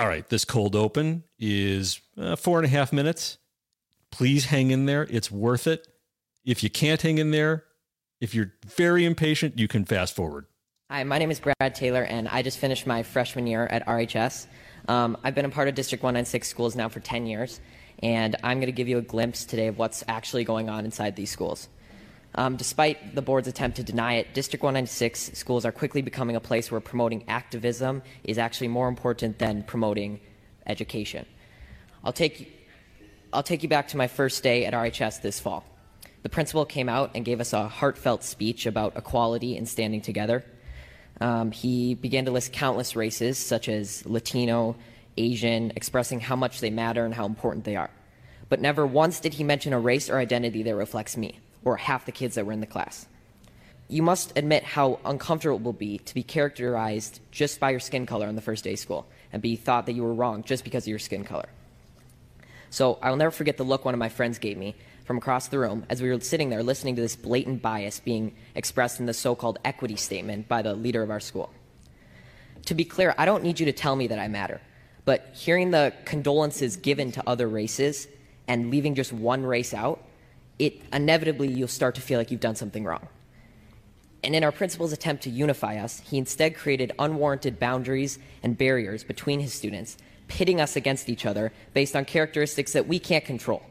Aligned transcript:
All 0.00 0.08
right, 0.08 0.26
this 0.26 0.46
cold 0.46 0.74
open 0.74 1.24
is 1.38 2.00
uh, 2.16 2.34
four 2.34 2.56
and 2.56 2.64
a 2.64 2.70
half 2.70 2.90
minutes. 2.90 3.36
Please 4.10 4.46
hang 4.46 4.70
in 4.70 4.86
there. 4.86 5.06
It's 5.10 5.30
worth 5.30 5.66
it. 5.66 5.86
If 6.42 6.62
you 6.62 6.70
can't 6.70 7.02
hang 7.02 7.18
in 7.18 7.32
there, 7.32 7.64
if 8.18 8.34
you're 8.34 8.54
very 8.64 9.04
impatient, 9.04 9.58
you 9.58 9.68
can 9.68 9.84
fast 9.84 10.16
forward. 10.16 10.46
Hi, 10.90 11.04
my 11.04 11.18
name 11.18 11.30
is 11.30 11.38
Brad 11.38 11.74
Taylor, 11.74 12.02
and 12.02 12.28
I 12.28 12.40
just 12.40 12.56
finished 12.56 12.86
my 12.86 13.02
freshman 13.02 13.46
year 13.46 13.66
at 13.66 13.86
RHS. 13.86 14.46
Um, 14.88 15.18
I've 15.22 15.34
been 15.34 15.44
a 15.44 15.50
part 15.50 15.68
of 15.68 15.74
District 15.74 16.02
196 16.02 16.48
schools 16.48 16.74
now 16.74 16.88
for 16.88 17.00
10 17.00 17.26
years, 17.26 17.60
and 18.02 18.36
I'm 18.42 18.56
going 18.56 18.68
to 18.68 18.72
give 18.72 18.88
you 18.88 18.96
a 18.96 19.02
glimpse 19.02 19.44
today 19.44 19.66
of 19.66 19.76
what's 19.76 20.02
actually 20.08 20.44
going 20.44 20.70
on 20.70 20.86
inside 20.86 21.14
these 21.14 21.30
schools. 21.30 21.68
Um, 22.34 22.56
despite 22.56 23.14
the 23.14 23.22
board's 23.22 23.48
attempt 23.48 23.76
to 23.78 23.82
deny 23.82 24.14
it, 24.14 24.34
District 24.34 24.62
196 24.62 25.32
schools 25.34 25.64
are 25.64 25.72
quickly 25.72 26.00
becoming 26.00 26.36
a 26.36 26.40
place 26.40 26.70
where 26.70 26.80
promoting 26.80 27.24
activism 27.28 28.02
is 28.22 28.38
actually 28.38 28.68
more 28.68 28.88
important 28.88 29.38
than 29.38 29.64
promoting 29.64 30.20
education. 30.66 31.26
I'll 32.04 32.12
take, 32.12 32.68
I'll 33.32 33.42
take 33.42 33.62
you 33.62 33.68
back 33.68 33.88
to 33.88 33.96
my 33.96 34.06
first 34.06 34.42
day 34.42 34.64
at 34.64 34.74
RHS 34.74 35.22
this 35.22 35.40
fall. 35.40 35.64
The 36.22 36.28
principal 36.28 36.64
came 36.64 36.88
out 36.88 37.12
and 37.14 37.24
gave 37.24 37.40
us 37.40 37.52
a 37.52 37.66
heartfelt 37.66 38.22
speech 38.22 38.66
about 38.66 38.96
equality 38.96 39.56
and 39.56 39.68
standing 39.68 40.00
together. 40.00 40.44
Um, 41.20 41.50
he 41.50 41.94
began 41.94 42.26
to 42.26 42.30
list 42.30 42.52
countless 42.52 42.94
races, 42.94 43.38
such 43.38 43.68
as 43.68 44.06
Latino, 44.06 44.76
Asian, 45.16 45.72
expressing 45.74 46.20
how 46.20 46.36
much 46.36 46.60
they 46.60 46.70
matter 46.70 47.04
and 47.04 47.12
how 47.12 47.26
important 47.26 47.64
they 47.64 47.76
are. 47.76 47.90
But 48.48 48.60
never 48.60 48.86
once 48.86 49.20
did 49.20 49.34
he 49.34 49.44
mention 49.44 49.72
a 49.72 49.80
race 49.80 50.08
or 50.08 50.18
identity 50.18 50.62
that 50.62 50.74
reflects 50.74 51.16
me 51.16 51.38
or 51.64 51.76
half 51.76 52.06
the 52.06 52.12
kids 52.12 52.34
that 52.34 52.46
were 52.46 52.52
in 52.52 52.60
the 52.60 52.66
class. 52.66 53.06
You 53.88 54.02
must 54.02 54.32
admit 54.36 54.62
how 54.62 55.00
uncomfortable 55.04 55.56
it 55.56 55.62
will 55.62 55.72
be 55.72 55.98
to 55.98 56.14
be 56.14 56.22
characterized 56.22 57.20
just 57.30 57.58
by 57.58 57.70
your 57.70 57.80
skin 57.80 58.06
color 58.06 58.28
on 58.28 58.36
the 58.36 58.40
first 58.40 58.64
day 58.64 58.74
of 58.74 58.78
school 58.78 59.06
and 59.32 59.42
be 59.42 59.56
thought 59.56 59.86
that 59.86 59.94
you 59.94 60.02
were 60.02 60.14
wrong 60.14 60.44
just 60.44 60.64
because 60.64 60.84
of 60.84 60.88
your 60.88 60.98
skin 60.98 61.24
color. 61.24 61.48
So 62.70 62.98
I 63.02 63.10
will 63.10 63.16
never 63.16 63.32
forget 63.32 63.56
the 63.56 63.64
look 63.64 63.84
one 63.84 63.94
of 63.94 63.98
my 63.98 64.08
friends 64.08 64.38
gave 64.38 64.56
me 64.56 64.76
from 65.04 65.18
across 65.18 65.48
the 65.48 65.58
room 65.58 65.84
as 65.90 66.00
we 66.00 66.08
were 66.08 66.20
sitting 66.20 66.50
there 66.50 66.62
listening 66.62 66.94
to 66.94 67.02
this 67.02 67.16
blatant 67.16 67.62
bias 67.62 67.98
being 67.98 68.32
expressed 68.54 69.00
in 69.00 69.06
the 69.06 69.14
so 69.14 69.34
called 69.34 69.58
equity 69.64 69.96
statement 69.96 70.46
by 70.46 70.62
the 70.62 70.74
leader 70.74 71.02
of 71.02 71.10
our 71.10 71.18
school. 71.18 71.50
To 72.66 72.74
be 72.74 72.84
clear, 72.84 73.12
I 73.18 73.24
don't 73.24 73.42
need 73.42 73.58
you 73.58 73.66
to 73.66 73.72
tell 73.72 73.96
me 73.96 74.06
that 74.06 74.20
I 74.20 74.28
matter, 74.28 74.60
but 75.04 75.30
hearing 75.32 75.72
the 75.72 75.92
condolences 76.04 76.76
given 76.76 77.10
to 77.12 77.28
other 77.28 77.48
races 77.48 78.06
and 78.46 78.70
leaving 78.70 78.94
just 78.94 79.12
one 79.12 79.44
race 79.44 79.74
out 79.74 80.00
it 80.60 80.82
inevitably 80.92 81.48
you'll 81.48 81.68
start 81.68 81.94
to 81.94 82.00
feel 82.00 82.18
like 82.18 82.30
you've 82.30 82.38
done 82.38 82.54
something 82.54 82.84
wrong. 82.84 83.08
And 84.22 84.36
in 84.36 84.44
our 84.44 84.52
principal's 84.52 84.92
attempt 84.92 85.22
to 85.22 85.30
unify 85.30 85.78
us, 85.78 86.00
he 86.00 86.18
instead 86.18 86.54
created 86.54 86.92
unwarranted 86.98 87.58
boundaries 87.58 88.18
and 88.42 88.56
barriers 88.56 89.02
between 89.02 89.40
his 89.40 89.54
students, 89.54 89.96
pitting 90.28 90.60
us 90.60 90.76
against 90.76 91.08
each 91.08 91.24
other 91.24 91.52
based 91.72 91.96
on 91.96 92.04
characteristics 92.04 92.74
that 92.74 92.86
we 92.86 92.98
can't 92.98 93.24
control. 93.24 93.62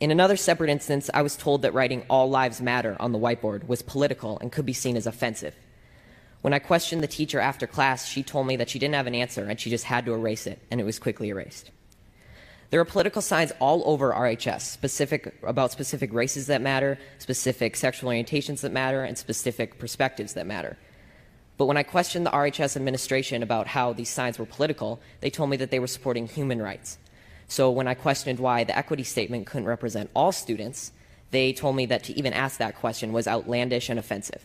In 0.00 0.10
another 0.10 0.36
separate 0.36 0.70
instance, 0.70 1.10
I 1.12 1.20
was 1.20 1.36
told 1.36 1.62
that 1.62 1.74
writing 1.74 2.04
All 2.08 2.30
Lives 2.30 2.62
Matter 2.62 2.96
on 2.98 3.12
the 3.12 3.18
whiteboard 3.18 3.68
was 3.68 3.82
political 3.82 4.38
and 4.38 4.50
could 4.50 4.66
be 4.66 4.72
seen 4.72 4.96
as 4.96 5.06
offensive. 5.06 5.54
When 6.40 6.54
I 6.54 6.58
questioned 6.58 7.02
the 7.02 7.06
teacher 7.06 7.38
after 7.38 7.66
class, 7.66 8.08
she 8.08 8.22
told 8.22 8.46
me 8.46 8.56
that 8.56 8.70
she 8.70 8.78
didn't 8.78 8.94
have 8.94 9.06
an 9.06 9.14
answer 9.14 9.44
and 9.44 9.60
she 9.60 9.70
just 9.70 9.84
had 9.84 10.06
to 10.06 10.14
erase 10.14 10.46
it, 10.46 10.58
and 10.70 10.80
it 10.80 10.84
was 10.84 10.98
quickly 10.98 11.28
erased. 11.28 11.70
There 12.72 12.80
are 12.80 12.86
political 12.86 13.20
signs 13.20 13.52
all 13.60 13.82
over 13.84 14.14
RHS, 14.14 14.62
specific 14.62 15.34
about 15.42 15.72
specific 15.72 16.10
races 16.10 16.46
that 16.46 16.62
matter, 16.62 16.98
specific 17.18 17.76
sexual 17.76 18.08
orientations 18.08 18.62
that 18.62 18.72
matter, 18.72 19.04
and 19.04 19.18
specific 19.18 19.78
perspectives 19.78 20.32
that 20.32 20.46
matter. 20.46 20.78
But 21.58 21.66
when 21.66 21.76
I 21.76 21.82
questioned 21.82 22.24
the 22.24 22.30
RHS 22.30 22.74
administration 22.74 23.42
about 23.42 23.66
how 23.66 23.92
these 23.92 24.08
signs 24.08 24.38
were 24.38 24.46
political, 24.46 25.00
they 25.20 25.28
told 25.28 25.50
me 25.50 25.58
that 25.58 25.70
they 25.70 25.80
were 25.80 25.86
supporting 25.86 26.26
human 26.26 26.62
rights. 26.62 26.96
So 27.46 27.70
when 27.70 27.86
I 27.86 27.92
questioned 27.92 28.40
why 28.40 28.64
the 28.64 28.74
equity 28.74 29.02
statement 29.02 29.44
couldn't 29.46 29.68
represent 29.68 30.08
all 30.16 30.32
students, 30.32 30.92
they 31.30 31.52
told 31.52 31.76
me 31.76 31.84
that 31.84 32.04
to 32.04 32.16
even 32.16 32.32
ask 32.32 32.56
that 32.56 32.76
question 32.76 33.12
was 33.12 33.28
outlandish 33.28 33.90
and 33.90 33.98
offensive. 33.98 34.42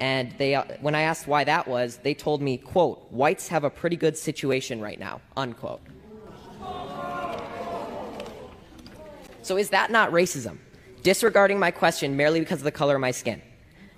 And 0.00 0.32
they, 0.38 0.54
uh, 0.54 0.64
when 0.80 0.94
I 0.94 1.02
asked 1.02 1.26
why 1.26 1.44
that 1.44 1.68
was, 1.68 1.98
they 1.98 2.14
told 2.14 2.40
me, 2.40 2.56
quote, 2.56 3.12
whites 3.12 3.48
have 3.48 3.64
a 3.64 3.68
pretty 3.68 3.96
good 3.96 4.16
situation 4.16 4.80
right 4.80 4.98
now, 4.98 5.20
unquote. 5.36 5.82
So 9.42 9.56
is 9.56 9.70
that 9.70 9.90
not 9.90 10.12
racism? 10.12 10.58
Disregarding 11.02 11.58
my 11.58 11.70
question 11.70 12.16
merely 12.16 12.40
because 12.40 12.58
of 12.58 12.64
the 12.64 12.70
color 12.70 12.96
of 12.96 13.00
my 13.00 13.10
skin. 13.10 13.40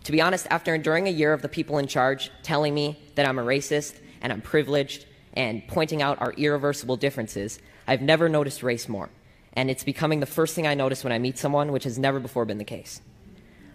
To 0.05 0.13
be 0.13 0.21
honest, 0.21 0.47
after 0.51 0.75
enduring 0.75 1.09
a 1.09 1.11
year 1.11 1.33
of 1.33 1.43
the 1.43 1.49
people 1.49 1.79
in 1.79 1.87
charge 1.87 2.31
telling 2.43 2.75
me 2.75 3.03
that 3.15 3.27
I'm 3.27 3.39
a 3.39 3.45
racist 3.45 3.99
and 4.21 4.33
I'm 4.33 4.41
privileged 4.41 5.07
and 5.35 5.67
pointing 5.67 6.03
out 6.03 6.21
our 6.21 6.33
irreversible 6.33 6.97
differences, 6.97 7.59
I've 7.87 8.03
never 8.03 8.29
noticed 8.29 8.63
race 8.63 8.89
more. 8.89 9.11
And 9.55 9.71
it's 9.71 9.85
becoming 9.85 10.21
the 10.21 10.27
first 10.27 10.55
thing 10.55 10.67
I 10.67 10.75
notice 10.75 11.05
when 11.05 11.13
I 11.13 11.19
meet 11.19 11.39
someone, 11.39 11.73
which 11.73 11.85
has 11.85 11.99
never 11.99 12.21
before 12.21 12.45
been 12.45 12.59
the 12.59 12.65
case. 12.65 13.01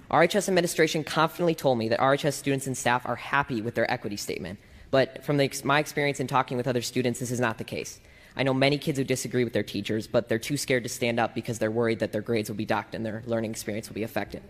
RHS 0.09 0.47
administration 0.47 1.03
confidently 1.03 1.53
told 1.53 1.77
me 1.77 1.89
that 1.89 2.00
RHS 2.00 2.33
students 2.33 2.66
and 2.66 2.77
staff 2.77 3.06
are 3.06 3.17
happy 3.17 3.61
with 3.61 3.75
their 3.75 3.89
equity 3.91 4.16
statement, 4.16 4.57
but 4.89 5.23
from 5.25 5.38
the, 5.38 5.51
my 5.66 5.79
experience 5.79 6.19
in 6.19 6.27
talking 6.27 6.56
with 6.56 6.67
other 6.67 6.81
students, 6.81 7.19
this 7.19 7.29
is 7.29 7.41
not 7.41 7.57
the 7.57 7.66
case. 7.66 8.00
I 8.37 8.43
know 8.43 8.53
many 8.53 8.77
kids 8.77 8.99
who 8.99 9.03
disagree 9.03 9.43
with 9.43 9.53
their 9.53 9.63
teachers, 9.63 10.05
but 10.05 10.29
they're 10.29 10.37
too 10.37 10.57
scared 10.57 10.83
to 10.83 10.89
stand 10.89 11.19
up 11.19 11.33
because 11.33 11.57
they're 11.57 11.71
worried 11.71 11.99
that 11.99 12.11
their 12.11 12.21
grades 12.21 12.49
will 12.49 12.55
be 12.55 12.65
docked 12.65 12.93
and 12.93 13.03
their 13.03 13.23
learning 13.25 13.49
experience 13.49 13.89
will 13.89 13.95
be 13.95 14.03
affected. 14.03 14.43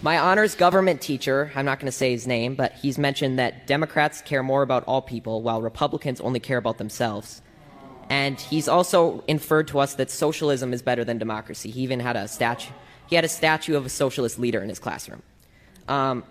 My 0.00 0.16
honors 0.16 0.54
government 0.54 1.00
teacher, 1.00 1.50
I'm 1.56 1.64
not 1.64 1.80
going 1.80 1.86
to 1.86 1.96
say 1.96 2.12
his 2.12 2.28
name, 2.28 2.54
but 2.54 2.72
he's 2.74 2.98
mentioned 2.98 3.40
that 3.40 3.66
Democrats 3.66 4.22
care 4.22 4.44
more 4.44 4.62
about 4.62 4.84
all 4.84 5.02
people 5.02 5.42
while 5.42 5.60
Republicans 5.60 6.20
only 6.20 6.38
care 6.38 6.56
about 6.56 6.78
themselves. 6.78 7.42
And 8.08 8.40
he's 8.40 8.68
also 8.68 9.24
inferred 9.26 9.66
to 9.68 9.80
us 9.80 9.94
that 9.94 10.12
socialism 10.12 10.72
is 10.72 10.82
better 10.82 11.04
than 11.04 11.18
democracy. 11.18 11.70
He 11.72 11.80
even 11.80 11.98
had 11.98 12.14
a 12.14 12.28
statue. 12.28 12.72
He 13.08 13.16
had 13.16 13.24
a 13.24 13.28
statue 13.28 13.76
of 13.76 13.84
a 13.84 13.88
socialist 13.88 14.38
leader 14.38 14.62
in 14.62 14.68
his 14.68 14.78
classroom. 14.78 15.22
Um, 15.88 16.22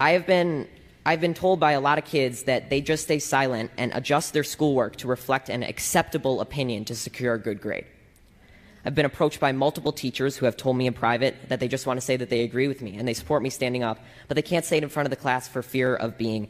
I 0.00 0.12
have 0.12 0.26
been 0.26 0.68
I've 1.04 1.20
been 1.20 1.34
told 1.34 1.58
by 1.58 1.72
a 1.72 1.80
lot 1.80 1.98
of 1.98 2.04
kids 2.04 2.44
that 2.44 2.70
they 2.70 2.80
just 2.80 3.04
stay 3.04 3.18
silent 3.18 3.72
and 3.76 3.90
adjust 3.92 4.32
their 4.32 4.44
schoolwork 4.44 4.96
to 4.96 5.08
reflect 5.08 5.48
an 5.48 5.64
acceptable 5.64 6.40
opinion 6.40 6.84
to 6.86 6.94
secure 6.94 7.34
a 7.34 7.38
good 7.38 7.60
grade. 7.60 7.86
I've 8.84 8.94
been 8.94 9.06
approached 9.06 9.40
by 9.40 9.52
multiple 9.52 9.92
teachers 9.92 10.36
who 10.36 10.46
have 10.46 10.56
told 10.56 10.76
me 10.76 10.86
in 10.86 10.92
private 10.92 11.48
that 11.48 11.58
they 11.58 11.68
just 11.68 11.86
want 11.86 11.98
to 11.98 12.06
say 12.06 12.16
that 12.16 12.30
they 12.30 12.42
agree 12.42 12.68
with 12.68 12.82
me 12.82 12.96
and 12.96 13.06
they 13.06 13.14
support 13.14 13.42
me 13.42 13.50
standing 13.50 13.82
up, 13.82 13.98
but 14.28 14.36
they 14.36 14.42
can't 14.42 14.64
say 14.64 14.76
it 14.76 14.82
in 14.84 14.88
front 14.88 15.06
of 15.06 15.10
the 15.10 15.16
class 15.16 15.48
for 15.48 15.62
fear 15.62 15.94
of 15.94 16.18
being 16.18 16.48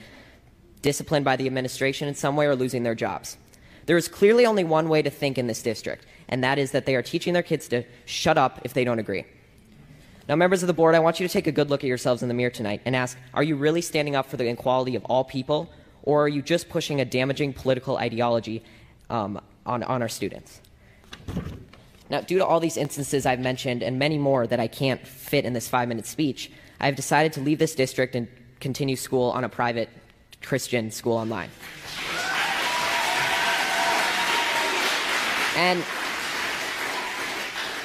disciplined 0.82 1.24
by 1.24 1.36
the 1.36 1.46
administration 1.46 2.08
in 2.08 2.14
some 2.14 2.36
way 2.36 2.46
or 2.46 2.56
losing 2.56 2.82
their 2.82 2.94
jobs. 2.94 3.38
There 3.86 3.96
is 3.96 4.08
clearly 4.08 4.44
only 4.44 4.64
one 4.64 4.88
way 4.88 5.02
to 5.02 5.10
think 5.10 5.38
in 5.38 5.46
this 5.46 5.62
district, 5.62 6.06
and 6.28 6.44
that 6.44 6.58
is 6.58 6.72
that 6.72 6.86
they 6.86 6.94
are 6.94 7.02
teaching 7.02 7.32
their 7.32 7.42
kids 7.42 7.68
to 7.68 7.84
shut 8.04 8.38
up 8.38 8.60
if 8.64 8.74
they 8.74 8.84
don't 8.84 8.98
agree. 8.98 9.24
Now, 10.28 10.36
members 10.36 10.62
of 10.62 10.68
the 10.68 10.72
board, 10.72 10.94
I 10.94 11.00
want 11.00 11.18
you 11.18 11.26
to 11.26 11.32
take 11.32 11.46
a 11.46 11.52
good 11.52 11.68
look 11.68 11.82
at 11.82 11.88
yourselves 11.88 12.22
in 12.22 12.28
the 12.28 12.34
mirror 12.34 12.50
tonight 12.50 12.80
and 12.84 12.94
ask 12.94 13.18
Are 13.34 13.42
you 13.42 13.56
really 13.56 13.80
standing 13.80 14.14
up 14.14 14.26
for 14.26 14.36
the 14.36 14.48
equality 14.48 14.94
of 14.94 15.04
all 15.06 15.24
people, 15.24 15.70
or 16.02 16.24
are 16.24 16.28
you 16.28 16.42
just 16.42 16.68
pushing 16.68 17.00
a 17.00 17.04
damaging 17.04 17.52
political 17.52 17.96
ideology 17.96 18.62
um, 19.10 19.40
on, 19.66 19.82
on 19.82 20.00
our 20.02 20.08
students? 20.08 20.60
Now, 22.08 22.20
due 22.20 22.38
to 22.38 22.46
all 22.46 22.60
these 22.60 22.76
instances 22.76 23.26
I've 23.26 23.40
mentioned 23.40 23.82
and 23.82 23.98
many 23.98 24.18
more 24.18 24.46
that 24.46 24.60
I 24.60 24.68
can't 24.68 25.04
fit 25.06 25.44
in 25.44 25.54
this 25.54 25.68
five 25.68 25.88
minute 25.88 26.06
speech, 26.06 26.50
I've 26.78 26.94
decided 26.94 27.32
to 27.34 27.40
leave 27.40 27.58
this 27.58 27.74
district 27.74 28.14
and 28.14 28.28
continue 28.60 28.96
school 28.96 29.30
on 29.30 29.44
a 29.44 29.48
private 29.48 29.88
Christian 30.42 30.90
school 30.90 31.14
online. 31.16 31.50
And 35.56 35.82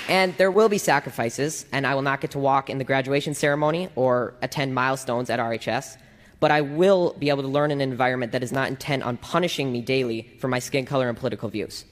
and 0.08 0.36
there 0.38 0.52
will 0.52 0.70
be 0.70 0.78
sacrifices, 0.78 1.66
and 1.72 1.86
I 1.86 1.96
will 1.96 2.02
not 2.02 2.22
get 2.22 2.32
to 2.32 2.40
walk 2.40 2.70
in 2.70 2.78
the 2.78 2.84
graduation 2.84 3.34
ceremony 3.34 3.90
or 3.96 4.34
attend 4.42 4.74
milestones 4.74 5.30
at 5.30 5.40
RHS, 5.40 5.98
but 6.40 6.52
I 6.52 6.62
will 6.62 7.16
be 7.18 7.30
able 7.30 7.42
to 7.44 7.50
learn 7.50 7.72
in 7.72 7.82
an 7.82 7.92
environment 7.92 8.32
that 8.32 8.44
is 8.44 8.52
not 8.52 8.70
intent 8.70 9.04
on 9.04 9.18
punishing 9.18 9.72
me 9.72 9.82
daily 9.82 10.30
for 10.40 10.48
my 10.48 10.60
skin 10.60 10.86
color 10.86 11.10
and 11.10 11.18
political 11.18 11.50
views. 11.50 11.84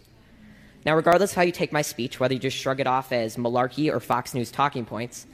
Now, 0.85 0.95
regardless 0.95 1.31
of 1.31 1.38
how 1.38 1.41
you 1.41 1.51
take 1.51 1.73
my 1.73 1.81
speech, 1.81 2.19
whether 2.19 2.35
you 2.35 2.39
just 2.39 2.57
shrug 2.57 2.79
it 2.79 2.88
off 2.88 3.12
as 3.12 3.38
malarkey 3.38 3.91
or 3.91 4.00
Fox 4.00 4.33
News 4.33 4.51
talking 4.51 4.85
points, 4.85 5.25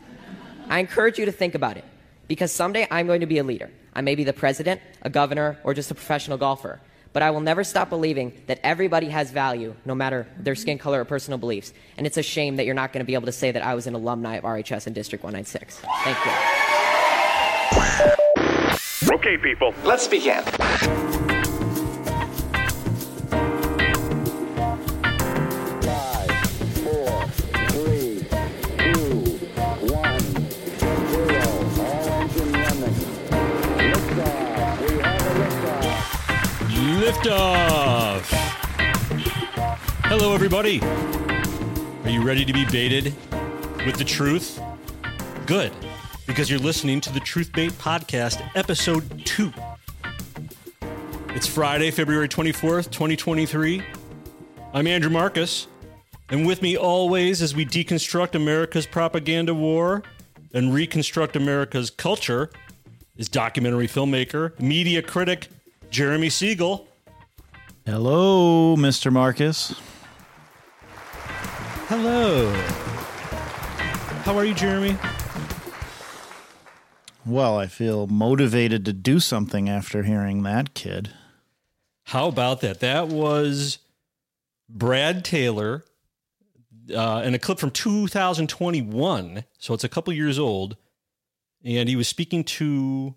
I 0.69 0.80
encourage 0.80 1.19
you 1.19 1.25
to 1.25 1.31
think 1.31 1.56
about 1.56 1.75
it, 1.75 1.84
because 2.27 2.51
someday 2.51 2.88
I'm 2.89 3.06
going 3.06 3.19
to 3.19 3.27
be 3.27 3.38
a 3.38 3.44
leader. 3.44 3.69
I 3.94 4.01
may 4.01 4.16
be 4.16 4.24
the 4.24 4.31
president, 4.31 4.80
a 5.01 5.10
governor, 5.10 5.60
or 5.66 5.74
just 5.74 5.92
a 5.92 5.95
professional 5.95 6.38
golfer. 6.38 6.80
But 7.13 7.24
I 7.24 7.31
will 7.31 7.42
never 7.42 7.63
stop 7.63 7.90
believing 7.90 8.34
that 8.48 8.60
everybody 8.63 9.10
has 9.10 9.31
value, 9.31 9.75
no 9.86 9.96
matter 9.96 10.28
their 10.38 10.56
skin 10.56 10.78
color 10.78 11.02
or 11.02 11.06
personal 11.06 11.38
beliefs. 11.38 11.74
And 11.98 12.08
it's 12.08 12.18
a 12.18 12.24
shame 12.24 12.56
that 12.56 12.66
you're 12.66 12.75
not 12.75 12.94
going 12.94 13.02
to 13.02 13.08
be 13.08 13.16
able 13.16 13.25
to 13.25 13.31
say 13.31 13.52
that 13.52 13.63
I 13.63 13.75
was 13.75 13.88
an 13.88 13.96
alumni 13.96 14.36
of 14.36 14.44
RHS 14.44 14.88
in 14.88 14.94
District 14.94 15.24
196. 15.24 15.81
Thank 16.04 16.18
you. 16.25 16.31
Okay, 19.13 19.38
people, 19.38 19.74
let's 19.84 20.08
begin. 20.08 20.44
Liftoff. 37.12 38.24
Hello, 40.06 40.34
everybody. 40.34 40.81
Are 40.81 42.10
you 42.10 42.24
ready 42.24 42.46
to 42.46 42.54
be 42.54 42.63
baited 42.72 43.13
with 43.86 43.98
the 43.98 44.06
truth? 44.06 44.62
Good, 45.46 45.74
because 46.25 46.50
you're 46.50 46.58
listening 46.58 47.02
to 47.02 47.12
the 47.12 47.19
Truth 47.19 47.52
Bait 47.52 47.74
Podcast, 47.74 48.42
Episode 48.56 49.25
2. 49.25 49.52
It's 51.36 51.46
Friday, 51.46 51.92
February 51.92 52.30
24th, 52.30 52.90
2023. 52.92 53.84
I'm 54.74 54.88
Andrew 54.88 55.12
Marcus, 55.12 55.68
and 56.30 56.48
with 56.48 56.62
me 56.62 56.78
always 56.78 57.42
as 57.42 57.54
we 57.54 57.66
deconstruct 57.66 58.36
America's 58.36 58.86
propaganda 58.86 59.54
war 59.54 60.02
and 60.54 60.74
reconstruct 60.74 61.36
America's 61.36 61.90
culture 61.90 62.50
is 63.18 63.28
documentary 63.28 63.90
filmmaker, 63.90 64.58
media 64.62 65.02
critic, 65.02 65.50
Jeremy 65.90 66.30
Siegel. 66.30 66.88
Hello, 67.86 68.75
Mr. 68.75 69.12
Marcus. 69.12 69.74
Hello. 71.88 72.54
How 74.24 74.38
are 74.38 74.45
you, 74.45 74.54
Jeremy? 74.54 74.95
Well, 77.25 77.57
I 77.57 77.66
feel 77.66 78.06
motivated 78.06 78.86
to 78.86 78.94
do 78.94 79.19
something 79.19 79.68
after 79.68 80.04
hearing 80.04 80.44
that 80.44 80.75
kid. 80.75 81.12
How 82.04 82.28
about 82.28 82.62
that? 82.62 82.81
That 82.81 83.07
was 83.07 83.80
Brad 84.69 85.25
Taylor 85.25 85.84
uh, 86.95 87.24
in 87.25 87.34
a 87.34 87.39
clip 87.39 87.57
from 87.57 87.72
2021. 87.72 89.44
So 89.57 89.74
it's 89.74 89.84
a 89.84 89.89
couple 89.89 90.13
years 90.13 90.38
old. 90.38 90.77
And 91.63 91.89
he 91.89 91.95
was 91.95 92.07
speaking 92.07 92.44
to 92.44 93.16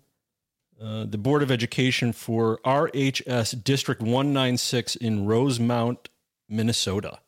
uh, 0.81 1.05
the 1.05 1.17
Board 1.17 1.41
of 1.41 1.51
Education 1.51 2.11
for 2.11 2.59
RHS 2.65 3.63
District 3.63 4.01
196 4.01 4.95
in 4.97 5.25
Rosemount, 5.25 6.09
Minnesota. 6.49 7.19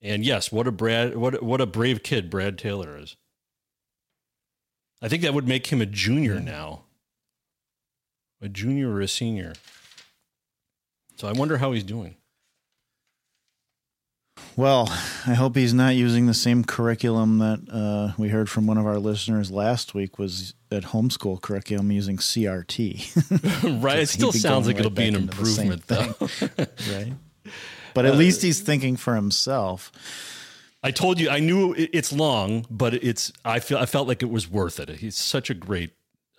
And 0.00 0.24
yes, 0.24 0.50
what 0.50 0.66
a 0.66 0.72
Brad 0.72 1.16
what 1.16 1.42
what 1.42 1.60
a 1.60 1.66
brave 1.66 2.02
kid 2.02 2.28
Brad 2.28 2.58
Taylor 2.58 2.96
is. 2.98 3.16
I 5.00 5.08
think 5.08 5.22
that 5.22 5.34
would 5.34 5.48
make 5.48 5.68
him 5.68 5.80
a 5.80 5.86
junior 5.86 6.40
now. 6.40 6.84
A 8.40 8.48
junior 8.48 8.90
or 8.90 9.00
a 9.00 9.08
senior. 9.08 9.54
So 11.16 11.28
I 11.28 11.32
wonder 11.32 11.58
how 11.58 11.72
he's 11.72 11.84
doing. 11.84 12.16
Well, 14.56 14.88
I 15.26 15.34
hope 15.34 15.56
he's 15.56 15.72
not 15.72 15.94
using 15.94 16.26
the 16.26 16.34
same 16.34 16.64
curriculum 16.64 17.38
that 17.38 17.60
uh, 17.70 18.12
we 18.18 18.28
heard 18.28 18.50
from 18.50 18.66
one 18.66 18.78
of 18.78 18.86
our 18.86 18.98
listeners 18.98 19.50
last 19.50 19.94
week 19.94 20.18
was 20.18 20.54
at 20.72 20.84
homeschool 20.84 21.40
curriculum 21.40 21.92
using 21.92 22.16
CRT. 22.16 23.82
right. 23.82 24.00
It 24.00 24.08
still 24.08 24.32
sounds 24.32 24.66
like 24.66 24.78
it'll 24.78 24.90
be 24.90 25.08
an 25.08 25.14
improvement, 25.14 25.86
though. 25.86 26.14
right. 26.92 27.12
But 27.94 28.06
at 28.06 28.14
uh, 28.14 28.16
least 28.16 28.42
he's 28.42 28.60
thinking 28.60 28.96
for 28.96 29.14
himself. 29.14 29.92
I 30.82 30.90
told 30.90 31.20
you 31.20 31.30
I 31.30 31.38
knew 31.38 31.74
it's 31.76 32.12
long, 32.12 32.66
but 32.68 32.94
it's 32.94 33.32
I 33.44 33.60
feel 33.60 33.78
I 33.78 33.86
felt 33.86 34.08
like 34.08 34.22
it 34.22 34.30
was 34.30 34.50
worth 34.50 34.80
it. 34.80 34.88
He's 34.88 35.16
such 35.16 35.48
a 35.48 35.54
great, 35.54 35.92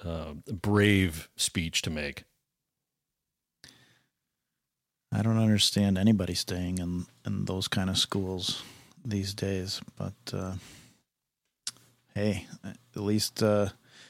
uh, 0.03 0.33
brave 0.51 1.29
speech 1.37 1.81
to 1.83 1.89
make. 1.89 2.25
I 5.13 5.21
don't 5.21 5.37
understand 5.37 5.97
anybody 5.97 6.33
staying 6.33 6.79
in 6.79 7.05
in 7.25 7.45
those 7.45 7.69
kind 7.69 7.89
of 7.89 7.97
schools 7.97 8.63
these 9.05 9.33
days, 9.33 9.79
but 9.97 10.13
uh, 10.33 10.55
hey, 12.15 12.47
at 12.65 13.01
least 13.01 13.41
uh, 13.41 13.69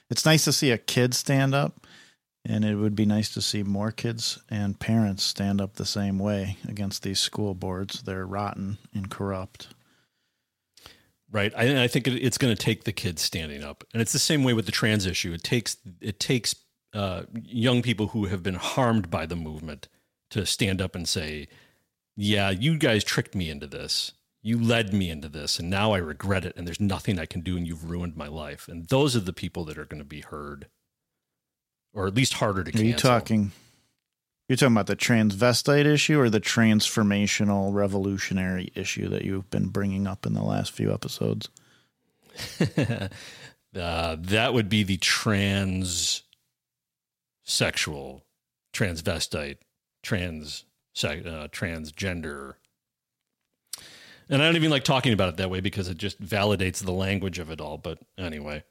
it's 0.09 0.25
nice 0.25 0.44
to 0.45 0.53
see 0.53 0.71
a 0.71 0.77
kid 0.77 1.13
stand 1.13 1.55
up, 1.55 1.85
and 2.45 2.65
it 2.65 2.75
would 2.75 2.95
be 2.95 3.05
nice 3.05 3.33
to 3.33 3.41
see 3.41 3.63
more 3.63 3.91
kids 3.91 4.41
and 4.50 4.79
parents 4.79 5.23
stand 5.23 5.61
up 5.61 5.75
the 5.75 5.85
same 5.85 6.19
way 6.19 6.57
against 6.67 7.03
these 7.03 7.19
school 7.19 7.53
boards. 7.53 8.03
They're 8.03 8.25
rotten 8.25 8.77
and 8.94 9.09
corrupt. 9.09 9.69
Right. 11.31 11.51
I, 11.57 11.83
I 11.83 11.88
think 11.88 12.07
it, 12.07 12.13
it's 12.23 12.38
going 12.38 12.55
to 12.55 12.61
take 12.61 12.83
the 12.83 12.91
kids 12.91 13.21
standing 13.21 13.63
up, 13.63 13.83
and 13.91 14.01
it's 14.01 14.13
the 14.13 14.19
same 14.19 14.44
way 14.44 14.53
with 14.53 14.65
the 14.65 14.71
trans 14.71 15.05
issue. 15.05 15.33
It 15.33 15.44
takes 15.44 15.77
it 16.00 16.19
takes 16.19 16.56
uh, 16.94 17.23
young 17.33 17.81
people 17.81 18.07
who 18.07 18.25
have 18.25 18.44
been 18.44 18.56
harmed 18.56 19.09
by 19.09 19.25
the 19.25 19.35
movement 19.35 19.88
to 20.29 20.45
stand 20.45 20.81
up 20.81 20.95
and 20.95 21.07
say, 21.07 21.47
yeah, 22.15 22.51
you 22.51 22.77
guys 22.77 23.03
tricked 23.03 23.33
me 23.33 23.49
into 23.49 23.65
this. 23.65 24.11
You 24.45 24.62
led 24.62 24.94
me 24.94 25.10
into 25.10 25.30
this, 25.30 25.57
and 25.57 25.69
now 25.69 25.94
I 25.94 26.00
regret 26.00 26.44
it, 26.44 26.56
and 26.57 26.68
there's 26.68 26.81
nothing 26.81 27.18
I 27.18 27.25
can 27.25 27.42
do, 27.42 27.56
and 27.56 27.66
you've 27.66 27.90
ruined 27.90 28.18
my 28.18 28.28
life. 28.28 28.68
And 28.68 28.86
those 28.88 29.16
are 29.16 29.22
the 29.22 29.31
people 29.31 29.63
that 29.66 29.78
are 29.78 29.86
going 29.86 30.01
to 30.01 30.06
be 30.06 30.19
heard, 30.19 30.68
or 31.94 32.07
at 32.07 32.13
least 32.13 32.34
harder 32.34 32.63
to 32.63 32.72
cancel. 32.72 32.86
Are 32.86 32.90
you 32.90 32.95
talking? 32.95 33.51
You're 34.50 34.57
talking 34.57 34.74
about 34.75 34.88
the 34.88 34.98
transvestite 34.98 35.86
issue 35.86 36.19
or 36.19 36.30
the 36.30 36.42
transformational 36.42 37.74
revolutionary 37.74 38.72
issue 38.75 39.07
that 39.07 39.24
you've 39.24 39.50
been 39.50 39.69
bringing 39.69 40.06
up 40.06 40.25
in 40.25 40.34
the 40.34 40.44
last 40.44 40.74
few 40.74 40.94
episodes? 40.94 41.50
uh, 42.78 43.07
that 43.74 44.54
would 44.54 44.68
be 44.68 44.84
the 44.84 44.98
trans 44.98 46.24
sexual 47.44 48.25
transvestite 48.74 49.57
trans 50.01 50.66
uh, 51.04 51.48
transgender. 51.51 52.56
And 54.33 54.41
I 54.41 54.47
don't 54.47 54.56
even 54.56 54.71
like 54.71 54.83
talking 54.83 55.13
about 55.13 55.30
it 55.30 55.38
that 55.38 55.51
way 55.51 55.59
because 55.59 55.88
it 55.89 55.97
just 55.97 56.19
validates 56.19 56.83
the 56.83 56.91
language 56.91 57.38
of 57.38 57.51
it 57.51 57.62
all. 57.62 57.77
But 57.77 58.00
anyway, 58.18 58.63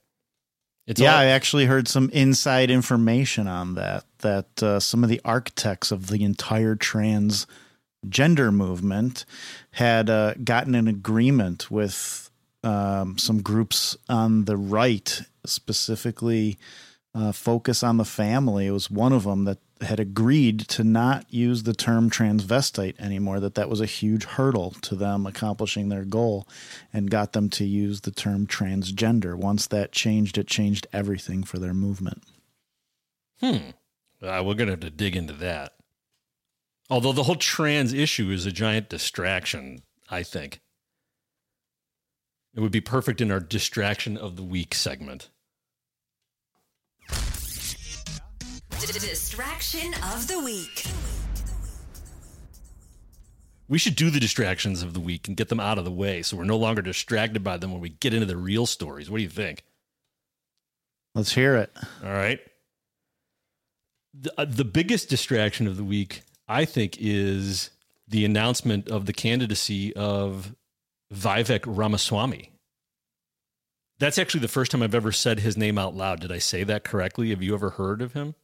it's 0.88 1.00
yeah. 1.00 1.12
All- 1.12 1.20
I 1.20 1.26
actually 1.26 1.66
heard 1.66 1.86
some 1.86 2.10
inside 2.10 2.68
information 2.68 3.46
on 3.46 3.76
that. 3.76 4.04
That 4.18 4.60
uh, 4.60 4.80
some 4.80 5.04
of 5.04 5.08
the 5.08 5.20
architects 5.24 5.92
of 5.92 6.08
the 6.08 6.24
entire 6.24 6.74
trans 6.74 7.46
gender 8.08 8.50
movement 8.50 9.24
had 9.70 10.10
uh, 10.10 10.34
gotten 10.42 10.74
an 10.74 10.88
agreement 10.88 11.70
with 11.70 12.28
um, 12.64 13.16
some 13.16 13.40
groups 13.40 13.96
on 14.08 14.46
the 14.46 14.56
right, 14.56 15.22
specifically 15.46 16.58
uh, 17.14 17.30
Focus 17.30 17.84
on 17.84 17.98
the 17.98 18.04
Family. 18.04 18.66
It 18.66 18.72
was 18.72 18.90
one 18.90 19.12
of 19.12 19.22
them 19.22 19.44
that 19.44 19.58
had 19.84 20.00
agreed 20.00 20.60
to 20.60 20.84
not 20.84 21.26
use 21.32 21.62
the 21.62 21.74
term 21.74 22.10
transvestite 22.10 22.98
anymore, 22.98 23.40
that 23.40 23.54
that 23.54 23.68
was 23.68 23.80
a 23.80 23.86
huge 23.86 24.24
hurdle 24.24 24.72
to 24.82 24.94
them 24.94 25.26
accomplishing 25.26 25.88
their 25.88 26.04
goal 26.04 26.46
and 26.92 27.10
got 27.10 27.32
them 27.32 27.48
to 27.50 27.64
use 27.64 28.02
the 28.02 28.10
term 28.10 28.46
transgender. 28.46 29.34
Once 29.34 29.66
that 29.66 29.92
changed, 29.92 30.38
it 30.38 30.46
changed 30.46 30.86
everything 30.92 31.42
for 31.42 31.58
their 31.58 31.74
movement. 31.74 32.22
Hmm. 33.40 33.70
Uh, 34.22 34.42
we're 34.44 34.54
going 34.54 34.66
to 34.66 34.72
have 34.72 34.80
to 34.80 34.90
dig 34.90 35.16
into 35.16 35.32
that. 35.34 35.72
Although 36.88 37.12
the 37.12 37.24
whole 37.24 37.36
trans 37.36 37.92
issue 37.92 38.30
is 38.30 38.46
a 38.46 38.52
giant 38.52 38.88
distraction, 38.88 39.82
I 40.10 40.22
think. 40.22 40.60
It 42.54 42.60
would 42.60 42.72
be 42.72 42.80
perfect 42.80 43.20
in 43.20 43.32
our 43.32 43.40
distraction 43.40 44.16
of 44.16 44.36
the 44.36 44.42
week 44.42 44.74
segment. 44.74 45.30
Distraction 48.80 49.94
of 50.12 50.26
the 50.28 50.40
week. 50.42 50.84
We 53.68 53.78
should 53.78 53.96
do 53.96 54.10
the 54.10 54.20
distractions 54.20 54.82
of 54.82 54.92
the 54.94 55.00
week 55.00 55.28
and 55.28 55.36
get 55.36 55.48
them 55.48 55.60
out 55.60 55.78
of 55.78 55.84
the 55.84 55.90
way 55.90 56.22
so 56.22 56.36
we're 56.36 56.44
no 56.44 56.56
longer 56.56 56.82
distracted 56.82 57.42
by 57.42 57.56
them 57.56 57.72
when 57.72 57.80
we 57.80 57.90
get 57.90 58.12
into 58.12 58.26
the 58.26 58.36
real 58.36 58.66
stories. 58.66 59.10
What 59.10 59.18
do 59.18 59.22
you 59.22 59.28
think? 59.28 59.64
Let's 61.14 61.32
hear 61.32 61.56
it. 61.56 61.72
All 62.04 62.12
right. 62.12 62.40
The, 64.14 64.32
uh, 64.38 64.44
the 64.46 64.64
biggest 64.64 65.08
distraction 65.08 65.66
of 65.66 65.76
the 65.76 65.84
week, 65.84 66.22
I 66.48 66.64
think, 66.64 66.96
is 66.98 67.70
the 68.08 68.24
announcement 68.24 68.88
of 68.88 69.06
the 69.06 69.12
candidacy 69.12 69.94
of 69.94 70.54
Vivek 71.12 71.64
Ramaswamy. 71.66 72.50
That's 73.98 74.18
actually 74.18 74.40
the 74.40 74.48
first 74.48 74.72
time 74.72 74.82
I've 74.82 74.94
ever 74.94 75.12
said 75.12 75.40
his 75.40 75.56
name 75.56 75.78
out 75.78 75.94
loud. 75.94 76.20
Did 76.20 76.32
I 76.32 76.38
say 76.38 76.64
that 76.64 76.84
correctly? 76.84 77.30
Have 77.30 77.42
you 77.42 77.54
ever 77.54 77.70
heard 77.70 78.02
of 78.02 78.12
him? 78.14 78.34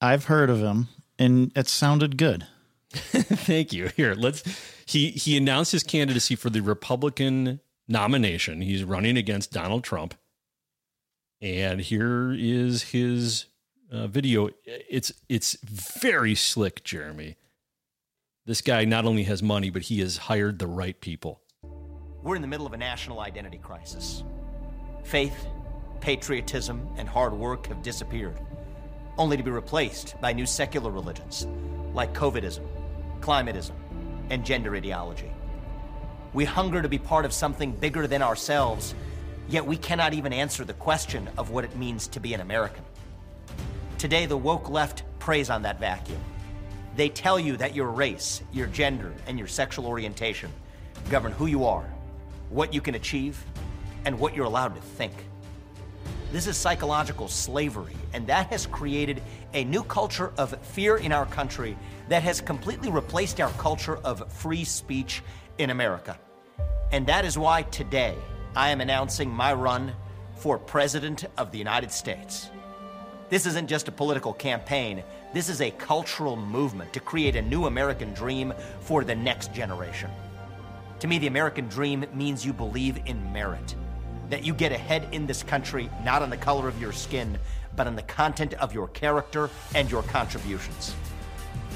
I've 0.00 0.24
heard 0.24 0.50
of 0.50 0.60
him, 0.60 0.88
and 1.18 1.52
it 1.56 1.68
sounded 1.68 2.18
good. 2.18 2.46
Thank 2.90 3.72
you. 3.72 3.90
Here, 3.96 4.14
let's. 4.14 4.42
He 4.86 5.10
he 5.10 5.36
announced 5.36 5.72
his 5.72 5.82
candidacy 5.82 6.36
for 6.36 6.50
the 6.50 6.60
Republican 6.60 7.60
nomination. 7.88 8.60
He's 8.60 8.84
running 8.84 9.16
against 9.16 9.52
Donald 9.52 9.84
Trump, 9.84 10.14
and 11.40 11.80
here 11.80 12.32
is 12.32 12.84
his 12.84 13.46
uh, 13.90 14.06
video. 14.06 14.50
It's 14.64 15.12
it's 15.28 15.56
very 15.62 16.34
slick, 16.34 16.84
Jeremy. 16.84 17.36
This 18.44 18.60
guy 18.60 18.84
not 18.84 19.06
only 19.06 19.24
has 19.24 19.42
money, 19.42 19.70
but 19.70 19.82
he 19.82 20.00
has 20.00 20.16
hired 20.18 20.58
the 20.58 20.68
right 20.68 21.00
people. 21.00 21.40
We're 22.22 22.36
in 22.36 22.42
the 22.42 22.48
middle 22.48 22.66
of 22.66 22.72
a 22.72 22.76
national 22.76 23.20
identity 23.20 23.58
crisis. 23.58 24.22
Faith, 25.02 25.46
patriotism, 26.00 26.88
and 26.96 27.08
hard 27.08 27.32
work 27.32 27.66
have 27.66 27.82
disappeared 27.82 28.38
only 29.18 29.36
to 29.36 29.42
be 29.42 29.50
replaced 29.50 30.20
by 30.20 30.32
new 30.32 30.46
secular 30.46 30.90
religions 30.90 31.46
like 31.94 32.12
COVIDism, 32.12 32.66
climatism, 33.20 33.72
and 34.30 34.44
gender 34.44 34.74
ideology. 34.74 35.30
We 36.32 36.44
hunger 36.44 36.82
to 36.82 36.88
be 36.88 36.98
part 36.98 37.24
of 37.24 37.32
something 37.32 37.72
bigger 37.72 38.06
than 38.06 38.22
ourselves, 38.22 38.94
yet 39.48 39.66
we 39.66 39.76
cannot 39.76 40.12
even 40.12 40.32
answer 40.32 40.64
the 40.64 40.74
question 40.74 41.28
of 41.38 41.50
what 41.50 41.64
it 41.64 41.76
means 41.76 42.08
to 42.08 42.20
be 42.20 42.34
an 42.34 42.40
American. 42.40 42.84
Today, 43.98 44.26
the 44.26 44.36
woke 44.36 44.68
left 44.68 45.04
preys 45.18 45.48
on 45.48 45.62
that 45.62 45.80
vacuum. 45.80 46.20
They 46.96 47.08
tell 47.08 47.38
you 47.38 47.56
that 47.56 47.74
your 47.74 47.88
race, 47.88 48.42
your 48.52 48.66
gender, 48.66 49.14
and 49.26 49.38
your 49.38 49.48
sexual 49.48 49.86
orientation 49.86 50.50
govern 51.10 51.32
who 51.32 51.46
you 51.46 51.64
are, 51.64 51.84
what 52.50 52.74
you 52.74 52.80
can 52.80 52.94
achieve, 52.94 53.42
and 54.04 54.18
what 54.18 54.34
you're 54.34 54.46
allowed 54.46 54.74
to 54.74 54.80
think. 54.80 55.12
This 56.32 56.48
is 56.48 56.56
psychological 56.56 57.28
slavery, 57.28 57.94
and 58.12 58.26
that 58.26 58.48
has 58.48 58.66
created 58.66 59.22
a 59.54 59.62
new 59.64 59.84
culture 59.84 60.32
of 60.36 60.58
fear 60.66 60.96
in 60.96 61.12
our 61.12 61.24
country 61.26 61.78
that 62.08 62.24
has 62.24 62.40
completely 62.40 62.90
replaced 62.90 63.40
our 63.40 63.52
culture 63.52 63.98
of 63.98 64.32
free 64.32 64.64
speech 64.64 65.22
in 65.58 65.70
America. 65.70 66.18
And 66.90 67.06
that 67.06 67.24
is 67.24 67.38
why 67.38 67.62
today 67.62 68.16
I 68.56 68.70
am 68.70 68.80
announcing 68.80 69.30
my 69.30 69.52
run 69.52 69.92
for 70.34 70.58
President 70.58 71.24
of 71.38 71.52
the 71.52 71.58
United 71.58 71.92
States. 71.92 72.50
This 73.28 73.46
isn't 73.46 73.68
just 73.68 73.88
a 73.88 73.92
political 73.92 74.32
campaign, 74.32 75.04
this 75.32 75.48
is 75.48 75.60
a 75.60 75.70
cultural 75.70 76.36
movement 76.36 76.92
to 76.92 77.00
create 77.00 77.36
a 77.36 77.42
new 77.42 77.66
American 77.66 78.12
dream 78.14 78.52
for 78.80 79.04
the 79.04 79.14
next 79.14 79.54
generation. 79.54 80.10
To 81.00 81.06
me, 81.06 81.18
the 81.18 81.26
American 81.28 81.68
dream 81.68 82.04
means 82.14 82.44
you 82.44 82.52
believe 82.52 82.98
in 83.06 83.32
merit, 83.32 83.76
that 84.30 84.44
you 84.44 84.54
get 84.54 84.72
ahead 84.72 85.08
in 85.12 85.26
this 85.26 85.42
country 85.42 85.90
not 86.04 86.22
on 86.22 86.30
the 86.30 86.36
color 86.36 86.68
of 86.68 86.80
your 86.80 86.92
skin, 86.92 87.38
but 87.74 87.86
on 87.86 87.96
the 87.96 88.02
content 88.02 88.54
of 88.54 88.72
your 88.72 88.88
character 88.88 89.50
and 89.74 89.90
your 89.90 90.02
contributions. 90.04 90.94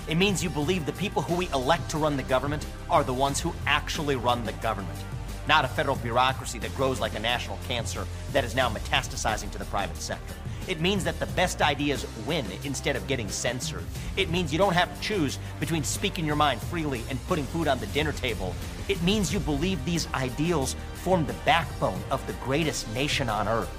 It 0.09 0.17
means 0.17 0.43
you 0.43 0.51
believe 0.51 0.87
the 0.87 0.93
people 0.93 1.23
who 1.23 1.37
we 1.37 1.49
elect 1.51 1.91
to 1.91 1.99
run 1.99 2.17
the 2.17 2.23
government 2.25 2.67
are 2.89 3.05
the 3.05 3.15
ones 3.15 3.39
who 3.39 3.55
actually 3.67 4.17
run 4.17 4.45
the 4.45 4.53
government, 4.55 4.99
not 5.47 5.65
a 5.65 5.69
federal 5.69 5.97
bureaucracy 5.97 6.59
that 6.61 6.75
grows 6.75 6.99
like 6.99 7.15
a 7.15 7.21
national 7.21 7.59
cancer 7.69 8.07
that 8.33 8.45
is 8.45 8.55
now 8.55 8.69
metastasizing 8.69 9.51
to 9.53 9.59
the 9.59 9.65
private 9.67 9.97
sector. 9.99 10.35
It 10.69 10.81
means 10.81 11.05
that 11.05 11.19
the 11.19 11.27
best 11.27 11.63
ideas 11.63 12.07
win 12.27 12.47
instead 12.65 12.97
of 12.97 13.07
getting 13.07 13.29
censored. 13.29 13.85
It 14.17 14.31
means 14.31 14.53
you 14.53 14.59
don't 14.59 14.75
have 14.75 14.95
to 14.95 15.01
choose 15.01 15.39
between 15.59 15.85
speaking 15.85 16.25
your 16.25 16.37
mind 16.37 16.61
freely 16.63 17.03
and 17.11 17.19
putting 17.27 17.45
food 17.47 17.69
on 17.69 17.79
the 17.79 17.87
dinner 17.89 18.13
table. 18.13 18.55
It 18.89 19.03
means 19.03 19.33
you 19.33 19.41
believe 19.41 19.85
these 19.85 20.07
ideals 20.15 20.77
form 20.95 21.27
the 21.27 21.35
backbone 21.45 22.01
of 22.11 22.27
the 22.27 22.35
greatest 22.45 22.93
nation 22.95 23.29
on 23.29 23.49
earth 23.49 23.71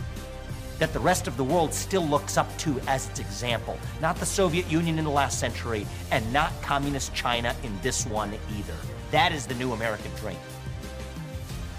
that 0.82 0.94
the 0.94 1.00
rest 1.00 1.28
of 1.28 1.38
the 1.38 1.44
world 1.44 1.72
still 1.72 2.04
looks 2.04 2.38
up 2.38 2.58
to 2.58 2.80
as 2.88 3.08
its 3.08 3.20
example. 3.20 3.78
Not 4.02 4.16
the 4.16 4.26
Soviet 4.26 4.66
Union 4.66 4.98
in 4.98 5.06
the 5.06 5.12
last 5.12 5.40
century, 5.40 5.86
and 6.10 6.34
not 6.34 6.60
Communist 6.64 7.14
China 7.14 7.56
in 7.62 7.80
this 7.84 8.08
one 8.08 8.34
either. 8.58 8.74
That 9.12 9.32
is 9.32 9.46
the 9.46 9.54
new 9.54 9.74
American 9.74 10.10
dream. 10.16 10.40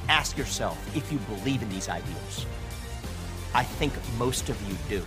Ask 0.08 0.38
yourself 0.38 0.78
if 0.96 1.10
you 1.10 1.18
believe 1.18 1.62
in 1.62 1.68
these 1.68 1.88
ideals. 1.88 2.46
I 3.54 3.64
think 3.64 3.92
most 4.18 4.48
of 4.48 4.60
you 4.68 4.76
do. 4.88 5.06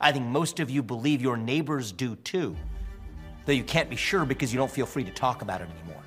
I 0.00 0.12
think 0.12 0.26
most 0.26 0.60
of 0.60 0.70
you 0.70 0.82
believe 0.82 1.20
your 1.20 1.36
neighbors 1.36 1.90
do 1.90 2.14
too, 2.16 2.56
though 3.46 3.52
you 3.52 3.64
can't 3.64 3.90
be 3.90 3.96
sure 3.96 4.24
because 4.24 4.52
you 4.52 4.58
don't 4.58 4.70
feel 4.70 4.86
free 4.86 5.02
to 5.02 5.10
talk 5.10 5.42
about 5.42 5.60
it 5.60 5.68
anymore. 5.80 6.02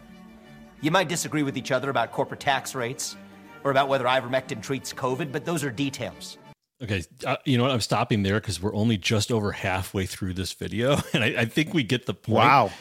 You 0.80 0.92
might 0.92 1.10
disagree 1.10 1.44
with 1.44 1.58
each 1.58 1.72
other 1.72 1.90
about 1.90 2.12
corporate 2.12 2.40
tax 2.40 2.74
rates 2.74 3.18
or 3.66 3.72
about 3.72 3.90
whether 3.90 4.06
ivermectin 4.06 4.62
treats 4.62 4.94
COVID, 4.94 5.32
but 5.32 5.44
those 5.44 5.64
are 5.64 5.72
details. 5.72 6.38
Okay, 6.82 7.04
uh, 7.26 7.36
you 7.46 7.58
know 7.58 7.64
what? 7.64 7.72
I'm 7.72 7.82
stopping 7.82 8.24
there 8.24 8.40
because 8.40 8.62
we're 8.62 8.74
only 8.74 8.98
just 8.98 9.32
over 9.32 9.52
halfway 9.52 10.06
through 10.06 10.34
this 10.34 10.54
video, 10.54 10.98
and 11.14 11.24
I, 11.24 11.42
I, 11.42 11.46
think 11.46 11.74
we 11.74 11.84
get 11.84 12.08
the 12.08 12.14
point. 12.16 12.38
Wow, 12.38 12.72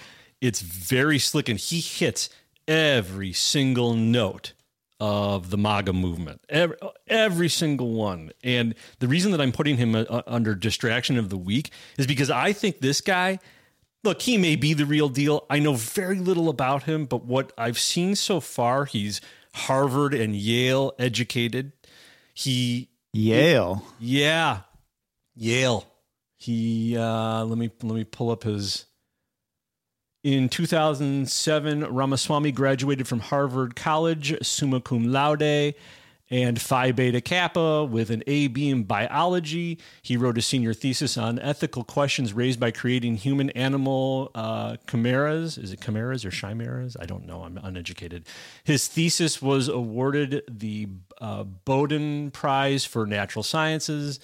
it's 0.41 0.63
very 0.63 1.19
slick, 1.19 1.51
and 1.51 1.59
he 1.59 1.81
hits 1.81 2.31
every 2.67 3.35
single 3.35 3.95
note 3.95 4.55
of 5.01 5.51
the 5.51 5.57
MAGA 5.57 5.93
movement, 5.93 6.43
every, 6.49 6.77
every 7.09 7.49
single 7.49 7.93
one. 7.93 8.33
And 8.45 8.75
the 8.99 9.09
reason 9.09 9.33
that 9.33 9.41
I'm 9.41 9.53
putting 9.53 9.77
him 9.77 9.95
uh, 9.95 10.23
under 10.27 10.55
distraction 10.55 11.19
of 11.19 11.31
the 11.31 11.39
week 11.39 11.71
is 11.99 12.07
because 12.07 12.31
I 12.31 12.53
think 12.53 12.81
this 12.81 13.01
guy. 13.01 13.39
Look, 14.03 14.23
he 14.23 14.39
may 14.39 14.57
be 14.57 14.73
the 14.73 14.87
real 14.87 15.11
deal. 15.11 15.45
I 15.51 15.59
know 15.59 15.75
very 15.75 16.19
little 16.19 16.49
about 16.49 16.85
him, 16.85 17.05
but 17.05 17.27
what 17.27 17.53
I've 17.59 17.79
seen 17.79 18.17
so 18.17 18.41
far, 18.41 18.87
he's 18.87 19.21
Harvard 19.53 20.15
and 20.15 20.35
Yale 20.35 20.95
educated. 20.99 21.73
He 22.33 22.89
Yale. 23.13 23.85
yeah. 23.99 24.61
Yale. 25.35 25.87
He 26.37 26.97
uh 26.97 27.45
let 27.45 27.59
me 27.59 27.71
let 27.83 27.95
me 27.95 28.05
pull 28.05 28.31
up 28.31 28.45
his 28.45 28.87
in 30.23 30.49
2007 30.49 31.85
Ramaswamy 31.85 32.53
graduated 32.53 33.09
from 33.09 33.21
Harvard 33.21 33.77
College 33.77 34.37
summa 34.43 34.81
cum 34.81 35.11
laude 35.11 35.75
and 36.31 36.61
Phi 36.61 36.93
Beta 36.93 37.21
Kappa 37.21 37.85
with 37.85 38.11
an 38.11 38.23
AB 38.27 38.69
in 38.69 38.85
biology. 38.85 39.79
He 40.01 40.17
wrote 40.17 40.39
a 40.39 40.43
senior 40.43 40.73
thesis 40.73 41.19
on 41.19 41.41
ethical 41.41 41.83
questions 41.83 42.33
raised 42.33 42.61
by 42.61 42.71
creating 42.71 43.17
human 43.17 43.51
animal 43.51 44.31
uh, 44.35 44.77
chimeras. 44.89 45.59
Is 45.59 45.73
it 45.73 45.81
chimeras 45.81 46.25
or 46.25 46.31
chimeras? 46.31 46.97
I 47.01 47.07
don't 47.07 47.27
know. 47.27 47.43
I'm 47.43 47.59
uneducated. 47.61 48.27
His 48.63 48.87
thesis 48.87 49.43
was 49.43 49.69
awarded 49.69 50.43
the 50.49 50.89
uh, 51.21 51.43
Bowdoin 51.43 52.31
Prize 52.31 52.85
for 52.85 53.07
Natural 53.07 53.43
Sciences. 53.43 54.21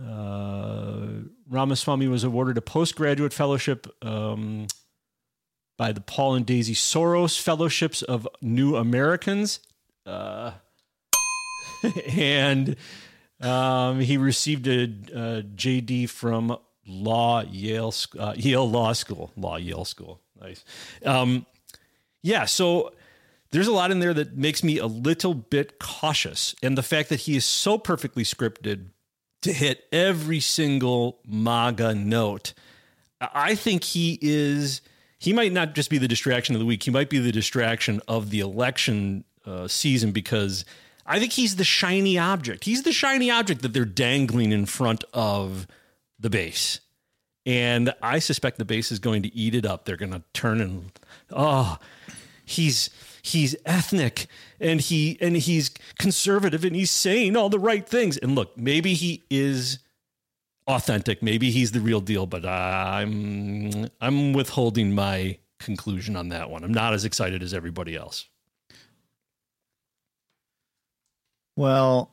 Uh, 0.00 1.24
Ramaswamy 1.48 2.08
was 2.08 2.24
awarded 2.24 2.58
a 2.58 2.62
postgraduate 2.62 3.32
fellowship 3.32 3.86
um, 4.04 4.66
by 5.76 5.92
the 5.92 6.00
Paul 6.00 6.34
and 6.34 6.44
Daisy 6.44 6.74
Soros 6.74 7.40
Fellowships 7.40 8.02
of 8.02 8.28
New 8.42 8.76
Americans. 8.76 9.60
Uh, 10.04 10.52
and 12.16 12.76
um, 13.40 14.00
he 14.00 14.16
received 14.16 14.66
a, 14.66 14.82
a, 14.82 15.42
JD 15.42 16.10
from 16.10 16.58
Law 16.86 17.42
Yale 17.42 17.94
uh, 18.18 18.34
Yale 18.36 18.68
Law 18.68 18.92
School. 18.92 19.32
Law 19.36 19.56
Yale 19.56 19.84
School. 19.84 20.20
Nice. 20.40 20.64
Um, 21.04 21.46
yeah. 22.22 22.44
So 22.44 22.92
there's 23.50 23.68
a 23.68 23.72
lot 23.72 23.90
in 23.90 24.00
there 24.00 24.14
that 24.14 24.36
makes 24.36 24.64
me 24.64 24.78
a 24.78 24.86
little 24.86 25.34
bit 25.34 25.78
cautious, 25.78 26.54
and 26.62 26.76
the 26.76 26.82
fact 26.82 27.08
that 27.10 27.20
he 27.20 27.36
is 27.36 27.44
so 27.44 27.78
perfectly 27.78 28.24
scripted 28.24 28.88
to 29.42 29.52
hit 29.52 29.84
every 29.92 30.40
single 30.40 31.18
MAGA 31.26 31.94
note. 31.94 32.54
I 33.20 33.54
think 33.54 33.84
he 33.84 34.18
is. 34.20 34.80
He 35.18 35.32
might 35.32 35.52
not 35.52 35.74
just 35.74 35.90
be 35.90 35.98
the 35.98 36.08
distraction 36.08 36.54
of 36.54 36.60
the 36.60 36.66
week. 36.66 36.82
He 36.84 36.90
might 36.90 37.10
be 37.10 37.18
the 37.18 37.32
distraction 37.32 38.00
of 38.06 38.30
the 38.30 38.40
election 38.40 39.24
uh, 39.44 39.66
season 39.66 40.12
because 40.12 40.64
I 41.06 41.18
think 41.18 41.32
he's 41.32 41.56
the 41.56 41.64
shiny 41.64 42.18
object. 42.18 42.64
He's 42.64 42.82
the 42.82 42.92
shiny 42.92 43.30
object 43.30 43.62
that 43.62 43.72
they're 43.72 43.84
dangling 43.84 44.52
in 44.52 44.66
front 44.66 45.04
of 45.12 45.66
the 46.20 46.30
base. 46.30 46.80
And 47.46 47.94
I 48.02 48.18
suspect 48.18 48.58
the 48.58 48.64
base 48.64 48.92
is 48.92 48.98
going 48.98 49.22
to 49.22 49.34
eat 49.34 49.54
it 49.54 49.64
up. 49.64 49.84
They're 49.84 49.96
going 49.96 50.12
to 50.12 50.22
turn 50.34 50.60
and 50.60 50.92
oh, 51.30 51.78
he's 52.44 52.90
he's 53.28 53.56
ethnic 53.64 54.26
and 54.60 54.80
he 54.80 55.16
and 55.20 55.36
he's 55.36 55.70
conservative 55.98 56.64
and 56.64 56.74
he's 56.74 56.90
saying 56.90 57.36
all 57.36 57.48
the 57.48 57.58
right 57.58 57.88
things. 57.88 58.16
And 58.16 58.34
look, 58.34 58.56
maybe 58.56 58.94
he 58.94 59.24
is 59.30 59.78
authentic. 60.66 61.22
Maybe 61.22 61.50
he's 61.50 61.72
the 61.72 61.80
real 61.80 62.00
deal, 62.00 62.26
but 62.26 62.44
I'm 62.44 63.88
I'm 64.00 64.32
withholding 64.32 64.94
my 64.94 65.38
conclusion 65.58 66.16
on 66.16 66.28
that 66.28 66.50
one. 66.50 66.64
I'm 66.64 66.72
not 66.72 66.94
as 66.94 67.04
excited 67.04 67.42
as 67.42 67.54
everybody 67.54 67.96
else. 67.96 68.26
Well, 71.56 72.12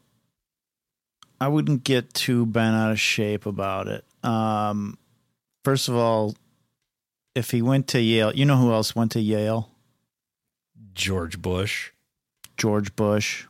I 1.40 1.48
wouldn't 1.50 1.84
get 1.84 2.14
too 2.14 2.46
bent 2.46 2.76
out 2.76 2.92
of 2.92 3.00
shape 3.00 3.46
about 3.46 3.88
it. 3.88 4.06
Um, 4.24 4.98
first 5.64 5.88
of 5.88 5.96
all, 5.96 6.36
if 7.36 7.52
he 7.52 7.62
went 7.62 7.88
to 7.90 8.02
Yale, 8.02 8.34
you 8.34 8.46
know 8.46 8.58
who 8.58 8.72
else 8.72 8.96
went 8.96 9.12
to 9.12 9.20
Yale? 9.20 9.70
George 10.96 11.42
Bush. 11.42 11.92
George 12.58 12.96
Bush. 12.96 13.46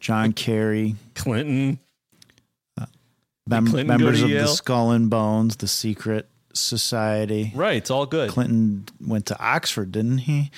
John 0.00 0.32
Kerry. 0.34 0.96
Clinton. 1.14 1.78
Uh, 2.78 2.86
mem- 3.46 3.66
Clinton 3.66 3.86
members 3.86 4.22
of 4.22 4.30
Yale? 4.30 4.42
the 4.42 4.48
Skull 4.48 4.90
and 4.90 5.08
Bones, 5.08 5.56
the 5.56 5.68
secret 5.68 6.28
society. 6.52 7.52
Right, 7.54 7.76
it's 7.76 7.90
all 7.90 8.06
good. 8.06 8.30
Clinton 8.30 8.86
went 9.00 9.26
to 9.26 9.40
Oxford, 9.40 9.92
didn't 9.92 10.18
he? 10.18 10.50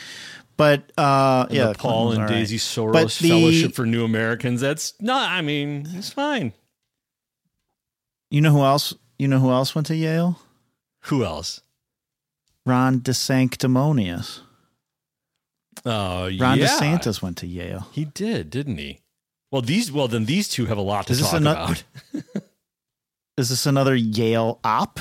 But 0.57 0.93
uh, 0.99 1.47
and 1.49 1.57
yeah, 1.57 1.67
the 1.69 1.75
Paul 1.75 2.13
and 2.13 2.29
Daisy 2.29 2.57
right. 2.57 2.61
Soros 2.95 3.21
the, 3.21 3.29
Fellowship 3.29 3.75
for 3.75 3.87
New 3.87 4.05
Americans. 4.05 4.61
That's 4.61 4.95
not. 5.01 5.31
I 5.31 5.41
mean, 5.43 5.89
it's 5.93 6.11
fine. 6.11 6.53
You 8.31 8.41
know 8.41 8.53
who 8.53 8.63
else? 8.63 8.95
You 9.19 9.29
know 9.29 9.39
who 9.39 9.51
else 9.51 9.75
went 9.75 9.87
to 9.89 9.97
Yale? 9.97 10.39
Who 11.07 11.25
else? 11.25 11.61
Ron 12.65 13.01
DeSanctimonious. 13.01 14.41
Oh, 15.85 16.31
Ron 16.39 16.59
yeah. 16.59 16.67
DeSantis 16.67 17.23
went 17.23 17.39
to 17.39 17.47
Yale. 17.47 17.89
He 17.93 18.05
did, 18.05 18.51
didn't 18.51 18.79
he? 18.79 19.01
Well, 19.51 19.63
these 19.63 19.93
well 19.93 20.09
then 20.09 20.25
these 20.25 20.49
two 20.49 20.67
have 20.67 20.79
a 20.79 20.83
lot 20.83 21.07
to 21.09 21.19
talk 21.19 21.41
about. 21.41 21.85
is 23.37 23.51
this 23.51 23.67
another 23.67 23.95
Yale 23.95 24.59
op 24.65 24.99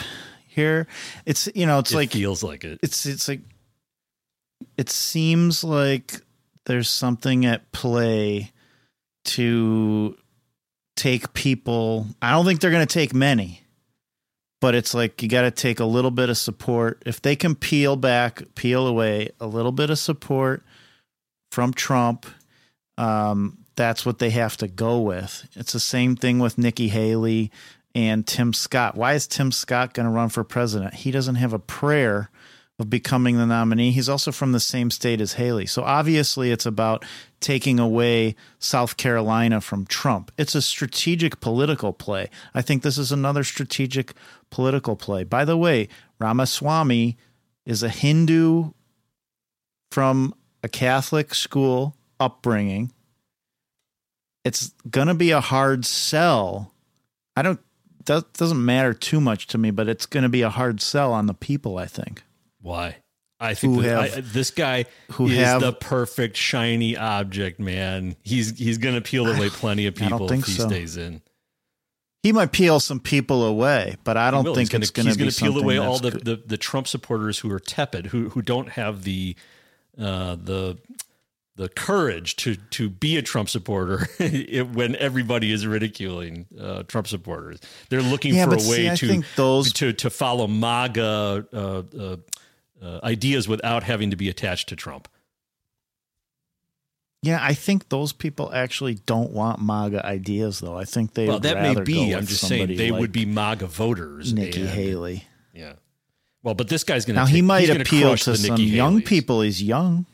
here? 0.48 0.88
It's 1.26 1.48
you 1.56 1.66
know 1.66 1.80
it's 1.80 1.92
it 1.92 1.96
like 1.96 2.12
feels 2.12 2.44
like 2.44 2.66
it. 2.66 2.80
It's 2.84 3.06
it's 3.06 3.28
like 3.30 3.40
it 4.78 4.90
seems 4.90 5.64
like 5.64 6.22
there's 6.66 6.90
something 6.90 7.46
at 7.46 7.72
play 7.72 8.52
to 9.24 10.18
take 10.98 11.34
people. 11.34 12.08
I 12.22 12.32
don't 12.32 12.46
think 12.46 12.60
they're 12.60 12.72
going 12.72 12.86
to 12.86 12.94
take 12.94 13.14
many, 13.14 13.62
but 14.60 14.76
it's 14.76 14.94
like 14.94 15.22
you 15.22 15.30
got 15.30 15.44
to 15.44 15.52
take 15.52 15.80
a 15.80 15.86
little 15.86 16.12
bit 16.12 16.30
of 16.30 16.38
support. 16.38 17.02
If 17.06 17.22
they 17.22 17.38
can 17.38 17.56
peel 17.56 17.96
back, 17.96 18.44
peel 18.56 18.86
away 18.86 19.30
a 19.40 19.48
little 19.48 19.72
bit 19.72 19.90
of 19.90 19.98
support 19.98 20.64
from 21.52 21.74
Trump, 21.74 22.26
um, 22.98 23.60
that's 23.76 24.06
what 24.06 24.20
they 24.20 24.32
have 24.32 24.58
to 24.58 24.68
go 24.68 25.02
with. 25.02 25.48
It's 25.56 25.74
the 25.74 25.80
same 25.80 26.16
thing 26.16 26.40
with 26.40 26.58
Nikki 26.58 26.88
Haley 26.88 27.52
and 27.94 28.26
Tim 28.26 28.54
Scott. 28.54 28.96
Why 28.96 29.14
is 29.14 29.28
Tim 29.28 29.52
Scott 29.52 29.94
going 29.94 30.06
to 30.06 30.12
run 30.12 30.30
for 30.30 30.44
president? 30.44 30.94
He 30.96 31.12
doesn't 31.12 31.36
have 31.36 31.54
a 31.54 31.60
prayer 31.60 32.30
of 32.80 32.90
becoming 32.90 33.38
the 33.38 33.46
nominee. 33.46 33.92
He's 33.92 34.10
also 34.10 34.32
from 34.32 34.54
the 34.54 34.60
same 34.60 34.90
state 34.90 35.22
as 35.22 35.34
Haley. 35.34 35.66
So 35.66 35.84
obviously, 35.84 36.52
it's 36.52 36.66
about 36.66 37.06
taking 37.40 37.80
away 37.80 38.36
South 38.60 38.98
Carolina 38.98 39.62
from 39.62 39.86
Trump. 39.86 40.32
It's 40.38 40.56
a 40.56 40.62
strategic 40.62 41.42
political 41.42 41.94
play. 41.94 42.30
I 42.54 42.62
think 42.62 42.82
this 42.82 42.98
is 42.98 43.12
another 43.12 43.44
strategic 43.44 44.14
political 44.50 44.96
play. 44.96 45.24
By 45.24 45.46
the 45.46 45.58
way, 45.58 45.90
Ramaswamy 46.20 47.18
is 47.66 47.84
a 47.84 47.90
Hindu 47.90 48.72
from 49.92 50.34
a 50.64 50.70
Catholic 50.70 51.34
school 51.34 51.96
upbringing. 52.20 52.92
It's 54.44 54.72
going 54.90 55.08
to 55.08 55.14
be 55.14 55.32
a 55.32 55.42
hard 55.42 55.86
sell. 55.86 56.74
I 57.36 57.42
don't 57.42 57.60
that 58.06 58.34
doesn't 58.34 58.64
matter 58.64 58.94
too 58.96 59.22
much 59.22 59.46
to 59.48 59.58
me, 59.60 59.70
but 59.70 59.88
it's 59.88 60.08
going 60.08 60.24
to 60.24 60.30
be 60.30 60.42
a 60.42 60.50
hard 60.50 60.82
sell 60.82 61.14
on 61.14 61.28
the 61.28 61.36
people, 61.36 61.78
I 61.78 61.86
think. 61.86 62.24
Why? 62.60 62.98
I 63.40 63.54
think 63.54 63.76
Who 63.76 63.82
that- 63.84 64.10
have- 64.12 64.18
I- 64.18 64.22
this 64.22 64.50
guy 64.52 64.86
who 65.14 65.28
is 65.28 65.38
have- 65.38 65.62
the 65.62 65.74
perfect 65.74 66.36
shiny 66.38 66.98
object, 66.98 67.60
man. 67.60 68.16
He's 68.24 68.58
he's 68.58 68.78
going 68.80 68.96
to 68.96 69.02
peel 69.02 69.28
away 69.28 69.50
plenty 69.52 69.86
of 69.86 69.96
people 69.96 70.32
if 70.32 70.46
he 70.46 70.52
so. 70.54 70.68
stays 70.68 70.98
in. 70.98 71.22
He 72.24 72.32
might 72.32 72.52
peel 72.52 72.80
some 72.80 73.00
people 73.00 73.44
away, 73.44 73.96
but 74.04 74.16
I 74.16 74.30
don't 74.30 74.44
think 74.56 74.72
He's 74.72 74.80
it's 74.82 74.90
gonna- 74.92 75.06
going 75.16 75.18
to 75.18 75.24
he's 75.26 75.40
gonna 75.40 75.54
peel 75.54 75.62
away 75.64 75.78
all 75.78 75.98
the, 75.98 76.12
the, 76.12 76.36
the 76.46 76.58
Trump 76.58 76.88
supporters 76.88 77.40
who 77.40 77.52
are 77.52 77.60
tepid, 77.60 78.08
who 78.08 78.30
who 78.30 78.42
don't 78.44 78.70
have 78.70 79.04
the 79.04 79.36
uh, 80.00 80.36
the 80.36 80.78
the 81.58 81.68
courage 81.70 82.36
to 82.38 82.56
to 82.56 82.90
be 82.90 83.18
a 83.18 83.22
Trump 83.22 83.50
supporter 83.50 84.08
it- 84.20 84.70
when 84.70 84.96
everybody 84.96 85.52
is 85.52 85.68
ridiculing 85.68 86.46
uh, 86.60 86.84
Trump 86.84 87.08
supporters. 87.08 87.60
They're 87.90 88.02
looking 88.02 88.34
Yeah, 88.36 88.46
for 88.46 88.54
a 88.54 88.58
but 88.58 88.66
way 88.68 88.90
I 88.90 88.96
to 88.96 89.24
those- 89.36 89.74
to 89.74 89.94
to 89.94 90.10
follow 90.10 90.48
MAGA 90.48 91.48
uh, 91.54 91.58
uh, 91.98 92.18
uh, 92.82 93.00
ideas 93.04 93.48
without 93.48 93.84
having 93.84 94.10
to 94.12 94.16
be 94.16 94.30
attached 94.30 94.70
to 94.70 94.76
Trump. 94.76 95.08
Yeah, 97.24 97.38
I 97.40 97.54
think 97.54 97.90
those 97.90 98.14
people 98.14 98.52
actually 98.52 98.96
don't 98.96 99.32
want 99.32 99.62
MAGA 99.62 100.04
ideas, 100.04 100.60
though. 100.60 100.76
I 100.76 100.86
think 100.86 101.14
they 101.14 101.28
well, 101.28 101.36
would 101.36 101.44
that 101.44 101.62
may 101.62 101.80
be. 101.84 102.16
I'm 102.16 102.26
just 102.26 102.48
saying 102.48 102.76
they 102.76 102.90
like 102.90 103.00
would 103.00 103.12
be 103.12 103.26
MAGA 103.28 103.68
voters. 103.68 104.34
Nikki 104.34 104.62
and- 104.62 104.70
Haley. 104.72 105.26
Yeah. 105.54 105.74
Well, 106.44 106.56
but 106.56 106.70
this 106.70 106.84
guy's 106.84 107.06
going 107.06 107.16
to 107.16 107.22
Now 107.22 107.26
to. 107.28 107.32
he 107.32 107.42
might 107.42 107.70
appeal 107.70 108.18
to 108.18 108.36
some 108.36 108.56
Nikki 108.56 108.64
young 108.64 109.02
Haleys. 109.02 109.06
people. 109.06 109.42
He's 109.42 109.62
young, 109.62 110.06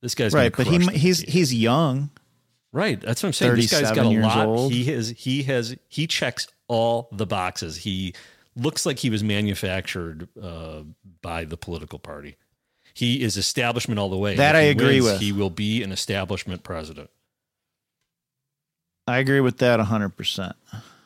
This 0.00 0.14
guy's 0.14 0.32
right? 0.32 0.54
But 0.56 0.66
he 0.66 0.78
he's 0.98 1.20
he's 1.20 1.52
young. 1.52 2.10
Right. 2.72 3.00
That's 3.00 3.22
what 3.22 3.28
I'm 3.28 3.32
saying. 3.34 3.56
This 3.56 3.70
guy's 3.70 3.90
got 3.92 4.06
a 4.06 4.08
lot. 4.08 4.46
old. 4.46 4.72
He 4.72 4.84
has 4.84 5.10
he 5.10 5.42
has 5.44 5.76
he 5.88 6.06
checks 6.06 6.46
all 6.68 7.08
the 7.12 7.26
boxes. 7.26 7.78
He 7.78 8.14
looks 8.56 8.86
like 8.86 8.98
he 9.00 9.10
was 9.10 9.22
manufactured 9.24 10.28
uh, 10.40 10.82
by 11.20 11.44
the 11.44 11.56
political 11.56 11.98
party. 11.98 12.36
He 12.94 13.22
is 13.22 13.36
establishment 13.36 13.98
all 13.98 14.10
the 14.10 14.16
way. 14.16 14.36
That 14.36 14.54
I 14.54 14.60
agree 14.62 15.00
wins, 15.00 15.12
with. 15.14 15.20
He 15.20 15.32
will 15.32 15.50
be 15.50 15.82
an 15.82 15.92
establishment 15.92 16.62
president. 16.62 17.10
I 19.06 19.18
agree 19.18 19.40
with 19.40 19.58
that 19.58 19.80
hundred 19.80 20.16
percent. 20.16 20.54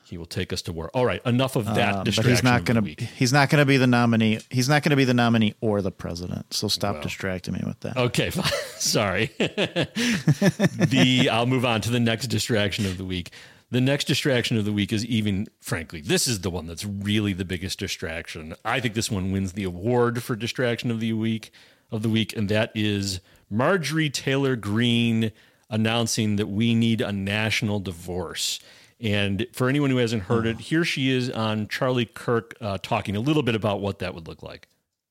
He 0.07 0.17
will 0.17 0.27
take 0.27 0.53
us 0.53 0.63
to 0.63 0.73
war. 0.73 0.89
All 0.95 1.05
right, 1.05 1.21
enough 1.27 1.57
of 1.57 1.65
that 1.67 1.95
Um, 1.97 2.05
but 2.05 2.25
he's 2.25 2.43
not 2.45 2.65
going 2.65 2.83
to. 2.83 3.05
He's 3.05 3.33
not 3.33 3.51
going 3.51 3.59
to 3.61 3.67
be 3.67 3.77
the 3.77 3.89
nominee. 3.89 4.39
He's 4.51 4.69
not 4.69 4.83
going 4.85 4.91
to 4.91 4.97
be 4.97 5.05
the 5.05 5.15
nominee 5.15 5.55
or 5.61 5.83
the 5.83 5.91
president. 5.91 6.55
So 6.55 6.69
stop 6.69 6.95
Well. 6.95 7.03
distracting 7.03 7.55
me 7.55 7.63
with 7.67 7.81
that. 7.81 7.97
Okay, 7.97 8.31
fine. 8.31 8.45
sorry. 8.77 9.33
the 9.39 11.29
I'll 11.31 11.47
move 11.47 11.65
on 11.65 11.81
to 11.83 11.91
the 11.91 12.01
next 12.01 12.29
distraction 12.29 12.87
of 12.87 12.99
the 12.99 13.05
week. 13.05 13.31
The 13.71 13.81
next 13.81 14.05
distraction 14.05 14.57
of 14.57 14.65
the 14.65 14.73
week 14.73 14.93
is 14.93 15.05
even 15.07 15.49
frankly, 15.61 16.01
this 16.01 16.29
is 16.29 16.41
the 16.43 16.51
one 16.51 16.67
that's 16.67 16.85
really 16.85 17.33
the 17.33 17.45
biggest 17.45 17.81
distraction. 17.81 18.55
I 18.65 18.79
think 18.81 18.95
this 18.95 19.11
one 19.11 19.33
wins 19.33 19.53
the 19.55 19.65
award 19.65 20.23
for 20.23 20.37
distraction 20.37 20.91
of 20.91 21.01
the 21.01 21.13
week 21.15 21.51
of 21.91 22.03
the 22.03 22.09
week, 22.09 22.37
and 22.37 22.49
that 22.49 22.71
is 22.75 23.21
Marjorie 23.51 24.11
Taylor 24.11 24.55
Greene 24.55 25.33
announcing 25.69 26.37
that 26.37 26.47
we 26.47 26.75
need 26.77 27.01
a 27.01 27.11
national 27.13 27.81
divorce. 27.81 28.61
And 29.01 29.47
for 29.53 29.69
anyone 29.69 29.91
who 29.91 29.99
hasn't 29.99 30.23
heard 30.23 30.47
it, 30.47 30.59
here 30.59 30.85
she 30.85 31.11
is 31.11 31.29
on 31.31 31.69
Charlie 31.69 32.07
Kirk 32.07 32.55
uh, 32.61 32.79
talking 32.83 33.15
a 33.15 33.21
little 33.21 33.43
bit 33.43 33.55
about 33.55 33.81
what 33.81 33.99
that 33.99 34.15
would 34.15 34.27
look 34.27 34.43
like. 34.43 34.69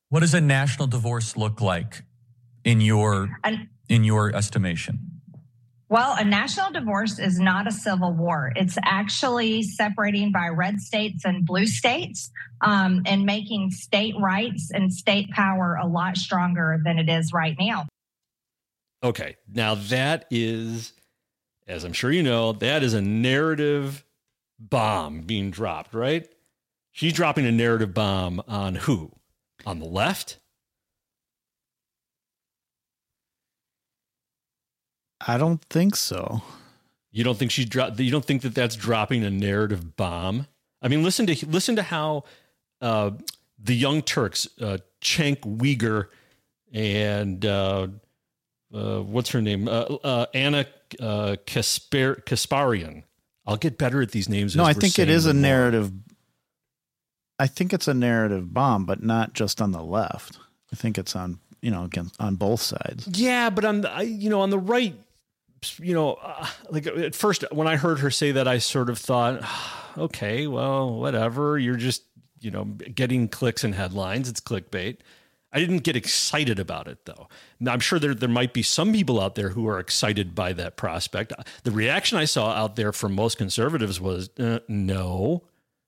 What 0.09 0.21
does 0.21 0.33
a 0.33 0.41
national 0.41 0.87
divorce 0.87 1.37
look 1.37 1.61
like 1.61 2.03
in 2.63 2.81
your 2.81 3.37
An- 3.43 3.69
in 3.87 4.03
your 4.03 4.35
estimation? 4.35 5.15
Well, 5.87 6.15
a 6.17 6.25
national 6.25 6.71
divorce 6.71 7.19
is 7.19 7.39
not 7.39 7.67
a 7.67 7.71
civil 7.71 8.11
war. 8.11 8.51
It's 8.55 8.75
actually 8.83 9.61
separating 9.61 10.31
by 10.31 10.47
red 10.47 10.79
states 10.79 11.23
and 11.25 11.45
blue 11.45 11.67
states 11.67 12.31
um, 12.61 13.03
and 13.05 13.23
making 13.23 13.69
state 13.69 14.15
rights 14.19 14.71
and 14.73 14.91
state 14.91 15.29
power 15.29 15.77
a 15.79 15.85
lot 15.85 16.17
stronger 16.17 16.81
than 16.83 16.97
it 16.97 17.07
is 17.07 17.31
right 17.31 17.55
now. 17.59 17.85
Okay. 19.03 19.35
Now 19.47 19.75
that 19.75 20.25
is, 20.31 20.93
as 21.67 21.83
I'm 21.83 21.93
sure 21.93 22.11
you 22.11 22.23
know, 22.23 22.51
that 22.53 22.83
is 22.83 22.93
a 22.93 23.01
narrative 23.01 24.05
bomb 24.59 25.21
being 25.21 25.51
dropped, 25.51 25.93
right? 25.93 26.29
She's 26.91 27.13
dropping 27.13 27.45
a 27.45 27.51
narrative 27.51 27.93
bomb 27.93 28.41
on 28.47 28.75
who? 28.75 29.11
On 29.65 29.79
the 29.79 29.85
left? 29.85 30.39
I 35.27 35.37
don't 35.37 35.61
think 35.65 35.95
so. 35.95 36.41
You 37.11 37.23
don't 37.23 37.37
think 37.37 37.51
she's 37.51 37.65
dro- 37.65 37.91
you 37.97 38.11
don't 38.11 38.25
think 38.25 38.41
that 38.43 38.53
that's 38.53 38.75
dropping 38.75 39.23
a 39.23 39.31
narrative 39.31 39.95
bomb? 39.95 40.47
I 40.81 40.87
mean, 40.87 41.03
listen 41.03 41.25
to 41.27 41.47
listen 41.47 41.75
to 41.77 41.83
how 41.83 42.25
uh, 42.81 43.11
the 43.57 43.75
Young 43.75 44.01
Turks, 44.01 44.47
uh, 44.61 44.77
Cenk 45.01 45.39
Uygur, 45.39 46.07
and 46.73 47.45
uh, 47.45 47.87
uh, 48.73 48.99
what's 48.99 49.29
her 49.29 49.41
name, 49.41 49.67
uh, 49.67 49.85
uh, 50.03 50.25
Anna 50.33 50.65
uh, 50.99 51.35
Kaspar- 51.45 52.21
Kasparian. 52.25 53.03
I'll 53.47 53.57
get 53.57 53.77
better 53.77 54.01
at 54.01 54.11
these 54.11 54.27
names. 54.27 54.55
No, 54.55 54.63
as 54.63 54.69
I 54.69 54.77
we're 54.77 54.81
think 54.81 54.99
it 54.99 55.09
is 55.09 55.25
a 55.25 55.33
more. 55.33 55.41
narrative. 55.41 55.91
I 57.37 57.47
think 57.47 57.73
it's 57.73 57.87
a 57.87 57.93
narrative 57.93 58.53
bomb, 58.53 58.85
but 58.85 59.03
not 59.03 59.33
just 59.33 59.61
on 59.61 59.71
the 59.71 59.83
left. 59.83 60.39
I 60.71 60.75
think 60.75 60.97
it's 60.97 61.15
on 61.15 61.39
you 61.61 61.69
know 61.71 61.83
against 61.83 62.19
on 62.19 62.35
both 62.35 62.61
sides. 62.61 63.07
Yeah, 63.07 63.49
but 63.49 63.65
on 63.65 63.81
the, 63.81 63.91
I, 63.91 64.01
you 64.01 64.29
know, 64.29 64.41
on 64.41 64.49
the 64.49 64.59
right, 64.59 64.95
you 65.77 65.93
know, 65.93 66.13
uh, 66.13 66.47
like 66.69 66.87
at 66.87 67.13
first 67.15 67.43
when 67.51 67.67
I 67.67 67.75
heard 67.75 67.99
her 67.99 68.09
say 68.11 68.31
that, 68.33 68.47
I 68.47 68.57
sort 68.59 68.89
of 68.89 68.97
thought, 68.97 69.43
okay, 69.97 70.47
well, 70.47 70.95
whatever. 70.95 71.57
You're 71.59 71.75
just, 71.75 72.03
you 72.39 72.51
know, 72.51 72.63
getting 72.65 73.27
clicks 73.27 73.63
and 73.63 73.75
headlines. 73.75 74.29
It's 74.29 74.41
clickbait. 74.41 74.97
I 75.55 75.59
didn't 75.59 75.83
get 75.83 75.95
excited 75.95 76.59
about 76.59 76.89
it 76.89 77.05
though. 77.05 77.29
Now, 77.61 77.71
I'm 77.71 77.79
sure 77.79 77.97
there 77.97 78.13
there 78.13 78.27
might 78.27 78.51
be 78.51 78.61
some 78.61 78.91
people 78.91 79.21
out 79.21 79.35
there 79.35 79.49
who 79.49 79.67
are 79.69 79.79
excited 79.79 80.35
by 80.35 80.51
that 80.51 80.75
prospect. 80.75 81.31
The 81.63 81.71
reaction 81.71 82.17
I 82.17 82.25
saw 82.25 82.51
out 82.51 82.75
there 82.75 82.91
from 82.91 83.15
most 83.15 83.37
conservatives 83.37 84.01
was 84.01 84.29
uh, 84.37 84.59
no. 84.67 85.43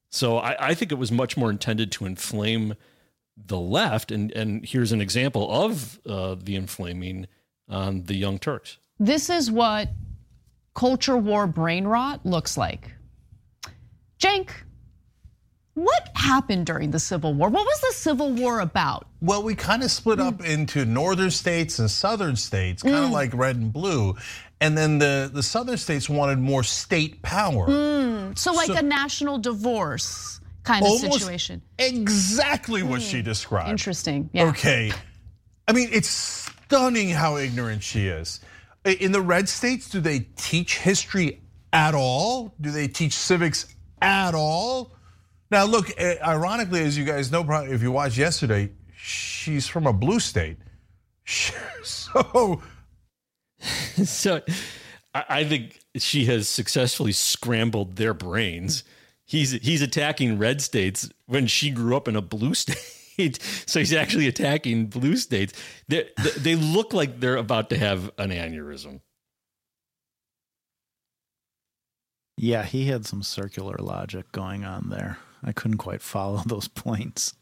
So 0.09 0.37
I, 0.37 0.69
I 0.69 0.73
think 0.73 0.93
it 0.93 0.97
was 0.97 1.11
much 1.11 1.35
more 1.35 1.49
intended 1.49 1.91
to 1.93 2.05
inflame 2.05 2.75
the 3.35 3.59
left, 3.59 4.09
and 4.09 4.31
and 4.31 4.65
here's 4.65 4.93
an 4.93 5.01
example 5.01 5.51
of 5.51 5.99
uh, 6.07 6.37
the 6.41 6.55
inflaming 6.55 7.27
on 7.67 8.03
the 8.03 8.15
Young 8.15 8.39
Turks. 8.39 8.77
This 8.99 9.29
is 9.29 9.51
what 9.51 9.89
culture 10.75 11.17
war 11.17 11.45
brain 11.45 11.85
rot 11.85 12.25
looks 12.25 12.55
like. 12.55 12.93
Cenk, 14.17 14.49
what 15.77 16.09
happened 16.15 16.65
during 16.65 16.89
the 16.89 16.99
Civil 16.99 17.35
War? 17.35 17.49
What 17.49 17.63
was 17.63 17.81
the 17.81 17.93
Civil 17.93 18.31
War 18.31 18.61
about? 18.61 19.05
Well, 19.21 19.43
we 19.43 19.53
kind 19.53 19.83
of 19.83 19.91
split 19.91 20.19
up 20.19 20.39
hmm. 20.39 20.45
into 20.45 20.85
northern 20.85 21.29
states 21.29 21.77
and 21.77 21.89
southern 21.89 22.35
states, 22.35 22.81
kind 22.81 22.95
of 22.95 23.07
hmm. 23.07 23.13
like 23.13 23.31
red 23.35 23.57
and 23.57 23.71
blue. 23.71 24.15
And 24.59 24.75
then 24.75 24.97
the, 24.97 25.29
the 25.31 25.43
southern 25.43 25.77
states 25.77 26.09
wanted 26.09 26.39
more 26.39 26.63
state 26.63 27.21
power. 27.21 27.65
Hmm. 27.67 28.33
So, 28.33 28.53
like 28.53 28.67
So- 28.67 28.77
a 28.77 28.81
national 28.81 29.37
divorce 29.37 30.41
kind 30.63 30.83
of 30.83 30.97
situation. 30.97 31.61
Exactly 31.77 32.81
what 32.81 33.03
she 33.03 33.21
described. 33.21 33.69
Interesting. 33.69 34.31
Yeah. 34.33 34.45
Okay. 34.45 34.91
I 35.67 35.73
mean, 35.73 35.89
it's 35.91 36.09
stunning 36.09 37.09
how 37.09 37.37
ignorant 37.37 37.83
she 37.83 38.07
is. 38.07 38.39
In 38.83 39.11
the 39.11 39.21
red 39.21 39.47
states, 39.47 39.89
do 39.89 39.99
they 39.99 40.21
teach 40.37 40.79
history 40.79 41.43
at 41.71 41.93
all? 41.93 42.55
Do 42.59 42.71
they 42.71 42.87
teach 42.87 43.13
civics 43.13 43.75
at 44.01 44.33
all? 44.33 44.96
Now, 45.49 45.65
look, 45.65 45.91
eh, 45.97 46.17
ironically, 46.25 46.81
as 46.81 46.97
you 46.97 47.05
guys 47.05 47.31
know, 47.31 47.45
if 47.63 47.81
you 47.81 47.91
watched 47.91 48.17
yesterday, 48.17 48.71
she's 48.95 49.67
from 49.67 49.87
a 49.87 49.93
blue 49.93 50.19
state. 50.19 50.57
So, 51.83 52.61
so 54.03 54.41
I, 55.13 55.25
I 55.29 55.43
think 55.43 55.79
she 55.97 56.25
has 56.25 56.47
successfully 56.49 57.11
scrambled 57.11 57.95
their 57.95 58.13
brains. 58.13 58.83
He's 59.25 59.51
he's 59.51 59.81
attacking 59.81 60.37
red 60.37 60.61
states 60.61 61.09
when 61.25 61.47
she 61.47 61.69
grew 61.69 61.95
up 61.95 62.07
in 62.07 62.15
a 62.15 62.21
blue 62.21 62.53
state. 62.55 63.41
so 63.65 63.79
he's 63.79 63.93
actually 63.93 64.27
attacking 64.27 64.87
blue 64.87 65.17
states. 65.17 65.53
They 65.87 66.09
they 66.37 66.55
look 66.55 66.93
like 66.93 67.19
they're 67.19 67.37
about 67.37 67.69
to 67.71 67.77
have 67.77 68.11
an 68.17 68.29
aneurysm. 68.31 69.01
Yeah, 72.37 72.63
he 72.63 72.85
had 72.85 73.05
some 73.05 73.23
circular 73.23 73.77
logic 73.79 74.31
going 74.31 74.63
on 74.65 74.89
there. 74.89 75.17
I 75.47 75.53
couldn't 75.53 75.77
quite 75.77 76.01
follow 76.01 76.43
those 76.45 76.67
points. 76.67 77.33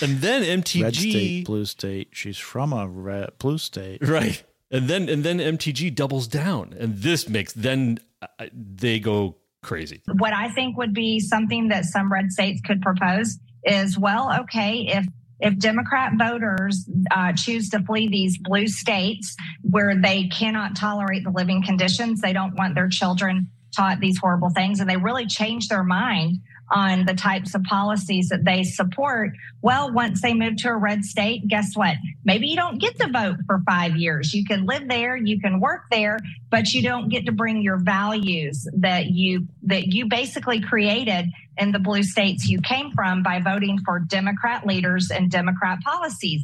And 0.00 0.18
then 0.18 0.42
MTG 0.42 0.82
red 0.82 0.94
state, 0.94 1.46
blue 1.46 1.64
state. 1.64 2.08
She's 2.12 2.38
from 2.38 2.72
a 2.72 2.86
red 2.86 3.38
blue 3.38 3.58
state, 3.58 4.06
right? 4.06 4.42
And 4.70 4.88
then 4.88 5.08
and 5.08 5.22
then 5.22 5.38
MTG 5.38 5.94
doubles 5.94 6.26
down, 6.26 6.74
and 6.78 6.96
this 6.96 7.28
makes 7.28 7.52
then 7.52 7.98
uh, 8.20 8.46
they 8.52 8.98
go 8.98 9.36
crazy. 9.62 10.02
What 10.18 10.32
I 10.32 10.48
think 10.50 10.76
would 10.76 10.92
be 10.92 11.20
something 11.20 11.68
that 11.68 11.84
some 11.84 12.12
red 12.12 12.32
states 12.32 12.60
could 12.62 12.82
propose 12.82 13.38
is, 13.62 13.96
well, 13.96 14.40
okay, 14.40 14.88
if 14.88 15.06
if 15.38 15.56
Democrat 15.58 16.14
voters 16.18 16.88
uh, 17.12 17.32
choose 17.34 17.68
to 17.70 17.80
flee 17.84 18.08
these 18.08 18.38
blue 18.38 18.66
states 18.66 19.36
where 19.62 19.94
they 19.94 20.26
cannot 20.28 20.74
tolerate 20.74 21.22
the 21.22 21.30
living 21.30 21.62
conditions, 21.62 22.20
they 22.20 22.32
don't 22.32 22.56
want 22.56 22.74
their 22.74 22.88
children 22.88 23.48
taught 23.76 24.00
these 24.00 24.18
horrible 24.18 24.50
things, 24.50 24.80
and 24.80 24.90
they 24.90 24.96
really 24.96 25.26
change 25.26 25.68
their 25.68 25.84
mind 25.84 26.38
on 26.70 27.06
the 27.06 27.14
types 27.14 27.54
of 27.54 27.62
policies 27.64 28.28
that 28.28 28.44
they 28.44 28.62
support. 28.64 29.30
Well, 29.62 29.92
once 29.92 30.20
they 30.20 30.34
move 30.34 30.56
to 30.58 30.68
a 30.68 30.76
red 30.76 31.04
state, 31.04 31.46
guess 31.46 31.74
what? 31.74 31.96
Maybe 32.24 32.48
you 32.48 32.56
don't 32.56 32.78
get 32.78 32.98
to 32.98 33.08
vote 33.08 33.36
for 33.46 33.62
five 33.66 33.96
years. 33.96 34.34
You 34.34 34.44
can 34.44 34.66
live 34.66 34.88
there, 34.88 35.16
you 35.16 35.40
can 35.40 35.60
work 35.60 35.82
there, 35.90 36.18
but 36.50 36.72
you 36.72 36.82
don't 36.82 37.08
get 37.08 37.26
to 37.26 37.32
bring 37.32 37.62
your 37.62 37.78
values 37.78 38.68
that 38.74 39.06
you 39.06 39.46
that 39.62 39.88
you 39.88 40.08
basically 40.08 40.60
created 40.60 41.26
in 41.58 41.72
the 41.72 41.78
blue 41.78 42.02
states 42.02 42.46
you 42.46 42.60
came 42.60 42.90
from 42.92 43.22
by 43.22 43.40
voting 43.40 43.78
for 43.84 44.00
Democrat 44.00 44.66
leaders 44.66 45.10
and 45.10 45.30
Democrat 45.30 45.80
policies. 45.80 46.42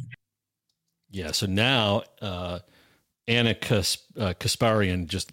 Yeah. 1.11 1.31
So 1.31 1.45
now 1.45 2.03
uh, 2.21 2.59
Anna 3.27 3.53
Kas- 3.53 4.07
uh, 4.17 4.33
Kasparian 4.39 5.07
just 5.07 5.31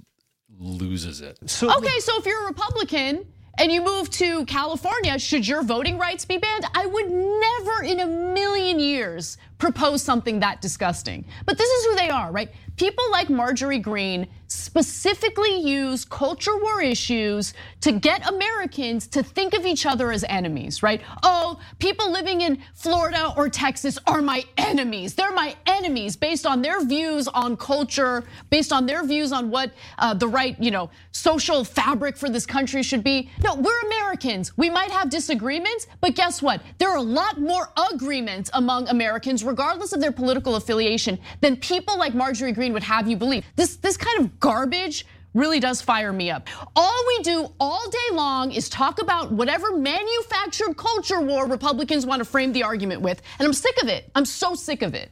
loses 0.58 1.20
it. 1.20 1.38
So 1.48 1.74
okay, 1.78 1.98
so 2.00 2.18
if 2.18 2.26
you're 2.26 2.42
a 2.42 2.46
Republican 2.46 3.26
and 3.58 3.70
you 3.70 3.82
move 3.82 4.10
to 4.10 4.44
California, 4.46 5.18
should 5.18 5.46
your 5.46 5.62
voting 5.62 5.98
rights 5.98 6.24
be 6.24 6.38
banned? 6.38 6.64
I 6.74 6.86
would 6.86 7.10
never 7.10 7.82
in 7.82 8.00
a 8.00 8.06
million 8.06 8.78
years 8.80 9.36
propose 9.60 10.02
something 10.02 10.40
that 10.40 10.60
disgusting. 10.60 11.24
But 11.46 11.58
this 11.58 11.68
is 11.68 11.84
who 11.86 11.96
they 11.96 12.10
are, 12.10 12.32
right? 12.32 12.50
People 12.76 13.04
like 13.10 13.28
Marjorie 13.28 13.78
Greene 13.78 14.26
specifically 14.46 15.60
use 15.60 16.04
culture 16.04 16.56
war 16.56 16.80
issues 16.80 17.54
to 17.80 17.92
get 17.92 18.26
Americans 18.28 19.06
to 19.06 19.22
think 19.22 19.54
of 19.54 19.64
each 19.64 19.86
other 19.86 20.10
as 20.10 20.24
enemies, 20.24 20.82
right? 20.82 21.02
Oh, 21.22 21.60
people 21.78 22.10
living 22.10 22.40
in 22.40 22.60
Florida 22.74 23.32
or 23.36 23.48
Texas 23.48 23.98
are 24.06 24.22
my 24.22 24.44
enemies. 24.56 25.14
They're 25.14 25.32
my 25.32 25.54
enemies 25.66 26.16
based 26.16 26.46
on 26.46 26.62
their 26.62 26.84
views 26.84 27.28
on 27.28 27.56
culture, 27.56 28.24
based 28.48 28.72
on 28.72 28.86
their 28.86 29.04
views 29.04 29.30
on 29.30 29.50
what 29.50 29.72
uh, 29.98 30.14
the 30.14 30.26
right, 30.26 30.56
you 30.58 30.70
know, 30.70 30.90
social 31.12 31.64
fabric 31.64 32.16
for 32.16 32.28
this 32.28 32.46
country 32.46 32.82
should 32.82 33.04
be. 33.04 33.30
No, 33.44 33.54
we're 33.54 33.80
Americans. 33.86 34.56
We 34.56 34.70
might 34.70 34.90
have 34.90 35.10
disagreements, 35.10 35.86
but 36.00 36.14
guess 36.14 36.42
what? 36.42 36.62
There 36.78 36.90
are 36.90 36.96
a 36.96 37.02
lot 37.02 37.40
more 37.40 37.70
agreements 37.92 38.50
among 38.54 38.88
Americans 38.88 39.44
regardless 39.50 39.92
of 39.92 40.00
their 40.00 40.12
political 40.12 40.54
affiliation, 40.56 41.18
than 41.40 41.56
people 41.56 41.98
like 41.98 42.14
Marjorie 42.14 42.52
Greene 42.52 42.72
would 42.72 42.84
have 42.84 43.08
you 43.08 43.16
believe. 43.16 43.44
This, 43.56 43.76
this 43.76 43.96
kind 43.96 44.20
of 44.20 44.38
garbage 44.38 45.04
really 45.34 45.60
does 45.60 45.82
fire 45.82 46.12
me 46.12 46.30
up. 46.30 46.48
All 46.74 47.04
we 47.08 47.22
do 47.22 47.52
all 47.58 47.88
day 47.90 48.14
long 48.14 48.52
is 48.52 48.68
talk 48.68 49.00
about 49.00 49.32
whatever 49.32 49.76
manufactured 49.76 50.76
culture 50.76 51.20
war 51.20 51.46
Republicans 51.46 52.06
want 52.06 52.20
to 52.20 52.24
frame 52.24 52.52
the 52.52 52.62
argument 52.62 53.02
with. 53.02 53.20
And 53.38 53.46
I'm 53.46 53.52
sick 53.52 53.80
of 53.82 53.88
it. 53.88 54.10
I'm 54.14 54.24
so 54.24 54.54
sick 54.54 54.82
of 54.82 54.94
it. 54.94 55.10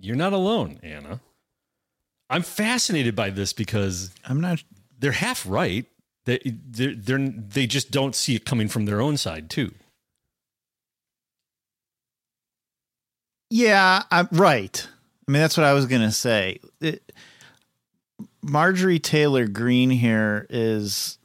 You're 0.00 0.16
not 0.16 0.32
alone, 0.32 0.78
Anna. 0.82 1.20
I'm 2.30 2.42
fascinated 2.42 3.16
by 3.16 3.30
this 3.30 3.52
because 3.52 4.14
I'm 4.24 4.40
not. 4.40 4.62
They're 4.98 5.12
half 5.12 5.44
right. 5.48 5.86
They 6.26 6.40
they're, 6.44 6.94
they're 6.94 7.18
they 7.18 7.66
just 7.66 7.90
don't 7.90 8.14
see 8.14 8.34
it 8.36 8.44
coming 8.44 8.68
from 8.68 8.84
their 8.84 9.00
own 9.00 9.16
side 9.16 9.48
too. 9.48 9.72
Yeah, 13.50 14.02
I'm 14.10 14.28
right. 14.32 14.88
I 15.26 15.30
mean, 15.30 15.40
that's 15.40 15.56
what 15.56 15.64
I 15.64 15.72
was 15.72 15.86
going 15.86 16.02
to 16.02 16.12
say. 16.12 16.60
It, 16.80 17.12
Marjorie 18.42 18.98
Taylor 18.98 19.46
Greene 19.46 19.90
here 19.90 20.46
is, 20.48 21.18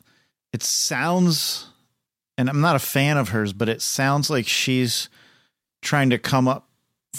it 0.51 0.63
sounds, 0.63 1.67
and 2.37 2.49
I'm 2.49 2.61
not 2.61 2.75
a 2.75 2.79
fan 2.79 3.17
of 3.17 3.29
hers, 3.29 3.53
but 3.53 3.69
it 3.69 3.81
sounds 3.81 4.29
like 4.29 4.47
she's 4.47 5.09
trying 5.81 6.09
to 6.09 6.17
come 6.17 6.47
up 6.47 6.67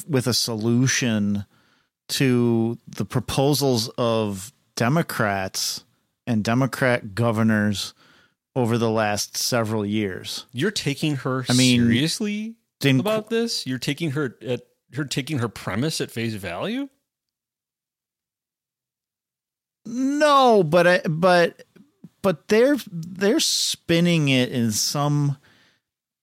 with 0.08 0.26
a 0.26 0.34
solution 0.34 1.44
to 2.08 2.78
the 2.86 3.04
proposals 3.04 3.88
of 3.96 4.52
Democrats 4.76 5.84
and 6.26 6.42
Democrat 6.42 7.14
governors 7.14 7.94
over 8.56 8.78
the 8.78 8.90
last 8.90 9.36
several 9.36 9.84
years. 9.84 10.46
You're 10.52 10.70
taking 10.70 11.16
her 11.16 11.44
I 11.48 11.54
mean, 11.54 11.80
seriously 11.80 12.54
about 12.82 13.30
this? 13.30 13.66
You're 13.66 13.78
taking 13.78 14.12
her 14.12 14.36
at 14.46 14.66
her 14.96 15.04
taking 15.04 15.38
her 15.38 15.48
premise 15.48 16.00
at 16.00 16.10
face 16.10 16.34
value? 16.34 16.88
No, 19.86 20.62
but 20.62 20.86
I, 20.86 21.00
but 21.08 21.62
but 22.22 22.48
they're 22.48 22.76
they're 22.90 23.40
spinning 23.40 24.28
it 24.28 24.50
in 24.50 24.72
some 24.72 25.36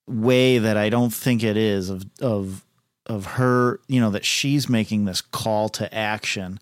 way 0.07 0.57
that 0.57 0.77
I 0.77 0.89
don't 0.89 1.13
think 1.13 1.43
it 1.43 1.57
is 1.57 1.89
of 1.89 2.05
of 2.19 2.65
of 3.05 3.25
her, 3.25 3.79
you 3.87 3.99
know, 3.99 4.09
that 4.11 4.25
she's 4.25 4.69
making 4.69 5.05
this 5.05 5.21
call 5.21 5.69
to 5.69 5.93
action. 5.93 6.59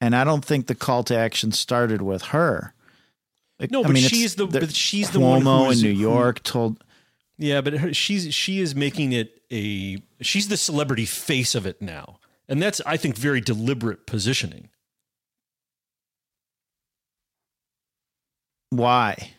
And 0.00 0.14
I 0.14 0.22
don't 0.22 0.44
think 0.44 0.66
the 0.68 0.76
call 0.76 1.02
to 1.04 1.16
action 1.16 1.50
started 1.50 2.02
with 2.02 2.22
her. 2.26 2.72
No, 3.70 3.80
I 3.80 3.82
but 3.82 3.92
mean, 3.92 4.04
she's 4.04 4.36
the, 4.36 4.46
the 4.46 4.60
but 4.60 4.72
she's 4.72 5.10
the 5.10 5.18
one 5.18 5.42
who 5.42 5.70
in 5.70 5.80
New 5.80 5.88
York 5.88 6.42
told 6.44 6.84
yeah, 7.38 7.60
but 7.60 7.74
her, 7.74 7.94
she's 7.94 8.34
she 8.34 8.60
is 8.60 8.74
making 8.74 9.12
it 9.12 9.40
a 9.52 9.98
she's 10.20 10.48
the 10.48 10.56
celebrity 10.56 11.06
face 11.06 11.54
of 11.54 11.66
it 11.66 11.80
now, 11.80 12.18
and 12.48 12.60
that's 12.60 12.80
I 12.84 12.96
think 12.96 13.16
very 13.16 13.40
deliberate 13.40 14.06
positioning. 14.06 14.70
Why? 18.70 19.30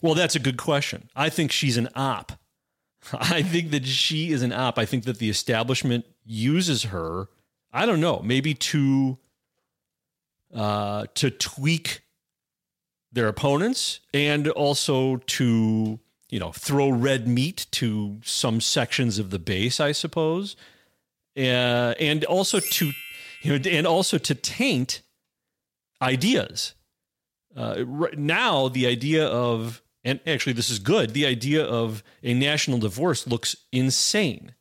Well, 0.00 0.14
that's 0.14 0.36
a 0.36 0.40
good 0.40 0.56
question. 0.56 1.10
I 1.14 1.28
think 1.28 1.52
she's 1.52 1.76
an 1.76 1.88
op. 1.94 2.32
I 3.12 3.42
think 3.42 3.72
that 3.72 3.84
she 3.84 4.30
is 4.30 4.42
an 4.42 4.52
op. 4.52 4.78
I 4.78 4.84
think 4.84 5.04
that 5.04 5.18
the 5.18 5.28
establishment 5.28 6.06
uses 6.24 6.84
her. 6.84 7.28
I 7.72 7.84
don't 7.84 8.00
know, 8.00 8.20
maybe 8.24 8.54
to 8.54 9.18
uh, 10.54 11.06
to 11.14 11.30
tweak 11.30 12.02
their 13.12 13.26
opponents 13.26 14.00
and 14.14 14.48
also 14.48 15.16
to 15.16 15.98
you 16.30 16.38
know, 16.38 16.52
throw 16.52 16.88
red 16.88 17.26
meat 17.26 17.66
to 17.72 18.20
some 18.22 18.60
sections 18.60 19.18
of 19.18 19.30
the 19.30 19.38
base, 19.38 19.80
I 19.80 19.92
suppose, 19.92 20.56
uh, 21.36 21.94
and 22.00 22.24
also 22.24 22.60
to, 22.60 22.92
you 23.42 23.58
know, 23.58 23.70
and 23.70 23.86
also 23.86 24.16
to 24.18 24.34
taint 24.34 25.02
ideas. 26.00 26.74
Uh, 27.56 27.84
right 27.84 28.16
now, 28.16 28.68
the 28.68 28.86
idea 28.86 29.26
of, 29.26 29.82
and 30.04 30.20
actually, 30.26 30.52
this 30.52 30.70
is 30.70 30.78
good. 30.78 31.14
The 31.14 31.26
idea 31.26 31.64
of 31.64 32.02
a 32.22 32.32
national 32.32 32.78
divorce 32.78 33.26
looks 33.26 33.56
insane. 33.72 34.54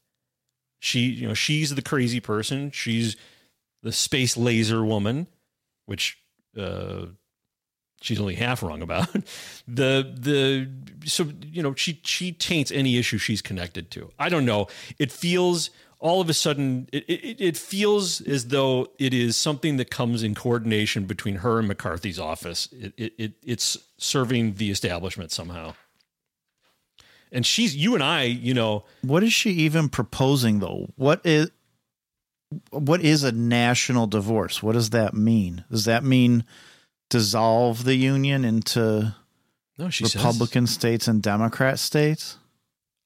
She, 0.79 1.01
you 1.01 1.27
know, 1.27 1.34
she's 1.34 1.75
the 1.75 1.82
crazy 1.82 2.19
person. 2.19 2.71
She's 2.71 3.15
the 3.84 3.91
space 3.91 4.36
laser 4.36 4.84
woman, 4.84 5.27
which 5.86 6.17
uh, 6.58 7.05
she's 8.01 8.19
only 8.19 8.35
half 8.35 8.63
wrong 8.63 8.81
about. 8.81 9.09
The 9.71 10.12
the 10.17 10.67
so 11.07 11.29
you 11.45 11.62
know 11.62 11.75
she 11.75 12.01
she 12.03 12.31
taints 12.31 12.71
any 12.71 12.97
issue 12.97 13.19
she's 13.19 13.41
connected 13.41 13.91
to. 13.91 14.12
I 14.17 14.27
don't 14.27 14.45
know. 14.45 14.67
It 14.97 15.12
feels 15.12 15.69
all 15.99 16.21
of 16.21 16.29
a 16.29 16.33
sudden 16.33 16.89
it, 16.91 17.03
it, 17.07 17.39
it 17.39 17.57
feels 17.57 18.19
as 18.21 18.47
though 18.47 18.88
it 18.97 19.13
is 19.13 19.38
something 19.38 19.77
that 19.77 19.91
comes 19.91 20.23
in 20.23 20.33
coordination 20.33 21.05
between 21.05 21.35
her 21.35 21.59
and 21.59 21.69
mccarthy's 21.69 22.17
office. 22.17 22.67
It, 22.71 22.93
it, 22.97 23.13
it 23.19 23.33
it's 23.45 23.77
serving 23.99 24.55
the 24.55 24.71
establishment 24.71 25.31
somehow. 25.31 25.75
And 27.31 27.45
she's 27.45 27.75
you 27.75 27.93
and 27.93 28.03
i 28.03 28.23
you 28.23 28.55
know. 28.55 28.85
What 29.03 29.21
is 29.21 29.33
she 29.33 29.51
even 29.51 29.88
proposing 29.88 30.59
though? 30.59 30.88
What 30.95 31.21
is 31.23 31.51
what 32.71 33.01
is 33.01 33.23
a 33.23 33.31
national 33.31 34.07
divorce? 34.07 34.63
What 34.63 34.73
does 34.73 34.89
that 34.89 35.13
mean? 35.13 35.63
Does 35.69 35.85
that 35.85 36.03
mean 36.03 36.43
dissolve 37.10 37.84
the 37.84 37.95
union 37.95 38.45
into 38.45 39.15
no, 39.78 39.89
Republican 40.02 40.67
says, 40.67 40.76
states 40.76 41.08
and 41.08 41.22
Democrat 41.22 41.80
states? 41.80 42.38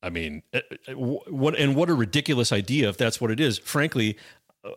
I 0.01 0.09
mean, 0.09 0.43
eh, 0.53 0.61
eh, 0.87 0.93
what 0.93 1.57
and 1.57 1.75
what 1.75 1.89
a 1.89 1.93
ridiculous 1.93 2.51
idea 2.51 2.89
if 2.89 2.97
that's 2.97 3.21
what 3.21 3.31
it 3.31 3.39
is. 3.39 3.57
Frankly, 3.57 4.17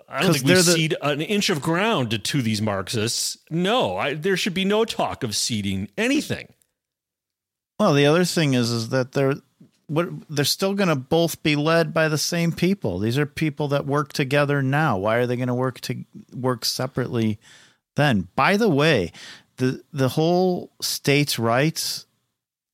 I 0.09 0.23
don't 0.23 0.33
think 0.33 0.47
we 0.47 0.55
cede 0.57 0.97
an 1.03 1.21
inch 1.21 1.51
of 1.51 1.61
ground 1.61 2.11
to, 2.11 2.19
to 2.19 2.43
these 2.43 2.61
Marxists. 2.61 3.39
No, 3.51 3.97
I, 3.97 4.15
there 4.15 4.37
should 4.37 4.55
be 4.55 4.65
no 4.65 4.85
talk 4.85 5.23
of 5.23 5.37
ceding 5.37 5.89
anything. 5.97 6.53
Well, 7.79 7.93
the 7.93 8.07
other 8.07 8.25
thing 8.25 8.55
is, 8.55 8.71
is 8.71 8.89
that 8.89 9.13
they're 9.13 9.35
what 9.89 10.09
they're 10.29 10.45
still 10.45 10.75
going 10.75 10.89
to 10.89 10.97
both 10.97 11.43
be 11.43 11.55
led 11.55 11.95
by 11.95 12.09
the 12.09 12.19
same 12.19 12.51
people. 12.51 12.99
These 12.99 13.19
are 13.19 13.27
people 13.27 13.69
that 13.69 13.87
work 13.87 14.13
together 14.13 14.61
now. 14.63 14.99
Why 14.99 15.17
are 15.17 15.27
they 15.27 15.37
going 15.37 15.47
to 15.49 15.55
work 15.55 15.81
to 15.83 16.05
work 16.33 16.65
separately 16.65 17.39
then? 17.97 18.29
By 18.37 18.57
the 18.57 18.69
way, 18.69 19.13
the 19.57 19.83
the 19.93 20.11
whole 20.11 20.71
states' 20.81 21.39
rights 21.39 22.07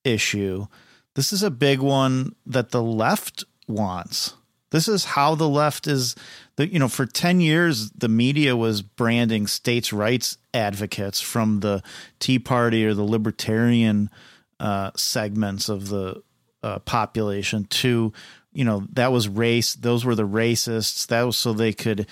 issue. 0.04 0.66
This 1.14 1.32
is 1.32 1.42
a 1.42 1.50
big 1.50 1.80
one 1.80 2.34
that 2.46 2.70
the 2.70 2.82
left 2.82 3.44
wants. 3.68 4.34
This 4.70 4.88
is 4.88 5.04
how 5.04 5.34
the 5.34 5.48
left 5.48 5.86
is 5.86 6.16
the 6.56 6.66
you 6.66 6.78
know 6.78 6.88
for 6.88 7.06
10 7.06 7.40
years 7.40 7.90
the 7.90 8.08
media 8.08 8.56
was 8.56 8.82
branding 8.82 9.46
states 9.46 9.92
rights 9.92 10.38
advocates 10.54 11.20
from 11.20 11.60
the 11.60 11.82
Tea 12.18 12.38
Party 12.38 12.84
or 12.86 12.94
the 12.94 13.04
libertarian 13.04 14.10
uh, 14.58 14.90
segments 14.96 15.68
of 15.68 15.88
the 15.88 16.22
uh, 16.62 16.78
population 16.80 17.64
to 17.64 18.12
you 18.52 18.64
know 18.64 18.86
that 18.92 19.12
was 19.12 19.28
race 19.28 19.74
those 19.74 20.04
were 20.04 20.14
the 20.14 20.26
racists 20.26 21.06
that 21.06 21.22
was 21.22 21.36
so 21.36 21.52
they 21.52 21.72
could 21.72 22.06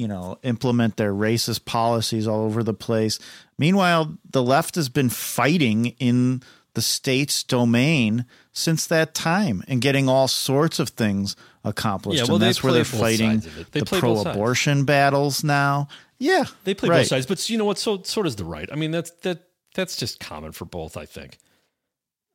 you 0.00 0.08
know 0.08 0.38
implement 0.42 0.96
their 0.96 1.12
racist 1.12 1.64
policies 1.64 2.26
all 2.26 2.42
over 2.44 2.62
the 2.62 2.74
place 2.74 3.18
meanwhile 3.58 4.16
the 4.28 4.42
left 4.42 4.74
has 4.74 4.88
been 4.88 5.10
fighting 5.10 5.86
in 5.98 6.42
the 6.74 6.80
state's 6.80 7.42
domain 7.42 8.24
since 8.52 8.86
that 8.86 9.14
time 9.14 9.62
and 9.68 9.80
getting 9.80 10.08
all 10.08 10.28
sorts 10.28 10.78
of 10.78 10.90
things 10.90 11.34
accomplished. 11.64 12.18
Yeah, 12.18 12.24
well, 12.26 12.36
and 12.36 12.42
that's 12.44 12.62
where 12.62 12.72
they're 12.72 12.84
fighting 12.84 13.40
sides 13.40 13.46
of 13.46 13.58
it. 13.58 13.72
They 13.72 13.80
the 13.80 13.86
play 13.86 14.00
both 14.00 14.18
sides. 14.18 14.24
pro-abortion 14.24 14.84
battles 14.84 15.42
now. 15.42 15.88
Yeah, 16.18 16.44
They 16.64 16.74
play 16.74 16.88
right. 16.88 16.98
both 16.98 17.08
sides, 17.08 17.26
but 17.26 17.50
you 17.50 17.58
know 17.58 17.64
what? 17.64 17.78
So 17.78 18.02
so 18.04 18.22
does 18.22 18.36
the 18.36 18.44
right. 18.44 18.68
I 18.70 18.76
mean, 18.76 18.92
that's 18.92 19.10
that 19.22 19.48
that's 19.74 19.96
just 19.96 20.20
common 20.20 20.52
for 20.52 20.64
both. 20.64 20.96
I 20.96 21.06
think. 21.06 21.38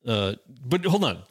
Uh, 0.06 0.34
but 0.64 0.84
hold 0.84 1.04
on, 1.04 1.22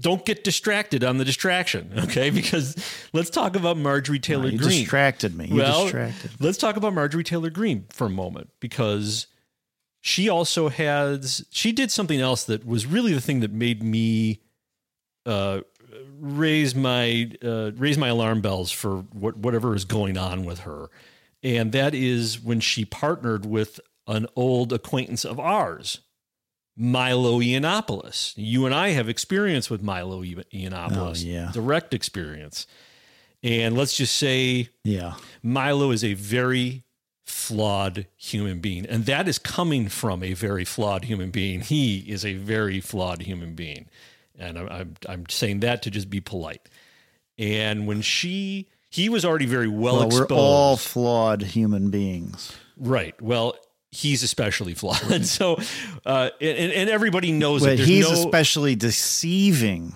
don't 0.00 0.24
get 0.24 0.44
distracted 0.44 1.02
on 1.02 1.18
the 1.18 1.24
distraction, 1.24 1.92
okay? 1.98 2.30
Because 2.30 2.76
let's 3.12 3.30
talk 3.30 3.56
about 3.56 3.76
Marjorie 3.76 4.20
Taylor 4.20 4.48
you 4.48 4.58
Greene. 4.58 4.80
distracted 4.82 5.36
me. 5.36 5.46
You 5.46 5.56
well, 5.56 5.84
distracted 5.84 6.30
let's 6.38 6.58
talk 6.58 6.76
about 6.76 6.94
Marjorie 6.94 7.24
Taylor 7.24 7.50
Greene 7.50 7.86
for 7.90 8.06
a 8.06 8.10
moment 8.10 8.50
because 8.60 9.26
she 10.00 10.28
also 10.28 10.68
has 10.68 11.44
she 11.50 11.72
did 11.72 11.90
something 11.90 12.20
else 12.20 12.44
that 12.44 12.64
was 12.64 12.86
really 12.86 13.12
the 13.12 13.20
thing 13.20 13.40
that 13.40 13.52
made 13.52 13.82
me 13.82 14.40
uh, 15.26 15.60
raise 16.20 16.74
my 16.74 17.30
uh, 17.42 17.72
raise 17.76 17.98
my 17.98 18.08
alarm 18.08 18.40
bells 18.40 18.70
for 18.70 18.98
what 19.12 19.36
whatever 19.36 19.74
is 19.74 19.84
going 19.84 20.16
on 20.16 20.44
with 20.44 20.60
her, 20.60 20.90
and 21.42 21.72
that 21.72 21.94
is 21.94 22.40
when 22.40 22.60
she 22.60 22.84
partnered 22.84 23.46
with 23.46 23.80
an 24.06 24.26
old 24.36 24.72
acquaintance 24.72 25.24
of 25.24 25.38
ours, 25.38 26.00
Milo 26.76 27.40
Yiannopoulos. 27.40 28.32
You 28.36 28.66
and 28.66 28.74
I 28.74 28.90
have 28.90 29.08
experience 29.08 29.68
with 29.70 29.82
Milo 29.82 30.22
Yiannopoulos, 30.22 31.24
Oh, 31.24 31.28
yeah. 31.28 31.50
direct 31.52 31.92
experience, 31.94 32.66
and 33.42 33.76
let's 33.76 33.96
just 33.96 34.16
say 34.16 34.68
Yeah. 34.84 35.14
Milo 35.42 35.90
is 35.90 36.02
a 36.04 36.14
very 36.14 36.84
flawed 37.24 38.06
human 38.16 38.60
being. 38.60 38.86
And 38.86 39.06
that 39.06 39.26
is 39.28 39.38
coming 39.38 39.88
from 39.88 40.22
a 40.22 40.32
very 40.34 40.64
flawed 40.64 41.04
human 41.04 41.30
being. 41.30 41.60
He 41.60 41.98
is 41.98 42.24
a 42.24 42.34
very 42.34 42.80
flawed 42.80 43.22
human 43.22 43.54
being. 43.54 43.88
And 44.38 44.58
I'm, 44.58 44.68
I'm, 44.68 44.94
I'm 45.08 45.24
saying 45.28 45.60
that 45.60 45.82
to 45.82 45.90
just 45.90 46.08
be 46.10 46.20
polite. 46.20 46.68
And 47.38 47.86
when 47.86 48.02
she, 48.02 48.68
he 48.90 49.08
was 49.08 49.24
already 49.24 49.46
very 49.46 49.68
well, 49.68 49.96
Well, 49.98 50.06
exposed. 50.06 50.30
we're 50.30 50.36
all 50.36 50.76
flawed 50.76 51.42
human 51.42 51.90
beings. 51.90 52.52
right. 52.76 53.20
Well, 53.20 53.56
he's 53.92 54.22
especially 54.22 54.74
flawed. 54.74 54.96
so, 55.26 55.58
uh, 56.04 56.30
and, 56.40 56.72
and 56.72 56.90
everybody 56.90 57.30
knows 57.30 57.62
that 57.62 57.78
he's 57.78 58.10
no, 58.10 58.14
especially 58.14 58.74
deceiving. 58.74 59.94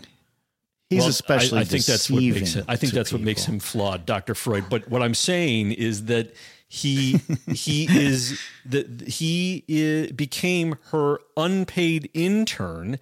He's 0.89 1.01
Well, 1.01 1.09
especially 1.09 1.59
I, 1.59 1.63
I 1.63 1.65
think 1.65 1.85
that's 1.85 2.09
what 2.09 2.21
deceiving. 2.21 2.43
makes 2.43 2.55
it, 2.55 2.65
I 2.69 2.77
think 2.77 2.93
that's 2.93 3.13
what 3.13 3.23
makes 3.23 3.45
him 3.45 3.59
flawed, 3.59 4.07
Dr. 4.07 4.37
Freud. 4.37 4.67
But 4.71 4.89
what 4.89 5.03
I'm 5.03 5.15
saying 5.15 5.73
is 5.73 6.05
that 6.05 6.33
he 6.69 7.21
he 7.49 7.89
is 7.91 8.41
that 8.67 9.09
he 9.09 9.65
is, 9.67 10.13
became 10.13 10.77
her 10.91 11.19
unpaid 11.37 12.11
intern, 12.15 13.01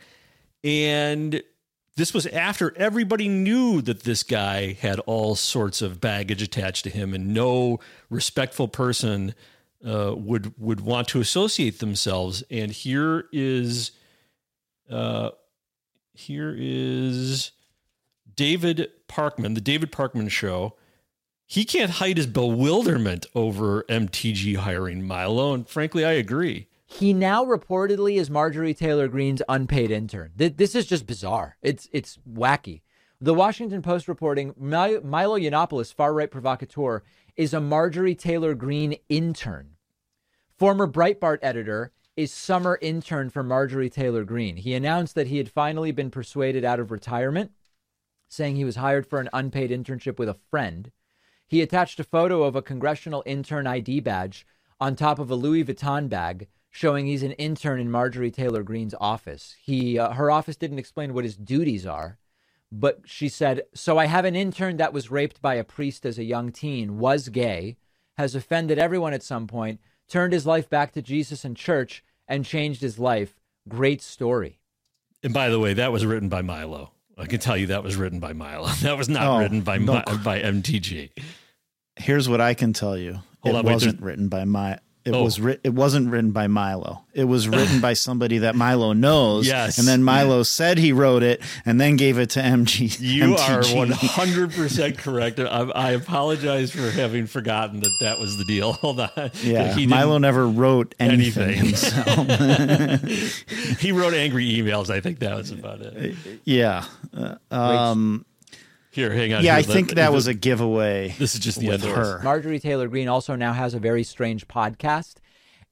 and 0.62 1.42
this 1.96 2.14
was 2.14 2.26
after 2.28 2.72
everybody 2.76 3.28
knew 3.28 3.82
that 3.82 4.04
this 4.04 4.22
guy 4.22 4.72
had 4.72 4.98
all 5.00 5.34
sorts 5.34 5.82
of 5.82 6.00
baggage 6.00 6.40
attached 6.40 6.84
to 6.84 6.90
him, 6.90 7.12
and 7.12 7.34
no 7.34 7.80
respectful 8.08 8.66
person 8.66 9.34
uh, 9.86 10.14
would 10.16 10.54
would 10.58 10.80
want 10.80 11.08
to 11.08 11.20
associate 11.20 11.78
themselves. 11.80 12.42
And 12.50 12.70
here 12.72 13.24
is, 13.32 13.92
uh, 14.90 15.30
here 16.12 16.54
is 16.56 17.52
David 18.34 18.90
Pakman, 19.08 19.54
the 19.54 19.60
David 19.60 19.92
Pakman 19.92 20.30
Show. 20.30 20.76
He 21.46 21.64
can't 21.64 21.90
hide 21.92 22.16
his 22.16 22.26
bewilderment 22.26 23.26
over 23.34 23.82
MTG 23.84 24.56
hiring 24.56 25.06
Milo, 25.06 25.52
and 25.52 25.68
frankly, 25.68 26.04
I 26.04 26.12
agree. 26.12 26.68
He 26.86 27.12
now 27.12 27.44
reportedly 27.44 28.16
is 28.18 28.30
Marjorie 28.30 28.72
Taylor 28.74 29.08
Greene's 29.08 29.42
unpaid 29.48 29.90
intern. 29.90 30.32
Th- 30.38 30.56
This 30.56 30.74
is 30.74 30.86
just 30.86 31.06
bizarre. 31.06 31.56
It's 31.60 31.88
it's 31.92 32.18
wacky. 32.30 32.80
The 33.20 33.34
Washington 33.34 33.82
Post 33.82 34.06
reporting 34.08 34.54
Milo 34.56 35.00
Yiannopoulos, 35.38 35.94
far 35.94 36.12
right 36.12 36.30
provocateur, 36.30 37.02
is 37.36 37.54
a 37.54 37.60
Marjorie 37.60 38.14
Taylor 38.14 38.54
Greene 38.54 38.96
intern. 39.08 39.73
Former 40.56 40.86
Breitbart 40.86 41.40
editor 41.42 41.90
is 42.16 42.32
summer 42.32 42.78
intern 42.80 43.28
for 43.28 43.42
Marjorie 43.42 43.90
Taylor 43.90 44.22
Greene. 44.22 44.56
He 44.56 44.74
announced 44.74 45.16
that 45.16 45.26
he 45.26 45.38
had 45.38 45.50
finally 45.50 45.90
been 45.90 46.12
persuaded 46.12 46.64
out 46.64 46.78
of 46.78 46.92
retirement, 46.92 47.50
saying 48.28 48.54
he 48.54 48.64
was 48.64 48.76
hired 48.76 49.04
for 49.04 49.18
an 49.18 49.28
unpaid 49.32 49.70
internship 49.70 50.16
with 50.16 50.28
a 50.28 50.38
friend. 50.50 50.92
He 51.48 51.60
attached 51.60 51.98
a 51.98 52.04
photo 52.04 52.44
of 52.44 52.54
a 52.54 52.62
congressional 52.62 53.24
intern 53.26 53.66
ID 53.66 53.98
badge 54.00 54.46
on 54.80 54.94
top 54.94 55.18
of 55.18 55.28
a 55.28 55.34
Louis 55.34 55.64
Vuitton 55.64 56.08
bag, 56.08 56.46
showing 56.70 57.06
he's 57.06 57.24
an 57.24 57.32
intern 57.32 57.80
in 57.80 57.90
Marjorie 57.90 58.30
Taylor 58.30 58.62
Greene's 58.62 58.94
office. 59.00 59.56
He, 59.60 59.98
uh, 59.98 60.12
her 60.12 60.30
office 60.30 60.56
didn't 60.56 60.78
explain 60.78 61.14
what 61.14 61.24
his 61.24 61.36
duties 61.36 61.84
are, 61.84 62.18
but 62.70 63.00
she 63.04 63.28
said, 63.28 63.62
"So 63.74 63.98
I 63.98 64.06
have 64.06 64.24
an 64.24 64.36
intern 64.36 64.76
that 64.76 64.92
was 64.92 65.10
raped 65.10 65.42
by 65.42 65.56
a 65.56 65.64
priest 65.64 66.06
as 66.06 66.16
a 66.16 66.24
young 66.24 66.52
teen, 66.52 66.98
was 66.98 67.28
gay, 67.28 67.76
has 68.16 68.36
offended 68.36 68.78
everyone 68.78 69.12
at 69.12 69.22
some 69.24 69.48
point, 69.48 69.80
turned 70.08 70.32
his 70.32 70.46
life 70.46 70.68
back 70.68 70.92
to 70.92 71.02
Jesus 71.02 71.44
and 71.44 71.56
church, 71.56 72.02
and 72.28 72.44
changed 72.44 72.80
his 72.82 72.98
life. 72.98 73.40
Great 73.68 74.00
story." 74.02 74.60
And 75.22 75.32
by 75.32 75.48
the 75.48 75.58
way, 75.58 75.74
that 75.74 75.92
was 75.92 76.04
written 76.04 76.28
by 76.28 76.42
Milo. 76.42 76.90
I 77.16 77.26
can 77.26 77.38
tell 77.40 77.56
you 77.56 77.68
that 77.68 77.82
was 77.84 77.96
written 77.96 78.20
by 78.20 78.32
Milo. 78.32 78.68
That 78.82 78.98
was 78.98 79.08
not 79.08 79.26
Oh, 79.26 79.38
written 79.38 79.60
by 79.62 79.78
no. 79.78 79.94
Mi- 80.06 80.16
by 80.24 80.40
MTG. 80.42 81.10
Here's 81.96 82.28
what 82.28 82.40
I 82.40 82.54
can 82.54 82.72
tell 82.72 82.96
you. 82.98 83.20
Hold 83.40 83.54
it 83.54 83.58
on, 83.58 83.64
wasn't 83.64 83.92
there's- 84.00 84.02
written 84.04 84.28
by 84.28 84.44
my. 84.44 84.78
It 85.04 85.12
Oh. 85.14 85.22
was 85.24 85.38
writ- 85.38 85.60
It 85.64 85.74
wasn't 85.74 86.08
written 86.10 86.30
by 86.30 86.46
Milo. 86.46 87.02
It 87.12 87.24
was 87.24 87.46
written 87.46 87.80
by 87.80 87.92
somebody 87.92 88.38
that 88.38 88.54
Milo 88.56 88.94
knows. 88.94 89.46
Yes. 89.46 89.76
And 89.78 89.86
then 89.86 90.02
Milo 90.02 90.42
said 90.42 90.78
he 90.78 90.92
wrote 90.92 91.22
it, 91.22 91.42
and 91.66 91.78
then 91.80 91.96
gave 91.96 92.18
it 92.18 92.30
to 92.30 92.40
MG. 92.40 92.96
You 93.00 93.36
are 93.36 93.62
one 93.74 93.90
hundred 93.90 94.52
percent 94.52 94.96
correct. 94.98 95.38
I, 95.38 95.44
I 95.44 95.90
apologize 95.92 96.70
for 96.70 96.90
having 96.90 97.26
forgotten 97.26 97.80
that 97.80 97.92
that 98.00 98.18
was 98.18 98.38
the 98.38 98.44
deal. 98.44 98.72
Hold 98.84 99.00
on. 99.00 99.30
Yeah, 99.42 99.74
he 99.74 99.86
Milo 99.86 100.16
never 100.18 100.48
wrote 100.48 100.94
anything, 100.98 101.58
anything. 101.58 102.98
he 103.78 103.92
wrote 103.92 104.14
angry 104.14 104.48
emails. 104.50 104.90
I 104.90 105.00
think 105.00 105.18
that 105.20 105.36
was 105.36 105.50
about 105.50 105.80
it. 105.82 106.16
yeah. 106.44 106.84
Uh, 107.16 107.34
um, 107.50 108.24
Here, 108.94 109.10
hang 109.12 109.32
on. 109.34 109.42
yeah, 109.42 109.50
Here, 109.50 109.52
I 109.52 109.56
let- 109.56 109.66
think 109.66 109.88
that 109.90 110.06
this- 110.06 110.14
was 110.14 110.26
a 110.28 110.34
giveaway. 110.34 111.14
This 111.18 111.34
is 111.34 111.40
just 111.40 111.58
the 111.60 111.68
with 111.68 111.82
end 111.84 111.90
of 111.92 111.96
her. 111.96 112.20
Marjorie 112.22 112.60
Taylor 112.60 112.88
Greene 112.88 113.08
also 113.08 113.34
now 113.34 113.52
has 113.52 113.74
a 113.74 113.78
very 113.80 114.04
strange 114.04 114.46
podcast, 114.48 115.14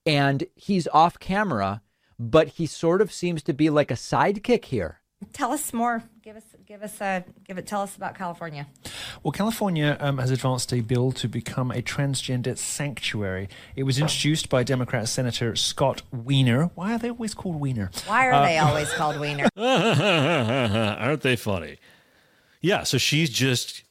and 0.04 0.44
he's 0.56 0.88
off 0.88 1.18
camera, 1.20 1.82
but 2.18 2.48
he 2.48 2.66
sort 2.66 3.00
of 3.00 3.12
seems 3.12 3.42
to 3.44 3.52
be 3.52 3.70
like 3.70 3.90
a 3.90 3.94
sidekick 3.94 4.64
here. 4.66 4.98
Tell 5.32 5.52
us 5.52 5.72
more. 5.72 6.02
Give 6.24 6.34
us, 6.36 6.42
give 6.66 6.82
us 6.82 7.00
a, 7.00 7.24
give 7.46 7.56
it. 7.58 7.64
Tell 7.66 7.82
us 7.82 7.94
about 7.96 8.16
California. 8.16 8.66
Well, 9.22 9.30
California 9.30 9.96
um, 10.00 10.18
has 10.18 10.32
advanced 10.32 10.72
a 10.72 10.80
bill 10.80 11.12
to 11.12 11.28
become 11.28 11.70
a 11.70 11.80
transgender 11.80 12.58
sanctuary. 12.58 13.48
It 13.76 13.84
was 13.84 14.00
introduced 14.00 14.48
by 14.48 14.64
Democrat 14.64 15.08
Senator 15.08 15.54
Scott 15.54 16.02
Wiener. 16.12 16.70
Why 16.74 16.94
are 16.94 16.98
they 16.98 17.10
always 17.10 17.34
called 17.34 17.60
Wiener? 17.60 17.90
Why 18.06 18.26
are 18.28 18.32
Uh, 18.32 18.46
they 18.46 18.58
always 18.58 18.92
called 18.94 19.20
Wiener? 19.20 19.48
Aren't 19.56 21.20
they 21.22 21.36
funny? 21.36 21.76
Yeah, 22.62 22.84
so 22.84 22.96
she's 22.98 23.28
just 23.30 23.82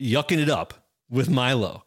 yucking 0.00 0.38
it 0.38 0.50
up 0.50 0.74
with 1.08 1.30
Milo. 1.30 1.84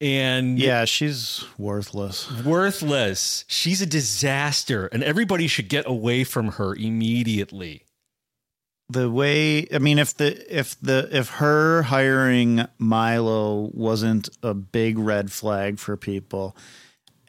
And 0.00 0.58
Yeah, 0.58 0.84
she's 0.84 1.44
worthless. 1.56 2.30
worthless. 2.44 3.44
She's 3.48 3.80
a 3.82 3.86
disaster, 3.86 4.86
and 4.86 5.02
everybody 5.02 5.46
should 5.48 5.68
get 5.68 5.88
away 5.88 6.24
from 6.24 6.52
her 6.52 6.74
immediately. 6.74 7.84
the 8.90 9.10
way 9.10 9.66
I 9.70 9.78
mean 9.78 9.98
if 9.98 10.16
the 10.16 10.30
if 10.58 10.80
the 10.80 11.06
if 11.12 11.28
her 11.28 11.82
hiring 11.82 12.66
Milo 12.78 13.70
wasn't 13.74 14.30
a 14.42 14.54
big 14.54 14.98
red 14.98 15.30
flag 15.30 15.78
for 15.78 15.94
people 15.98 16.56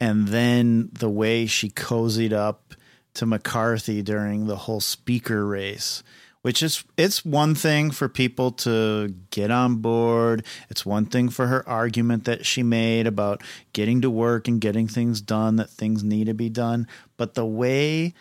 and 0.00 0.28
then 0.28 0.88
the 0.94 1.10
way 1.10 1.44
she 1.44 1.68
cozied 1.68 2.32
up 2.32 2.72
to 3.12 3.26
McCarthy 3.26 4.00
during 4.00 4.46
the 4.46 4.56
whole 4.56 4.80
speaker 4.80 5.44
race 5.46 6.02
which 6.42 6.62
is 6.62 6.84
it's 6.96 7.24
one 7.24 7.54
thing 7.54 7.90
for 7.90 8.08
people 8.08 8.50
to 8.50 9.14
get 9.30 9.50
on 9.50 9.76
board. 9.76 10.44
It's 10.68 10.86
one 10.86 11.06
thing 11.06 11.28
for 11.28 11.46
her 11.46 11.68
argument 11.68 12.24
that 12.24 12.46
she 12.46 12.62
made 12.62 13.06
about 13.06 13.42
getting 13.72 14.00
to 14.02 14.10
work 14.10 14.48
and 14.48 14.60
getting 14.60 14.88
things 14.88 15.20
done 15.20 15.56
that 15.56 15.70
things 15.70 16.02
need 16.02 16.26
to 16.26 16.34
be 16.34 16.48
done. 16.48 16.86
But 17.16 17.34
the 17.34 17.46
way 17.46 18.14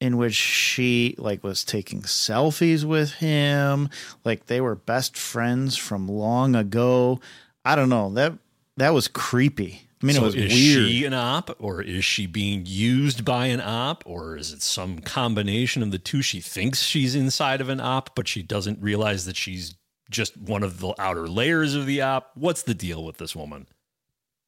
in 0.00 0.16
which 0.16 0.34
she 0.34 1.14
like 1.18 1.42
was 1.42 1.64
taking 1.64 2.02
selfies 2.02 2.84
with 2.84 3.14
him 3.14 3.88
like 4.24 4.46
they 4.46 4.60
were 4.60 4.74
best 4.74 5.16
friends 5.16 5.74
from 5.76 6.06
long 6.06 6.54
ago 6.54 7.18
i 7.64 7.74
don't 7.74 7.88
know 7.88 8.10
that 8.10 8.34
that 8.76 8.92
was 8.92 9.08
creepy 9.08 9.85
i 10.06 10.12
mean 10.12 10.16
so 10.16 10.22
it 10.22 10.26
was 10.26 10.34
is 10.34 10.52
weird 10.52 10.88
she 10.88 11.04
an 11.04 11.14
op, 11.14 11.50
or 11.58 11.82
is 11.82 12.04
she 12.04 12.26
being 12.26 12.62
used 12.64 13.24
by 13.24 13.46
an 13.46 13.60
op, 13.60 14.04
or 14.06 14.36
is 14.36 14.52
it 14.52 14.62
some 14.62 15.00
combination 15.00 15.82
of 15.82 15.90
the 15.90 15.98
two? 15.98 16.22
She 16.22 16.40
thinks 16.40 16.82
she's 16.82 17.14
inside 17.14 17.60
of 17.60 17.68
an 17.68 17.80
op, 17.80 18.14
but 18.14 18.28
she 18.28 18.42
doesn't 18.42 18.80
realize 18.80 19.24
that 19.24 19.36
she's 19.36 19.74
just 20.10 20.36
one 20.36 20.62
of 20.62 20.78
the 20.80 20.94
outer 20.98 21.26
layers 21.26 21.74
of 21.74 21.86
the 21.86 22.00
op. 22.02 22.30
What's 22.34 22.62
the 22.62 22.74
deal 22.74 23.04
with 23.04 23.18
this 23.18 23.34
woman? 23.34 23.66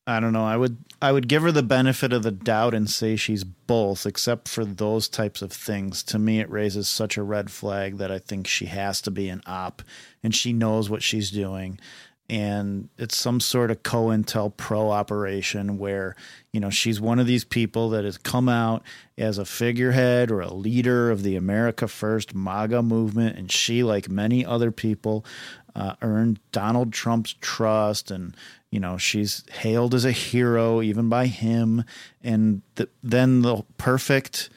I 0.07 0.21
don't 0.21 0.33
know. 0.33 0.47
I 0.47 0.57
would 0.57 0.79
I 1.03 1.13
would 1.13 1.29
give 1.29 1.43
her 1.43 1.53
the 1.53 1.63
benefit 1.63 2.15
of 2.15 2.23
the 2.23 2.31
doubt 2.31 2.73
and 2.73 2.89
say 2.89 3.15
she's 3.15 3.45
both, 3.45 4.07
except 4.07 4.49
for 4.49 4.65
those 4.65 5.07
types 5.07 5.43
of 5.43 5.53
things. 5.53 6.03
To 6.05 6.19
me, 6.19 6.41
it 6.41 6.51
raises 6.51 6.89
such 6.89 7.19
a 7.19 7.23
red 7.23 7.51
flag 7.51 7.99
that 7.99 8.11
I 8.11 8.19
think 8.19 8.47
she 8.47 8.67
has 8.67 9.03
to 9.03 9.11
be 9.11 9.29
an 9.29 9.43
op, 9.45 9.83
and 10.23 10.35
she 10.35 10.55
knows 10.55 10.89
what 10.89 11.03
she's 11.03 11.31
doing, 11.31 11.79
and 12.29 12.91
it's 12.99 13.17
some 13.17 13.41
sort 13.41 13.71
of 13.71 13.83
COINTEL 13.83 14.57
pro 14.57 14.91
operation 14.91 15.79
where 15.79 16.15
you 16.53 16.61
know 16.61 16.71
she's 16.71 17.01
one 17.01 17.19
of 17.19 17.27
these 17.27 17.45
people 17.45 17.89
that 17.91 18.05
has 18.05 18.19
come 18.19 18.49
out 18.49 18.83
as 19.17 19.39
a 19.39 19.45
figurehead 19.45 20.31
or 20.31 20.41
a 20.41 20.53
leader 20.53 21.11
of 21.11 21.23
the 21.23 21.37
America 21.37 21.89
First 21.89 22.35
MAGA 22.35 22.83
movement, 22.83 23.39
and 23.39 23.51
she, 23.51 23.83
like 23.83 24.09
many 24.09 24.45
other 24.45 24.71
people, 24.71 25.25
uh, 25.75 25.95
earned 26.03 26.41
Donald 26.53 26.93
Trump's 26.93 27.35
trust. 27.41 28.11
And 28.11 28.37
you 28.71 28.81
know 28.81 28.99
she's 28.99 29.45
hailed 29.51 29.95
as 29.95 30.05
a 30.05 30.13
hero 30.13 30.83
even 30.83 31.09
by 31.09 31.27
him. 31.27 31.85
And 32.23 32.63
th- 32.77 32.91
then 33.03 33.43
the 33.43 33.65
perfect 33.79 34.51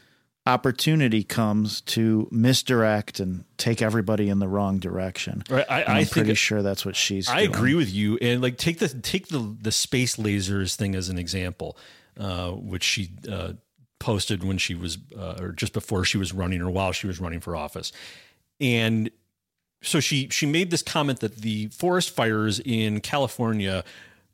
opportunity 0.48 1.24
comes 1.24 1.82
to 1.82 2.28
misdirect 2.32 3.20
and 3.20 3.46
take 3.58 3.82
everybody 3.82 4.28
in 4.28 4.40
the 4.40 4.48
wrong 4.48 4.80
direction 4.80 5.44
Right, 5.50 5.66
I- 5.70 5.84
I 5.84 5.86
i'm 5.86 5.96
think 6.06 6.12
pretty 6.12 6.34
sure 6.34 6.64
that's 6.64 6.84
what 6.86 6.96
she's 6.96 7.30
I 7.30 7.46
doing. 7.46 7.50
agree 7.56 7.76
with 7.76 7.94
you, 7.94 8.18
and 8.22 8.42
like 8.42 8.58
take 8.58 8.80
the 8.80 8.88
take 8.90 9.28
the 9.28 9.56
the 9.62 9.72
space 9.72 10.16
lasers 10.16 10.76
thing 10.76 10.96
as 10.96 11.10
an 11.10 11.20
example, 11.20 11.78
uh, 12.20 12.52
which 12.52 12.84
she 12.84 13.12
uh, 13.32 13.54
posted 14.00 14.44
when 14.44 14.58
she 14.58 14.74
was 14.74 14.98
uh, 15.16 15.36
or 15.40 15.52
just 15.52 15.74
before 15.74 16.04
she 16.06 16.18
was 16.18 16.34
running 16.34 16.60
or 16.62 16.72
while 16.72 16.92
she 16.92 17.06
was 17.06 17.20
running 17.20 17.40
for 17.40 17.56
office, 17.56 17.92
and 18.60 19.12
so 19.84 20.00
she 20.00 20.28
she 20.30 20.48
made 20.48 20.72
this 20.72 20.82
comment 20.82 21.20
that 21.20 21.38
the 21.38 21.68
forest 21.68 22.10
fires 22.10 22.60
in 22.60 23.00
California 23.00 23.84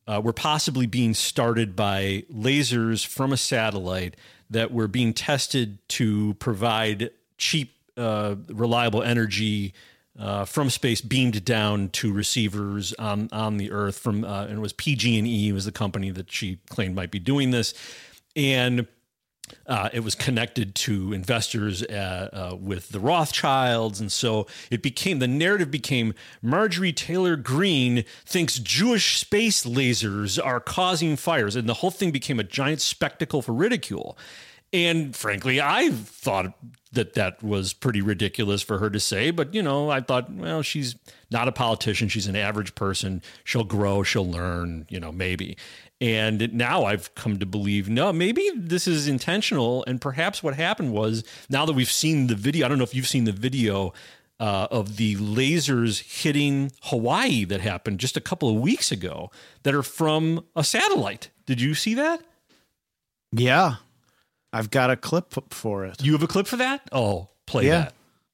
uh, 0.08 0.22
were 0.24 0.34
possibly 0.34 0.86
being 0.88 1.14
started 1.14 1.76
by 1.76 2.24
lasers 2.34 3.06
from 3.06 3.34
a 3.34 3.38
satellite 3.38 4.16
that 4.50 4.72
were 4.72 4.88
being 4.88 5.14
tested 5.14 5.78
to 5.90 6.34
provide 6.36 7.12
cheap, 7.38 7.74
uh, 7.98 8.36
reliable 8.50 9.04
energy 9.04 9.74
uh, 10.20 10.46
from 10.46 10.70
space 10.70 11.02
beamed 11.02 11.46
down 11.46 11.90
to 11.90 12.12
receivers 12.12 12.94
on 12.94 13.30
on 13.32 13.58
the 13.58 13.72
Earth. 13.72 14.00
From 14.00 14.24
uh, 14.24 14.46
and 14.46 14.58
it 14.58 14.62
was 14.62 14.74
PG&E 14.74 15.52
was 15.52 15.66
the 15.66 15.72
company 15.72 16.10
that 16.12 16.32
she 16.32 16.60
claimed 16.70 16.96
might 16.96 17.12
be 17.12 17.20
doing 17.20 17.52
this, 17.52 17.74
and 18.36 18.88
uh, 19.66 19.90
it 19.94 20.02
was 20.02 20.16
connected 20.16 20.76
to 20.76 21.14
investors 21.14 21.84
uh, 21.84 22.30
uh, 22.52 22.56
with 22.56 22.90
the 22.90 23.00
Rothschilds, 23.00 24.00
and 24.00 24.12
so 24.12 24.48
it 24.72 24.82
became 24.82 25.20
the 25.20 25.28
narrative 25.28 25.72
became 25.72 26.14
Marjorie 26.42 26.94
Taylor 26.94 27.36
Greene 27.36 28.06
thinks 28.26 28.60
Jewish 28.60 29.20
space 29.20 29.66
lasers 29.66 30.44
are 30.44 30.60
causing 30.60 31.16
fires, 31.16 31.56
and 31.56 31.68
the 31.68 31.76
whole 31.76 31.92
thing 31.92 32.12
became 32.12 32.40
a 32.40 32.44
giant 32.44 32.82
spectacle 32.82 33.42
for 33.42 33.54
ridicule. 33.54 34.18
And 34.74 35.16
frankly, 35.16 35.62
I 35.62 35.92
thought 35.92 36.54
that 36.92 37.14
that 37.14 37.42
was 37.44 37.74
pretty 37.74 38.02
ridiculous 38.02 38.62
for 38.62 38.80
her 38.80 38.90
to 38.90 39.00
say, 39.00 39.32
but 39.32 39.54
you 39.54 39.62
know, 39.62 39.90
I 39.90 40.02
thought, 40.02 40.32
well, 40.32 40.62
she's 40.62 40.96
not 41.32 41.48
a 41.48 41.52
politician; 41.52 42.10
she's 42.10 42.28
an 42.28 42.36
average 42.36 42.76
person. 42.76 43.22
She'll 43.44 43.64
grow, 43.64 44.04
she'll 44.04 44.30
learn, 44.30 44.86
you 44.90 45.00
know, 45.00 45.12
maybe. 45.12 45.58
And 46.00 46.54
now 46.54 46.86
I've 46.86 47.14
come 47.16 47.40
to 47.40 47.46
believe, 47.46 47.90
no, 47.90 48.14
maybe 48.14 48.52
this 48.56 48.88
is 48.88 49.08
intentional. 49.08 49.84
And 49.88 50.00
perhaps 50.00 50.44
what 50.44 50.54
happened 50.54 50.94
was 50.94 51.24
now 51.50 51.66
that 51.66 51.74
we've 51.74 51.90
seen 51.92 52.28
the 52.28 52.36
video, 52.36 52.66
I 52.66 52.70
don't 52.70 52.78
know 52.78 52.84
if 52.84 52.94
you've 52.94 53.08
seen 53.08 53.24
the 53.24 53.32
video 53.32 53.94
uh, 54.40 54.68
of 54.70 54.98
the 54.98 55.16
lasers 55.16 56.02
hitting 56.22 56.72
Hawaii 56.84 57.46
that 57.46 57.62
happened 57.62 58.00
just 58.00 58.16
a 58.16 58.22
couple 58.22 58.48
of 58.48 58.56
weeks 58.62 58.92
ago 58.92 59.32
that 59.64 59.74
are 59.74 59.82
from 59.82 60.46
a 60.56 60.64
satellite. 60.64 61.32
Did 61.48 61.60
you 61.62 61.74
see 61.74 61.94
that? 61.96 62.22
yeah 63.34 63.76
i've 64.54 64.72
got 64.72 64.90
a 64.90 64.96
clip 64.96 65.34
for 65.54 65.86
it 65.86 66.02
You 66.02 66.14
have 66.14 66.24
a 66.24 66.28
clip 66.28 66.48
for 66.48 66.56
that? 66.56 66.82
Oh, 66.94 67.28
play 67.46 67.66
Yeah. 67.68 67.78
that. 67.82 67.94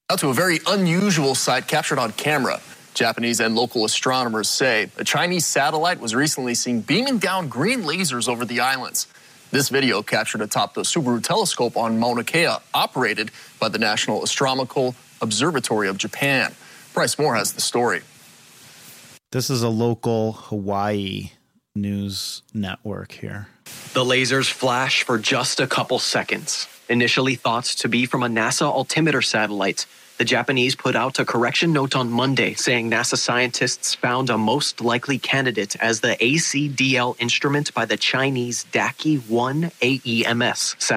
Now 0.10 0.16
to 0.18 0.30
a 0.30 0.34
very 0.36 0.60
unusual 0.68 1.34
sight 1.34 1.68
captured 1.68 1.98
on 1.98 2.12
camera. 2.12 2.62
Japanese 2.94 3.40
and 3.40 3.56
local 3.56 3.86
astronomers 3.86 4.50
say 4.50 4.90
a 4.98 5.04
Chinese 5.04 5.46
satellite 5.46 6.00
was 6.00 6.14
recently 6.14 6.54
seen 6.54 6.82
beaming 6.82 7.18
down 7.18 7.48
green 7.48 7.82
lasers 7.82 8.30
over 8.30 8.46
the 8.46 8.60
islands. 8.60 9.08
This 9.52 9.70
video 9.70 10.02
captured 10.02 10.42
atop 10.42 10.74
the 10.74 10.82
Subaru 10.82 11.22
telescope 11.24 11.78
on 11.78 12.00
Mauna 12.00 12.24
Kea, 12.24 12.56
operated 12.74 13.32
by 13.60 13.70
the 13.70 13.78
National 13.78 14.22
Astronomical 14.24 14.96
Observatory 15.22 15.88
of 15.88 15.98
Japan. 15.98 16.54
Bryce 16.94 17.18
Moore 17.20 17.36
has 17.36 17.54
the 17.54 17.62
story. 17.62 18.02
this 19.32 19.50
is 19.50 19.64
a 19.64 19.70
local 19.70 20.34
hawaii 20.34 21.32
news 21.76 22.44
network 22.54 23.12
here 23.14 23.48
The 23.94 24.04
lasers 24.04 24.52
flash 24.52 25.04
for 25.04 25.18
just 25.18 25.60
a 25.60 25.66
couple 25.68 25.98
seconds. 26.00 26.68
Initially 26.90 27.36
thought 27.36 27.66
to 27.66 27.88
be 27.90 28.06
from 28.06 28.22
a 28.24 28.28
NASA 28.28 28.64
altimeter 28.64 29.22
satellite, 29.22 29.86
the 30.18 30.26
Japanese 30.26 30.76
put 30.76 30.96
out 30.96 31.20
a 31.20 31.26
correction 31.26 31.74
note 31.74 31.96
on 31.96 32.10
Monday 32.10 32.54
saying 32.54 32.90
NASA 32.90 33.18
scientists 33.18 33.96
found 33.96 34.30
a 34.30 34.38
most 34.38 34.82
likely 34.82 35.18
candidate 35.18 35.76
as 35.78 36.02
the 36.02 36.16
ACDL 36.20 37.16
instrument 37.20 37.74
by 37.74 37.86
the 37.86 37.98
Chinese 37.98 38.66
Daki 38.66 39.16
1 39.16 39.72
AEMS 39.82 40.76
sa- 40.82 40.96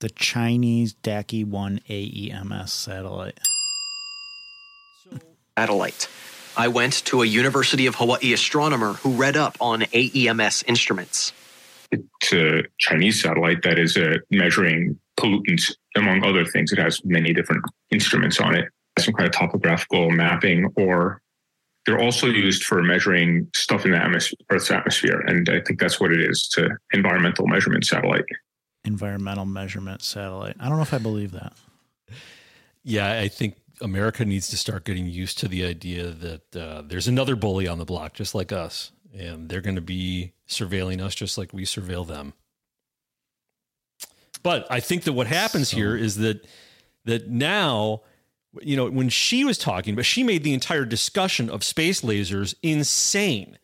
the 0.00 0.10
chinese 0.10 0.92
daki 0.92 1.44
1 1.44 1.80
aems 1.88 2.70
satellite 2.70 3.38
satellite. 5.56 6.08
I 6.56 6.68
went 6.68 7.04
to 7.06 7.22
a 7.22 7.26
University 7.26 7.86
of 7.86 7.94
Hawaii 7.96 8.32
astronomer 8.32 8.94
who 8.94 9.10
read 9.12 9.36
up 9.36 9.56
on 9.60 9.82
AEMS 9.82 10.64
instruments. 10.66 11.32
It's 11.90 12.32
a 12.32 12.62
Chinese 12.78 13.22
satellite 13.22 13.62
that 13.62 13.78
is 13.78 13.96
uh, 13.96 14.16
measuring 14.30 14.98
pollutants, 15.18 15.74
among 15.96 16.24
other 16.24 16.44
things. 16.44 16.72
It 16.72 16.78
has 16.78 17.00
many 17.04 17.32
different 17.32 17.64
instruments 17.92 18.40
on 18.40 18.54
it, 18.54 18.66
some 18.98 19.14
kind 19.14 19.26
of 19.26 19.32
topographical 19.32 20.10
mapping, 20.10 20.70
or 20.76 21.20
they're 21.86 22.00
also 22.00 22.26
used 22.26 22.64
for 22.64 22.82
measuring 22.82 23.48
stuff 23.54 23.84
in 23.84 23.92
the 23.92 23.98
atmos- 23.98 24.32
Earth's 24.50 24.70
atmosphere. 24.70 25.20
And 25.26 25.48
I 25.50 25.60
think 25.60 25.78
that's 25.80 26.00
what 26.00 26.12
it 26.12 26.20
is. 26.20 26.48
to 26.54 26.70
environmental 26.92 27.46
measurement 27.46 27.84
satellite. 27.84 28.24
environmental 28.86 29.46
measurement 29.46 30.02
satellite 30.02 30.54
i 30.60 30.68
don't 30.68 30.76
know 30.76 30.82
if 30.82 30.92
i 30.92 30.98
believe 30.98 31.32
that 31.32 31.54
Yeah, 32.82 33.18
I 33.18 33.28
think 33.28 33.56
America 33.80 34.24
needs 34.26 34.48
to 34.48 34.56
start 34.58 34.84
getting 34.84 35.06
used 35.06 35.38
to 35.38 35.48
the 35.48 35.64
idea 35.64 36.10
that 36.10 36.56
uh, 36.56 36.82
there's 36.82 37.08
another 37.08 37.34
bully 37.34 37.66
on 37.66 37.78
the 37.78 37.84
block 37.86 38.12
just 38.12 38.34
like 38.34 38.52
us, 38.52 38.92
and 39.16 39.48
they're 39.48 39.62
going 39.62 39.74
to 39.76 39.80
be 39.80 40.34
surveilling 40.48 41.00
us 41.00 41.14
just 41.14 41.38
like 41.38 41.52
we 41.54 41.64
surveil 41.64 42.06
them. 42.06 42.34
But 44.44 44.66
I 44.70 44.78
think 44.78 45.02
that 45.04 45.14
what 45.14 45.26
happens 45.26 45.70
here 45.70 45.96
is 45.96 46.18
that 46.18 46.46
that 47.06 47.28
now, 47.28 48.02
you 48.62 48.76
know, 48.76 48.88
when 48.88 49.08
she 49.08 49.42
was 49.44 49.58
talking, 49.58 49.96
but 49.96 50.06
she 50.06 50.22
made 50.22 50.44
the 50.44 50.54
entire 50.54 50.84
discussion 50.84 51.50
of 51.50 51.64
space 51.64 52.02
lasers 52.02 52.54
insane. 52.62 53.58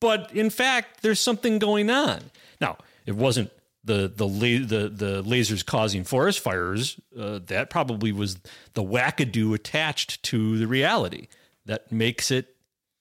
But 0.00 0.32
in 0.32 0.50
fact, 0.50 1.02
there's 1.02 1.18
something 1.18 1.58
going 1.58 1.90
on. 1.90 2.30
Now, 2.60 2.76
it 3.04 3.16
wasn't 3.16 3.50
the 3.82 4.12
the 4.14 4.28
la- 4.28 4.66
the 4.66 4.90
the 4.94 5.22
lasers 5.24 5.64
causing 5.64 6.04
forest 6.04 6.40
fires. 6.40 7.00
Uh, 7.18 7.40
that 7.46 7.70
probably 7.70 8.12
was 8.12 8.38
the 8.74 8.84
wackadoo 8.84 9.54
attached 9.54 10.22
to 10.24 10.58
the 10.58 10.66
reality 10.66 11.28
that 11.64 11.90
makes 11.90 12.30
it 12.30 12.54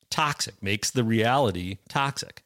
toxic, 0.10 0.64
makes 0.64 0.90
the 0.92 1.04
reality 1.04 1.80
toxic. 1.90 2.44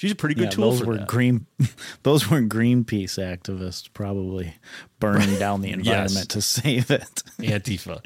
She's 0.00 0.12
a 0.12 0.14
pretty 0.14 0.34
good 0.34 0.44
Yeah, 0.44 0.50
tool 0.50 0.70
those 0.70 0.82
were 0.82 0.96
that. 0.96 1.08
green 1.08 1.44
those 2.04 2.30
were 2.30 2.40
greenpeace 2.40 3.18
activists 3.18 3.86
probably 3.92 4.54
burning 4.98 5.38
down 5.38 5.60
the 5.60 5.68
Yes. 5.72 5.76
environment 5.78 6.30
to 6.30 6.40
save 6.40 6.90
it 6.90 7.22
Antifa. 7.38 8.02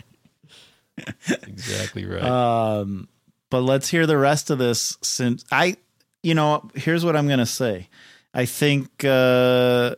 exactly 1.46 2.04
right. 2.04 2.20
Um, 2.24 3.06
but 3.48 3.60
let's 3.60 3.88
hear 3.88 4.06
the 4.08 4.18
rest 4.18 4.50
of 4.50 4.58
this. 4.58 4.98
Since 5.02 5.44
I, 5.52 5.76
you 6.24 6.34
know, 6.34 6.68
here's 6.74 7.04
what 7.04 7.14
I'm 7.14 7.28
going 7.28 7.38
to 7.38 7.46
say. 7.46 7.88
I 8.34 8.44
think 8.46 9.04
uh, 9.04 9.94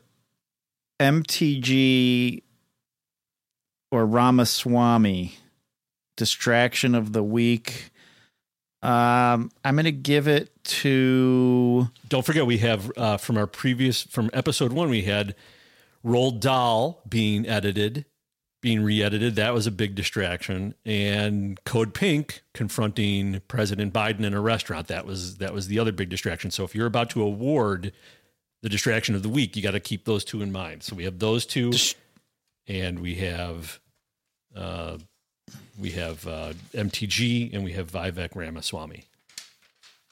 MTG 1.00 2.42
or 3.90 4.04
Ramaswamy 4.04 5.34
distraction 6.18 6.94
of 6.94 7.14
the 7.14 7.22
week. 7.22 7.90
Um, 8.82 9.50
I'm 9.64 9.74
going 9.76 9.84
to 9.84 9.92
give 9.92 10.28
it 10.28 10.50
to. 10.66 11.90
Don't 12.08 12.24
forget, 12.24 12.46
we 12.46 12.58
have 12.58 12.90
uh, 12.96 13.16
from 13.16 13.36
our 13.38 13.46
previous 13.46 14.02
from 14.02 14.30
episode 14.32 14.72
one, 14.72 14.90
we 14.90 15.02
had 15.02 15.34
Roald 16.04 16.40
Dahl 16.40 17.02
being 17.08 17.46
edited, 17.46 18.04
being 18.60 18.82
re-edited. 18.82 19.36
That 19.36 19.54
was 19.54 19.66
a 19.66 19.70
big 19.70 19.94
distraction, 19.94 20.74
and 20.84 21.62
Code 21.64 21.94
Pink 21.94 22.42
confronting 22.54 23.40
President 23.48 23.92
Biden 23.92 24.24
in 24.24 24.34
a 24.34 24.40
restaurant. 24.40 24.88
That 24.88 25.06
was 25.06 25.38
that 25.38 25.52
was 25.52 25.68
the 25.68 25.78
other 25.78 25.92
big 25.92 26.08
distraction. 26.08 26.50
So 26.50 26.64
if 26.64 26.74
you're 26.74 26.86
about 26.86 27.10
to 27.10 27.22
award 27.22 27.92
the 28.62 28.68
distraction 28.68 29.14
of 29.14 29.22
the 29.22 29.28
week, 29.28 29.56
you 29.56 29.62
got 29.62 29.72
to 29.72 29.80
keep 29.80 30.04
those 30.04 30.24
two 30.24 30.42
in 30.42 30.52
mind. 30.52 30.82
So 30.82 30.96
we 30.96 31.04
have 31.04 31.18
those 31.18 31.46
two, 31.46 31.72
and 32.66 33.00
we 33.00 33.16
have. 33.16 33.80
Uh, 34.54 34.98
we 35.78 35.90
have 35.90 36.26
uh, 36.26 36.52
MTG 36.72 37.52
and 37.52 37.64
we 37.64 37.72
have 37.72 37.90
Vivek 37.90 38.34
Ramaswamy. 38.34 39.04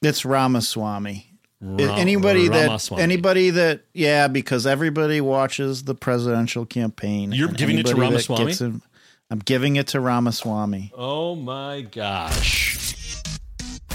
It's 0.04 0.24
Ramaswamy. 0.24 1.30
Ra- 1.60 1.94
anybody 1.96 2.48
Ramaswamy. 2.48 2.98
that 2.98 3.02
anybody 3.02 3.50
that 3.50 3.84
yeah, 3.94 4.28
because 4.28 4.66
everybody 4.66 5.20
watches 5.20 5.84
the 5.84 5.94
presidential 5.94 6.66
campaign. 6.66 7.32
You're 7.32 7.48
giving 7.48 7.78
it 7.78 7.86
to 7.86 7.92
anybody 7.92 8.10
Ramaswamy? 8.10 8.52
in- 8.60 8.82
I'm 9.30 9.38
giving 9.38 9.76
it 9.76 9.86
to 9.88 10.00
Ramaswamy. 10.00 10.92
Oh 10.94 11.34
my 11.34 11.80
gosh. 11.80 12.72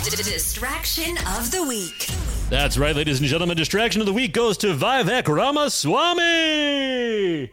Distraction 0.03 1.16
of 1.38 1.51
the 1.51 1.64
week. 1.64 2.07
That's 2.49 2.80
right, 2.80 2.95
ladies 2.95 3.20
and 3.20 3.30
gentlemen. 3.30 3.55
Distraction 3.55 4.01
of 4.01 4.07
the 4.07 4.14
week 4.14 4.34
goes 4.34 4.57
to 4.57 4.74
Vivek 4.74 5.28
Ramaswamy. 5.28 7.51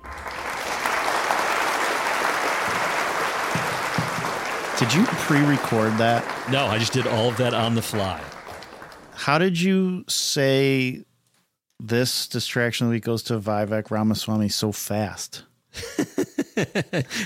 Did 4.78 4.92
you 4.94 5.04
pre-record 5.06 5.96
that? 5.98 6.24
No, 6.50 6.66
I 6.66 6.78
just 6.78 6.92
did 6.92 7.06
all 7.06 7.28
of 7.30 7.36
that 7.38 7.54
on 7.54 7.74
the 7.74 7.80
fly. 7.82 8.22
How 9.16 9.38
did 9.38 9.58
you 9.58 10.04
say 10.08 11.04
this 11.80 12.28
distraction 12.28 12.86
of 12.86 12.90
the 12.90 12.96
week 12.96 13.04
goes 13.04 13.22
to 13.24 13.38
Vivek 13.40 13.90
Ramaswamy 13.90 14.48
so 14.50 14.72
fast? 14.72 15.44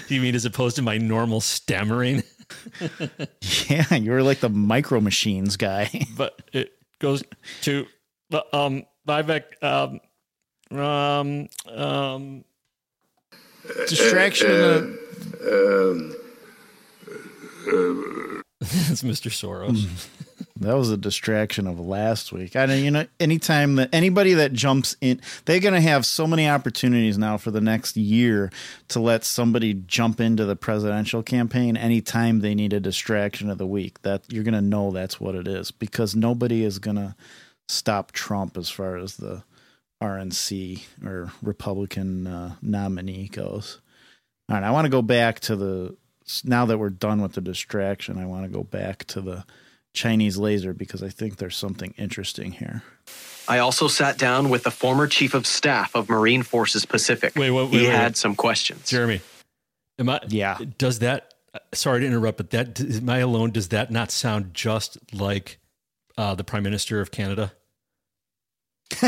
You 0.08 0.20
mean 0.20 0.34
as 0.34 0.44
opposed 0.44 0.74
to 0.76 0.82
my 0.82 0.98
normal 0.98 1.40
stammering? 1.40 2.22
Yeah, 3.68 3.94
you 3.94 4.10
were 4.10 4.24
like 4.24 4.40
the 4.40 4.48
micro 4.48 5.00
machines 5.00 5.56
guy. 5.56 5.88
but 6.16 6.42
it 6.52 6.72
goes 6.98 7.22
to 7.62 7.86
um 8.52 8.84
Vivek 9.06 9.44
um 9.62 10.00
um 10.76 11.48
um 11.72 12.44
distraction 13.88 14.50
of 14.50 14.82
Um, 15.46 16.16
It's 18.62 19.02
Mr. 19.04 19.30
Soros. 19.30 20.08
That 20.60 20.76
was 20.76 20.90
a 20.90 20.98
distraction 20.98 21.66
of 21.66 21.80
last 21.80 22.32
week. 22.32 22.54
I 22.54 22.66
know, 22.66 22.74
you 22.74 22.90
know, 22.90 23.06
anytime 23.18 23.76
that 23.76 23.88
anybody 23.94 24.34
that 24.34 24.52
jumps 24.52 24.94
in, 25.00 25.22
they're 25.46 25.58
going 25.58 25.72
to 25.72 25.80
have 25.80 26.04
so 26.04 26.26
many 26.26 26.46
opportunities 26.46 27.16
now 27.16 27.38
for 27.38 27.50
the 27.50 27.62
next 27.62 27.96
year 27.96 28.52
to 28.88 29.00
let 29.00 29.24
somebody 29.24 29.72
jump 29.72 30.20
into 30.20 30.44
the 30.44 30.56
presidential 30.56 31.22
campaign 31.22 31.78
anytime 31.78 32.40
they 32.40 32.54
need 32.54 32.74
a 32.74 32.80
distraction 32.80 33.48
of 33.48 33.56
the 33.56 33.66
week. 33.66 34.02
That 34.02 34.22
you're 34.28 34.44
going 34.44 34.52
to 34.52 34.60
know 34.60 34.90
that's 34.90 35.18
what 35.18 35.34
it 35.34 35.48
is 35.48 35.70
because 35.70 36.14
nobody 36.14 36.62
is 36.62 36.78
going 36.78 36.96
to 36.96 37.16
stop 37.66 38.12
Trump 38.12 38.58
as 38.58 38.68
far 38.68 38.98
as 38.98 39.16
the 39.16 39.42
RNC 40.02 40.82
or 41.06 41.32
Republican 41.42 42.26
uh, 42.26 42.56
nominee 42.60 43.28
goes. 43.28 43.80
All 44.50 44.56
right, 44.56 44.64
I 44.64 44.72
want 44.72 44.84
to 44.84 44.90
go 44.90 45.00
back 45.00 45.40
to 45.40 45.56
the 45.56 45.96
now 46.44 46.66
that 46.66 46.76
we're 46.76 46.90
done 46.90 47.22
with 47.22 47.32
the 47.32 47.40
distraction. 47.40 48.18
I 48.18 48.26
want 48.26 48.44
to 48.44 48.50
go 48.50 48.62
back 48.62 49.06
to 49.06 49.22
the 49.22 49.44
Chinese 49.92 50.38
laser 50.38 50.72
because 50.72 51.02
I 51.02 51.08
think 51.08 51.36
there's 51.36 51.56
something 51.56 51.94
interesting 51.96 52.52
here. 52.52 52.82
I 53.48 53.58
also 53.58 53.88
sat 53.88 54.16
down 54.16 54.48
with 54.48 54.62
the 54.62 54.70
former 54.70 55.06
chief 55.06 55.34
of 55.34 55.46
staff 55.46 55.94
of 55.96 56.08
Marine 56.08 56.42
Forces 56.42 56.84
Pacific. 56.84 57.32
Wait, 57.34 57.50
wait, 57.50 57.68
he 57.68 57.78
wait, 57.78 57.82
wait, 57.86 57.92
had 57.92 58.10
wait. 58.10 58.16
some 58.16 58.36
questions. 58.36 58.88
Jeremy, 58.88 59.20
am 59.98 60.08
I? 60.08 60.20
Yeah. 60.28 60.58
Does 60.78 61.00
that? 61.00 61.34
Sorry 61.74 62.00
to 62.00 62.06
interrupt, 62.06 62.36
but 62.36 62.50
that 62.50 62.80
am 62.80 63.08
I 63.08 63.18
alone? 63.18 63.50
Does 63.50 63.68
that 63.68 63.90
not 63.90 64.12
sound 64.12 64.54
just 64.54 64.98
like 65.12 65.58
uh, 66.16 66.36
the 66.36 66.44
Prime 66.44 66.62
Minister 66.62 67.00
of 67.00 67.10
Canada? 67.10 67.52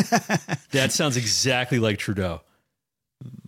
that 0.73 0.91
sounds 0.91 1.17
exactly 1.17 1.79
like 1.79 1.99
Trudeau. 1.99 2.41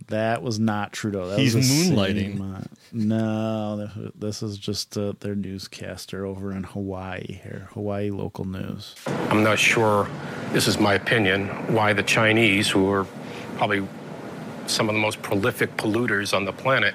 That 0.07 0.43
was 0.43 0.59
not 0.59 0.93
Trudeau. 0.93 1.29
That 1.29 1.39
He's 1.39 1.55
was 1.55 1.67
moonlighting. 1.67 2.37
same, 2.37 2.55
uh, 2.55 2.61
no, 2.91 3.89
this 4.15 4.43
is 4.43 4.57
just 4.57 4.97
uh, 4.97 5.13
their 5.19 5.35
newscaster 5.35 6.25
over 6.25 6.51
in 6.51 6.63
Hawaii 6.63 7.39
here, 7.43 7.69
Hawaii 7.73 8.11
local 8.11 8.45
news. 8.45 8.95
I'm 9.07 9.43
not 9.43 9.57
sure, 9.57 10.07
this 10.51 10.67
is 10.67 10.79
my 10.79 10.93
opinion, 10.93 11.47
why 11.73 11.93
the 11.93 12.03
Chinese, 12.03 12.69
who 12.69 12.89
are 12.91 13.05
probably 13.57 13.87
some 14.67 14.89
of 14.89 14.95
the 14.95 15.01
most 15.01 15.21
prolific 15.21 15.75
polluters 15.77 16.33
on 16.35 16.45
the 16.45 16.53
planet, 16.53 16.93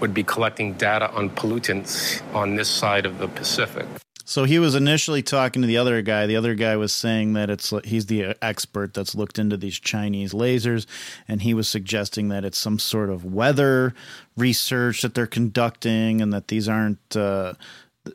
would 0.00 0.14
be 0.14 0.22
collecting 0.22 0.74
data 0.74 1.10
on 1.12 1.30
pollutants 1.30 2.22
on 2.34 2.56
this 2.56 2.68
side 2.68 3.06
of 3.06 3.18
the 3.18 3.28
Pacific. 3.28 3.86
So 4.28 4.44
he 4.44 4.58
was 4.58 4.74
initially 4.74 5.22
talking 5.22 5.62
to 5.62 5.66
the 5.66 5.78
other 5.78 6.02
guy. 6.02 6.26
The 6.26 6.36
other 6.36 6.54
guy 6.54 6.76
was 6.76 6.92
saying 6.92 7.32
that 7.32 7.48
it's 7.48 7.72
he's 7.84 8.04
the 8.06 8.36
expert 8.42 8.92
that's 8.92 9.14
looked 9.14 9.38
into 9.38 9.56
these 9.56 9.80
Chinese 9.80 10.34
lasers, 10.34 10.84
and 11.26 11.40
he 11.40 11.54
was 11.54 11.66
suggesting 11.66 12.28
that 12.28 12.44
it's 12.44 12.58
some 12.58 12.78
sort 12.78 13.08
of 13.08 13.24
weather 13.24 13.94
research 14.36 15.00
that 15.00 15.14
they're 15.14 15.26
conducting, 15.26 16.20
and 16.20 16.30
that 16.34 16.48
these 16.48 16.68
aren't. 16.68 17.16
Uh, 17.16 17.54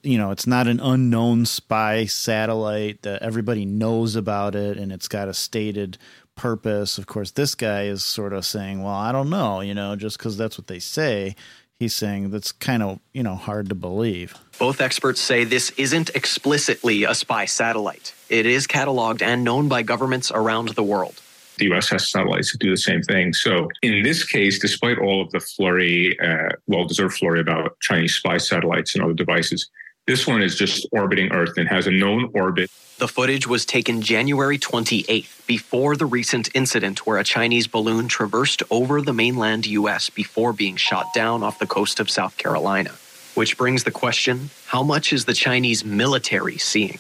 you 0.04 0.20
know, 0.20 0.30
it's 0.30 0.46
not 0.46 0.68
an 0.68 0.80
unknown 0.80 1.48
spy 1.48 2.06
satellite 2.06 3.02
that 3.02 3.24
everybody 3.24 3.66
knows 3.66 4.16
about 4.16 4.54
it, 4.54 4.78
and 4.78 4.92
it's 4.92 5.08
got 5.08 5.28
a 5.28 5.34
stated 5.34 5.98
purpose. 6.36 7.00
Of 7.00 7.08
course, 7.08 7.32
this 7.32 7.56
guy 7.56 7.86
is 7.86 8.06
sort 8.06 8.34
of 8.34 8.46
saying, 8.46 8.84
"Well, 8.84 8.94
I 8.94 9.12
don't 9.12 9.32
know," 9.32 9.62
you 9.62 9.74
know, 9.74 9.96
just 9.96 10.20
because 10.20 10.38
that's 10.38 10.60
what 10.60 10.68
they 10.68 10.80
say. 10.80 11.36
He's 11.80 11.94
saying 11.94 12.30
that's 12.30 12.52
kind 12.52 12.82
of 12.84 13.00
you 13.14 13.24
know 13.24 13.36
hard 13.36 13.70
to 13.70 13.76
believe. 13.76 14.36
Both 14.60 14.80
experts 14.80 15.20
say 15.20 15.44
this 15.44 15.72
isn't 15.72 16.12
explicitly 16.16 17.04
a 17.04 17.14
spy 17.14 17.46
satellite. 17.46 18.14
It 18.30 18.46
is 18.46 18.68
cataloged 18.68 19.22
and 19.22 19.44
known 19.44 19.68
by 19.68 19.84
governments 19.84 20.32
around 20.32 20.70
the 20.70 20.84
world. 20.84 21.22
The 21.58 21.72
US 21.74 21.90
has 21.90 22.10
satellites 22.10 22.52
that 22.52 22.60
do 22.60 22.72
the 22.72 22.78
same 22.78 23.02
thing. 23.04 23.34
So 23.34 23.68
in 23.82 24.04
this 24.04 24.24
case, 24.24 24.60
despite 24.60 24.98
all 24.98 25.22
of 25.22 25.30
the 25.32 25.40
flurry, 25.40 26.18
uh, 26.20 26.50
well 26.68 26.86
deserved 26.86 27.18
flurry 27.18 27.40
about 27.40 27.80
Chinese 27.80 28.16
spy 28.16 28.38
satellites 28.38 28.96
and 28.96 29.04
other 29.04 29.14
devices, 29.14 29.70
this 30.06 30.28
one 30.28 30.42
is 30.42 30.56
just 30.56 30.88
orbiting 30.92 31.32
Earth 31.32 31.54
and 31.58 31.68
has 31.68 31.88
a 31.88 31.92
known 31.92 32.30
orbit. 32.34 32.70
The 33.00 33.08
footage 33.08 33.48
was 33.48 33.66
taken 33.66 34.02
January 34.02 34.60
28th, 34.60 35.48
before 35.48 35.96
the 35.96 36.06
recent 36.06 36.50
incident 36.54 37.06
where 37.06 37.18
a 37.18 37.24
Chinese 37.24 37.68
balloon 37.68 38.08
traversed 38.08 38.64
over 38.70 39.02
the 39.02 39.14
mainland 39.14 39.66
US 39.66 40.10
before 40.10 40.54
being 40.54 40.76
shot 40.76 41.14
down 41.14 41.42
off 41.42 41.60
the 41.60 41.66
coast 41.66 42.00
of 42.00 42.10
South 42.10 42.38
Carolina. 42.38 42.92
Which 43.34 43.58
brings 43.58 43.84
the 43.84 43.92
question 43.92 44.50
how 44.68 44.84
much 44.84 45.12
is 45.12 45.26
the 45.26 45.34
Chinese 45.34 45.84
military 45.84 46.58
seeing? 46.58 47.00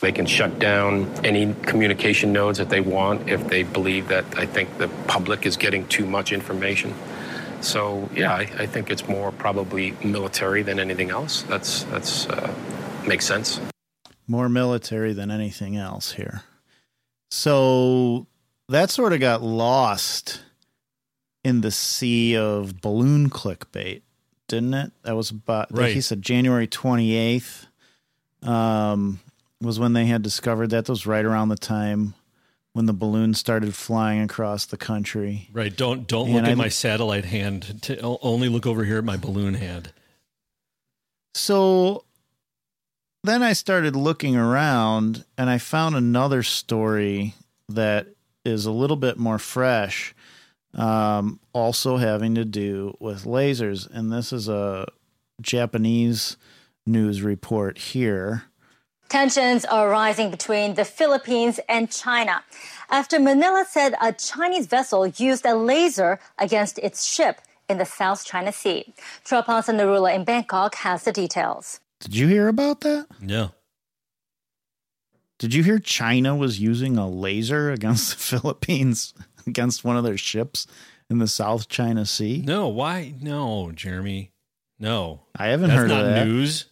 They 0.00 0.12
can 0.12 0.26
shut 0.26 0.58
down 0.58 1.08
any 1.24 1.54
communication 1.62 2.32
nodes 2.32 2.58
that 2.58 2.70
they 2.70 2.80
want 2.80 3.28
if 3.28 3.46
they 3.48 3.62
believe 3.62 4.08
that 4.08 4.24
I 4.36 4.46
think 4.46 4.76
the 4.78 4.88
public 5.06 5.46
is 5.46 5.56
getting 5.56 5.86
too 5.88 6.06
much 6.06 6.32
information. 6.32 6.94
So 7.60 8.08
yeah, 8.14 8.34
I, 8.34 8.40
I 8.40 8.66
think 8.66 8.90
it's 8.90 9.06
more 9.06 9.32
probably 9.32 9.92
military 10.04 10.62
than 10.62 10.78
anything 10.78 11.10
else. 11.10 11.42
That's 11.42 11.84
that's 11.84 12.26
uh, 12.28 12.52
makes 13.06 13.26
sense. 13.26 13.60
more 14.26 14.48
military 14.48 15.12
than 15.12 15.30
anything 15.30 15.76
else 15.76 16.12
here. 16.12 16.42
So 17.30 18.26
that 18.68 18.90
sort 18.90 19.12
of 19.12 19.20
got 19.20 19.42
lost 19.42 20.42
in 21.44 21.60
the 21.60 21.70
sea 21.70 22.36
of 22.36 22.80
balloon 22.80 23.30
clickbait, 23.30 24.02
didn't 24.48 24.74
it? 24.74 24.92
That 25.02 25.16
was 25.16 25.30
about 25.30 25.72
like 25.72 25.92
he 25.92 26.00
said 26.00 26.22
January 26.22 26.66
28th 26.66 27.66
um 28.42 29.20
was 29.60 29.78
when 29.78 29.92
they 29.92 30.06
had 30.06 30.22
discovered 30.22 30.70
that. 30.70 30.86
That 30.86 30.92
was 30.92 31.06
right 31.06 31.24
around 31.24 31.50
the 31.50 31.56
time 31.56 32.14
when 32.72 32.86
the 32.86 32.92
balloon 32.92 33.34
started 33.34 33.74
flying 33.74 34.20
across 34.22 34.64
the 34.66 34.76
country. 34.76 35.48
Right. 35.52 35.76
Don't 35.76 36.06
don't 36.06 36.26
And 36.28 36.36
look 36.36 36.44
I- 36.46 36.50
at 36.50 36.56
my 36.58 36.68
satellite 36.68 37.24
hand. 37.24 37.82
To, 37.82 38.00
only 38.22 38.48
look 38.48 38.66
over 38.66 38.84
here 38.84 38.98
at 38.98 39.04
my 39.04 39.16
balloon 39.16 39.54
hand. 39.54 39.92
So 41.34 42.04
then 43.22 43.42
I 43.42 43.52
started 43.52 43.94
looking 43.96 44.36
around 44.36 45.24
and 45.36 45.50
I 45.50 45.58
found 45.58 45.94
another 45.96 46.42
story 46.42 47.34
that 47.68 48.08
is 48.44 48.66
a 48.66 48.72
little 48.72 48.96
bit 48.96 49.18
more 49.18 49.38
fresh, 49.38 50.14
um, 50.74 51.38
also 51.52 51.98
having 51.98 52.34
to 52.36 52.44
do 52.44 52.96
with 52.98 53.24
lasers. 53.24 53.88
And 53.90 54.12
this 54.12 54.32
is 54.32 54.48
a 54.48 54.86
Japanese 55.40 56.36
news 56.86 57.22
report 57.22 57.78
here. 57.78 58.44
Tensions 59.10 59.64
are 59.64 59.88
rising 59.90 60.30
between 60.30 60.74
the 60.76 60.84
Philippines 60.84 61.58
and 61.68 61.90
China 61.90 62.44
after 62.88 63.18
Manila 63.18 63.64
said 63.68 63.94
a 64.00 64.12
Chinese 64.12 64.66
vessel 64.66 65.04
used 65.04 65.44
a 65.44 65.54
laser 65.56 66.20
against 66.38 66.78
its 66.78 67.04
ship 67.04 67.40
in 67.68 67.78
the 67.78 67.84
South 67.84 68.24
China 68.24 68.52
Sea. 68.52 68.94
Trapansa 69.24 69.74
Narula 69.74 70.14
in 70.14 70.22
Bangkok 70.22 70.76
has 70.76 71.02
the 71.02 71.10
details. 71.12 71.80
Did 71.98 72.14
you 72.14 72.28
hear 72.28 72.46
about 72.46 72.82
that? 72.82 73.06
Yeah. 73.20 73.48
Did 75.40 75.54
you 75.54 75.64
hear 75.64 75.80
China 75.80 76.36
was 76.36 76.60
using 76.60 76.96
a 76.96 77.08
laser 77.08 77.72
against 77.72 78.10
the 78.12 78.16
Philippines 78.38 79.12
against 79.44 79.82
one 79.84 79.96
of 79.96 80.04
their 80.04 80.18
ships 80.18 80.68
in 81.08 81.18
the 81.18 81.26
South 81.26 81.68
China 81.68 82.06
Sea? 82.06 82.44
No, 82.46 82.68
why? 82.68 83.14
No, 83.20 83.72
Jeremy. 83.72 84.30
No. 84.78 85.22
I 85.36 85.48
haven't 85.48 85.70
That's 85.70 85.80
heard 85.80 85.88
not 85.88 86.04
of 86.04 86.06
that. 86.14 86.26
news. 86.28 86.66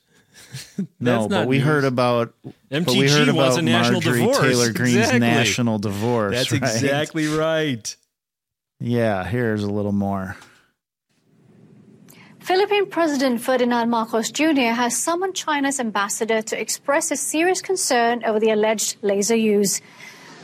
No, 1.00 1.28
but 1.28 1.46
we 1.46 1.58
news. 1.58 1.66
heard 1.66 1.84
about 1.84 2.34
but 2.70 2.86
we 2.88 3.08
heard 3.08 3.28
wants 3.32 3.56
about 3.56 3.58
a 3.58 3.62
national 3.62 4.00
Marjorie 4.00 4.18
divorce. 4.20 4.38
Taylor 4.40 4.72
Greene's 4.72 4.96
Exactly. 4.96 5.20
national 5.20 5.78
divorce. 5.78 6.34
That's 6.34 6.52
right? 6.52 6.62
exactly 6.62 7.26
right. 7.28 7.96
Yeah, 8.80 9.24
here's 9.24 9.62
a 9.62 9.70
little 9.70 9.92
more. 9.92 10.36
Philippine 12.40 12.86
President 12.88 13.40
Ferdinand 13.42 13.90
Marcos 13.90 14.30
Jr. 14.30 14.72
has 14.72 14.96
summoned 14.96 15.34
China's 15.34 15.78
ambassador 15.80 16.40
to 16.42 16.58
express 16.58 17.10
his 17.10 17.20
serious 17.20 17.60
concern 17.60 18.24
over 18.24 18.40
the 18.40 18.50
alleged 18.50 18.96
laser 19.02 19.36
use. 19.36 19.80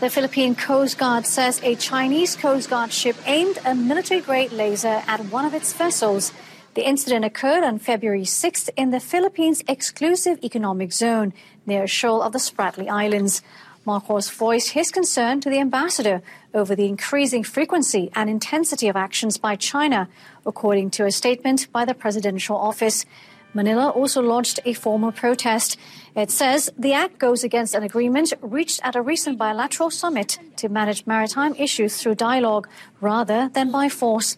The 0.01 0.11
Philippine 0.11 0.55
Coast 0.55 0.99
Guard 0.99 1.25
says 1.25 1.61
a 1.63 1.77
Chinese 1.77 2.37
Coast 2.37 2.69
Guard 2.69 2.93
ship 2.93 3.17
aimed 3.27 3.59
a 3.65 3.75
military 3.75 4.21
grade 4.21 4.53
laser 4.53 5.03
at 5.07 5.21
one 5.27 5.47
of 5.47 5.55
its 5.55 5.73
vessels. 5.73 6.33
The 6.75 6.89
incident 6.89 7.25
occurred 7.25 7.63
on 7.63 7.79
February 7.79 8.25
6th 8.25 8.69
in 8.77 8.91
the 8.91 8.99
Philippines' 8.99 9.63
exclusive 9.69 10.41
economic 10.43 10.93
zone 10.93 11.33
near 11.67 11.85
a 11.85 11.87
shoal 11.87 12.21
of 12.21 12.33
the 12.33 12.41
Spratly 12.41 12.89
Islands. 12.89 13.43
Marcos 13.85 14.29
voiced 14.29 14.71
his 14.71 14.91
concern 14.91 15.41
to 15.41 15.51
the 15.51 15.61
ambassador 15.61 16.21
over 16.53 16.75
the 16.75 16.89
increasing 16.89 17.45
frequency 17.45 18.11
and 18.17 18.29
intensity 18.29 18.89
of 18.89 18.97
actions 18.97 19.39
by 19.39 19.55
China, 19.55 20.09
according 20.45 20.91
to 20.91 21.07
a 21.07 21.13
statement 21.13 21.71
by 21.71 21.85
the 21.85 21.95
presidential 21.95 22.57
office. 22.57 23.07
Manila 23.53 23.91
also 23.91 24.21
launched 24.21 24.59
a 24.65 24.73
formal 24.73 25.13
protest. 25.13 25.77
It 26.17 26.33
says 26.33 26.73
the 26.77 26.93
act 26.93 27.21
goes 27.21 27.45
against 27.45 27.77
an 27.77 27.85
agreement 27.85 28.33
reached 28.41 28.81
at 28.83 28.97
a 28.97 29.03
recent 29.03 29.39
bilateral 29.39 29.91
summit 29.91 30.41
to 30.57 30.69
manage 30.69 31.07
maritime 31.07 31.55
issues 31.55 31.99
through 31.99 32.17
dialogue 32.17 32.67
rather 33.01 33.49
than 33.49 33.71
by 33.71 33.89
force. 33.89 34.37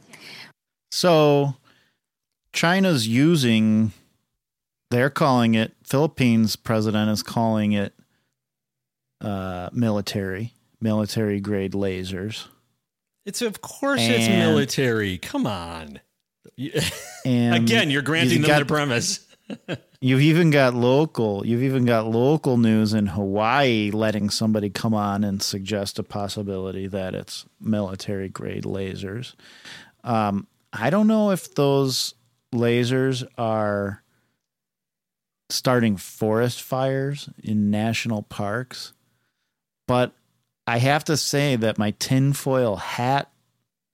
So 0.90 1.54
China's 2.56 3.06
using 3.06 3.92
they're 4.90 5.10
calling 5.10 5.54
it 5.54 5.74
Philippines 5.84 6.56
president 6.56 7.10
is 7.10 7.22
calling 7.22 7.72
it 7.72 7.92
uh 9.20 9.68
military, 9.72 10.54
military 10.80 11.38
grade 11.38 11.72
lasers. 11.72 12.48
It's 13.26 13.42
of 13.42 13.60
course 13.60 14.00
it's 14.02 14.28
military. 14.28 15.18
Come 15.18 15.46
on. 15.46 16.00
And 17.26 17.56
Again, 17.56 17.90
you're 17.90 18.02
granting 18.02 18.40
them 18.42 18.48
got- 18.48 18.56
their 18.56 18.64
premise. 18.64 19.26
You've 20.00 20.20
even 20.20 20.50
got 20.50 20.74
local. 20.74 21.44
You've 21.46 21.62
even 21.62 21.84
got 21.84 22.06
local 22.06 22.56
news 22.56 22.94
in 22.94 23.06
Hawaii 23.06 23.90
letting 23.90 24.30
somebody 24.30 24.70
come 24.70 24.94
on 24.94 25.24
and 25.24 25.42
suggest 25.42 25.98
a 25.98 26.02
possibility 26.02 26.86
that 26.86 27.14
it's 27.14 27.44
military 27.60 28.28
grade 28.28 28.64
lasers. 28.64 29.34
Um, 30.04 30.46
I 30.72 30.90
don't 30.90 31.06
know 31.06 31.30
if 31.30 31.54
those 31.54 32.14
lasers 32.54 33.26
are 33.36 34.02
starting 35.48 35.96
forest 35.96 36.62
fires 36.62 37.28
in 37.42 37.70
national 37.70 38.22
parks, 38.22 38.92
but 39.86 40.12
I 40.66 40.78
have 40.78 41.04
to 41.04 41.16
say 41.16 41.56
that 41.56 41.78
my 41.78 41.92
tinfoil 41.92 42.76
hat 42.76 43.30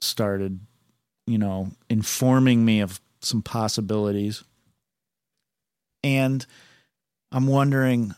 started, 0.01 0.61
you 1.27 1.39
know, 1.39 1.73
informing 1.91 2.65
me 2.65 2.81
of 2.81 3.01
some 3.21 3.43
possibilities. 3.43 4.43
And 6.03 6.45
I'm 7.31 7.47
wondering, 7.47 8.15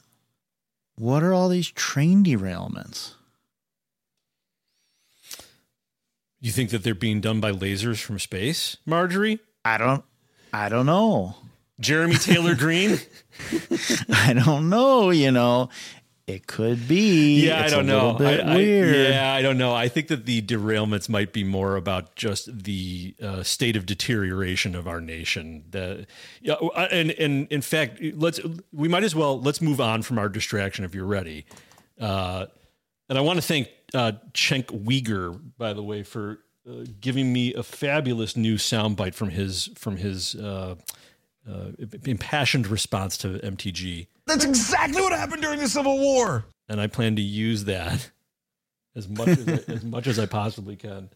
what 0.96 1.22
are 1.22 1.34
all 1.34 1.48
these 1.48 1.68
train 1.70 2.24
derailments? 2.24 3.14
You 6.40 6.52
think 6.52 6.70
that 6.70 6.84
they're 6.84 6.94
being 6.94 7.20
done 7.20 7.40
by 7.40 7.52
lasers 7.52 8.00
from 8.00 8.18
space, 8.18 8.76
Marjorie? 8.86 9.40
I 9.64 9.78
don't 9.78 10.04
I 10.54 10.68
don't 10.68 10.86
know. 10.86 11.34
Jeremy 11.80 12.14
Taylor 12.14 12.54
Green? 12.54 12.98
I 14.12 14.32
don't 14.32 14.68
know, 14.70 15.10
you 15.10 15.32
know. 15.32 15.68
It 16.28 16.46
could 16.46 16.86
be. 16.88 17.44
Yeah, 17.46 17.64
It's 17.64 17.72
I 17.72 17.76
don't 17.76 17.84
a 17.90 17.92
know. 17.92 18.12
Bit 18.14 18.40
I, 18.46 18.52
I- 18.54 18.58
yeah, 18.58 19.34
I 19.34 19.42
don't 19.42 19.58
know. 19.58 19.74
I 19.74 19.88
think 19.88 20.06
that 20.08 20.24
the 20.26 20.40
derailments 20.40 21.08
might 21.08 21.32
be 21.32 21.42
more 21.44 21.74
about 21.76 22.14
just 22.14 22.62
the 22.64 23.14
uh, 23.20 23.42
state 23.42 23.74
of 23.76 23.84
deterioration 23.84 24.74
of 24.76 24.86
our 24.86 25.00
nation. 25.00 25.64
The, 25.70 26.06
yeah, 26.40 26.54
uh, 26.54 26.88
and 26.90 27.10
and 27.10 27.48
in 27.50 27.60
fact, 27.60 28.00
let's 28.14 28.40
we 28.72 28.88
might 28.88 29.02
as 29.04 29.14
well 29.14 29.38
let's 29.40 29.60
move 29.60 29.80
on 29.82 30.00
from 30.02 30.18
our 30.18 30.28
distraction 30.30 30.84
if 30.84 30.94
you're 30.94 31.04
ready. 31.04 31.44
Uh, 32.00 32.46
and 33.10 33.18
I 33.18 33.20
want 33.20 33.36
to 33.38 33.42
thank 33.42 33.68
uh, 33.92 34.12
Cenk 34.32 34.66
Uygur, 34.66 35.38
by 35.58 35.74
the 35.74 35.82
way, 35.82 36.04
for 36.04 36.38
uh, 36.68 36.84
giving 37.00 37.32
me 37.32 37.52
a 37.54 37.62
fabulous 37.62 38.36
new 38.36 38.54
soundbite 38.56 39.14
from 39.14 39.30
his 39.30 39.70
from 39.76 39.96
his 39.96 40.34
uh, 40.36 40.76
uh, 41.50 41.66
impassioned 42.04 42.66
response 42.66 43.18
to 43.18 43.28
MTG 43.40 44.06
That's 44.26 44.44
exactly 44.44 45.02
what 45.02 45.12
happened 45.12 45.42
during 45.42 45.58
the 45.60 45.68
Civil 45.68 45.98
War. 45.98 46.46
and 46.68 46.80
I 46.80 46.86
plan 46.86 47.16
to 47.16 47.22
use 47.22 47.64
that 47.64 48.10
as 48.96 49.08
much 49.08 49.28
as 49.28 49.48
I, 49.48 49.72
as 49.72 49.84
much 49.84 50.06
as 50.06 50.18
I 50.18 50.26
possibly 50.26 50.76
can. 50.76 51.10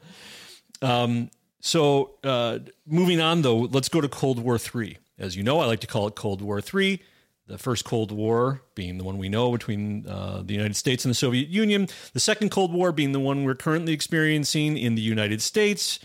Um, 0.82 1.30
so 1.61 2.14
uh, 2.22 2.59
moving 2.86 3.20
on, 3.20 3.42
though, 3.42 3.59
let's 3.59 3.88
go 3.88 4.01
to 4.01 4.09
Cold 4.09 4.38
War 4.38 4.59
Three. 4.59 4.99
As 5.18 5.34
you 5.36 5.42
know, 5.42 5.59
I 5.61 5.66
like 5.66 5.80
to 5.80 5.86
call 5.86 6.07
it 6.07 6.14
Cold 6.14 6.42
War 6.42 6.61
Three. 6.61 7.03
The 7.49 7.57
first 7.57 7.86
Cold 7.86 8.12
War 8.12 8.61
being 8.74 8.99
the 8.99 9.05
one 9.05 9.16
we 9.16 9.30
know 9.30 9.51
between 9.51 10.07
uh, 10.07 10.42
the 10.44 10.53
United 10.53 10.76
States 10.76 11.07
and 11.07 11.11
the 11.11 11.16
Soviet 11.16 11.49
Union. 11.49 11.88
The 12.12 12.20
second 12.20 12.51
Cold 12.51 12.74
War 12.74 12.92
being 12.92 13.12
the 13.12 13.20
one 13.20 13.44
we're 13.44 13.55
currently 13.55 13.94
experiencing 13.94 14.76
in 14.76 14.96
the 14.96 15.03
United 15.03 15.40
States. 15.40 15.99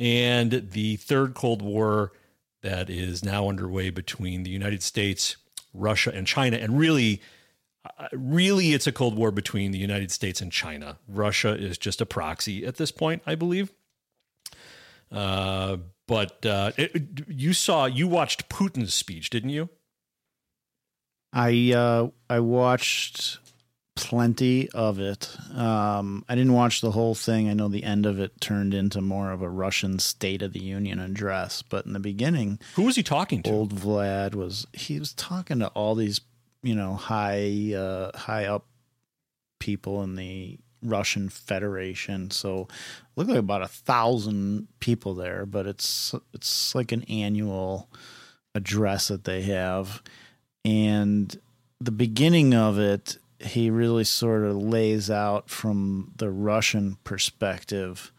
And 0.00 0.70
the 0.72 0.96
third 0.96 1.34
Cold 1.34 1.62
War 1.62 2.10
that 2.62 2.90
is 2.90 3.24
now 3.24 3.48
underway 3.48 3.90
between 3.90 4.42
the 4.42 4.50
United 4.50 4.82
States, 4.82 5.36
Russia, 5.72 6.10
and 6.12 6.26
China. 6.26 6.56
And 6.56 6.76
really, 6.76 7.22
uh, 7.98 8.08
really, 8.12 8.72
it's 8.72 8.88
a 8.88 8.92
Cold 8.92 9.16
War 9.16 9.30
between 9.30 9.70
the 9.70 9.78
United 9.78 10.10
States 10.10 10.40
and 10.40 10.50
China. 10.50 10.98
Russia 11.06 11.54
is 11.56 11.78
just 11.78 12.00
a 12.00 12.06
proxy 12.06 12.66
at 12.66 12.76
this 12.76 12.90
point, 12.90 13.22
I 13.26 13.36
believe. 13.36 13.72
Uh, 15.12 15.76
but 16.08 16.44
uh, 16.44 16.72
it, 16.76 17.28
you 17.28 17.52
saw, 17.52 17.86
you 17.86 18.08
watched 18.08 18.48
Putin's 18.48 18.92
speech, 18.92 19.30
didn't 19.30 19.50
you? 19.50 19.68
I 21.32 21.72
uh, 21.72 22.08
I 22.28 22.40
watched 22.40 23.38
plenty 23.94 24.68
of 24.70 24.98
it. 24.98 25.36
Um, 25.54 26.24
I 26.28 26.34
didn't 26.34 26.54
watch 26.54 26.80
the 26.80 26.92
whole 26.92 27.14
thing. 27.14 27.48
I 27.48 27.54
know 27.54 27.68
the 27.68 27.84
end 27.84 28.06
of 28.06 28.18
it 28.18 28.40
turned 28.40 28.72
into 28.72 29.00
more 29.00 29.30
of 29.30 29.42
a 29.42 29.48
Russian 29.48 29.98
State 29.98 30.42
of 30.42 30.52
the 30.52 30.62
Union 30.62 30.98
address, 30.98 31.62
but 31.62 31.86
in 31.86 31.92
the 31.92 32.00
beginning, 32.00 32.58
who 32.74 32.82
was 32.82 32.96
he 32.96 33.02
talking 33.02 33.42
to? 33.42 33.50
Old 33.50 33.74
Vlad 33.74 34.34
was 34.34 34.66
he 34.72 34.98
was 34.98 35.12
talking 35.12 35.58
to 35.60 35.68
all 35.68 35.94
these 35.94 36.20
you 36.62 36.74
know 36.74 36.94
high 36.94 37.74
uh, 37.74 38.16
high 38.16 38.46
up 38.46 38.66
people 39.58 40.02
in 40.02 40.16
the 40.16 40.58
Russian 40.82 41.28
Federation. 41.28 42.30
So 42.30 42.62
it 42.62 42.68
looked 43.16 43.30
like 43.30 43.38
about 43.38 43.62
a 43.62 43.68
thousand 43.68 44.68
people 44.80 45.14
there, 45.14 45.46
but 45.46 45.66
it's 45.66 46.14
it's 46.34 46.74
like 46.74 46.92
an 46.92 47.04
annual 47.04 47.88
address 48.54 49.08
that 49.08 49.24
they 49.24 49.42
have. 49.42 50.02
And 50.64 51.38
the 51.80 51.90
beginning 51.90 52.54
of 52.54 52.78
it, 52.78 53.18
he 53.38 53.70
really 53.70 54.04
sort 54.04 54.44
of 54.44 54.56
lays 54.56 55.10
out 55.10 55.48
from 55.48 56.12
the 56.16 56.30
Russian 56.30 56.98
perspective 57.04 58.12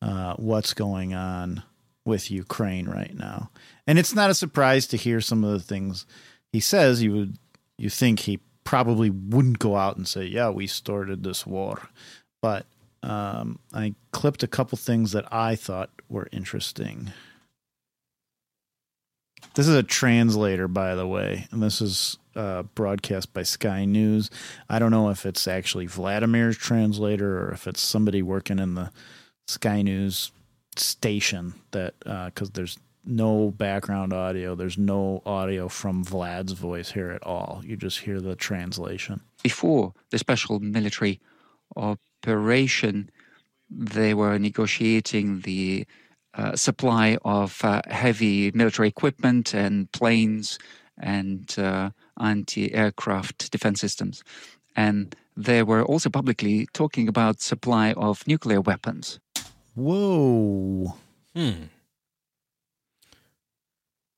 uh, 0.00 0.34
what's 0.34 0.74
going 0.74 1.14
on 1.14 1.62
with 2.06 2.30
Ukraine 2.30 2.86
right 2.86 3.14
now. 3.14 3.50
And 3.86 3.98
it's 3.98 4.14
not 4.14 4.30
a 4.30 4.34
surprise 4.34 4.86
to 4.88 4.96
hear 4.96 5.20
some 5.20 5.44
of 5.44 5.52
the 5.52 5.60
things 5.60 6.06
he 6.52 6.60
says. 6.60 7.02
You 7.02 7.12
would 7.12 7.38
you 7.78 7.90
think 7.90 8.20
he 8.20 8.40
probably 8.64 9.10
wouldn't 9.10 9.58
go 9.58 9.76
out 9.76 9.96
and 9.96 10.06
say, 10.06 10.24
"Yeah, 10.24 10.50
we 10.50 10.66
started 10.66 11.22
this 11.22 11.46
war," 11.46 11.88
but 12.42 12.66
um, 13.02 13.58
I 13.72 13.94
clipped 14.12 14.42
a 14.42 14.48
couple 14.48 14.78
things 14.78 15.12
that 15.12 15.30
I 15.32 15.56
thought 15.56 15.90
were 16.08 16.28
interesting. 16.32 17.12
This 19.54 19.68
is 19.68 19.76
a 19.76 19.84
translator, 19.84 20.66
by 20.66 20.96
the 20.96 21.06
way, 21.06 21.46
and 21.52 21.62
this 21.62 21.80
is 21.80 22.18
uh, 22.34 22.64
broadcast 22.74 23.32
by 23.32 23.44
Sky 23.44 23.84
News. 23.84 24.28
I 24.68 24.80
don't 24.80 24.90
know 24.90 25.10
if 25.10 25.24
it's 25.24 25.46
actually 25.46 25.86
Vladimir's 25.86 26.56
translator 26.56 27.40
or 27.40 27.52
if 27.52 27.68
it's 27.68 27.80
somebody 27.80 28.20
working 28.20 28.58
in 28.58 28.74
the 28.74 28.90
Sky 29.46 29.82
News 29.82 30.32
station 30.76 31.54
that 31.70 31.94
because 32.00 32.50
there's 32.50 32.78
no 33.04 33.52
background 33.52 34.12
audio. 34.12 34.56
There's 34.56 34.78
no 34.78 35.22
audio 35.24 35.68
from 35.68 36.04
Vlad's 36.04 36.52
voice 36.52 36.90
here 36.90 37.10
at 37.10 37.22
all. 37.22 37.62
You 37.64 37.76
just 37.76 38.00
hear 38.00 38.20
the 38.20 38.34
translation. 38.34 39.20
Before 39.44 39.92
the 40.10 40.18
special 40.18 40.58
military 40.58 41.20
operation, 41.76 43.10
they 43.70 44.14
were 44.14 44.38
negotiating 44.38 45.40
the 45.40 45.86
uh, 46.36 46.56
supply 46.56 47.18
of 47.24 47.64
uh, 47.64 47.82
heavy 47.88 48.50
military 48.52 48.88
equipment 48.88 49.54
and 49.54 49.90
planes 49.92 50.58
and 50.98 51.54
uh, 51.58 51.90
anti 52.20 52.72
aircraft 52.74 53.50
defense 53.50 53.80
systems. 53.80 54.22
And 54.76 55.14
they 55.36 55.62
were 55.62 55.84
also 55.84 56.10
publicly 56.10 56.66
talking 56.72 57.08
about 57.08 57.40
supply 57.40 57.92
of 57.92 58.26
nuclear 58.26 58.60
weapons. 58.60 59.18
Whoa. 59.74 60.94
Hmm. 61.34 61.64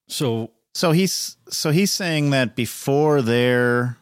So 0.09 0.51
so 0.75 0.93
he's 0.93 1.37
so 1.49 1.71
he's 1.71 1.91
saying 1.91 2.31
that 2.31 2.55
before 2.55 3.23
their 3.23 3.97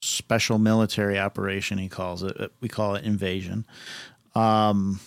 special 0.00 0.58
military 0.58 1.18
operation, 1.18 1.78
he 1.78 1.88
calls 1.88 2.22
it. 2.22 2.52
We 2.60 2.68
call 2.68 2.94
it 2.94 3.04
invasion. 3.04 3.66
Um, 4.34 5.00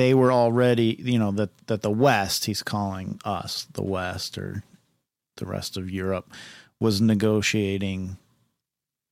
they 0.00 0.14
were 0.14 0.32
already, 0.32 0.96
you 0.98 1.18
know, 1.18 1.30
that 1.30 1.50
that 1.66 1.82
the 1.82 1.90
West, 1.90 2.46
he's 2.46 2.62
calling 2.62 3.20
us 3.22 3.66
the 3.74 3.82
West 3.82 4.38
or 4.38 4.64
the 5.36 5.44
rest 5.44 5.76
of 5.76 5.90
Europe, 5.90 6.32
was 6.80 7.02
negotiating, 7.02 8.16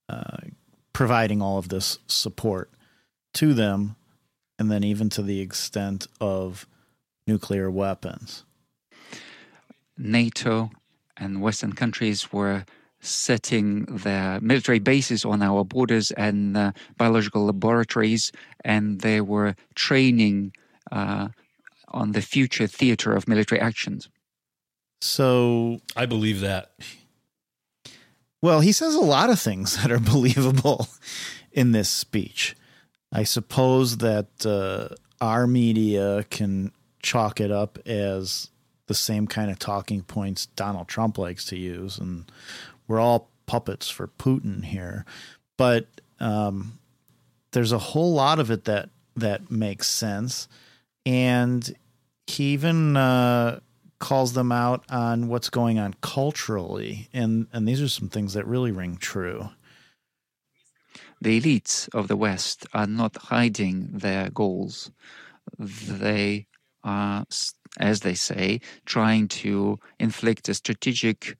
uh, 0.09 0.39
providing 0.95 1.43
all 1.43 1.59
of 1.59 1.69
this 1.69 1.99
support 2.07 2.71
to 3.35 3.53
them, 3.53 3.97
and 4.59 4.71
then 4.71 4.83
even 4.83 5.11
to 5.11 5.23
the 5.23 5.41
extent 5.41 6.07
of 6.23 6.67
nuclear 7.27 7.71
weapons. 7.71 8.45
NATO 9.99 10.71
and 11.19 11.43
Western 11.43 11.75
countries 11.75 12.33
were 12.33 12.65
setting 13.01 13.85
their 13.85 14.41
military 14.41 14.79
bases 14.79 15.27
on 15.27 15.43
our 15.43 15.65
borders 15.65 16.13
and 16.13 16.57
uh, 16.57 16.73
biological 16.97 17.45
laboratories, 17.45 18.33
and 18.65 19.03
they 19.03 19.21
were 19.21 19.55
training 19.75 20.53
uh, 20.91 21.29
on 21.89 22.13
the 22.13 22.23
future 22.23 22.67
theater 22.67 23.13
of 23.13 23.29
military 23.29 23.61
actions. 23.61 24.09
So 25.01 25.81
I 25.97 26.07
believe 26.07 26.41
that. 26.41 26.73
Well, 28.41 28.61
he 28.61 28.73
says 28.73 28.95
a 28.95 29.01
lot 29.01 29.31
of 29.31 29.41
things 29.41 29.77
that 29.83 29.91
are 29.91 30.01
believable 30.01 30.89
in 31.53 31.73
this 31.73 31.89
speech. 31.89 32.57
I 33.13 33.23
suppose 33.23 33.99
that 33.99 34.45
uh, 34.45 34.95
our 35.21 35.47
media 35.47 36.25
can 36.31 36.73
chalk 37.03 37.41
it 37.41 37.51
up 37.51 37.79
as 37.87 38.51
the 38.87 38.95
same 38.95 39.27
kind 39.27 39.51
of 39.51 39.59
talking 39.59 40.03
points 40.03 40.47
Donald 40.47 40.89
Trump 40.89 41.19
likes 41.19 41.45
to 41.47 41.57
use, 41.57 41.99
and 41.99 42.31
we're 42.87 43.01
all 43.01 43.31
puppets 43.47 43.89
for 43.89 44.09
Putin 44.09 44.65
here. 44.65 45.05
But 45.57 45.87
um, 46.21 46.79
there's 47.53 47.73
a 47.73 47.79
whole 47.79 48.13
lot 48.13 48.39
of 48.39 48.51
it 48.51 48.65
that 48.65 48.91
that 49.17 49.51
makes 49.51 49.89
sense, 49.89 50.49
and 51.09 51.75
he 52.27 52.53
even 52.53 52.95
uh, 52.95 53.61
calls 53.99 54.35
them 54.35 54.53
out 54.53 54.85
on 54.91 55.29
what's 55.29 55.49
going 55.49 55.79
on 55.79 55.95
culturally, 56.03 57.09
and 57.15 57.47
and 57.51 57.67
these 57.67 57.81
are 57.81 57.89
some 57.89 58.11
things 58.11 58.35
that 58.35 58.47
really 58.47 58.71
ring 58.71 58.99
true. 58.99 59.49
The 61.23 61.41
elites 61.41 61.89
of 61.95 62.09
the 62.09 62.17
West 62.17 62.67
are 62.75 62.87
not 62.87 63.17
hiding 63.17 63.89
their 63.91 64.29
goals; 64.29 64.91
they 65.59 66.47
are, 66.85 67.25
as 67.81 68.01
they 68.01 68.15
say, 68.15 68.61
trying 68.85 69.29
to 69.29 69.79
inflict 69.99 70.51
a 70.51 70.55
strategic 70.55 71.39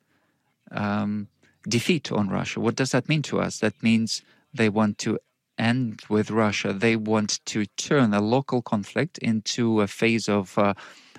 um, 0.71 1.29
defeat 1.69 2.11
on 2.11 2.31
Russia. 2.31 2.61
What 2.61 2.75
does 2.75 2.93
that 2.93 3.09
mean 3.11 3.21
to 3.25 3.39
us? 3.39 3.59
That 3.59 3.83
means 3.83 4.23
they 4.55 4.71
want 4.71 4.97
to 5.01 5.19
end 5.59 6.03
with 6.09 6.31
Russia. 6.31 6.73
They 6.73 6.97
want 6.97 7.45
to 7.47 7.67
turn 7.77 8.15
a 8.15 8.21
local 8.21 8.63
conflict 8.63 9.19
into 9.19 9.81
a 9.81 9.87
phase 9.87 10.29
of 10.29 10.57
uh, 10.59 10.75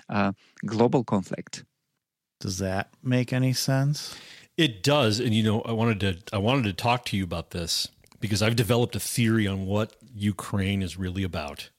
uh, 0.08 0.32
global 0.66 1.04
conflict. 1.04 1.64
Does 2.40 2.58
that 2.58 2.90
make 3.02 3.32
any 3.32 3.52
sense? 3.52 4.16
It 4.56 4.82
does, 4.82 5.20
and 5.20 5.34
you 5.34 5.42
know, 5.42 5.62
I 5.62 5.72
wanted 5.72 6.00
to 6.00 6.36
I 6.36 6.38
wanted 6.38 6.64
to 6.64 6.72
talk 6.72 7.04
to 7.06 7.16
you 7.16 7.24
about 7.24 7.50
this 7.50 7.88
because 8.18 8.42
I've 8.42 8.56
developed 8.56 8.96
a 8.96 9.00
theory 9.00 9.46
on 9.46 9.66
what 9.66 9.96
Ukraine 10.14 10.82
is 10.82 10.98
really 10.98 11.22
about. 11.22 11.70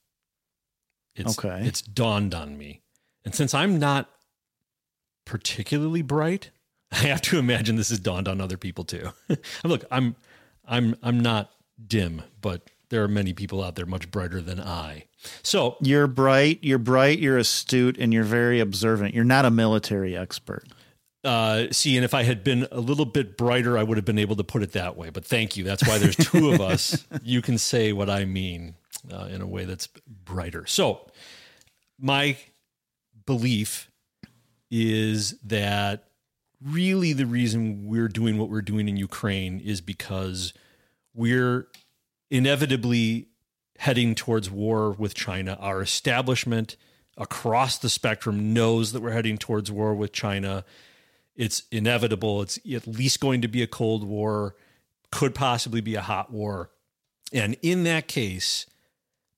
It's, 1.15 1.37
okay, 1.37 1.61
it's 1.65 1.81
dawned 1.81 2.33
on 2.33 2.57
me, 2.57 2.81
and 3.25 3.35
since 3.35 3.53
I'm 3.53 3.77
not 3.77 4.09
particularly 5.25 6.01
bright, 6.01 6.51
I 6.91 7.07
have 7.07 7.21
to 7.23 7.37
imagine 7.37 7.75
this 7.75 7.89
has 7.89 7.99
dawned 7.99 8.27
on 8.27 8.41
other 8.41 8.57
people 8.57 8.83
too. 8.83 9.11
Look, 9.63 9.85
I'm 9.91 10.15
I'm 10.65 10.95
I'm 11.03 11.19
not 11.19 11.51
dim, 11.87 12.23
but 12.41 12.69
there 12.89 13.03
are 13.03 13.07
many 13.07 13.33
people 13.33 13.63
out 13.63 13.75
there 13.75 13.85
much 13.85 14.11
brighter 14.11 14.41
than 14.41 14.59
I. 14.59 15.05
So 15.43 15.77
you're 15.81 16.07
bright, 16.07 16.59
you're 16.61 16.77
bright, 16.77 17.19
you're 17.19 17.37
astute, 17.37 17.97
and 17.97 18.13
you're 18.13 18.23
very 18.23 18.59
observant. 18.59 19.13
You're 19.13 19.23
not 19.23 19.45
a 19.45 19.51
military 19.51 20.15
expert. 20.15 20.65
Uh, 21.23 21.67
see, 21.71 21.95
and 21.95 22.03
if 22.03 22.13
I 22.13 22.23
had 22.23 22.43
been 22.43 22.67
a 22.71 22.79
little 22.79 23.05
bit 23.05 23.37
brighter, 23.37 23.77
I 23.77 23.83
would 23.83 23.97
have 23.97 24.05
been 24.05 24.17
able 24.17 24.35
to 24.37 24.43
put 24.43 24.63
it 24.63 24.71
that 24.71 24.97
way. 24.97 25.09
But 25.09 25.23
thank 25.23 25.55
you. 25.55 25.63
That's 25.63 25.87
why 25.87 25.99
there's 25.99 26.15
two 26.15 26.51
of 26.51 26.61
us. 26.61 27.05
You 27.23 27.41
can 27.41 27.57
say 27.57 27.93
what 27.93 28.09
I 28.09 28.25
mean 28.25 28.75
uh, 29.11 29.25
in 29.25 29.41
a 29.41 29.47
way 29.47 29.65
that's 29.65 29.87
brighter. 30.07 30.65
So, 30.65 31.07
my 31.99 32.35
belief 33.25 33.91
is 34.71 35.37
that 35.41 36.05
really 36.63 37.13
the 37.13 37.25
reason 37.25 37.85
we're 37.85 38.07
doing 38.07 38.37
what 38.37 38.49
we're 38.49 38.61
doing 38.61 38.89
in 38.89 38.97
Ukraine 38.97 39.59
is 39.59 39.81
because 39.81 40.53
we're 41.13 41.67
inevitably 42.29 43.27
heading 43.77 44.15
towards 44.15 44.49
war 44.49 44.91
with 44.91 45.13
China. 45.13 45.57
Our 45.59 45.81
establishment 45.81 46.77
across 47.17 47.77
the 47.77 47.89
spectrum 47.89 48.53
knows 48.53 48.91
that 48.93 49.01
we're 49.01 49.11
heading 49.11 49.37
towards 49.37 49.71
war 49.71 49.93
with 49.93 50.11
China. 50.11 50.63
It's 51.35 51.63
inevitable. 51.71 52.41
It's 52.41 52.59
at 52.71 52.87
least 52.87 53.19
going 53.19 53.41
to 53.41 53.47
be 53.47 53.61
a 53.61 53.67
Cold 53.67 54.03
War, 54.03 54.55
could 55.11 55.35
possibly 55.35 55.81
be 55.81 55.95
a 55.95 56.01
hot 56.01 56.31
war. 56.31 56.71
And 57.33 57.57
in 57.61 57.83
that 57.83 58.07
case, 58.07 58.65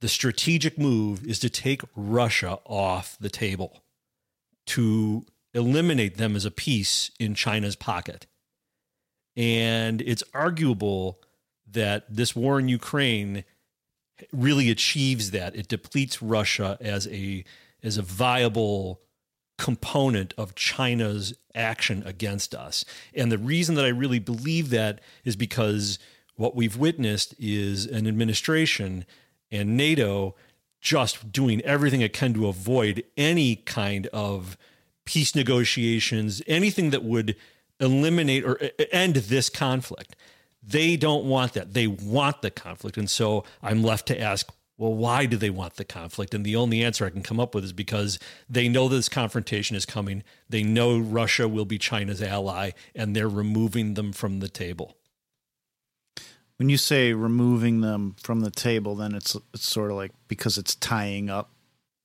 the 0.02 0.10
strategic 0.10 0.78
move 0.78 1.26
is 1.26 1.40
to 1.40 1.50
take 1.50 1.82
Russia 1.96 2.60
off 2.66 3.18
the 3.20 3.30
table, 3.30 3.84
to 4.68 5.26
eliminate 5.54 6.18
them 6.18 6.36
as 6.36 6.46
a 6.46 6.52
piece 6.52 7.12
in 7.20 7.34
China's 7.34 7.76
pocket. 7.76 8.28
And 9.36 10.02
it's 10.02 10.24
arguable 10.34 11.23
that 11.74 12.06
this 12.10 12.36
war 12.36 12.60
in 12.60 12.70
Ukraine 12.70 13.44
really 14.32 14.70
achieves 14.70 15.32
that. 15.32 15.56
It 15.56 15.68
depletes 15.68 16.22
Russia 16.22 16.78
as 16.80 17.08
a 17.08 17.44
as 17.82 17.98
a 17.98 18.02
viable 18.02 19.02
component 19.58 20.34
of 20.38 20.56
China's 20.56 21.34
action 21.54 22.02
against 22.06 22.56
us. 22.56 22.86
And 23.14 23.32
the 23.32 23.38
reason 23.38 23.76
that 23.76 23.86
I 23.86 23.90
really 23.90 24.20
believe 24.20 24.70
that 24.72 25.00
is 25.24 25.36
because 25.36 26.00
what 26.36 26.56
we've 26.56 26.78
witnessed 26.78 27.36
is 27.38 27.86
an 27.86 28.08
administration 28.08 29.06
and 29.52 29.78
NATO 29.78 30.36
just 30.82 31.32
doing 31.32 31.62
everything 31.62 32.02
it 32.02 32.14
can 32.14 32.34
to 32.34 32.48
avoid 32.48 33.04
any 33.16 33.56
kind 33.56 34.08
of 34.08 34.58
peace 35.06 35.36
negotiations, 35.36 36.42
anything 36.48 36.90
that 36.90 37.04
would 37.04 37.36
eliminate 37.80 38.44
or 38.44 38.60
end 38.92 39.16
this 39.16 39.50
conflict. 39.50 40.16
They 40.66 40.96
don't 40.96 41.26
want 41.26 41.54
that. 41.54 41.74
They 41.74 41.88
want 41.88 42.42
the 42.42 42.52
conflict. 42.52 42.98
And 42.98 43.10
so 43.10 43.44
I'm 43.62 43.84
left 43.84 44.08
to 44.08 44.20
ask, 44.20 44.50
well, 44.78 44.94
why 44.94 45.26
do 45.26 45.38
they 45.38 45.50
want 45.50 45.76
the 45.76 45.86
conflict? 45.86 46.34
And 46.34 46.46
the 46.46 46.56
only 46.56 46.84
answer 46.84 47.06
I 47.06 47.10
can 47.10 47.22
come 47.22 47.40
up 47.40 47.54
with 47.54 47.64
is 47.64 47.74
because 47.74 48.18
they 48.50 48.68
know 48.68 48.88
this 48.88 49.08
confrontation 49.08 49.76
is 49.76 49.86
coming. 49.86 50.24
They 50.50 50.64
know 50.64 50.98
Russia 50.98 51.48
will 51.48 51.66
be 51.66 51.78
China's 51.78 52.22
ally, 52.22 52.72
and 52.96 53.16
they're 53.16 53.30
removing 53.30 53.94
them 53.94 54.12
from 54.14 54.40
the 54.40 54.50
table. 54.50 54.98
When 56.58 56.70
you 56.70 56.78
say 56.78 57.14
removing 57.14 57.82
them 57.82 58.16
from 58.20 58.42
the 58.42 58.52
table, 58.52 58.96
then 58.96 59.14
it's 59.16 59.36
it's 59.54 59.70
sort 59.70 59.92
of 59.92 59.98
like 59.98 60.12
because 60.28 60.58
it's 60.58 60.76
tying 60.76 61.30
up 61.30 61.52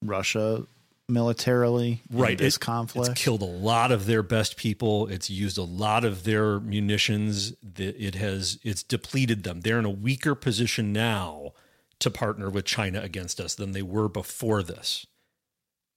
Russia 0.03 0.67
militarily 1.09 2.03
right 2.11 2.37
this 2.37 2.57
it, 2.57 2.61
conflict. 2.61 3.11
It's 3.11 3.23
killed 3.23 3.43
a 3.43 3.47
lot 3.47 3.91
of 3.91 4.07
their 4.07 4.23
best 4.23 4.57
people. 4.57 5.07
It's 5.09 5.31
used 5.31 5.59
a 5.59 5.63
lot 5.63 6.05
of 6.05 6.25
their 6.25 6.61
munitions. 6.61 7.55
It 7.77 8.15
has 8.15 8.59
it's 8.63 8.83
depleted 8.83 9.45
them. 9.45 9.63
They're 9.63 9.79
in 9.79 9.85
a 9.85 9.91
weaker 9.91 10.35
position 10.35 10.93
now 10.93 11.53
to 12.01 12.11
partner 12.11 12.51
with 12.51 12.65
China 12.65 13.01
against 13.01 13.41
us 13.41 13.55
than 13.55 13.73
they 13.73 13.83
were 13.83 14.09
before 14.09 14.63
this. 14.63 15.07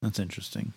That's 0.02 0.20
interesting. 0.20 0.74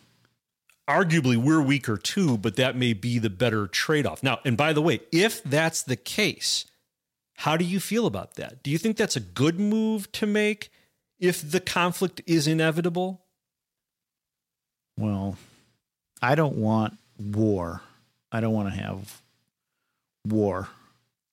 Arguably, 0.89 1.37
we're 1.37 1.63
weaker 1.63 1.97
too, 1.97 2.37
but 2.37 2.57
that 2.57 2.77
may 2.77 2.93
be 2.93 3.19
the 3.19 3.31
better 3.31 3.67
trade 3.67 4.05
off. 4.05 4.23
Now, 4.23 4.41
and 4.45 4.55
by 4.55 4.75
the 4.75 4.83
way, 4.83 5.01
if 5.13 5.43
that's 5.43 5.83
the 5.83 5.97
case, 5.97 6.67
how 7.37 7.57
do 7.57 7.65
you 7.65 7.81
feel 7.81 8.07
about 8.07 8.35
that? 8.35 8.63
Do 8.63 8.71
you 8.71 8.77
think 8.77 8.99
that's 8.99 9.17
a 9.17 9.21
good 9.21 9.59
move 9.59 10.13
to 10.13 10.27
make 10.27 10.71
if 11.19 11.51
the 11.51 11.61
conflict 11.61 12.21
is 12.27 12.47
inevitable? 12.47 13.24
Well, 14.97 15.37
I 16.23 16.35
don't 16.35 16.57
want 16.57 16.97
war. 17.19 17.83
I 18.31 18.41
don't 18.41 18.53
want 18.53 18.73
to 18.73 18.81
have 18.81 19.23
war. 20.27 20.69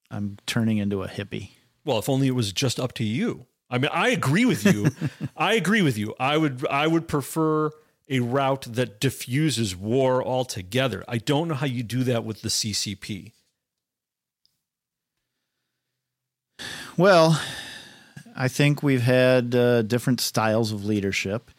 I'm 0.09 0.37
turning 0.45 0.77
into 0.77 1.03
a 1.03 1.07
hippie. 1.07 1.51
Well, 1.85 1.97
if 1.99 2.09
only 2.09 2.27
it 2.27 2.35
was 2.35 2.51
just 2.51 2.79
up 2.79 2.93
to 2.93 3.03
you. 3.03 3.45
I 3.69 3.77
mean, 3.77 3.89
I 3.93 4.09
agree 4.09 4.45
with 4.45 4.65
you. 4.65 4.87
I 5.37 5.53
agree 5.53 5.81
with 5.81 5.97
you. 5.97 6.13
I 6.19 6.37
would 6.37 6.65
I 6.67 6.87
would 6.87 7.07
prefer 7.07 7.71
a 8.09 8.19
route 8.19 8.67
that 8.69 8.99
diffuses 8.99 9.75
war 9.75 10.21
altogether. 10.21 11.05
I 11.07 11.17
don't 11.17 11.47
know 11.47 11.55
how 11.55 11.65
you 11.65 11.81
do 11.81 12.03
that 12.03 12.25
with 12.25 12.41
the 12.41 12.49
CCP. 12.49 13.31
Well, 16.97 17.41
I 18.35 18.49
think 18.49 18.83
we've 18.83 19.01
had 19.01 19.55
uh, 19.55 19.81
different 19.83 20.19
styles 20.19 20.73
of 20.73 20.83
leadership, 20.83 21.49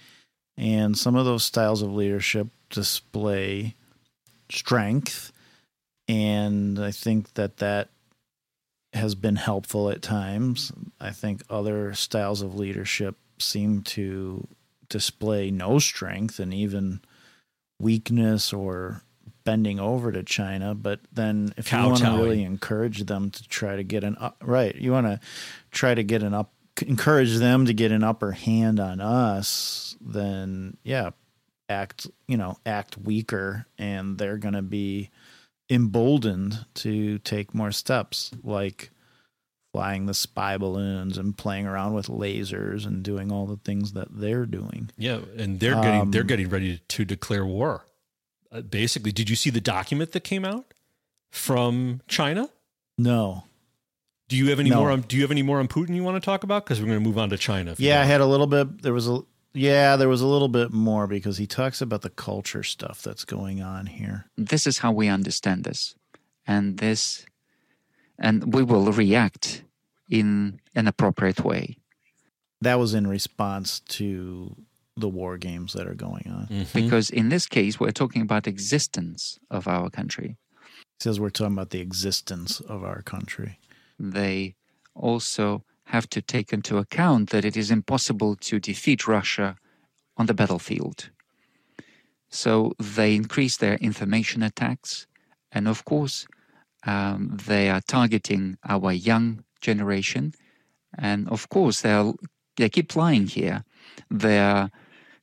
and 0.56 0.96
some 0.96 1.16
of 1.16 1.24
those 1.24 1.44
styles 1.44 1.82
of 1.82 1.92
leadership 1.92 2.48
display 2.70 3.74
strength, 4.50 5.32
and 6.08 6.78
I 6.78 6.90
think 6.90 7.34
that 7.34 7.58
that 7.58 7.88
has 8.92 9.14
been 9.14 9.36
helpful 9.36 9.90
at 9.90 10.02
times. 10.02 10.72
I 11.00 11.10
think 11.10 11.42
other 11.48 11.94
styles 11.94 12.42
of 12.42 12.54
leadership 12.54 13.16
seem 13.38 13.82
to 13.82 14.46
display 14.88 15.50
no 15.50 15.78
strength 15.78 16.38
and 16.38 16.52
even 16.52 17.00
weakness 17.80 18.52
or 18.52 19.02
bending 19.44 19.80
over 19.80 20.12
to 20.12 20.22
China. 20.22 20.74
But 20.74 21.00
then 21.12 21.54
if 21.56 21.72
you 21.72 21.78
want 21.78 21.98
to 21.98 22.10
really 22.10 22.44
encourage 22.44 23.04
them 23.04 23.30
to 23.30 23.48
try 23.48 23.76
to 23.76 23.82
get 23.82 24.04
an 24.04 24.16
up, 24.20 24.36
right, 24.42 24.74
you 24.74 24.92
want 24.92 25.06
to 25.06 25.20
try 25.70 25.94
to 25.94 26.02
get 26.02 26.22
an 26.22 26.34
up, 26.34 26.52
encourage 26.80 27.36
them 27.36 27.66
to 27.66 27.74
get 27.74 27.92
an 27.92 28.02
upper 28.02 28.32
hand 28.32 28.80
on 28.80 29.00
us, 29.00 29.96
then 30.00 30.76
yeah, 30.82 31.10
act, 31.68 32.06
you 32.26 32.36
know, 32.36 32.56
act 32.64 32.96
weaker 32.98 33.66
and 33.78 34.18
they're 34.18 34.38
going 34.38 34.54
to 34.54 34.62
be 34.62 35.10
emboldened 35.70 36.66
to 36.74 37.18
take 37.18 37.54
more 37.54 37.72
steps 37.72 38.30
like 38.42 38.90
flying 39.72 40.06
the 40.06 40.14
spy 40.14 40.58
balloons 40.58 41.16
and 41.16 41.36
playing 41.36 41.66
around 41.66 41.94
with 41.94 42.08
lasers 42.08 42.86
and 42.86 43.02
doing 43.02 43.32
all 43.32 43.46
the 43.46 43.56
things 43.56 43.92
that 43.94 44.08
they're 44.10 44.44
doing. 44.44 44.90
Yeah, 44.98 45.20
and 45.38 45.60
they're 45.60 45.74
getting 45.76 46.00
Um, 46.02 46.10
they're 46.10 46.24
getting 46.24 46.50
ready 46.50 46.80
to 46.88 47.04
declare 47.04 47.46
war. 47.46 47.86
Uh, 48.50 48.60
basically, 48.60 49.12
did 49.12 49.30
you 49.30 49.36
see 49.36 49.48
the 49.48 49.62
document 49.62 50.12
that 50.12 50.24
came 50.24 50.44
out 50.44 50.74
from 51.30 52.02
China? 52.06 52.50
No. 52.98 53.44
Do 54.32 54.38
you 54.38 54.48
have 54.48 54.60
any 54.60 54.70
No. 54.70 54.76
more? 54.76 54.90
On, 54.90 55.02
do 55.02 55.16
you 55.16 55.20
have 55.20 55.30
any 55.30 55.42
more 55.42 55.58
on 55.58 55.68
Putin 55.68 55.94
you 55.94 56.02
want 56.02 56.16
to 56.16 56.24
talk 56.24 56.42
about? 56.42 56.64
Because 56.64 56.80
we're 56.80 56.86
going 56.86 56.98
to 56.98 57.04
move 57.06 57.18
on 57.18 57.28
to 57.28 57.36
China. 57.36 57.74
Yeah, 57.76 58.00
I 58.00 58.04
had 58.04 58.22
a 58.22 58.26
little 58.26 58.46
bit. 58.46 58.80
There 58.80 58.94
was 58.94 59.06
a 59.06 59.20
yeah, 59.52 59.96
there 59.96 60.08
was 60.08 60.22
a 60.22 60.26
little 60.26 60.48
bit 60.48 60.72
more 60.72 61.06
because 61.06 61.36
he 61.36 61.46
talks 61.46 61.82
about 61.82 62.00
the 62.00 62.08
culture 62.08 62.62
stuff 62.62 63.02
that's 63.02 63.26
going 63.26 63.60
on 63.60 63.84
here. 63.84 64.24
This 64.38 64.66
is 64.66 64.78
how 64.78 64.90
we 64.90 65.08
understand 65.08 65.64
this, 65.64 65.94
and 66.46 66.78
this, 66.78 67.26
and 68.18 68.54
we 68.54 68.62
will 68.62 68.90
react 68.90 69.64
in 70.08 70.60
an 70.74 70.88
appropriate 70.88 71.44
way. 71.44 71.76
That 72.62 72.78
was 72.78 72.94
in 72.94 73.06
response 73.06 73.80
to 73.98 74.56
the 74.96 75.10
war 75.10 75.36
games 75.36 75.74
that 75.74 75.86
are 75.86 75.94
going 76.08 76.32
on. 76.34 76.46
Mm-hmm. 76.46 76.78
Because 76.84 77.10
in 77.10 77.28
this 77.28 77.44
case, 77.46 77.78
we're 77.78 77.90
talking 77.90 78.22
about 78.22 78.46
existence 78.46 79.38
of 79.50 79.68
our 79.68 79.90
country. 79.90 80.38
says 81.00 81.20
we're 81.20 81.28
talking 81.28 81.52
about 81.52 81.68
the 81.70 81.80
existence 81.80 82.60
of 82.60 82.82
our 82.82 83.02
country. 83.02 83.58
They 84.02 84.56
also 84.94 85.64
have 85.84 86.08
to 86.10 86.20
take 86.20 86.52
into 86.52 86.78
account 86.78 87.30
that 87.30 87.44
it 87.44 87.56
is 87.56 87.70
impossible 87.70 88.36
to 88.36 88.58
defeat 88.58 89.06
Russia 89.06 89.56
on 90.16 90.26
the 90.26 90.34
battlefield. 90.34 91.10
So 92.28 92.72
they 92.78 93.14
increase 93.14 93.56
their 93.56 93.76
information 93.76 94.42
attacks, 94.42 95.06
and 95.52 95.68
of 95.68 95.84
course, 95.84 96.26
um, 96.84 97.36
they 97.46 97.70
are 97.70 97.80
targeting 97.80 98.58
our 98.68 98.90
young 98.92 99.44
generation. 99.60 100.32
And 100.98 101.28
of 101.28 101.48
course, 101.48 101.82
they 101.82 102.12
they 102.56 102.68
keep 102.68 102.96
lying 102.96 103.26
here. 103.26 103.64
They 104.10 104.38
are 104.38 104.70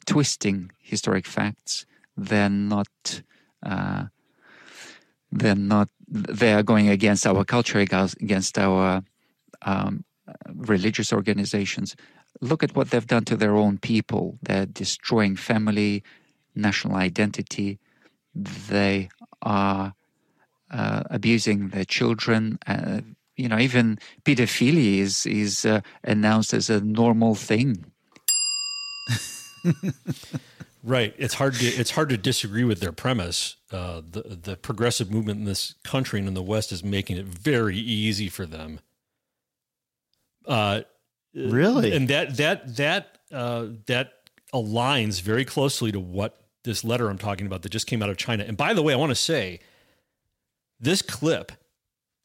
twisting 0.05 0.71
historic 0.79 1.25
facts. 1.27 1.85
They're 2.15 2.49
not. 2.49 3.23
Uh, 3.63 4.05
they're 5.31 5.55
not. 5.55 5.89
They 6.11 6.53
are 6.53 6.63
going 6.63 6.89
against 6.89 7.27
our 7.27 7.45
culture, 7.45 7.79
against 7.79 8.57
our 8.57 9.03
um, 9.61 10.03
religious 10.55 11.13
organizations. 11.13 11.95
Look 12.41 12.63
at 12.63 12.75
what 12.75 12.89
they've 12.89 13.05
done 13.05 13.25
to 13.25 13.35
their 13.35 13.55
own 13.55 13.77
people. 13.77 14.39
They're 14.41 14.65
destroying 14.65 15.35
family, 15.35 16.03
national 16.55 16.95
identity. 16.95 17.79
They 18.33 19.09
are 19.41 19.93
uh, 20.71 21.03
abusing 21.09 21.69
their 21.69 21.85
children. 21.85 22.59
Uh, 22.65 23.01
you 23.35 23.47
know, 23.47 23.59
even 23.59 23.99
pedophilia 24.23 24.99
is 24.99 25.25
is 25.25 25.65
uh, 25.65 25.81
announced 26.03 26.53
as 26.53 26.69
a 26.69 26.81
normal 26.81 27.35
thing. 27.35 27.85
Right. 30.81 31.13
It's 31.17 31.33
hard 31.33 31.55
to 31.55 31.65
it's 31.65 31.91
hard 31.91 32.09
to 32.09 32.17
disagree 32.17 32.63
with 32.63 32.79
their 32.79 32.91
premise. 32.93 33.57
Uh, 33.71 34.01
the 34.09 34.21
the 34.41 34.55
progressive 34.55 35.11
movement 35.11 35.39
in 35.39 35.45
this 35.45 35.75
country 35.83 36.19
and 36.19 36.27
in 36.27 36.33
the 36.33 36.41
West 36.43 36.71
is 36.71 36.83
making 36.83 37.17
it 37.17 37.25
very 37.25 37.77
easy 37.77 38.29
for 38.29 38.45
them. 38.45 38.79
Uh, 40.45 40.81
Really? 41.35 41.93
and 41.93 42.07
that 42.07 42.37
that 42.37 42.75
that 42.77 43.17
uh, 43.31 43.67
that 43.85 44.13
aligns 44.53 45.21
very 45.21 45.45
closely 45.45 45.91
to 45.91 45.99
what 45.99 46.41
this 46.63 46.83
letter 46.83 47.07
I'm 47.09 47.19
talking 47.19 47.45
about 47.45 47.61
that 47.61 47.69
just 47.69 47.85
came 47.85 48.01
out 48.01 48.09
of 48.09 48.17
China. 48.17 48.43
And 48.47 48.57
by 48.57 48.73
the 48.73 48.81
way, 48.81 48.93
I 48.93 48.95
want 48.97 49.11
to 49.11 49.15
say 49.15 49.59
this 50.79 51.01
clip 51.03 51.51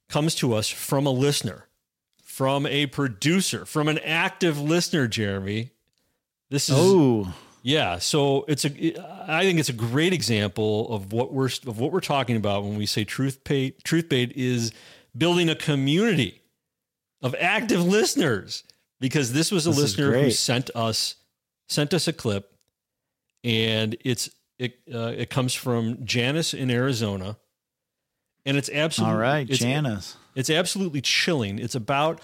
comes 0.08 0.34
to 0.36 0.54
us 0.54 0.68
from 0.70 1.06
a 1.06 1.10
listener, 1.10 1.66
from 2.22 2.66
a 2.66 2.86
producer, 2.86 3.66
from 3.66 3.88
an 3.88 3.98
active 3.98 4.58
listener, 4.60 5.06
Jeremy. 5.06 5.70
This 6.50 6.68
is 6.70 6.76
Oh. 6.78 7.34
Yeah, 7.66 7.98
so 7.98 8.44
it's 8.46 8.66
a 8.66 8.68
I 9.26 9.42
think 9.42 9.58
it's 9.58 9.70
a 9.70 9.72
great 9.72 10.12
example 10.12 10.94
of 10.94 11.14
what 11.14 11.32
we're 11.32 11.48
of 11.66 11.78
what 11.78 11.92
we're 11.92 12.00
talking 12.00 12.36
about 12.36 12.62
when 12.62 12.76
we 12.76 12.84
say 12.84 13.04
truth 13.04 13.42
bait 13.42 13.82
truth 13.82 14.10
bait 14.10 14.32
is 14.36 14.70
building 15.16 15.48
a 15.48 15.54
community 15.54 16.42
of 17.22 17.34
active 17.40 17.82
listeners 17.82 18.64
because 19.00 19.32
this 19.32 19.50
was 19.50 19.66
a 19.66 19.70
This 19.70 19.78
listener 19.78 20.12
who 20.12 20.30
sent 20.30 20.68
us 20.74 21.14
sent 21.70 21.94
us 21.94 22.06
a 22.06 22.12
clip 22.12 22.52
and 23.42 23.96
it's 24.04 24.28
it 24.58 24.80
uh, 24.92 25.14
it 25.16 25.30
comes 25.30 25.54
from 25.54 26.04
Janice 26.04 26.52
in 26.52 26.70
Arizona 26.70 27.38
and 28.44 28.58
it's 28.58 28.68
absolutely 28.68 29.14
All 29.14 29.20
right, 29.20 29.48
it's, 29.48 29.60
Janice. 29.60 30.18
It's 30.34 30.50
absolutely 30.50 31.00
chilling. 31.00 31.58
It's 31.58 31.74
about 31.74 32.20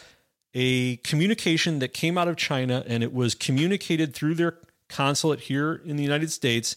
a 0.52 0.96
communication 0.98 1.78
that 1.78 1.94
came 1.94 2.18
out 2.18 2.28
of 2.28 2.36
China 2.36 2.84
and 2.86 3.02
it 3.02 3.14
was 3.14 3.34
communicated 3.34 4.14
through 4.14 4.34
their 4.34 4.58
consulate 4.90 5.40
here 5.40 5.80
in 5.84 5.96
the 5.96 6.02
United 6.02 6.30
States 6.30 6.76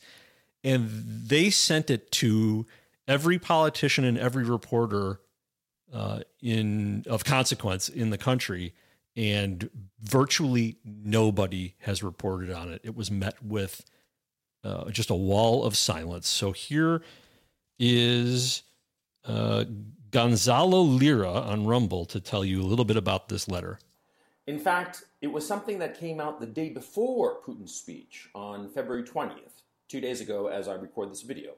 and 0.64 0.88
they 1.28 1.50
sent 1.50 1.90
it 1.90 2.12
to 2.12 2.66
every 3.08 3.38
politician 3.38 4.06
and 4.06 4.18
every 4.18 4.46
reporter 4.46 5.20
uh, 5.94 6.22
in 6.42 7.04
of 7.08 7.24
consequence 7.24 7.90
in 7.90 8.10
the 8.10 8.18
country 8.18 8.74
and 9.16 9.70
virtually 10.02 10.78
nobody 10.84 11.76
has 11.80 12.02
reported 12.02 12.50
on 12.50 12.72
it. 12.72 12.82
It 12.84 12.96
was 12.96 13.12
met 13.12 13.36
with 13.44 13.84
uh, 14.64 14.90
just 14.90 15.10
a 15.10 15.16
wall 15.16 15.64
of 15.64 15.76
silence. 15.76 16.28
So 16.28 16.52
here 16.52 17.04
is 17.78 18.64
uh, 19.26 19.66
Gonzalo 20.10 20.82
Lira 20.82 21.32
on 21.32 21.66
Rumble 21.66 22.06
to 22.06 22.20
tell 22.20 22.44
you 22.44 22.62
a 22.62 22.66
little 22.66 22.86
bit 22.86 22.98
about 22.98 23.30
this 23.30 23.48
letter. 23.48 23.80
In 24.46 24.60
fact, 24.60 25.04
it 25.22 25.28
was 25.28 25.48
something 25.48 25.80
that 25.80 25.98
came 25.98 26.20
out 26.20 26.40
the 26.40 26.46
day 26.46 26.70
before 26.70 27.42
Putin's 27.42 27.76
speech 27.76 28.30
on 28.36 28.70
February 28.70 29.04
20th, 29.04 29.62
two 29.88 30.02
days 30.02 30.20
ago 30.20 30.48
as 30.48 30.68
I 30.68 30.74
record 30.74 31.12
this 31.12 31.22
video, 31.22 31.54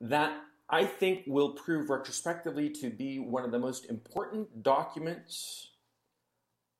that 0.00 0.40
I 0.70 0.84
think 0.84 1.24
will 1.26 1.50
prove 1.50 1.90
retrospectively 1.90 2.70
to 2.70 2.90
be 2.90 3.18
one 3.18 3.44
of 3.44 3.52
the 3.52 3.58
most 3.58 3.84
important 3.90 4.62
documents 4.62 5.70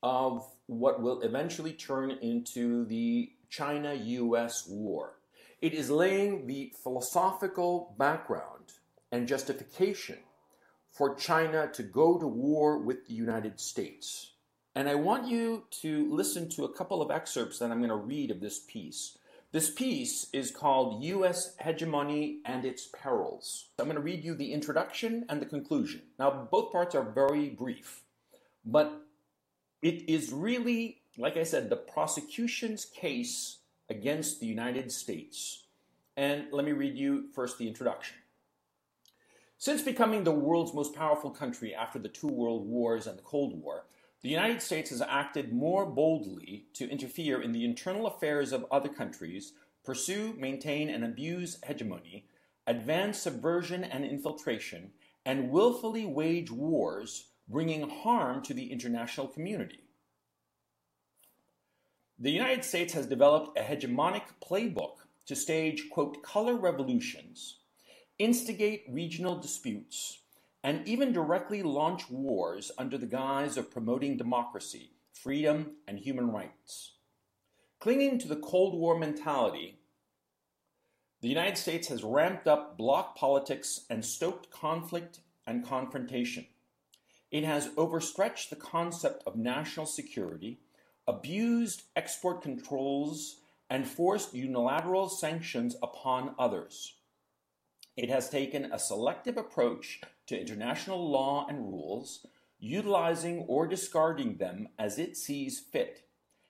of 0.03 0.51
what 0.67 1.03
will 1.03 1.21
eventually 1.21 1.73
turn 1.73 2.11
into 2.11 2.87
the 2.87 3.31
China 3.51 3.93
US 3.95 4.67
war. 4.67 5.19
It 5.61 5.75
is 5.75 5.91
laying 5.91 6.47
the 6.47 6.73
philosophical 6.83 7.95
background 7.99 8.73
and 9.13 9.29
justification 9.29 10.19
for 10.93 11.15
China 11.15 11.69
to 11.75 11.83
go 11.83 12.19
to 12.19 12.27
war 12.27 12.79
with 12.79 13.07
the 13.07 13.15
United 13.15 13.61
States. 13.61 14.33
And 14.77 14.91
I 14.91 14.95
want 14.95 15.27
you 15.27 15.65
to 15.81 16.15
listen 16.15 16.51
to 16.51 16.67
a 16.67 16.73
couple 16.73 17.01
of 17.01 17.11
excerpts 17.11 17.59
that 17.59 17.71
I'm 17.71 17.79
going 17.79 17.89
to 17.89 17.97
read 17.97 18.31
of 18.31 18.43
this 18.43 18.59
piece. 18.59 19.17
This 19.51 19.71
piece 19.71 20.27
is 20.35 20.51
called 20.51 21.03
U.S. 21.03 21.55
Hegemony 21.59 22.41
and 22.45 22.67
Its 22.67 22.87
Perils. 22.87 23.69
I'm 23.79 23.87
going 23.87 23.97
to 23.97 24.03
read 24.03 24.23
you 24.23 24.35
the 24.35 24.53
introduction 24.53 25.25
and 25.31 25.41
the 25.41 25.47
conclusion. 25.47 26.03
Now, 26.19 26.47
both 26.51 26.73
parts 26.73 26.95
are 26.95 27.03
very 27.03 27.49
brief, 27.49 28.03
but 28.67 29.01
it 29.81 30.11
is 30.11 30.31
really, 30.31 31.01
like 31.17 31.39
I 31.39 31.45
said, 31.45 31.71
the 31.71 31.77
prosecution's 31.77 32.85
case 32.85 33.61
against 33.89 34.41
the 34.41 34.47
United 34.47 34.93
States 34.93 35.63
And 36.19 36.53
let 36.53 36.67
me 36.67 36.73
read 36.73 36.99
you 36.99 37.29
first 37.35 37.57
the 37.57 37.67
introduction. 37.67 38.17
Since 39.57 39.81
becoming 39.81 40.25
the 40.25 40.33
world's 40.33 40.75
most 40.75 40.95
powerful 40.95 41.31
country 41.31 41.75
after 41.75 41.99
the 41.99 42.11
two 42.11 42.29
world 42.29 42.67
wars 42.67 43.07
and 43.07 43.17
the 43.17 43.23
Cold 43.23 43.59
War, 43.63 43.85
the 44.23 44.29
United 44.29 44.61
States 44.63 44.91
has 44.91 45.03
acted 45.03 45.53
more 45.53 45.87
boldly 45.87 46.67
to 46.75 46.91
interfere 46.91 47.41
in 47.41 47.53
the 47.53 47.65
internal 47.65 48.07
affairs 48.07 48.53
of 48.53 48.67
other 48.71 48.89
countries, 48.89 49.53
pursue, 49.85 50.35
maintain, 50.39 50.89
and 50.89 51.05
abuse 51.05 51.59
hegemony, 51.65 52.27
advance 52.67 53.19
subversion 53.19 53.85
and 53.85 54.05
infiltration, 54.05 54.91
and 55.25 55.51
willfully 55.51 56.07
wage 56.07 56.51
wars, 56.51 57.29
bringing 57.49 57.89
harm 57.89 58.43
to 58.43 58.55
the 58.55 58.73
international 58.73 59.29
community. 59.29 59.85
The 62.19 62.31
United 62.31 62.65
States 62.65 62.95
has 62.95 63.07
developed 63.07 63.59
a 63.59 63.63
hegemonic 63.63 64.23
playbook 64.43 64.95
to 65.27 65.37
stage, 65.37 65.91
quote, 65.91 66.23
color 66.23 66.57
revolutions, 66.57 67.59
instigate 68.19 68.85
regional 68.89 69.37
disputes, 69.37 70.21
and 70.67 70.87
even 70.89 71.13
directly 71.13 71.63
launch 71.63 72.11
wars 72.11 72.73
under 72.77 72.99
the 72.99 73.07
guise 73.07 73.57
of 73.57 73.71
promoting 73.71 74.17
democracy, 74.17 74.91
freedom, 75.13 75.77
and 75.87 75.97
human 75.97 76.33
rights. 76.33 76.95
Clinging 77.79 78.19
to 78.19 78.27
the 78.27 78.35
Cold 78.35 78.75
War 78.75 78.99
mentality, 78.99 79.79
the 81.21 81.29
United 81.29 81.57
States 81.57 81.87
has 81.87 82.03
ramped 82.03 82.49
up 82.49 82.77
bloc 82.77 83.15
politics 83.15 83.83
and 83.89 84.05
stoked 84.05 84.51
conflict 84.51 85.21
and 85.47 85.65
confrontation. 85.65 86.47
It 87.31 87.45
has 87.45 87.71
overstretched 87.77 88.51
the 88.51 88.57
concept 88.57 89.23
of 89.25 89.37
national 89.37 89.87
security, 89.87 90.59
abused 91.07 91.85
export 91.95 92.43
controls, 92.43 93.37
and 93.71 93.87
forced 93.87 94.35
unilateral 94.35 95.11
sanctions 95.11 95.77
upon 95.81 96.35
others. 96.41 96.95
It 97.97 98.11
has 98.11 98.29
taken 98.29 98.65
a 98.65 98.81
selective 98.81 99.37
approach 99.37 100.01
to 100.27 100.41
international 100.41 101.11
law 101.11 101.47
and 101.49 101.73
rules, 101.73 102.27
utilizing 102.59 103.41
or 103.49 103.67
discarding 103.67 104.37
them 104.37 104.69
as 104.79 104.99
it 104.99 105.17
sees 105.17 105.61
fit, 105.61 106.09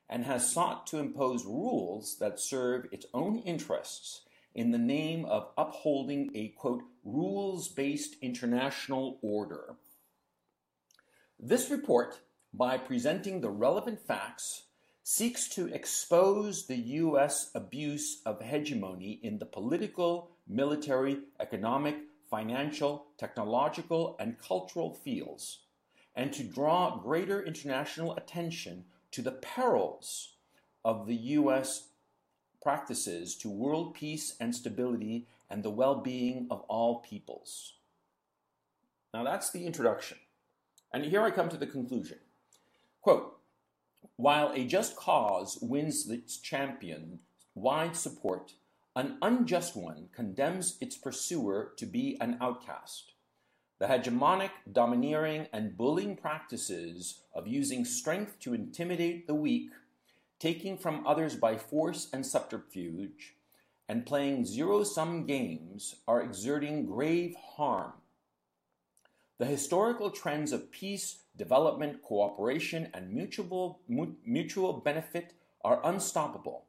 and 0.08 0.24
has 0.24 0.52
sought 0.52 0.86
to 0.86 0.98
impose 0.98 1.44
rules 1.44 2.18
that 2.18 2.40
serve 2.40 2.86
its 2.92 3.06
own 3.12 3.38
interests 3.38 4.22
in 4.54 4.70
the 4.70 4.78
name 4.78 5.24
of 5.26 5.50
upholding 5.58 6.30
a 6.34 6.48
quote 6.48 6.82
rules 7.04 7.68
based 7.68 8.16
international 8.22 9.18
order. 9.20 9.76
This 11.38 11.70
report, 11.70 12.20
by 12.54 12.78
presenting 12.78 13.40
the 13.40 13.50
relevant 13.50 14.00
facts, 14.00 14.62
seeks 15.02 15.48
to 15.50 15.66
expose 15.68 16.66
the 16.66 16.76
U.S. 16.76 17.50
abuse 17.54 18.22
of 18.24 18.40
hegemony 18.40 19.20
in 19.22 19.38
the 19.38 19.46
political, 19.46 20.30
military, 20.48 21.18
economic, 21.38 21.96
financial, 22.30 23.06
technological, 23.18 24.16
and 24.18 24.38
cultural 24.38 24.92
fields, 24.92 25.60
and 26.14 26.32
to 26.32 26.42
draw 26.42 26.96
greater 26.96 27.42
international 27.42 28.16
attention 28.16 28.84
to 29.12 29.22
the 29.22 29.32
perils 29.32 30.34
of 30.84 31.06
the 31.06 31.16
U.S. 31.16 31.88
practices 32.62 33.34
to 33.36 33.50
world 33.50 33.94
peace 33.94 34.36
and 34.40 34.54
stability 34.54 35.26
and 35.50 35.62
the 35.62 35.70
well 35.70 35.96
being 35.96 36.46
of 36.50 36.60
all 36.68 37.00
peoples. 37.00 37.74
Now 39.14 39.24
that's 39.24 39.50
the 39.50 39.64
introduction. 39.64 40.18
And 40.92 41.04
here 41.04 41.22
I 41.22 41.30
come 41.30 41.48
to 41.48 41.56
the 41.56 41.66
conclusion. 41.66 42.18
Quote 43.00 43.38
While 44.16 44.52
a 44.54 44.64
just 44.64 44.96
cause 44.96 45.58
wins 45.60 46.08
its 46.08 46.38
champion 46.38 47.20
wide 47.54 47.96
support, 47.96 48.52
an 48.96 49.18
unjust 49.20 49.76
one 49.76 50.08
condemns 50.14 50.78
its 50.80 50.96
pursuer 50.96 51.72
to 51.76 51.84
be 51.84 52.16
an 52.18 52.38
outcast. 52.40 53.12
The 53.78 53.86
hegemonic, 53.86 54.52
domineering, 54.72 55.48
and 55.52 55.76
bullying 55.76 56.16
practices 56.16 57.20
of 57.34 57.46
using 57.46 57.84
strength 57.84 58.40
to 58.40 58.54
intimidate 58.54 59.26
the 59.26 59.34
weak, 59.34 59.68
taking 60.38 60.78
from 60.78 61.06
others 61.06 61.36
by 61.36 61.58
force 61.58 62.08
and 62.10 62.24
subterfuge, 62.24 63.34
and 63.86 64.06
playing 64.06 64.46
zero 64.46 64.82
sum 64.82 65.26
games 65.26 65.96
are 66.08 66.22
exerting 66.22 66.86
grave 66.86 67.36
harm. 67.36 67.92
The 69.36 69.44
historical 69.44 70.10
trends 70.10 70.52
of 70.52 70.70
peace, 70.70 71.18
development, 71.36 72.00
cooperation, 72.00 72.88
and 72.94 73.12
mutual, 73.12 73.80
mutual 74.24 74.72
benefit 74.72 75.34
are 75.62 75.84
unstoppable. 75.84 76.65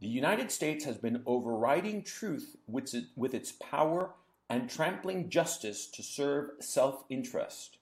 The 0.00 0.08
United 0.08 0.52
States 0.52 0.84
has 0.84 0.96
been 0.96 1.22
overriding 1.26 2.04
truth 2.04 2.56
with, 2.68 2.94
it, 2.94 3.04
with 3.16 3.34
its 3.34 3.52
power 3.52 4.14
and 4.48 4.70
trampling 4.70 5.28
justice 5.28 5.86
to 5.88 6.02
serve 6.02 6.50
self 6.60 7.04
interest. 7.10 7.78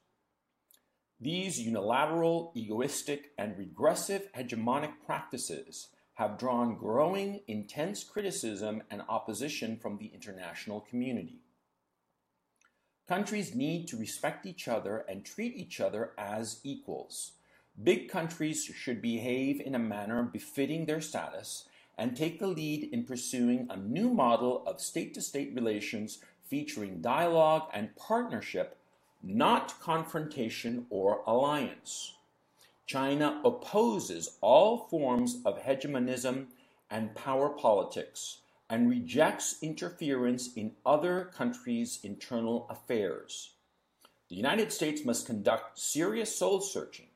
These 1.20 1.60
unilateral, 1.60 2.52
egoistic, 2.54 3.32
and 3.38 3.56
regressive 3.56 4.28
hegemonic 4.32 4.92
practices 5.04 5.88
have 6.14 6.38
drawn 6.38 6.76
growing, 6.76 7.40
intense 7.46 8.02
criticism 8.02 8.82
and 8.90 9.02
opposition 9.08 9.76
from 9.76 9.98
the 9.98 10.10
international 10.14 10.80
community. 10.80 11.40
Countries 13.06 13.54
need 13.54 13.86
to 13.88 13.96
respect 13.96 14.46
each 14.46 14.66
other 14.66 15.04
and 15.08 15.24
treat 15.24 15.54
each 15.54 15.80
other 15.80 16.12
as 16.18 16.60
equals. 16.64 17.32
Big 17.82 18.08
countries 18.08 18.64
should 18.64 19.02
behave 19.02 19.60
in 19.60 19.74
a 19.74 19.78
manner 19.78 20.22
befitting 20.22 20.86
their 20.86 21.02
status 21.02 21.68
and 21.98 22.16
take 22.16 22.38
the 22.38 22.46
lead 22.46 22.88
in 22.92 23.04
pursuing 23.04 23.66
a 23.70 23.76
new 23.76 24.10
model 24.10 24.62
of 24.66 24.80
state 24.80 25.14
to 25.14 25.20
state 25.20 25.54
relations 25.54 26.18
featuring 26.44 27.00
dialogue 27.00 27.68
and 27.72 27.94
partnership, 27.96 28.76
not 29.22 29.80
confrontation 29.80 30.86
or 30.90 31.22
alliance. 31.26 32.14
China 32.86 33.40
opposes 33.44 34.36
all 34.40 34.86
forms 34.88 35.38
of 35.44 35.62
hegemonism 35.62 36.48
and 36.90 37.14
power 37.14 37.48
politics 37.48 38.38
and 38.68 38.88
rejects 38.90 39.56
interference 39.62 40.52
in 40.54 40.72
other 40.84 41.30
countries' 41.36 41.98
internal 42.02 42.66
affairs. 42.70 43.52
The 44.28 44.36
United 44.36 44.72
States 44.72 45.04
must 45.04 45.26
conduct 45.26 45.78
serious 45.78 46.34
soul 46.34 46.60
searching. 46.60 47.06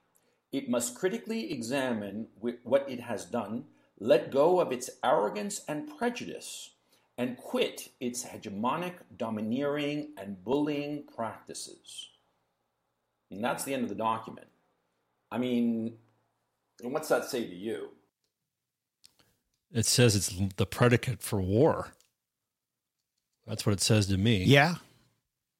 It 0.52 0.68
must 0.68 0.94
critically 0.96 1.52
examine 1.52 2.28
what 2.62 2.88
it 2.88 3.00
has 3.00 3.24
done 3.24 3.64
let 4.00 4.32
go 4.32 4.60
of 4.60 4.72
its 4.72 4.90
arrogance 5.04 5.62
and 5.68 5.88
prejudice, 5.96 6.70
and 7.18 7.36
quit 7.36 7.90
its 8.00 8.24
hegemonic, 8.24 8.94
domineering, 9.16 10.08
and 10.16 10.42
bullying 10.42 11.04
practices. 11.14 12.08
And 13.30 13.44
that's 13.44 13.64
the 13.64 13.74
end 13.74 13.82
of 13.82 13.90
the 13.90 13.94
document. 13.94 14.48
I 15.30 15.36
mean, 15.38 15.98
what's 16.82 17.08
that 17.08 17.26
say 17.26 17.46
to 17.46 17.54
you? 17.54 17.90
It 19.72 19.86
says 19.86 20.16
it's 20.16 20.32
the 20.56 20.66
predicate 20.66 21.22
for 21.22 21.40
war. 21.40 21.92
That's 23.46 23.66
what 23.66 23.72
it 23.72 23.80
says 23.80 24.06
to 24.06 24.16
me. 24.16 24.44
Yeah. 24.44 24.76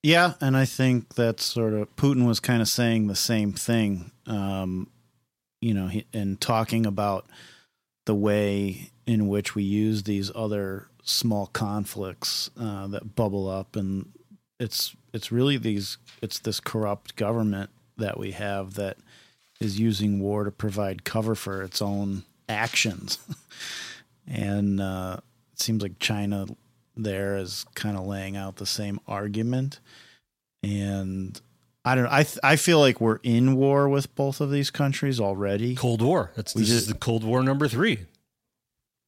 Yeah. 0.02 0.32
And 0.40 0.56
I 0.56 0.64
think 0.64 1.14
that 1.14 1.40
sort 1.40 1.74
of 1.74 1.94
Putin 1.94 2.26
was 2.26 2.40
kind 2.40 2.62
of 2.62 2.68
saying 2.68 3.06
the 3.06 3.14
same 3.14 3.52
thing, 3.52 4.10
um, 4.26 4.90
you 5.60 5.74
know, 5.74 5.90
and 6.12 6.40
talking 6.40 6.86
about 6.86 7.26
the 8.10 8.14
way 8.16 8.90
in 9.06 9.28
which 9.28 9.54
we 9.54 9.62
use 9.62 10.02
these 10.02 10.32
other 10.34 10.88
small 11.04 11.46
conflicts 11.46 12.50
uh, 12.58 12.88
that 12.88 13.14
bubble 13.14 13.48
up, 13.48 13.76
and 13.76 14.10
it's 14.58 14.96
it's 15.14 15.30
really 15.30 15.56
these 15.56 15.96
it's 16.20 16.40
this 16.40 16.58
corrupt 16.58 17.14
government 17.14 17.70
that 17.98 18.18
we 18.18 18.32
have 18.32 18.74
that 18.74 18.96
is 19.60 19.78
using 19.78 20.18
war 20.18 20.42
to 20.42 20.50
provide 20.50 21.04
cover 21.04 21.36
for 21.36 21.62
its 21.62 21.80
own 21.80 22.24
actions, 22.48 23.20
and 24.26 24.80
uh, 24.80 25.18
it 25.52 25.60
seems 25.60 25.80
like 25.80 26.00
China 26.00 26.46
there 26.96 27.36
is 27.36 27.64
kind 27.76 27.96
of 27.96 28.04
laying 28.08 28.36
out 28.36 28.56
the 28.56 28.66
same 28.66 28.98
argument, 29.06 29.78
and 30.64 31.40
I 31.84 31.94
don't 31.94 32.04
know. 32.04 32.10
I 32.12 32.24
th- 32.24 32.38
I 32.42 32.56
feel 32.56 32.78
like 32.78 33.00
we're 33.00 33.20
in 33.22 33.56
war 33.56 33.88
with 33.88 34.14
both 34.14 34.40
of 34.40 34.50
these 34.50 34.70
countries 34.70 35.18
already. 35.18 35.74
Cold 35.74 36.02
War. 36.02 36.30
That's 36.36 36.52
this 36.52 36.68
just, 36.68 36.82
is 36.82 36.86
the 36.88 36.94
Cold 36.94 37.24
War 37.24 37.42
number 37.42 37.68
three. 37.68 38.00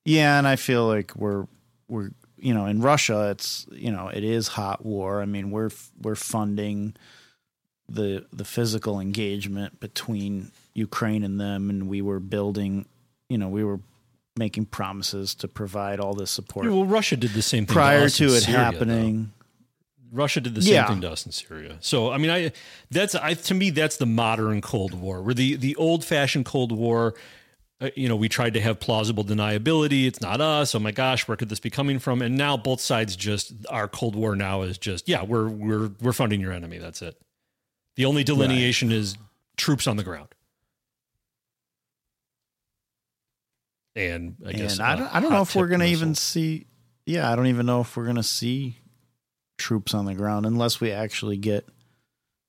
Yeah, 0.05 0.39
and 0.39 0.49
I 0.49 0.57
feel 0.57 0.87
like 0.87 1.15
we're 1.15 1.47
we're 1.89 2.11
you 2.39 2.55
know 2.55 2.67
in 2.67 2.81
Russia 2.81 3.31
it's 3.31 3.67
you 3.71 3.93
know 3.93 4.09
it 4.09 4.25
is 4.25 4.49
hot 4.49 4.85
war. 4.85 5.21
I 5.21 5.27
mean 5.27 5.51
we're 5.51 5.71
we're 6.01 6.15
funding 6.15 6.97
the 7.89 8.25
the 8.33 8.45
physical 8.45 9.01
engagement 9.01 9.79
between 9.79 10.51
Ukraine 10.75 11.25
and 11.25 11.39
them, 11.39 11.69
and 11.69 11.89
we 11.89 12.01
were 12.01 12.21
building. 12.21 12.87
You 13.29 13.39
know 13.39 13.49
we 13.49 13.65
were 13.65 13.81
making 14.37 14.65
promises 14.65 15.35
to 15.37 15.49
provide 15.49 16.01
all 16.01 16.15
this 16.15 16.31
support. 16.31 16.65
Yeah, 16.67 16.73
well, 16.73 16.87
Russia 16.87 17.17
did 17.17 17.33
the 17.33 17.43
same 17.43 17.67
thing 17.67 17.75
prior 17.75 18.09
to, 18.09 18.29
to 18.29 18.35
it 18.35 18.41
Syria, 18.41 18.59
happening. 18.59 19.23
Though. 19.25 19.42
Russia 20.13 20.41
did 20.43 20.55
the 20.55 20.63
same 20.63 20.75
Yeah. 20.75 20.89
thing 20.89 21.01
to 21.01 21.11
us 21.11 21.25
in 21.25 21.33
Syria. 21.33 21.79
So 21.81 22.13
I 22.13 22.19
mean, 22.19 22.31
I 22.31 22.53
that's 22.91 23.15
I 23.15 23.35
to 23.35 23.55
me 23.55 23.71
that's 23.71 23.97
the 23.97 24.07
modern 24.07 24.61
Cold 24.61 24.93
War. 24.95 25.23
Where 25.23 25.35
the 25.35 25.57
the 25.57 25.75
old 25.77 26.05
fashioned 26.05 26.45
Cold 26.45 26.71
War, 26.71 27.15
uh, 27.81 27.89
you 27.97 28.09
know, 28.09 28.17
we 28.17 28.29
tried 28.29 28.53
to 28.55 28.61
have 28.61 28.79
plausible 28.79 29.25
deniability. 29.25 30.07
It's 30.07 30.21
not 30.21 30.41
us. 30.43 30.75
Oh 30.75 30.79
my 30.79 30.93
gosh, 30.93 31.27
where 31.27 31.37
could 31.37 31.49
this 31.49 31.61
be 31.61 31.71
coming 31.71 31.99
from? 31.99 32.21
And 32.21 32.37
now 32.37 32.59
both 32.59 32.81
sides 32.81 33.17
just 33.17 33.55
our 33.71 33.89
Cold 33.89 34.15
War 34.15 34.37
now 34.37 34.63
is 34.63 34.77
just 34.77 35.09
yeah, 35.09 35.25
we're 35.25 35.49
we're 35.49 35.91
we're 36.01 36.13
funding 36.13 36.41
your 36.41 36.53
enemy. 36.53 36.77
That's 36.77 37.01
it. 37.01 37.19
The 37.97 38.05
only 38.05 38.23
delineation 38.23 38.89
right. 38.89 38.99
is 38.99 39.17
troops 39.57 39.87
on 39.87 39.97
the 39.97 40.05
ground. 40.05 40.29
And 43.95 44.37
I 44.47 44.53
guess 44.53 44.75
and 44.75 44.83
I 44.83 44.97
don't, 44.97 45.15
I 45.15 45.21
don't 45.21 45.33
know 45.33 45.43
if 45.43 45.55
we're 45.55 45.67
going 45.67 45.81
to 45.81 45.87
even 45.87 46.15
see. 46.15 46.67
Yeah, 47.05 47.31
I 47.31 47.37
don't 47.37 47.49
even 47.49 47.67
know 47.67 47.81
if 47.83 47.95
we're 47.97 48.05
going 48.05 48.17
to 48.17 48.23
see 48.23 48.79
troops 49.59 49.95
on 49.95 50.07
the 50.07 50.15
ground 50.15 50.47
unless 50.47 50.81
we 50.81 50.91
actually 50.91 51.37
get 51.37 51.69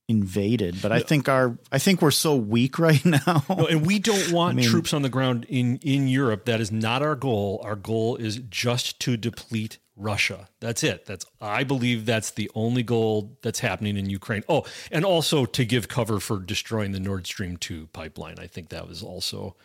invaded. 0.10 0.82
But 0.82 0.92
I 0.92 1.00
think 1.00 1.30
our 1.30 1.58
I 1.72 1.80
think 1.80 2.02
we're 2.02 2.12
so 2.12 2.36
weak 2.36 2.80
right 2.80 3.04
now. 3.06 3.44
No, 3.50 3.68
and 3.68 3.86
we 3.86 4.00
don't 4.00 4.32
want 4.32 4.54
I 4.54 4.56
mean, 4.58 4.70
troops 4.70 4.94
on 4.94 5.02
the 5.02 5.10
ground 5.10 5.46
in 5.50 5.78
in 5.78 6.08
Europe. 6.08 6.46
That 6.46 6.62
is 6.62 6.72
not 6.72 7.02
our 7.02 7.16
goal. 7.16 7.62
Our 7.64 7.76
goal 7.76 8.16
is 8.16 8.38
just 8.50 9.00
to 9.02 9.18
deplete 9.18 9.78
Russia. 9.96 10.50
That's 10.60 10.84
it. 10.84 11.06
That's 11.06 11.26
I 11.40 11.64
believe 11.64 12.06
that's 12.06 12.32
the 12.32 12.50
only 12.56 12.84
goal 12.84 13.38
that's 13.42 13.60
happening 13.60 13.98
in 13.98 14.10
Ukraine. 14.10 14.44
Oh, 14.50 14.66
and 14.92 15.06
also 15.06 15.46
to 15.46 15.66
give 15.66 15.88
cover 15.88 16.20
for 16.20 16.40
destroying 16.40 16.92
the 16.92 17.00
Nord 17.00 17.28
Stream 17.28 17.58
2 17.58 17.88
pipeline. 17.88 18.40
I 18.40 18.48
think 18.48 18.70
that 18.70 18.88
was 18.88 19.04
also 19.04 19.56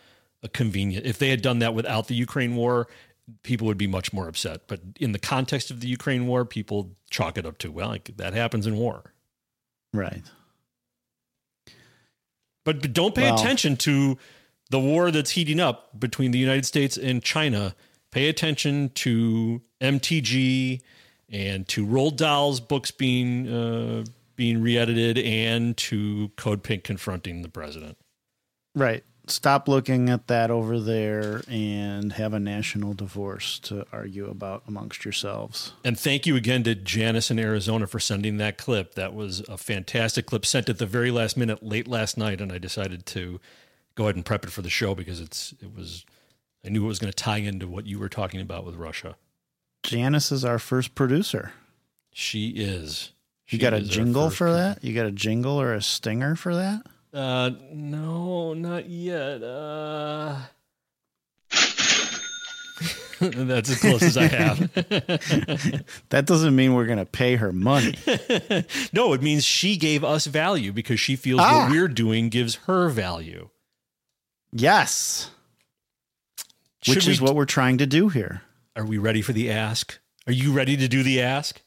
a 0.41 0.47
convenient. 0.47 1.05
If 1.05 1.17
they 1.17 1.29
had 1.29 1.41
done 1.41 1.59
that 1.59 1.73
without 1.73 2.07
the 2.07 2.15
Ukraine 2.15 2.55
war, 2.55 2.87
people 3.43 3.67
would 3.67 3.77
be 3.77 3.87
much 3.87 4.13
more 4.13 4.27
upset. 4.27 4.67
But 4.67 4.81
in 4.99 5.11
the 5.11 5.19
context 5.19 5.71
of 5.71 5.79
the 5.79 5.87
Ukraine 5.87 6.27
war, 6.27 6.45
people 6.45 6.95
chalk 7.09 7.37
it 7.37 7.45
up 7.45 7.57
to 7.59 7.71
well, 7.71 7.89
like, 7.89 8.11
that 8.17 8.33
happens 8.33 8.67
in 8.67 8.77
war. 8.77 9.13
Right. 9.93 10.23
But, 12.65 12.81
but 12.81 12.93
don't 12.93 13.15
pay 13.15 13.23
well, 13.23 13.39
attention 13.39 13.77
to 13.77 14.17
the 14.69 14.79
war 14.79 15.11
that's 15.11 15.31
heating 15.31 15.59
up 15.59 15.99
between 15.99 16.31
the 16.31 16.39
United 16.39 16.65
States 16.65 16.97
and 16.97 17.23
China. 17.23 17.75
Pay 18.11 18.27
attention 18.29 18.89
to 18.95 19.61
MTG 19.81 20.81
and 21.29 21.67
to 21.67 21.85
Roald 21.85 22.17
Dahl's 22.17 22.59
books 22.59 22.91
being 22.91 23.47
uh, 23.47 24.05
being 24.35 24.61
re-edited 24.61 25.17
and 25.17 25.75
to 25.75 26.31
Code 26.37 26.63
Pink 26.63 26.83
confronting 26.83 27.41
the 27.41 27.49
president. 27.49 27.97
Right 28.75 29.03
stop 29.31 29.67
looking 29.67 30.09
at 30.09 30.27
that 30.27 30.51
over 30.51 30.79
there 30.79 31.41
and 31.47 32.13
have 32.13 32.33
a 32.33 32.39
national 32.39 32.93
divorce 32.93 33.59
to 33.59 33.85
argue 33.91 34.29
about 34.29 34.63
amongst 34.67 35.05
yourselves. 35.05 35.73
And 35.83 35.99
thank 35.99 36.25
you 36.25 36.35
again 36.35 36.63
to 36.63 36.75
Janice 36.75 37.31
in 37.31 37.39
Arizona 37.39 37.87
for 37.87 37.99
sending 37.99 38.37
that 38.37 38.57
clip. 38.57 38.95
That 38.95 39.13
was 39.13 39.41
a 39.47 39.57
fantastic 39.57 40.25
clip 40.25 40.45
sent 40.45 40.69
at 40.69 40.77
the 40.77 40.85
very 40.85 41.11
last 41.11 41.37
minute 41.37 41.63
late 41.63 41.87
last 41.87 42.17
night 42.17 42.41
and 42.41 42.51
I 42.51 42.57
decided 42.57 43.05
to 43.07 43.39
go 43.95 44.05
ahead 44.05 44.15
and 44.15 44.25
prep 44.25 44.43
it 44.43 44.51
for 44.51 44.61
the 44.61 44.69
show 44.69 44.95
because 44.95 45.19
it's 45.19 45.53
it 45.61 45.75
was 45.75 46.05
I 46.65 46.69
knew 46.69 46.83
it 46.83 46.87
was 46.87 46.99
going 46.99 47.11
to 47.11 47.15
tie 47.15 47.37
into 47.37 47.67
what 47.67 47.85
you 47.85 47.99
were 47.99 48.09
talking 48.09 48.41
about 48.41 48.65
with 48.65 48.75
Russia. 48.75 49.15
Janice 49.83 50.31
is 50.31 50.43
our 50.43 50.59
first 50.59 50.93
producer. 50.95 51.53
She 52.11 52.49
is. 52.49 53.11
She 53.45 53.57
you 53.57 53.61
got 53.61 53.73
a 53.73 53.81
jingle 53.81 54.29
for 54.29 54.51
that? 54.51 54.83
You 54.83 54.93
got 54.93 55.05
a 55.05 55.11
jingle 55.11 55.59
or 55.59 55.73
a 55.73 55.81
stinger 55.81 56.35
for 56.35 56.55
that? 56.55 56.83
Uh, 57.13 57.51
no, 57.71 58.53
not 58.53 58.87
yet. 58.89 59.41
Uh, 59.41 60.39
that's 63.19 63.69
as 63.69 63.79
close 63.81 64.03
as 64.03 64.17
I 64.17 64.27
have. 64.27 64.73
that 66.09 66.25
doesn't 66.25 66.55
mean 66.55 66.73
we're 66.73 66.85
going 66.85 66.99
to 66.99 67.05
pay 67.05 67.35
her 67.35 67.51
money. 67.51 67.95
no, 68.93 69.13
it 69.13 69.21
means 69.21 69.43
she 69.43 69.75
gave 69.75 70.03
us 70.03 70.25
value 70.25 70.71
because 70.71 70.99
she 70.99 71.15
feels 71.15 71.41
ah. 71.41 71.63
what 71.63 71.71
we're 71.71 71.87
doing 71.89 72.29
gives 72.29 72.55
her 72.67 72.87
value. 72.89 73.49
Yes. 74.53 75.31
Should 76.81 76.95
Which 76.95 77.07
is 77.07 77.19
what 77.19 77.35
we're 77.35 77.45
trying 77.45 77.79
to 77.79 77.85
do 77.85 78.07
here. 78.07 78.43
Are 78.75 78.85
we 78.85 78.97
ready 78.97 79.21
for 79.21 79.33
the 79.33 79.51
ask? 79.51 79.99
Are 80.25 80.33
you 80.33 80.53
ready 80.53 80.77
to 80.77 80.87
do 80.87 81.03
the 81.03 81.21
ask? 81.21 81.61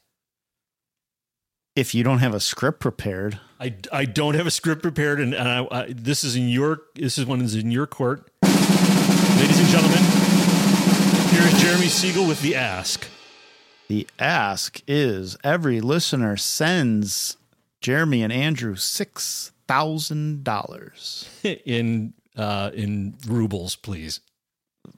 If 1.75 1.95
you 1.95 2.03
don't 2.03 2.19
have 2.19 2.33
a 2.33 2.39
script 2.39 2.79
prepared. 2.79 3.39
I, 3.59 3.75
I 3.91 4.05
don't 4.05 4.35
have 4.35 4.45
a 4.47 4.51
script 4.51 4.81
prepared, 4.81 5.19
and, 5.19 5.33
and 5.33 5.47
I, 5.47 5.67
I, 5.71 5.93
this 5.93 6.23
is 6.23 6.35
in 6.35 6.49
your 6.49 6.81
this 6.95 7.17
is 7.17 7.25
one 7.25 7.41
is 7.41 7.55
in 7.55 7.71
your 7.71 7.87
court, 7.87 8.29
ladies 8.43 9.59
and 9.59 9.69
gentlemen. 9.69 10.03
Here's 11.29 11.61
Jeremy 11.61 11.87
Siegel 11.87 12.27
with 12.27 12.41
the 12.41 12.55
ask. 12.55 13.07
The 13.87 14.07
ask 14.19 14.81
is 14.87 15.37
every 15.43 15.81
listener 15.81 16.37
sends 16.37 17.37
Jeremy 17.81 18.23
and 18.23 18.31
Andrew 18.31 18.75
six 18.75 19.51
thousand 19.67 20.43
dollars 20.43 21.29
in 21.43 22.13
uh, 22.35 22.71
in 22.73 23.15
rubles, 23.27 23.75
please. 23.75 24.19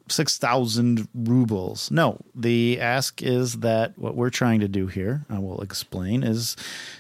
6,000 0.08 1.08
rubles. 1.14 1.90
No, 1.90 2.20
the 2.36 2.80
ask 2.80 3.22
is 3.24 3.60
that 3.60 3.98
what 3.98 4.16
we're 4.16 4.30
trying 4.30 4.60
to 4.60 4.68
do 4.68 4.88
here, 4.88 5.26
I 5.30 5.40
will 5.40 5.62
explain, 5.62 6.24
is 6.24 6.56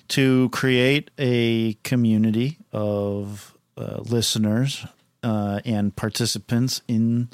to 0.10 0.50
create 0.50 1.12
a 1.18 1.74
community 1.84 2.58
of 2.72 3.56
uh, 3.78 4.02
listeners 4.02 4.86
uh, 5.24 5.60
and 5.66 5.96
participants 5.96 6.82
in 6.88 7.30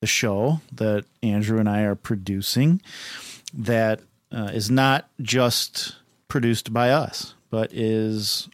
the 0.00 0.06
show 0.06 0.60
that 0.72 1.04
Andrew 1.22 1.58
and 1.58 1.68
I 1.68 1.82
are 1.82 1.94
producing 1.94 2.82
that 3.54 4.00
uh, 4.32 4.50
is 4.52 4.70
not 4.70 5.08
just 5.20 5.96
produced 6.28 6.72
by 6.72 6.90
us, 6.90 7.34
but 7.50 7.72
is 7.72 8.48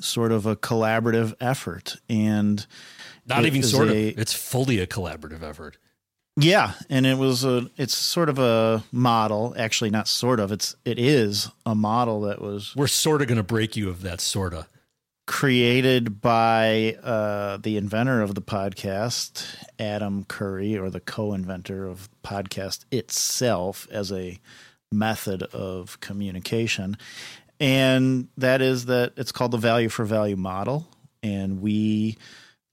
sort 0.00 0.32
of 0.32 0.46
a 0.46 0.56
collaborative 0.56 1.34
effort. 1.40 1.96
And 2.08 2.66
not 3.26 3.44
even 3.44 3.62
sort 3.62 3.88
a, 3.88 4.10
of. 4.10 4.18
It's 4.18 4.32
fully 4.32 4.78
a 4.78 4.86
collaborative 4.86 5.42
effort. 5.42 5.78
Yeah, 6.36 6.72
and 6.88 7.04
it 7.04 7.18
was 7.18 7.44
a. 7.44 7.70
It's 7.76 7.96
sort 7.96 8.28
of 8.28 8.38
a 8.38 8.84
model. 8.90 9.54
Actually, 9.56 9.90
not 9.90 10.08
sort 10.08 10.40
of. 10.40 10.50
It's 10.50 10.74
it 10.84 10.98
is 10.98 11.50
a 11.66 11.74
model 11.74 12.22
that 12.22 12.40
was. 12.40 12.74
We're 12.74 12.86
sort 12.86 13.20
of 13.20 13.28
going 13.28 13.36
to 13.36 13.42
break 13.42 13.76
you 13.76 13.90
of 13.90 14.02
that 14.02 14.20
sorta. 14.20 14.66
Created 15.26 16.20
by 16.20 16.96
uh, 17.02 17.58
the 17.58 17.76
inventor 17.76 18.22
of 18.22 18.34
the 18.34 18.42
podcast, 18.42 19.44
Adam 19.78 20.24
Curry, 20.24 20.76
or 20.76 20.90
the 20.90 21.00
co-inventor 21.00 21.86
of 21.86 22.08
podcast 22.24 22.86
itself 22.90 23.86
as 23.90 24.10
a 24.10 24.38
method 24.90 25.42
of 25.44 26.00
communication, 26.00 26.96
and 27.60 28.28
that 28.36 28.60
is 28.60 28.86
that 28.86 29.12
it's 29.16 29.32
called 29.32 29.52
the 29.52 29.58
value 29.58 29.88
for 29.88 30.04
value 30.04 30.36
model, 30.36 30.88
and 31.22 31.60
we 31.60 32.16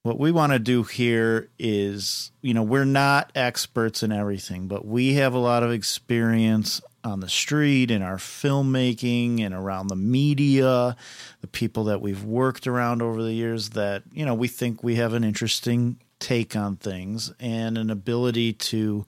what 0.03 0.17
we 0.19 0.31
want 0.31 0.53
to 0.53 0.59
do 0.59 0.83
here 0.83 1.49
is, 1.59 2.31
you 2.41 2.53
know, 2.53 2.63
we're 2.63 2.85
not 2.85 3.31
experts 3.35 4.01
in 4.01 4.11
everything, 4.11 4.67
but 4.67 4.85
we 4.85 5.15
have 5.15 5.33
a 5.33 5.39
lot 5.39 5.63
of 5.63 5.71
experience 5.71 6.81
on 7.03 7.19
the 7.19 7.29
street 7.29 7.91
in 7.91 8.01
our 8.01 8.17
filmmaking 8.17 9.41
and 9.41 9.53
around 9.53 9.87
the 9.87 9.95
media, 9.95 10.95
the 11.41 11.47
people 11.47 11.85
that 11.85 12.01
we've 12.01 12.23
worked 12.23 12.65
around 12.67 13.01
over 13.01 13.21
the 13.21 13.33
years 13.33 13.71
that, 13.71 14.03
you 14.11 14.25
know, 14.25 14.33
we 14.33 14.47
think 14.47 14.83
we 14.83 14.95
have 14.95 15.13
an 15.13 15.23
interesting 15.23 15.99
take 16.19 16.55
on 16.55 16.75
things 16.75 17.33
and 17.39 17.77
an 17.77 17.89
ability 17.89 18.53
to 18.53 19.05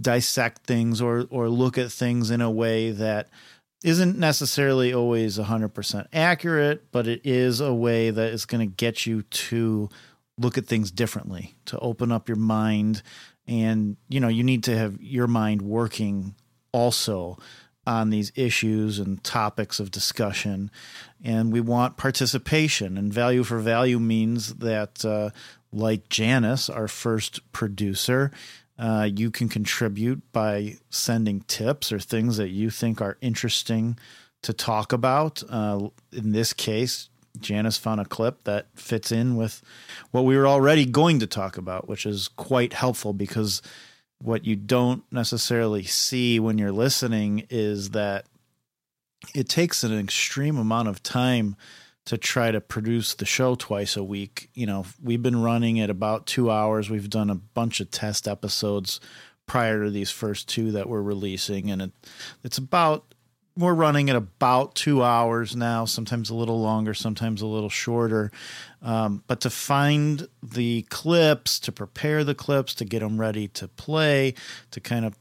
dissect 0.00 0.66
things 0.66 1.00
or 1.00 1.26
or 1.30 1.48
look 1.48 1.78
at 1.78 1.90
things 1.90 2.30
in 2.30 2.40
a 2.40 2.50
way 2.50 2.90
that 2.90 3.28
isn't 3.84 4.18
necessarily 4.18 4.92
always 4.92 5.38
100% 5.38 6.06
accurate, 6.12 6.90
but 6.92 7.06
it 7.06 7.20
is 7.24 7.60
a 7.60 7.74
way 7.74 8.10
that 8.10 8.32
is 8.32 8.46
going 8.46 8.66
to 8.66 8.74
get 8.74 9.06
you 9.06 9.22
to 9.22 9.88
look 10.38 10.58
at 10.58 10.66
things 10.66 10.90
differently, 10.90 11.56
to 11.66 11.78
open 11.78 12.12
up 12.12 12.28
your 12.28 12.36
mind. 12.36 13.02
And, 13.46 13.96
you 14.08 14.20
know, 14.20 14.28
you 14.28 14.44
need 14.44 14.64
to 14.64 14.76
have 14.76 15.00
your 15.00 15.26
mind 15.26 15.62
working 15.62 16.34
also 16.72 17.38
on 17.86 18.10
these 18.10 18.32
issues 18.34 18.98
and 18.98 19.22
topics 19.22 19.78
of 19.78 19.90
discussion. 19.90 20.70
And 21.22 21.52
we 21.52 21.60
want 21.60 21.96
participation. 21.96 22.98
And 22.98 23.12
value 23.12 23.44
for 23.44 23.60
value 23.60 24.00
means 24.00 24.54
that, 24.56 25.04
uh, 25.04 25.30
like 25.72 26.08
Janice, 26.08 26.68
our 26.68 26.88
first 26.88 27.52
producer, 27.52 28.32
uh, 28.78 29.08
you 29.14 29.30
can 29.30 29.48
contribute 29.48 30.20
by 30.32 30.76
sending 30.90 31.40
tips 31.42 31.92
or 31.92 31.98
things 31.98 32.36
that 32.36 32.50
you 32.50 32.70
think 32.70 33.00
are 33.00 33.16
interesting 33.20 33.98
to 34.42 34.52
talk 34.52 34.92
about. 34.92 35.42
Uh, 35.48 35.88
in 36.12 36.32
this 36.32 36.52
case, 36.52 37.08
Janice 37.40 37.76
found 37.76 38.00
a 38.00 38.04
clip 38.04 38.44
that 38.44 38.66
fits 38.74 39.12
in 39.12 39.36
with 39.36 39.62
what 40.10 40.24
we 40.24 40.36
were 40.36 40.46
already 40.46 40.86
going 40.86 41.20
to 41.20 41.26
talk 41.26 41.56
about, 41.56 41.88
which 41.88 42.06
is 42.06 42.28
quite 42.28 42.72
helpful 42.72 43.12
because 43.12 43.62
what 44.18 44.44
you 44.44 44.56
don't 44.56 45.04
necessarily 45.10 45.82
see 45.82 46.40
when 46.40 46.58
you're 46.58 46.72
listening 46.72 47.46
is 47.50 47.90
that 47.90 48.26
it 49.34 49.48
takes 49.48 49.84
an 49.84 49.98
extreme 49.98 50.56
amount 50.56 50.88
of 50.88 51.02
time 51.02 51.56
to 52.06 52.16
try 52.16 52.50
to 52.50 52.60
produce 52.60 53.14
the 53.14 53.26
show 53.26 53.54
twice 53.54 53.96
a 53.96 54.04
week. 54.04 54.48
You 54.54 54.66
know, 54.66 54.86
we've 55.02 55.22
been 55.22 55.42
running 55.42 55.78
at 55.80 55.90
about 55.90 56.26
two 56.26 56.50
hours. 56.50 56.88
We've 56.88 57.10
done 57.10 57.30
a 57.30 57.34
bunch 57.34 57.80
of 57.80 57.90
test 57.90 58.26
episodes 58.26 59.00
prior 59.44 59.84
to 59.84 59.90
these 59.90 60.10
first 60.10 60.48
two 60.48 60.72
that 60.72 60.88
we're 60.88 61.02
releasing, 61.02 61.70
and 61.70 61.82
it, 61.82 61.92
it's 62.42 62.58
about 62.58 63.14
we're 63.56 63.74
running 63.74 64.10
at 64.10 64.16
about 64.16 64.74
two 64.74 65.02
hours 65.02 65.56
now, 65.56 65.86
sometimes 65.86 66.28
a 66.28 66.34
little 66.34 66.60
longer, 66.60 66.92
sometimes 66.92 67.40
a 67.40 67.46
little 67.46 67.70
shorter. 67.70 68.30
Um, 68.82 69.22
but 69.26 69.40
to 69.40 69.50
find 69.50 70.28
the 70.42 70.82
clips, 70.90 71.58
to 71.60 71.72
prepare 71.72 72.22
the 72.22 72.34
clips, 72.34 72.74
to 72.74 72.84
get 72.84 73.00
them 73.00 73.18
ready 73.18 73.48
to 73.48 73.66
play, 73.66 74.34
to 74.72 74.80
kind 74.80 75.06
of 75.06 75.16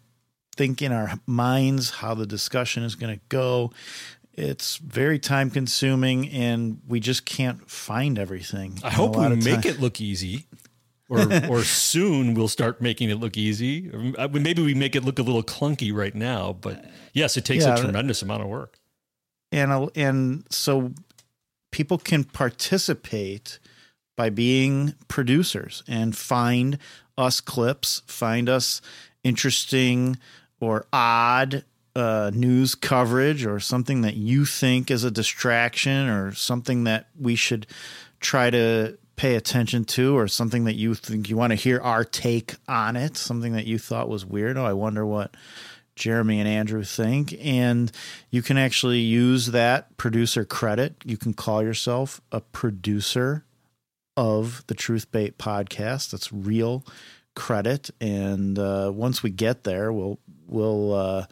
think 0.55 0.81
in 0.81 0.91
our 0.91 1.13
minds 1.25 1.89
how 1.89 2.13
the 2.13 2.25
discussion 2.25 2.83
is 2.83 2.95
going 2.95 3.13
to 3.13 3.21
go, 3.29 3.71
it's 4.37 4.77
very 4.77 5.19
time 5.19 5.49
consuming 5.49 6.29
and 6.29 6.81
we 6.87 6.99
just 6.99 7.25
can't 7.25 7.69
find 7.69 8.19
everything. 8.19 8.79
I 8.83 8.89
hope 8.89 9.15
we 9.15 9.29
make 9.35 9.65
it 9.65 9.79
look 9.79 10.01
easy. 10.01 10.47
or 11.07 11.19
or 11.49 11.63
soon 11.63 12.33
we'll 12.33 12.47
start 12.47 12.81
making 12.81 13.09
it 13.09 13.15
look 13.15 13.37
easy. 13.37 13.91
Uh, 14.17 14.27
maybe 14.31 14.61
we 14.61 14.73
make 14.73 14.95
it 14.95 15.03
look 15.03 15.19
a 15.19 15.23
little 15.23 15.43
clunky 15.43 15.93
right 15.93 16.15
now, 16.15 16.53
but 16.53 16.85
yes, 17.13 17.37
it 17.37 17.45
takes 17.45 17.63
yeah, 17.65 17.75
a 17.75 17.77
tremendous 17.77 18.21
amount 18.21 18.43
of 18.43 18.49
work. 18.49 18.77
And 19.51 19.89
and 19.95 20.45
so 20.49 20.93
people 21.71 21.97
can 21.97 22.23
participate 22.23 23.59
by 24.17 24.29
being 24.29 24.95
producers 25.07 25.83
and 25.87 26.15
find 26.15 26.77
us 27.17 27.41
clips, 27.41 28.01
find 28.07 28.49
us 28.49 28.81
interesting 29.23 30.17
or 30.59 30.85
odd 30.91 31.63
uh, 31.95 32.31
news 32.33 32.75
coverage 32.75 33.45
or 33.45 33.59
something 33.59 34.01
that 34.01 34.15
you 34.15 34.45
think 34.45 34.91
is 34.91 35.03
a 35.03 35.11
distraction 35.11 36.09
or 36.09 36.33
something 36.33 36.83
that 36.83 37.07
we 37.19 37.35
should 37.35 37.65
try 38.19 38.49
to 38.49 38.97
pay 39.15 39.35
attention 39.35 39.85
to 39.85 40.17
or 40.17 40.27
something 40.27 40.65
that 40.65 40.75
you 40.75 40.93
think 40.93 41.29
you 41.29 41.37
want 41.37 41.51
to 41.51 41.55
hear 41.55 41.79
our 41.79 42.03
take 42.03 42.55
on 42.67 42.95
it, 42.95 43.15
something 43.15 43.53
that 43.53 43.65
you 43.65 43.77
thought 43.79 44.09
was 44.09 44.25
weird. 44.25 44.57
Oh, 44.57 44.65
I 44.65 44.73
wonder 44.73 45.05
what 45.05 45.35
Jeremy 45.95 46.39
and 46.39 46.49
Andrew 46.49 46.83
think. 46.83 47.33
And 47.41 47.91
you 48.29 48.41
can 48.41 48.57
actually 48.57 48.99
use 48.99 49.47
that 49.47 49.95
producer 49.97 50.43
credit. 50.43 50.95
You 51.05 51.17
can 51.17 51.33
call 51.33 51.63
yourself 51.63 52.19
a 52.31 52.41
producer 52.41 53.45
of 54.17 54.63
the 54.67 54.75
Truth 54.75 55.11
Bait 55.11 55.37
podcast. 55.37 56.11
That's 56.11 56.33
real 56.33 56.85
credit. 57.35 57.89
And 58.01 58.59
uh, 58.59 58.91
once 58.93 59.23
we 59.23 59.29
get 59.29 59.63
there, 59.63 59.91
we'll 59.93 60.19
we'll 60.47 60.93
uh, 60.93 61.25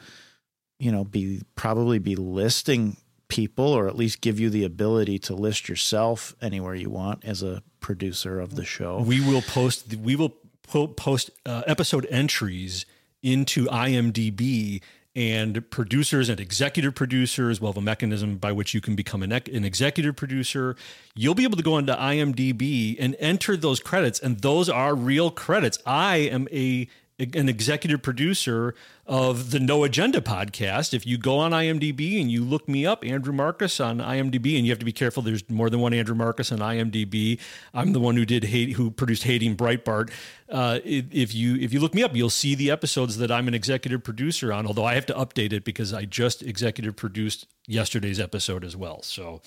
you 0.83 0.91
know 0.91 1.03
be 1.03 1.41
probably 1.55 1.97
be 1.97 2.15
listing 2.15 2.97
people 3.29 3.65
or 3.65 3.87
at 3.87 3.95
least 3.95 4.21
give 4.21 4.39
you 4.39 4.49
the 4.49 4.63
ability 4.63 5.17
to 5.17 5.33
list 5.33 5.67
yourself 5.67 6.35
anywhere 6.41 6.75
you 6.75 6.89
want 6.89 7.23
as 7.25 7.41
a 7.41 7.63
producer 7.79 8.39
of 8.39 8.55
the 8.55 8.65
show. 8.65 9.01
We 9.01 9.19
will 9.21 9.41
post 9.41 9.95
we 9.95 10.15
will 10.15 10.35
post 10.67 11.31
uh, 11.45 11.63
episode 11.65 12.05
entries 12.09 12.85
into 13.21 13.65
IMDb 13.67 14.81
and 15.15 15.69
producers 15.69 16.27
and 16.27 16.39
executive 16.39 16.95
producers 16.95 17.61
will 17.61 17.69
have 17.69 17.77
a 17.77 17.81
mechanism 17.81 18.37
by 18.37 18.51
which 18.51 18.73
you 18.73 18.81
can 18.81 18.95
become 18.95 19.21
an, 19.21 19.31
an 19.31 19.63
executive 19.63 20.15
producer. 20.15 20.75
You'll 21.15 21.35
be 21.35 21.43
able 21.43 21.57
to 21.57 21.63
go 21.63 21.77
into 21.77 21.93
IMDb 21.93 22.97
and 22.99 23.15
enter 23.19 23.55
those 23.55 23.79
credits, 23.79 24.19
and 24.19 24.39
those 24.39 24.69
are 24.69 24.95
real 24.95 25.29
credits. 25.29 25.77
I 25.85 26.17
am 26.17 26.47
a 26.51 26.87
an 27.19 27.47
executive 27.47 28.01
producer 28.01 28.73
of 29.05 29.51
the 29.51 29.59
No 29.59 29.83
Agenda 29.83 30.21
podcast. 30.21 30.93
If 30.93 31.05
you 31.05 31.17
go 31.17 31.37
on 31.37 31.51
IMDb 31.51 32.21
and 32.21 32.31
you 32.31 32.43
look 32.43 32.69
me 32.69 32.85
up, 32.85 33.03
Andrew 33.03 33.33
Marcus 33.33 33.79
on 33.79 33.97
IMDb, 33.97 34.57
and 34.57 34.65
you 34.65 34.71
have 34.71 34.79
to 34.79 34.85
be 34.85 34.93
careful. 34.93 35.21
There's 35.21 35.47
more 35.49 35.69
than 35.69 35.81
one 35.81 35.93
Andrew 35.93 36.15
Marcus 36.15 36.51
on 36.51 36.59
IMDb. 36.59 37.39
I'm 37.73 37.91
the 37.91 37.99
one 37.99 38.15
who 38.15 38.25
did 38.25 38.45
hate, 38.45 38.73
who 38.73 38.91
produced 38.91 39.23
Hating 39.23 39.57
Breitbart. 39.57 40.11
Uh, 40.49 40.79
if 40.85 41.33
you 41.33 41.55
if 41.55 41.73
you 41.73 41.79
look 41.79 41.93
me 41.93 42.03
up, 42.03 42.15
you'll 42.15 42.29
see 42.29 42.55
the 42.55 42.71
episodes 42.71 43.17
that 43.17 43.31
I'm 43.31 43.47
an 43.47 43.53
executive 43.53 44.03
producer 44.03 44.53
on. 44.53 44.65
Although 44.65 44.85
I 44.85 44.95
have 44.95 45.05
to 45.07 45.13
update 45.13 45.51
it 45.51 45.65
because 45.65 45.93
I 45.93 46.05
just 46.05 46.41
executive 46.41 46.95
produced 46.95 47.47
yesterday's 47.67 48.19
episode 48.19 48.63
as 48.63 48.75
well. 48.75 49.01
So. 49.01 49.41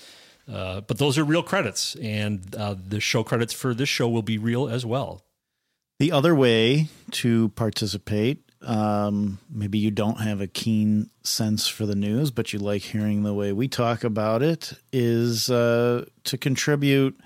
Uh, 0.49 0.81
but 0.81 0.99
those 0.99 1.19
are 1.19 1.25
real 1.25 1.43
credits, 1.43 1.97
and 1.97 2.55
uh, 2.55 2.77
the 2.79 3.01
show 3.01 3.25
credits 3.25 3.53
for 3.53 3.75
this 3.75 3.89
show 3.89 4.09
will 4.09 4.23
be 4.23 4.39
real 4.39 4.69
as 4.69 4.87
well. 4.87 5.25
The 5.99 6.13
other 6.13 6.37
way 6.37 6.87
to 7.13 7.49
participate, 7.51 8.46
um, 8.63 9.39
maybe 9.51 9.79
you 9.79 9.91
don't 9.91 10.21
have 10.21 10.41
a 10.41 10.47
keen 10.47 11.11
sense 11.23 11.69
for 11.69 11.87
the 11.87 11.95
news, 11.95 12.31
but 12.31 12.53
you 12.53 12.59
like 12.59 12.83
hearing 12.83 13.23
the 13.23 13.35
way 13.35 13.53
we 13.53 13.69
talk 13.69 14.05
about 14.05 14.43
it, 14.43 14.73
is 14.93 15.51
uh, 15.51 16.05
to 16.25 16.39
contribute, 16.39 17.19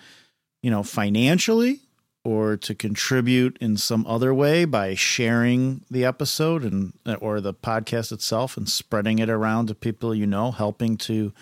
you 0.62 0.70
know, 0.70 0.83
financially 0.83 1.81
or 2.22 2.57
to 2.57 2.74
contribute 2.74 3.57
in 3.61 3.76
some 3.76 4.07
other 4.07 4.35
way 4.35 4.64
by 4.64 4.95
sharing 4.95 5.83
the 5.91 6.05
episode 6.05 6.64
and 6.64 6.93
or 7.20 7.41
the 7.41 7.55
podcast 7.55 8.12
itself 8.12 8.57
and 8.57 8.68
spreading 8.68 9.18
it 9.18 9.31
around 9.31 9.68
to 9.68 9.74
people 9.74 10.14
you 10.14 10.26
know, 10.26 10.51
helping 10.51 10.97
to 10.97 11.33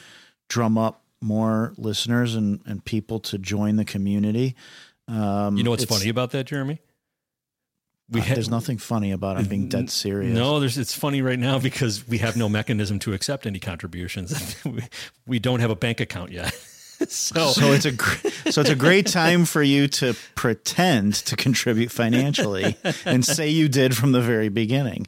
drum 0.49 0.78
up 0.78 1.03
more 1.20 1.74
listeners 1.76 2.36
and, 2.36 2.61
and 2.64 2.84
people 2.84 3.18
to 3.18 3.39
join 3.39 3.76
the 3.76 3.84
community. 3.84 4.55
Um, 5.09 5.57
you 5.57 5.64
know 5.64 5.70
what's 5.70 5.84
funny 5.84 6.09
about 6.09 6.30
that, 6.32 6.45
Jeremy? 6.45 6.80
We 8.11 8.21
uh, 8.21 8.25
there's 8.25 8.49
nothing 8.49 8.79
funny 8.79 9.13
about 9.13 9.37
it. 9.37 9.41
I'm 9.41 9.47
being 9.47 9.69
dead 9.69 9.91
serious. 9.91 10.35
No, 10.35 10.61
there's 10.61 10.79
it's 10.79 10.95
funny 10.95 11.21
right 11.21 11.39
now 11.39 11.59
because 11.59 12.07
we 12.09 12.19
have 12.19 12.37
no 12.37 12.49
mechanism 12.49 12.99
to 13.01 13.13
accept 13.13 13.47
any 13.47 13.59
contributions. 13.59 14.57
we, 14.65 14.83
we 15.27 15.39
don't 15.39 15.61
have 15.61 15.71
a 15.71 15.77
bank 15.77 16.01
account 16.01 16.33
yet. 16.33 16.55
so, 17.09 17.49
so 17.49 17.73
it's 17.73 17.85
a 17.85 18.51
so 18.51 18.63
it's 18.63 18.71
a 18.71 18.77
great 18.77 19.07
time 19.07 19.45
for 19.45 19.63
you 19.63 19.89
to 19.89 20.15
pretend 20.35 21.15
to 21.15 21.37
contribute 21.37 21.91
financially 21.91 22.77
and 23.05 23.25
say 23.25 23.49
you 23.49 23.69
did 23.69 23.97
from 23.97 24.13
the 24.13 24.21
very 24.21 24.49
beginning. 24.49 25.07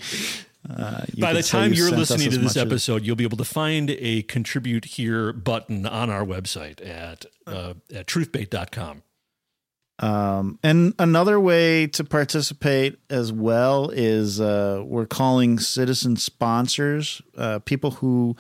Uh, 0.69 1.05
By 1.19 1.33
the 1.33 1.43
time 1.43 1.73
you 1.73 1.87
are 1.87 1.91
listening 1.91 2.31
to 2.31 2.39
this 2.39 2.57
episode, 2.57 3.01
as... 3.01 3.07
you'll 3.07 3.17
be 3.17 3.25
able 3.25 3.39
to 3.39 3.45
find 3.45 3.91
a 3.91 4.23
contribute 4.23 4.85
here 4.85 5.33
button 5.33 5.87
on 5.87 6.11
our 6.11 6.25
website 6.25 6.87
at 6.87 7.25
uh, 7.47 7.75
at 7.95 8.07
truthbait.com. 8.07 9.03
Um, 10.01 10.59
and 10.63 10.95
another 10.99 11.39
way 11.39 11.87
to 11.89 12.05
participate 12.05 12.99
as 13.11 13.31
well 13.35 13.91
is 13.91 14.41
uh, 14.41 14.83
we're 14.83 15.05
calling 15.05 15.59
citizen 15.59 16.17
sponsors, 16.17 17.21
uh, 17.37 17.59
people 17.59 17.91
who 17.93 18.35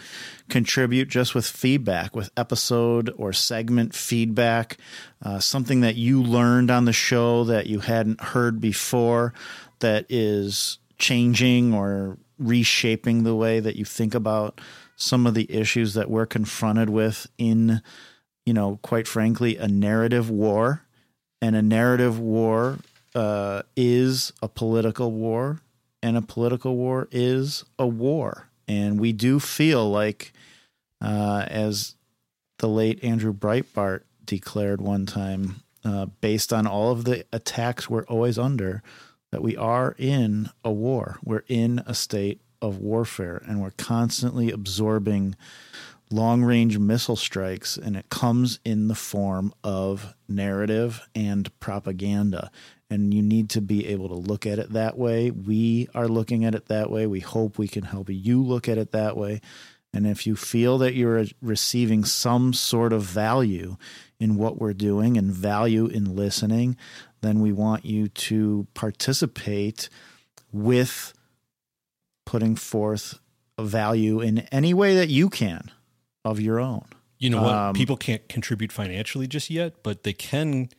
contribute 0.49 1.09
just 1.09 1.35
with 1.35 1.45
feedback, 1.45 2.17
with 2.17 2.31
episode 2.35 3.13
or 3.19 3.35
segment 3.35 3.95
feedback, 3.95 4.79
uh, 5.23 5.39
something 5.39 5.83
that 5.83 5.97
you 5.97 6.23
learned 6.23 6.71
on 6.71 6.87
the 6.87 6.95
show 6.95 7.45
that 7.45 7.67
you 7.67 7.81
hadn't 7.81 8.23
heard 8.23 8.59
before 8.59 9.35
that 9.81 10.07
is 10.09 10.79
changing 10.97 11.75
or 11.75 12.17
reshaping 12.39 13.23
the 13.23 13.35
way 13.35 13.61
that 13.61 13.77
you 13.77 13.85
think 13.85 14.15
about 14.15 14.63
some 14.97 15.27
of 15.27 15.35
the 15.35 15.51
issues 15.53 15.93
that 15.93 16.09
we're 16.09 16.25
confronted 16.25 16.89
with 16.89 17.27
in, 17.37 17.83
you 18.47 18.55
know, 18.55 18.79
quite 18.81 19.07
frankly, 19.07 19.59
a 19.59 19.69
narrative 19.69 20.31
war 20.31 20.87
and 21.41 21.57
a 21.57 21.62
narrative 21.62 22.18
war 22.18 22.78
uh, 23.14 23.62
is 23.76 24.32
a 24.43 24.49
political 24.49 25.11
war, 25.11 25.61
and 26.03 26.16
a 26.16 26.22
political 26.22 26.76
war 26.76 27.09
is 27.11 27.64
a 27.78 27.86
war. 27.86 28.49
And 28.68 29.01
we 29.01 29.12
do 29.12 29.41
feel 29.41 29.91
like, 29.91 30.32
uh, 31.01 31.45
as 31.49 31.95
the 32.59 32.68
late 32.68 33.03
Andrew 33.03 33.32
Breitbart 33.32 34.03
declared 34.24 34.81
one 34.81 35.06
time, 35.06 35.62
uh, 35.85 36.06
based 36.20 36.52
on 36.52 36.66
all 36.66 36.93
of 36.93 37.05
the 37.05 37.24
attacks 37.32 37.89
we're 37.89 38.05
always 38.05 38.39
under, 38.39 38.82
that 39.32 39.43
we 39.43 39.56
are 39.56 39.94
in 39.98 40.51
a 40.65 40.70
war. 40.70 41.19
We're 41.24 41.44
in 41.48 41.82
a 41.86 41.94
state 41.94 42.40
of 42.60 42.78
warfare, 42.78 43.43
and 43.47 43.60
we're 43.60 43.73
constantly 43.73 44.51
absorbing 44.51 45.35
long 46.11 46.43
range 46.43 46.78
missile 46.78 47.16
strikes, 47.16 47.77
and 47.77 47.97
it 47.97 48.09
comes 48.09 48.59
in 48.65 48.89
the 48.89 48.95
form 48.95 49.53
of 49.62 50.15
narrative 50.28 51.09
and 51.15 51.59
propaganda. 51.61 52.51
And 52.91 53.15
you 53.15 53.23
need 53.23 53.51
to 53.51 53.61
be 53.61 53.87
able 53.87 54.09
to 54.09 54.15
look 54.15 54.47
at 54.47 54.59
it 54.59 54.73
that 54.73 54.99
way. 54.99 55.31
We 55.31 55.89
are 55.95 56.09
looking 56.09 56.45
at 56.45 56.57
it 56.57 56.66
that 56.66 56.91
way. 56.91 57.07
We 57.07 57.20
hope 57.20 57.57
we 57.57 57.69
can 57.69 57.85
help 57.85 58.09
you 58.11 58.43
look 58.43 58.69
at 58.69 58.78
it 58.78 58.91
that 58.91 59.16
way. 59.16 59.41
And 59.93 60.07
if 60.07 60.27
you 60.27 60.37
feel 60.37 60.78
that 60.78 60.95
you're 60.95 61.19
uh, 61.19 61.27
receiving 61.41 62.05
some 62.05 62.53
sort 62.53 62.93
of 62.93 63.03
value 63.03 63.77
in 64.19 64.37
what 64.37 64.59
we're 64.59 64.73
doing 64.73 65.16
and 65.16 65.32
value 65.32 65.87
in 65.87 66.16
listening, 66.16 66.77
then 67.23 67.41
we 67.41 67.53
want 67.53 67.85
you 67.85 68.09
to 68.09 68.66
participate 68.74 69.89
with 70.53 71.12
putting 72.24 72.55
forth 72.57 73.19
a 73.59 73.65
value 73.65 74.20
in 74.20 74.41
any 74.53 74.73
way 74.74 74.95
that 74.95 75.09
you 75.09 75.28
can 75.28 75.70
of 76.24 76.40
your 76.40 76.60
own. 76.60 76.84
You 77.18 77.30
know 77.30 77.42
what? 77.42 77.55
Um, 77.55 77.74
People 77.74 77.97
can't 77.97 78.26
contribute 78.28 78.72
financially 78.72 79.26
just 79.26 79.51
yet, 79.51 79.82
but 79.82 80.02
they 80.05 80.12
can 80.12 80.70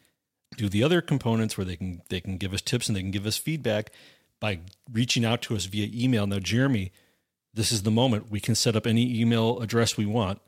do 0.58 0.68
the 0.68 0.84
other 0.84 1.02
components 1.02 1.58
where 1.58 1.66
they 1.66 1.76
can 1.76 2.02
they 2.10 2.20
can 2.20 2.38
give 2.38 2.54
us 2.54 2.62
tips 2.62 2.88
and 2.88 2.96
they 2.96 3.02
can 3.02 3.12
give 3.12 3.26
us 3.26 3.38
feedback 3.38 3.92
by 4.40 4.60
reaching 4.92 5.24
out 5.24 5.42
to 5.44 5.56
us 5.56 5.66
via 5.66 5.88
email. 5.94 6.26
Now, 6.26 6.40
Jeremy, 6.40 6.92
this 7.54 7.72
is 7.72 7.84
the 7.84 7.92
moment 7.92 8.32
we 8.32 8.40
can 8.40 8.56
set 8.56 8.76
up 8.76 8.88
any 8.88 9.20
email 9.22 9.60
address 9.60 9.98
we 9.98 10.06
want. 10.06 10.42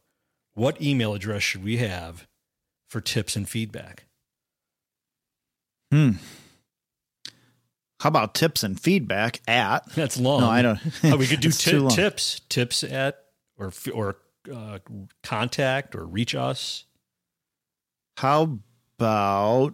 What 0.55 0.81
email 0.81 1.13
address 1.13 1.43
should 1.43 1.63
we 1.63 1.77
have 1.77 2.27
for 2.89 3.01
tips 3.01 3.35
and 3.35 3.47
feedback? 3.47 4.05
Hmm. 5.91 6.11
How 7.99 8.09
about 8.09 8.33
tips 8.33 8.63
and 8.63 8.79
feedback 8.79 9.41
at? 9.47 9.85
That's 9.93 10.19
long. 10.19 10.41
No, 10.41 10.49
I 10.49 10.61
don't. 10.61 10.79
oh, 11.05 11.17
we 11.17 11.27
could 11.27 11.39
do 11.39 11.51
t- 11.51 11.87
tips. 11.89 12.41
Tips 12.49 12.83
at 12.83 13.17
or 13.57 13.71
or 13.93 14.17
uh, 14.53 14.79
contact 15.21 15.95
or 15.95 16.05
reach 16.05 16.35
us? 16.35 16.85
How 18.17 18.59
about? 18.99 19.73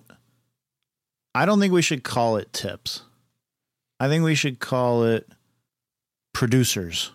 I 1.35 1.45
don't 1.45 1.59
think 1.59 1.73
we 1.73 1.81
should 1.81 2.03
call 2.03 2.37
it 2.37 2.51
tips. 2.51 3.03
I 3.99 4.07
think 4.07 4.23
we 4.23 4.35
should 4.35 4.59
call 4.59 5.03
it 5.03 5.29
producers 6.33 7.11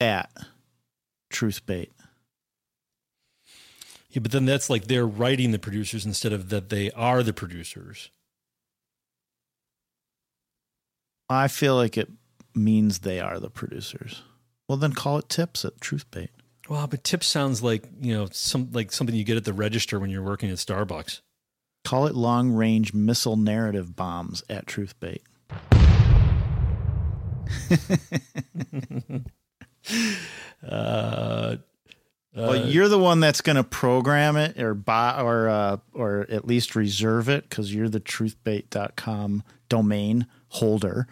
at 0.00 0.30
Truthbait. 1.32 1.90
Yeah, 4.10 4.20
but 4.20 4.32
then 4.32 4.44
that's 4.44 4.68
like 4.68 4.86
they're 4.86 5.06
writing 5.06 5.52
the 5.52 5.58
producers 5.58 6.04
instead 6.04 6.32
of 6.32 6.48
that 6.48 6.68
they 6.68 6.90
are 6.92 7.22
the 7.22 7.32
producers. 7.32 8.10
I 11.28 11.46
feel 11.46 11.76
like 11.76 11.96
it 11.96 12.10
means 12.54 13.00
they 13.00 13.20
are 13.20 13.38
the 13.38 13.50
producers. 13.50 14.22
Well, 14.68 14.78
then 14.78 14.94
call 14.94 15.18
it 15.18 15.28
tips 15.28 15.64
at 15.64 15.78
Truthbait. 15.78 16.30
Well, 16.70 16.86
but 16.86 17.02
tips 17.02 17.26
sounds 17.26 17.64
like 17.64 17.82
you 18.00 18.14
know 18.14 18.28
some 18.30 18.70
like 18.70 18.92
something 18.92 19.16
you 19.16 19.24
get 19.24 19.36
at 19.36 19.44
the 19.44 19.52
register 19.52 19.98
when 19.98 20.08
you're 20.08 20.22
working 20.22 20.50
at 20.50 20.56
Starbucks. 20.56 21.20
Call 21.84 22.06
it 22.06 22.14
long 22.14 22.52
range 22.52 22.94
missile 22.94 23.36
narrative 23.36 23.96
bombs 23.96 24.44
at 24.48 24.66
Truthbait. 24.66 25.22
uh, 30.70 31.56
well, 32.36 32.50
uh, 32.50 32.64
you're 32.66 32.86
the 32.86 33.00
one 33.00 33.18
that's 33.18 33.40
going 33.40 33.56
to 33.56 33.64
program 33.64 34.36
it 34.36 34.56
or 34.60 34.74
buy 34.74 35.20
or 35.20 35.48
uh, 35.48 35.78
or 35.92 36.24
at 36.30 36.46
least 36.46 36.76
reserve 36.76 37.28
it 37.28 37.50
because 37.50 37.74
you're 37.74 37.88
the 37.88 37.98
truthbait.com 37.98 39.42
domain 39.68 40.28
holder. 40.50 41.08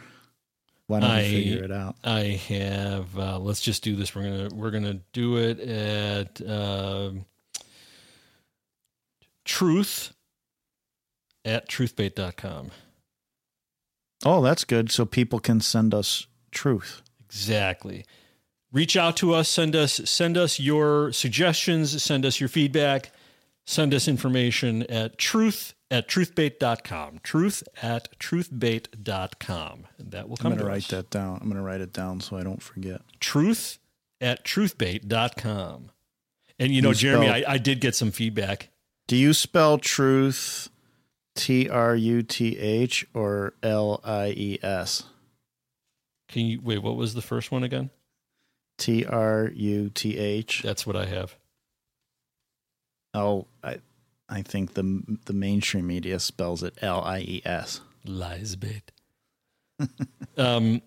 Why 0.88 1.00
don't 1.00 1.10
I, 1.10 1.22
we 1.22 1.28
figure 1.28 1.64
it 1.64 1.70
out? 1.70 1.96
I 2.02 2.40
have. 2.48 3.16
Uh, 3.16 3.38
let's 3.38 3.60
just 3.60 3.84
do 3.84 3.94
this. 3.94 4.14
We're 4.14 4.22
gonna 4.22 4.48
we're 4.54 4.70
gonna 4.70 5.00
do 5.12 5.36
it 5.36 5.60
at 5.60 6.40
uh, 6.40 7.10
truth 9.44 10.14
at 11.44 11.68
truthbait.com. 11.68 12.70
Oh, 14.24 14.42
that's 14.42 14.64
good. 14.64 14.90
So 14.90 15.04
people 15.04 15.40
can 15.40 15.60
send 15.60 15.92
us 15.92 16.26
truth. 16.50 17.02
Exactly. 17.26 18.06
Reach 18.72 18.96
out 18.96 19.14
to 19.18 19.34
us. 19.34 19.50
Send 19.50 19.76
us 19.76 20.00
send 20.06 20.38
us 20.38 20.58
your 20.58 21.12
suggestions. 21.12 22.02
Send 22.02 22.24
us 22.24 22.40
your 22.40 22.48
feedback. 22.48 23.12
Send 23.66 23.92
us 23.92 24.08
information 24.08 24.84
at 24.84 25.18
truth 25.18 25.74
at 25.90 26.08
truthbait.com. 26.08 27.20
Truth 27.22 27.62
at 27.82 28.18
truthbait.com. 28.18 29.86
And 29.98 30.10
that 30.10 30.28
will 30.28 30.36
come 30.36 30.52
I'm 30.52 30.58
going 30.58 30.58
to 30.58 30.64
to 30.64 30.68
write 30.70 30.82
us. 30.84 30.88
that 30.88 31.10
down. 31.10 31.38
I'm 31.40 31.48
going 31.48 31.56
to 31.56 31.62
write 31.62 31.80
it 31.80 31.92
down 31.92 32.20
so 32.20 32.36
I 32.36 32.42
don't 32.42 32.62
forget. 32.62 33.00
Truth 33.20 33.78
at 34.20 34.44
truthbait.com. 34.44 35.90
And 36.58 36.74
you 36.74 36.82
know, 36.82 36.88
You 36.90 36.94
Jeremy, 36.94 37.26
spell- 37.28 37.44
I, 37.48 37.54
I 37.54 37.58
did 37.58 37.80
get 37.80 37.94
some 37.94 38.10
feedback. 38.10 38.68
Do 39.06 39.16
you 39.16 39.32
spell 39.32 39.78
truth 39.78 40.68
T 41.36 41.68
R 41.68 41.94
U 41.94 42.22
T 42.22 42.58
H 42.58 43.06
or 43.14 43.54
L 43.62 44.00
I 44.04 44.28
E 44.36 44.58
S? 44.62 45.04
Can 46.28 46.44
you 46.46 46.60
wait? 46.60 46.82
What 46.82 46.96
was 46.96 47.14
the 47.14 47.22
first 47.22 47.50
one 47.50 47.62
again? 47.62 47.90
T 48.76 49.04
R 49.06 49.50
U 49.54 49.88
T 49.94 50.18
H. 50.18 50.62
That's 50.62 50.86
what 50.86 50.96
I 50.96 51.06
have. 51.06 51.36
Oh, 53.14 53.46
I 53.64 53.78
I 54.28 54.42
think 54.42 54.74
the 54.74 55.02
the 55.26 55.32
mainstream 55.32 55.86
media 55.86 56.18
spells 56.18 56.62
it 56.62 56.76
L 56.82 57.02
I 57.02 57.20
E 57.20 57.42
S. 57.44 57.80
Lies 58.04 58.56
bait. 58.56 58.92
um, 60.36 60.82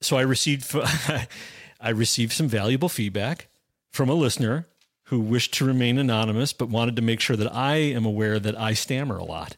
so 0.00 0.16
I 0.16 0.22
received 0.22 0.74
I 1.80 1.90
received 1.90 2.32
some 2.32 2.48
valuable 2.48 2.88
feedback 2.88 3.48
from 3.90 4.08
a 4.08 4.14
listener 4.14 4.66
who 5.04 5.20
wished 5.20 5.54
to 5.54 5.64
remain 5.64 5.98
anonymous 5.98 6.52
but 6.52 6.68
wanted 6.68 6.96
to 6.96 7.02
make 7.02 7.20
sure 7.20 7.36
that 7.36 7.52
I 7.54 7.76
am 7.76 8.04
aware 8.04 8.38
that 8.38 8.58
I 8.58 8.74
stammer 8.74 9.16
a 9.16 9.24
lot. 9.24 9.56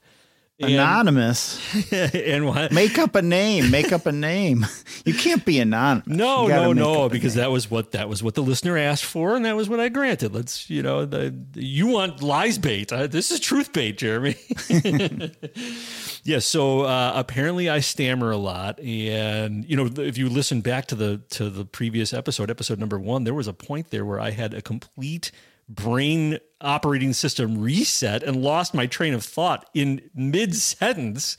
And- 0.60 0.72
Anonymous. 0.72 1.92
and 1.92 2.46
what? 2.46 2.72
Make 2.72 2.98
up 2.98 3.14
a 3.14 3.22
name. 3.22 3.70
Make 3.70 3.92
up 3.92 4.06
a 4.06 4.12
name. 4.12 4.66
You 5.04 5.14
can't 5.14 5.44
be 5.44 5.60
anonymous. 5.60 6.08
No, 6.08 6.48
no, 6.48 6.72
no, 6.72 7.08
because 7.08 7.34
that 7.34 7.52
was 7.52 7.70
what 7.70 7.92
that 7.92 8.08
was 8.08 8.24
what 8.24 8.34
the 8.34 8.42
listener 8.42 8.76
asked 8.76 9.04
for, 9.04 9.36
and 9.36 9.44
that 9.44 9.54
was 9.54 9.68
what 9.68 9.78
I 9.78 9.88
granted. 9.88 10.34
Let's, 10.34 10.68
you 10.68 10.82
know, 10.82 11.04
the 11.04 11.32
you 11.54 11.86
want 11.86 12.22
lies 12.24 12.58
bait. 12.58 12.92
Uh, 12.92 13.06
this 13.06 13.30
is 13.30 13.38
truth 13.38 13.72
bait, 13.72 13.98
Jeremy. 13.98 14.34
yeah. 16.24 16.40
So 16.40 16.80
uh, 16.80 17.12
apparently, 17.14 17.68
I 17.68 17.78
stammer 17.78 18.32
a 18.32 18.36
lot, 18.36 18.80
and 18.80 19.64
you 19.64 19.76
know, 19.76 19.88
if 20.02 20.18
you 20.18 20.28
listen 20.28 20.60
back 20.60 20.86
to 20.86 20.96
the 20.96 21.18
to 21.30 21.50
the 21.50 21.64
previous 21.64 22.12
episode, 22.12 22.50
episode 22.50 22.80
number 22.80 22.98
one, 22.98 23.22
there 23.22 23.34
was 23.34 23.46
a 23.46 23.52
point 23.52 23.90
there 23.90 24.04
where 24.04 24.18
I 24.18 24.30
had 24.30 24.54
a 24.54 24.60
complete 24.62 25.30
brain 25.68 26.38
operating 26.60 27.12
system 27.12 27.60
reset 27.60 28.22
and 28.22 28.42
lost 28.42 28.74
my 28.74 28.86
train 28.86 29.14
of 29.14 29.24
thought 29.24 29.68
in 29.74 30.10
mid 30.14 30.54
sentence 30.54 31.36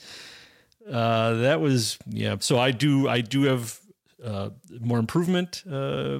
uh, 0.89 1.33
that 1.35 1.61
was 1.61 1.97
yeah. 2.07 2.37
So 2.39 2.57
I 2.57 2.71
do 2.71 3.07
I 3.07 3.21
do 3.21 3.43
have 3.43 3.79
uh, 4.23 4.49
more 4.81 4.99
improvement 4.99 5.63
uh, 5.69 5.75
uh, 5.75 6.19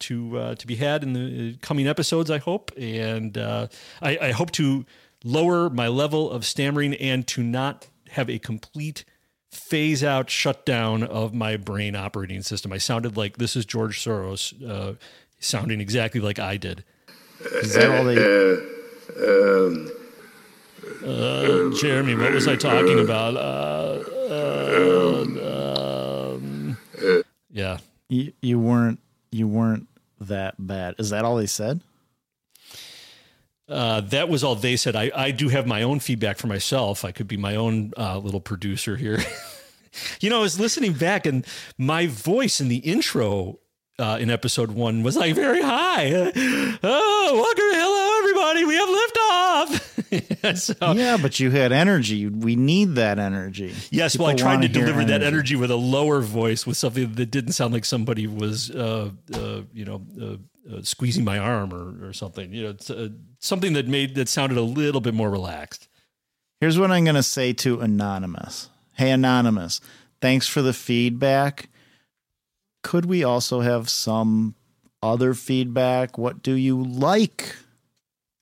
to 0.00 0.38
uh, 0.38 0.54
to 0.56 0.66
be 0.66 0.76
had 0.76 1.02
in 1.02 1.12
the 1.12 1.56
coming 1.62 1.86
episodes. 1.86 2.30
I 2.30 2.38
hope, 2.38 2.72
and 2.76 3.36
uh, 3.38 3.68
I, 4.02 4.18
I 4.20 4.30
hope 4.32 4.50
to 4.52 4.84
lower 5.24 5.70
my 5.70 5.88
level 5.88 6.30
of 6.30 6.44
stammering 6.44 6.94
and 6.94 7.26
to 7.28 7.42
not 7.42 7.88
have 8.10 8.28
a 8.28 8.38
complete 8.38 9.04
phase 9.50 10.04
out 10.04 10.28
shutdown 10.28 11.02
of 11.02 11.32
my 11.32 11.56
brain 11.56 11.96
operating 11.96 12.42
system. 12.42 12.72
I 12.72 12.78
sounded 12.78 13.16
like 13.16 13.38
this 13.38 13.56
is 13.56 13.64
George 13.64 14.04
Soros 14.04 14.52
uh, 14.68 14.94
sounding 15.38 15.80
exactly 15.80 16.20
like 16.20 16.38
I 16.38 16.58
did. 16.58 16.84
Is 17.52 17.74
that 17.74 17.90
all 17.90 18.04
they? 18.04 18.16
um, 19.28 19.90
Uh, 21.04 21.70
Jeremy, 21.78 22.14
what 22.14 22.32
was 22.32 22.48
I 22.48 22.56
talking 22.56 22.98
about? 22.98 23.36
Uh, 23.36 24.02
uh, 24.30 26.34
um, 26.34 26.76
yeah. 27.50 27.78
You, 28.08 28.32
you 28.40 28.58
weren't 28.58 29.00
you 29.30 29.48
weren't 29.48 29.88
that 30.20 30.54
bad. 30.58 30.94
Is 30.98 31.10
that 31.10 31.24
all 31.24 31.36
they 31.36 31.46
said? 31.46 31.80
Uh, 33.68 34.00
that 34.00 34.28
was 34.28 34.44
all 34.44 34.54
they 34.54 34.76
said. 34.76 34.94
I, 34.94 35.10
I 35.14 35.30
do 35.32 35.48
have 35.48 35.66
my 35.66 35.82
own 35.82 35.98
feedback 35.98 36.38
for 36.38 36.46
myself. 36.46 37.04
I 37.04 37.10
could 37.10 37.26
be 37.26 37.36
my 37.36 37.56
own 37.56 37.92
uh, 37.96 38.18
little 38.18 38.40
producer 38.40 38.96
here. 38.96 39.18
you 40.20 40.30
know, 40.30 40.38
I 40.38 40.42
was 40.42 40.60
listening 40.60 40.92
back 40.92 41.26
and 41.26 41.44
my 41.76 42.06
voice 42.06 42.60
in 42.60 42.68
the 42.68 42.76
intro 42.78 43.58
uh, 43.98 44.18
in 44.20 44.30
episode 44.30 44.70
one 44.72 45.02
was 45.02 45.16
like 45.16 45.34
very 45.34 45.62
high. 45.62 46.10
oh, 46.82 47.30
welcome, 47.32 47.64
hello, 47.72 48.18
everybody. 48.18 48.64
We 48.64 48.74
have 48.76 48.88
liftoff. 48.88 50.56
so, 50.78 50.92
yeah, 50.92 51.16
but 51.16 51.40
you 51.40 51.50
had 51.50 51.72
energy. 51.72 52.26
We 52.26 52.56
need 52.56 52.96
that 52.96 53.18
energy. 53.18 53.74
Yes, 53.90 54.18
well, 54.18 54.28
I 54.28 54.34
tried 54.34 54.62
to 54.62 54.68
deliver 54.68 55.04
that 55.04 55.22
energy 55.22 55.56
with 55.56 55.70
a 55.70 55.76
lower 55.76 56.20
voice, 56.20 56.66
with 56.66 56.76
something 56.76 57.14
that 57.14 57.30
didn't 57.30 57.52
sound 57.52 57.72
like 57.72 57.84
somebody 57.84 58.26
was, 58.26 58.70
uh, 58.70 59.10
uh, 59.34 59.62
you 59.72 59.84
know, 59.84 60.02
uh, 60.20 60.76
uh, 60.76 60.82
squeezing 60.82 61.24
my 61.24 61.38
arm 61.38 61.72
or, 61.72 62.08
or 62.08 62.12
something. 62.12 62.52
You 62.52 62.64
know, 62.64 62.70
it's, 62.70 62.90
uh, 62.90 63.08
something 63.38 63.72
that 63.74 63.88
made 63.88 64.14
that 64.16 64.28
sounded 64.28 64.58
a 64.58 64.62
little 64.62 65.00
bit 65.00 65.14
more 65.14 65.30
relaxed. 65.30 65.88
Here's 66.60 66.78
what 66.78 66.90
I'm 66.90 67.04
going 67.04 67.16
to 67.16 67.22
say 67.22 67.52
to 67.54 67.80
Anonymous. 67.80 68.68
Hey, 68.94 69.10
Anonymous, 69.10 69.80
thanks 70.20 70.46
for 70.46 70.62
the 70.62 70.72
feedback. 70.72 71.68
Could 72.86 73.06
we 73.06 73.24
also 73.24 73.62
have 73.62 73.90
some 73.90 74.54
other 75.02 75.34
feedback? 75.34 76.16
What 76.16 76.40
do 76.40 76.52
you 76.52 76.80
like 76.80 77.56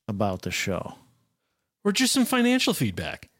about 0.06 0.42
the 0.42 0.50
show? 0.50 0.96
Or 1.82 1.92
just 1.92 2.12
some 2.12 2.26
financial 2.26 2.74
feedback. 2.74 3.30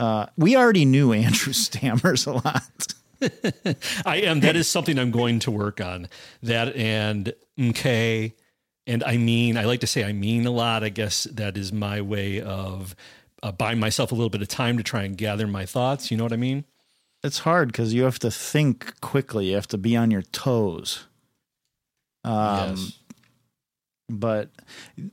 Uh, 0.00 0.24
we 0.38 0.56
already 0.56 0.86
knew 0.86 1.12
Andrew 1.12 1.52
stammers 1.52 2.24
a 2.24 2.32
lot. 2.32 2.94
I 4.06 4.22
am. 4.24 4.40
That 4.40 4.56
is 4.56 4.68
something 4.68 4.98
I'm 4.98 5.10
going 5.10 5.40
to 5.40 5.50
work 5.50 5.82
on. 5.82 6.08
That 6.42 6.74
and 6.74 7.34
okay, 7.60 8.34
and 8.86 9.04
I 9.04 9.18
mean. 9.18 9.58
I 9.58 9.64
like 9.64 9.80
to 9.80 9.86
say 9.86 10.02
I 10.02 10.14
mean 10.14 10.46
a 10.46 10.50
lot. 10.50 10.82
I 10.82 10.88
guess 10.88 11.24
that 11.24 11.58
is 11.58 11.74
my 11.74 12.00
way 12.00 12.40
of 12.40 12.96
uh, 13.42 13.52
buying 13.52 13.78
myself 13.78 14.12
a 14.12 14.14
little 14.14 14.30
bit 14.30 14.40
of 14.40 14.48
time 14.48 14.78
to 14.78 14.82
try 14.82 15.02
and 15.02 15.14
gather 15.14 15.46
my 15.46 15.66
thoughts. 15.66 16.10
You 16.10 16.16
know 16.16 16.24
what 16.24 16.32
I 16.32 16.36
mean? 16.36 16.64
It's 17.24 17.40
hard 17.40 17.68
because 17.68 17.94
you 17.94 18.02
have 18.02 18.18
to 18.20 18.30
think 18.30 19.00
quickly. 19.00 19.50
You 19.50 19.54
have 19.54 19.68
to 19.68 19.78
be 19.78 19.96
on 19.96 20.10
your 20.10 20.22
toes. 20.22 21.06
Um, 22.24 22.70
Yes. 22.70 22.98
But 24.08 24.50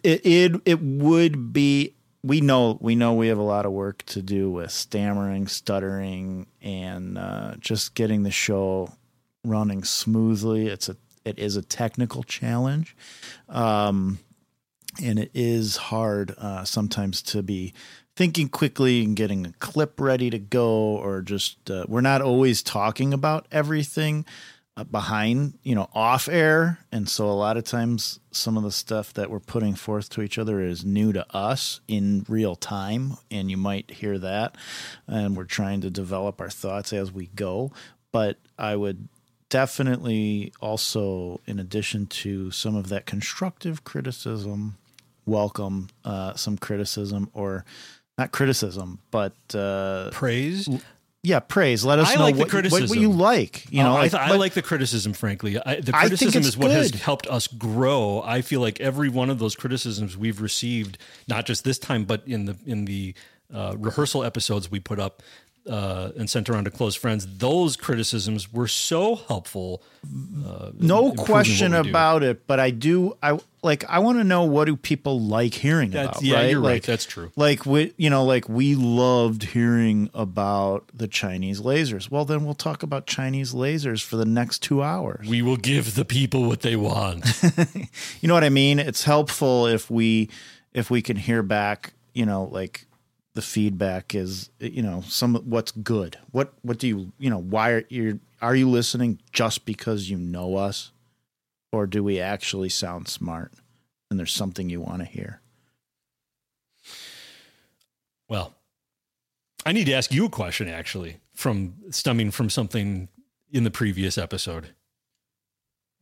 it, 0.03 0.25
it 0.25 0.61
it 0.65 0.81
would 0.81 1.53
be. 1.53 1.95
We 2.21 2.41
know 2.41 2.77
we 2.81 2.95
know 2.95 3.13
we 3.13 3.29
have 3.29 3.37
a 3.37 3.43
lot 3.43 3.65
of 3.65 3.71
work 3.71 4.03
to 4.07 4.21
do 4.21 4.49
with 4.51 4.71
stammering, 4.71 5.47
stuttering, 5.47 6.47
and 6.61 7.17
uh, 7.17 7.53
just 7.59 7.95
getting 7.95 8.23
the 8.23 8.31
show 8.31 8.91
running 9.45 9.85
smoothly. 9.85 10.67
It's 10.67 10.89
a 10.89 10.97
it 11.23 11.39
is 11.39 11.55
a 11.55 11.61
technical 11.61 12.23
challenge, 12.23 12.95
um, 13.47 14.19
and 15.01 15.17
it 15.17 15.31
is 15.33 15.77
hard 15.77 16.35
uh, 16.37 16.65
sometimes 16.65 17.21
to 17.21 17.41
be 17.41 17.73
thinking 18.19 18.49
quickly 18.49 19.05
and 19.05 19.15
getting 19.15 19.45
a 19.45 19.53
clip 19.59 19.97
ready 19.97 20.29
to 20.29 20.37
go, 20.37 20.67
or 20.97 21.21
just 21.21 21.71
uh, 21.71 21.85
we're 21.87 22.01
not 22.01 22.21
always 22.21 22.61
talking 22.61 23.13
about 23.13 23.47
everything. 23.49 24.25
behind, 24.83 25.57
you 25.63 25.75
know, 25.75 25.89
off 25.93 26.27
air. 26.29 26.79
And 26.91 27.07
so 27.09 27.29
a 27.29 27.33
lot 27.33 27.57
of 27.57 27.63
times 27.63 28.19
some 28.31 28.57
of 28.57 28.63
the 28.63 28.71
stuff 28.71 29.13
that 29.13 29.29
we're 29.29 29.39
putting 29.39 29.75
forth 29.75 30.09
to 30.11 30.21
each 30.21 30.37
other 30.37 30.61
is 30.61 30.85
new 30.85 31.11
to 31.13 31.25
us 31.35 31.81
in 31.87 32.25
real 32.27 32.55
time. 32.55 33.17
And 33.29 33.49
you 33.49 33.57
might 33.57 33.91
hear 33.91 34.17
that. 34.19 34.55
And 35.07 35.35
we're 35.35 35.45
trying 35.45 35.81
to 35.81 35.89
develop 35.89 36.39
our 36.39 36.49
thoughts 36.49 36.93
as 36.93 37.11
we 37.11 37.27
go. 37.27 37.71
But 38.11 38.37
I 38.57 38.75
would 38.75 39.07
definitely 39.49 40.53
also, 40.61 41.41
in 41.45 41.59
addition 41.59 42.05
to 42.07 42.51
some 42.51 42.75
of 42.75 42.89
that 42.89 43.05
constructive 43.05 43.83
criticism, 43.83 44.77
welcome 45.25 45.89
uh, 46.05 46.33
some 46.35 46.57
criticism 46.57 47.29
or 47.33 47.65
not 48.19 48.31
criticism, 48.31 48.99
but 49.09 49.33
uh, 49.55 50.09
praise. 50.11 50.69
Yeah, 51.21 51.39
praise. 51.39 51.83
Let 51.83 51.99
us 51.99 52.11
I 52.11 52.15
know 52.15 52.23
like 52.23 52.35
what, 52.35 52.53
what, 52.53 52.89
what 52.89 52.97
you 52.97 53.11
like. 53.11 53.65
You 53.71 53.83
know, 53.83 53.91
Uh, 53.91 53.95
I, 53.95 54.01
like, 54.01 54.11
th- 54.11 54.23
I 54.23 54.35
like 54.35 54.53
the 54.53 54.61
criticism. 54.61 55.11
Frankly, 55.13 55.57
I, 55.65 55.81
the 55.81 55.91
criticism 55.91 56.43
is 56.43 56.55
what 56.55 56.71
has 56.71 56.91
helped 56.91 57.27
us 57.27 57.47
grow. 57.47 58.21
I 58.23 58.41
feel 58.41 58.61
like 58.61 58.79
every 58.79 59.09
one 59.09 59.29
of 59.29 59.37
those 59.39 59.55
criticisms 59.55 60.15
we've 60.15 60.39
received, 60.41 60.97
not 61.27 61.45
just 61.45 61.63
this 61.65 61.77
time, 61.77 62.05
but 62.05 62.23
in 62.25 62.45
the 62.45 62.55
in 62.65 62.85
the 62.85 63.15
uh, 63.53 63.75
rehearsal 63.77 64.23
episodes 64.23 64.71
we 64.71 64.79
put 64.79 64.99
up 64.99 65.21
uh, 65.69 66.11
and 66.17 66.29
sent 66.29 66.49
around 66.49 66.65
to 66.65 66.71
close 66.71 66.95
friends, 66.95 67.27
those 67.37 67.75
criticisms 67.77 68.51
were 68.51 68.67
so 68.67 69.15
helpful. 69.15 69.83
Uh, 70.45 70.71
no 70.79 71.11
question 71.11 71.73
we 71.73 71.83
do. 71.83 71.89
about 71.89 72.23
it. 72.23 72.47
But 72.47 72.59
I 72.59 72.71
do. 72.71 73.17
I 73.21 73.39
like. 73.61 73.83
I 73.89 73.99
want 73.99 74.17
to 74.17 74.23
know 74.23 74.43
what 74.43 74.65
do 74.65 74.75
people 74.75 75.19
like 75.19 75.53
hearing 75.53 75.91
That's- 75.91 76.17
about. 76.17 76.23
yeah, 76.23 76.35
right? 76.37 76.49
you're 76.51 76.61
right. 76.61 76.81
That's 76.81 77.05
true. 77.05 77.31
Like 77.35 77.65
we, 77.65 77.93
you 77.97 78.09
know, 78.09 78.23
like 78.25 78.49
we 78.49 78.75
loved 78.75 79.43
hearing 79.43 80.09
about 80.13 80.89
the 80.93 81.07
Chinese 81.07 81.61
lasers. 81.61 82.09
Well, 82.09 82.25
then 82.25 82.45
we'll 82.45 82.53
talk 82.55 82.81
about 82.81 83.05
Chinese 83.05 83.53
lasers 83.53 84.01
for 84.03 84.15
the 84.15 84.25
next 84.25 84.59
two 84.63 84.81
hours. 84.81 85.27
We 85.27 85.41
will 85.41 85.57
give 85.57 85.95
the 85.95 86.05
people 86.05 86.47
what 86.47 86.61
they 86.61 86.75
want. 86.75 87.25
you 88.21 88.27
know 88.27 88.33
what 88.33 88.43
I 88.43 88.49
mean? 88.49 88.79
It's 88.79 89.03
helpful 89.03 89.67
if 89.67 89.91
we 89.91 90.29
if 90.73 90.89
we 90.89 91.01
can 91.01 91.17
hear 91.17 91.43
back, 91.43 91.93
you 92.13 92.25
know, 92.25 92.43
like 92.45 92.85
the 93.35 93.41
feedback 93.41 94.15
is 94.15 94.49
you 94.59 94.81
know, 94.81 95.01
some 95.01 95.35
what's 95.35 95.71
good. 95.71 96.17
What 96.31 96.53
what 96.61 96.79
do 96.79 96.87
you 96.87 97.11
you 97.19 97.29
know, 97.29 97.39
why 97.39 97.71
are 97.71 97.83
you 97.89 98.19
are 98.41 98.55
you 98.55 98.69
listening 98.69 99.19
just 99.31 99.65
because 99.65 100.09
you 100.09 100.17
know 100.17 100.55
us? 100.55 100.91
Or 101.71 101.85
do 101.85 102.03
we 102.03 102.19
actually 102.19 102.69
sound 102.69 103.07
smart 103.07 103.53
and 104.09 104.17
there's 104.17 104.31
something 104.31 104.69
you 104.69 104.81
want 104.81 104.99
to 104.99 105.05
hear? 105.05 105.41
Well, 108.27 108.55
I 109.65 109.71
need 109.71 109.85
to 109.85 109.93
ask 109.93 110.11
you 110.13 110.25
a 110.25 110.29
question 110.29 110.67
actually, 110.67 111.19
from 111.33 111.75
stemming 111.91 112.31
from 112.31 112.49
something 112.49 113.09
in 113.51 113.63
the 113.63 113.71
previous 113.71 114.17
episode. 114.17 114.69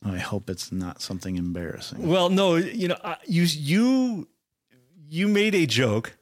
I 0.04 0.18
hope 0.18 0.48
it's 0.48 0.70
not 0.70 1.02
something 1.02 1.36
embarrassing. 1.36 2.06
Well, 2.06 2.28
no, 2.28 2.54
you 2.54 2.88
know, 2.88 2.96
you 3.26 3.42
you 3.42 4.28
you 5.08 5.26
made 5.26 5.54
a 5.54 5.66
joke, 5.66 6.17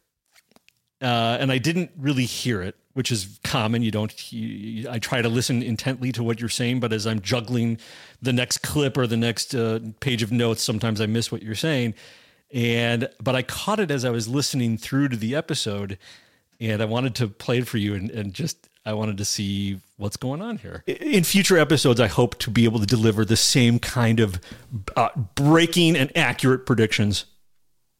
uh, 1.02 1.36
and 1.40 1.52
I 1.52 1.58
didn't 1.58 1.90
really 1.96 2.24
hear 2.24 2.62
it, 2.62 2.74
which 2.94 3.12
is 3.12 3.38
common. 3.44 3.82
You 3.82 3.90
don't. 3.90 4.32
You, 4.32 4.88
I 4.90 4.98
try 4.98 5.22
to 5.22 5.28
listen 5.28 5.62
intently 5.62 6.12
to 6.12 6.22
what 6.22 6.40
you're 6.40 6.48
saying, 6.48 6.80
but 6.80 6.92
as 6.92 7.06
I'm 7.06 7.20
juggling 7.20 7.78
the 8.22 8.32
next 8.32 8.58
clip 8.58 8.96
or 8.96 9.06
the 9.06 9.16
next 9.16 9.54
uh, 9.54 9.80
page 10.00 10.22
of 10.22 10.32
notes, 10.32 10.62
sometimes 10.62 11.00
I 11.00 11.06
miss 11.06 11.30
what 11.30 11.42
you're 11.42 11.54
saying. 11.54 11.94
And 12.52 13.08
but 13.22 13.34
I 13.34 13.42
caught 13.42 13.80
it 13.80 13.90
as 13.90 14.04
I 14.04 14.10
was 14.10 14.28
listening 14.28 14.78
through 14.78 15.08
to 15.08 15.16
the 15.16 15.34
episode, 15.34 15.98
and 16.60 16.80
I 16.80 16.86
wanted 16.86 17.14
to 17.16 17.28
play 17.28 17.58
it 17.58 17.66
for 17.66 17.78
you, 17.78 17.94
and, 17.94 18.10
and 18.10 18.32
just 18.32 18.68
I 18.86 18.94
wanted 18.94 19.18
to 19.18 19.24
see 19.24 19.80
what's 19.96 20.16
going 20.16 20.40
on 20.40 20.58
here. 20.58 20.84
In 20.86 21.24
future 21.24 21.58
episodes, 21.58 22.00
I 22.00 22.06
hope 22.06 22.38
to 22.38 22.50
be 22.50 22.64
able 22.64 22.78
to 22.78 22.86
deliver 22.86 23.24
the 23.24 23.36
same 23.36 23.80
kind 23.80 24.20
of 24.20 24.40
uh, 24.94 25.08
breaking 25.34 25.96
and 25.96 26.16
accurate 26.16 26.64
predictions. 26.66 27.26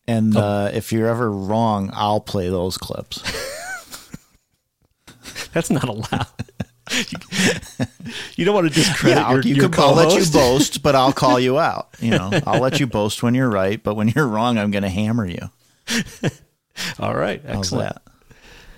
And 0.09 0.37
uh, 0.37 0.71
if 0.73 0.93
you're 0.93 1.09
ever 1.09 1.31
wrong, 1.31 1.91
I'll 1.93 2.21
play 2.21 2.49
those 2.49 2.79
clips. 2.79 3.23
That's 5.53 5.71
not 5.71 5.89
allowed. 5.89 6.27
you 8.37 8.45
don't 8.45 8.55
want 8.55 8.69
to 8.69 8.73
discredit 8.73 9.19
yeah, 9.19 9.33
your, 9.33 9.43
you 9.43 9.55
your 9.57 9.69
can, 9.69 9.83
I'll 9.83 9.95
let 9.95 10.17
you 10.17 10.31
boast, 10.31 10.83
but 10.83 10.95
I'll 10.95 11.13
call 11.13 11.41
you 11.41 11.59
out. 11.59 11.89
You 11.99 12.11
know, 12.11 12.31
I'll 12.47 12.61
let 12.61 12.79
you 12.79 12.87
boast 12.87 13.23
when 13.23 13.35
you're 13.35 13.49
right, 13.49 13.83
but 13.83 13.95
when 13.95 14.09
you're 14.09 14.29
wrong, 14.29 14.59
I'm 14.59 14.71
going 14.71 14.83
to 14.83 14.91
hammer 14.91 15.27
you. 15.27 15.51
All 17.01 17.17
right, 17.17 17.43
excellent. 17.45 17.97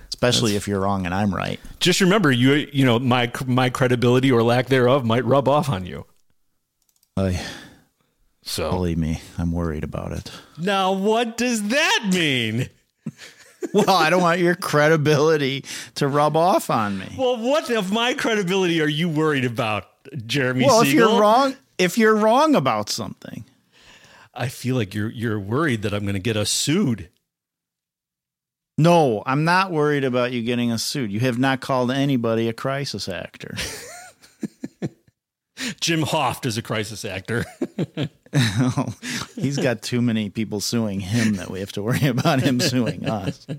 Especially 0.08 0.56
if 0.56 0.68
you're 0.68 0.80
wrong 0.80 1.04
and 1.04 1.14
I'm 1.14 1.34
right. 1.34 1.60
Just 1.80 2.00
remember, 2.00 2.30
you 2.30 2.68
you 2.72 2.84
know 2.84 2.98
my 2.98 3.30
my 3.46 3.70
credibility 3.70 4.32
or 4.32 4.42
lack 4.42 4.66
thereof 4.66 5.04
might 5.04 5.24
rub 5.24 5.48
off 5.48 5.68
on 5.68 5.84
you. 5.84 6.06
I, 7.16 7.44
so 8.48 8.70
believe 8.70 8.96
me, 8.98 9.20
I'm 9.36 9.52
worried 9.52 9.84
about 9.84 10.12
it. 10.12 10.32
Now, 10.58 10.92
what 10.92 11.36
does 11.36 11.68
that 11.68 12.08
mean? 12.12 12.68
Well, 13.74 13.90
I 13.90 14.08
don't 14.08 14.22
want 14.22 14.40
your 14.40 14.54
credibility 14.54 15.64
to 15.96 16.08
rub 16.08 16.36
off 16.36 16.70
on 16.70 16.98
me. 16.98 17.14
Well, 17.18 17.36
what 17.36 17.68
of 17.70 17.92
my 17.92 18.14
credibility 18.14 18.80
are 18.80 18.88
you 18.88 19.08
worried 19.08 19.44
about, 19.44 19.84
Jeremy? 20.26 20.64
Well, 20.64 20.82
if 20.82 20.92
you're 20.92 21.20
wrong, 21.20 21.56
if 21.76 21.98
you're 21.98 22.16
wrong 22.16 22.54
about 22.54 22.88
something, 22.88 23.44
I 24.32 24.48
feel 24.48 24.76
like 24.76 24.94
you're 24.94 25.10
you're 25.10 25.40
worried 25.40 25.82
that 25.82 25.92
I'm 25.92 26.02
going 26.02 26.14
to 26.14 26.20
get 26.20 26.36
us 26.36 26.50
sued. 26.50 27.10
no, 28.78 29.22
I'm 29.26 29.44
not 29.44 29.72
worried 29.72 30.04
about 30.04 30.32
you 30.32 30.42
getting 30.42 30.70
us 30.70 30.82
sued. 30.82 31.10
You 31.10 31.20
have 31.20 31.38
not 31.38 31.60
called 31.60 31.90
anybody 31.90 32.48
a 32.48 32.52
crisis 32.52 33.08
actor. 33.08 33.56
Jim 35.80 36.02
Hoft 36.02 36.46
is 36.46 36.58
a 36.58 36.62
crisis 36.62 37.04
actor. 37.04 37.44
He's 39.36 39.56
got 39.56 39.82
too 39.82 40.02
many 40.02 40.30
people 40.30 40.60
suing 40.60 41.00
him 41.00 41.34
that 41.34 41.50
we 41.50 41.60
have 41.60 41.72
to 41.72 41.82
worry 41.82 42.06
about 42.06 42.40
him 42.40 42.60
suing 42.60 43.08
us. 43.08 43.46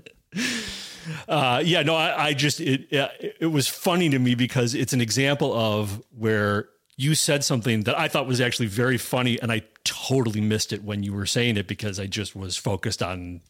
Uh, 1.26 1.60
yeah, 1.64 1.82
no, 1.82 1.96
I, 1.96 2.26
I 2.26 2.32
just 2.34 2.60
it 2.60 2.92
uh, 2.92 3.08
it 3.18 3.46
was 3.46 3.66
funny 3.66 4.10
to 4.10 4.18
me 4.18 4.34
because 4.34 4.74
it's 4.74 4.92
an 4.92 5.00
example 5.00 5.52
of 5.52 6.00
where 6.16 6.68
you 6.96 7.14
said 7.14 7.42
something 7.42 7.84
that 7.84 7.98
I 7.98 8.06
thought 8.06 8.26
was 8.26 8.40
actually 8.40 8.66
very 8.66 8.98
funny, 8.98 9.40
and 9.40 9.50
I 9.50 9.62
totally 9.82 10.42
missed 10.42 10.72
it 10.72 10.84
when 10.84 11.02
you 11.02 11.12
were 11.14 11.26
saying 11.26 11.56
it 11.56 11.66
because 11.66 11.98
I 11.98 12.06
just 12.06 12.36
was 12.36 12.56
focused 12.56 13.02
on 13.02 13.40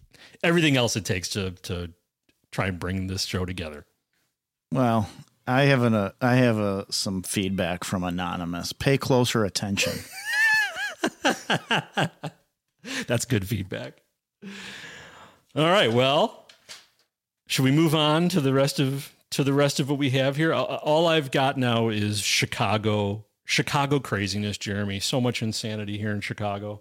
everything 0.43 0.77
else 0.77 0.97
it 0.97 1.05
takes 1.05 1.29
to 1.31 1.51
to 1.63 1.91
try 2.51 2.69
and 2.69 2.79
bring 2.79 3.09
this 3.09 3.25
show 3.25 3.45
together. 3.45 3.85
Well, 4.73 5.09
I 5.47 5.63
have 5.63 5.83
an, 5.83 5.95
uh, 5.95 6.13
I 6.21 6.37
have 6.37 6.59
a, 6.59 6.87
some 6.91 7.23
feedback 7.23 7.83
from 7.85 8.05
anonymous. 8.05 8.73
Pay 8.73 8.99
closer 8.99 9.45
attention. 9.45 9.99
That's 13.07 13.25
good 13.25 13.47
feedback. 13.49 14.01
All 15.55 15.65
right, 15.71 15.93
well, 15.93 16.47
should 17.47 17.65
we 17.65 17.71
move 17.73 17.95
on 17.95 18.29
to 18.31 18.41
the 18.41 18.53
rest 18.55 18.79
of 18.81 19.13
to 19.31 19.45
the 19.45 19.53
rest 19.53 19.79
of 19.81 19.89
what 19.89 19.99
we 19.99 20.11
have 20.11 20.37
here? 20.37 20.53
All- 20.53 20.65
All 20.67 21.07
I've 21.07 21.31
got 21.31 21.57
now 21.59 21.89
is 21.89 22.21
Chicago, 22.21 23.27
Chicago 23.45 23.99
craziness, 24.01 24.57
Jeremy. 24.59 25.01
So 25.01 25.21
much 25.21 25.43
insanity 25.43 25.99
here 25.99 26.11
in 26.13 26.21
Chicago. 26.21 26.81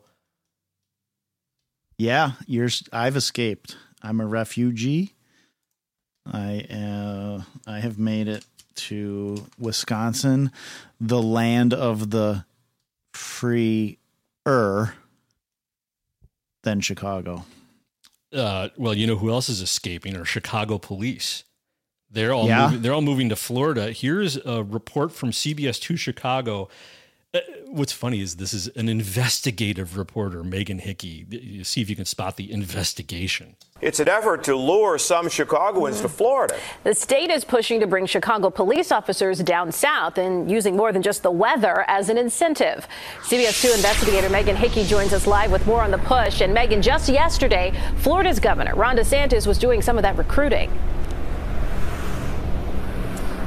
Yeah, 1.97 2.33
you're. 2.47 2.69
I've 2.93 3.15
escaped. 3.15 3.75
I'm 4.01 4.21
a 4.21 4.25
refugee. 4.27 5.15
I 6.31 6.61
uh, 6.71 7.41
I 7.67 7.79
have 7.79 7.97
made 7.99 8.27
it 8.27 8.45
to 8.75 9.45
Wisconsin, 9.57 10.51
the 11.01 11.21
land 11.21 11.73
of 11.73 12.11
the 12.11 12.45
freer 13.13 13.97
than 16.63 16.81
Chicago. 16.81 17.45
Uh, 18.33 18.69
well, 18.77 18.93
you 18.93 19.07
know 19.07 19.15
who 19.17 19.29
else 19.31 19.49
is 19.49 19.61
escaping? 19.61 20.15
Are 20.15 20.25
Chicago 20.25 20.77
police. 20.77 21.43
They're 22.11 22.33
all 22.33 22.47
Yeah. 22.47 22.65
moving, 22.67 22.81
they're 22.81 22.93
all 22.93 23.01
moving 23.01 23.29
to 23.29 23.35
Florida. 23.35 23.91
Here's 23.91 24.37
a 24.37 24.63
report 24.63 25.11
from 25.11 25.31
CBS 25.31 25.79
Two 25.79 25.95
Chicago. 25.97 26.69
Uh, 27.33 27.39
what's 27.67 27.91
funny 27.91 28.19
is 28.21 28.37
this 28.37 28.53
is 28.53 28.67
an 28.69 28.89
investigative 28.89 29.97
reporter, 29.97 30.43
Megan 30.43 30.79
Hickey. 30.79 31.25
You 31.29 31.63
see 31.63 31.81
if 31.81 31.89
you 31.89 31.95
can 31.95 32.05
spot 32.05 32.37
the 32.37 32.51
investigation. 32.51 33.55
It's 33.81 34.01
an 34.01 34.09
effort 34.09 34.43
to 34.43 34.57
lure 34.57 34.97
some 34.97 35.29
Chicagoans 35.29 36.01
to 36.01 36.09
Florida. 36.09 36.57
The 36.83 36.93
state 36.93 37.29
is 37.29 37.45
pushing 37.45 37.79
to 37.79 37.87
bring 37.87 38.05
Chicago 38.05 38.49
police 38.49 38.91
officers 38.91 39.39
down 39.39 39.71
south 39.71 40.17
and 40.17 40.51
using 40.51 40.75
more 40.75 40.91
than 40.91 41.01
just 41.01 41.23
the 41.23 41.31
weather 41.31 41.85
as 41.87 42.09
an 42.09 42.17
incentive. 42.17 42.85
CBS 43.21 43.61
2 43.61 43.73
investigator 43.73 44.29
Megan 44.29 44.57
Hickey 44.57 44.83
joins 44.83 45.13
us 45.13 45.25
live 45.25 45.51
with 45.51 45.65
more 45.65 45.81
on 45.81 45.91
the 45.91 45.97
push. 45.99 46.41
And 46.41 46.53
Megan, 46.53 46.81
just 46.81 47.07
yesterday, 47.07 47.73
Florida's 47.99 48.39
governor 48.39 48.75
Ron 48.75 48.97
DeSantis 48.97 49.47
was 49.47 49.57
doing 49.57 49.81
some 49.81 49.97
of 49.97 50.01
that 50.01 50.17
recruiting. 50.17 50.69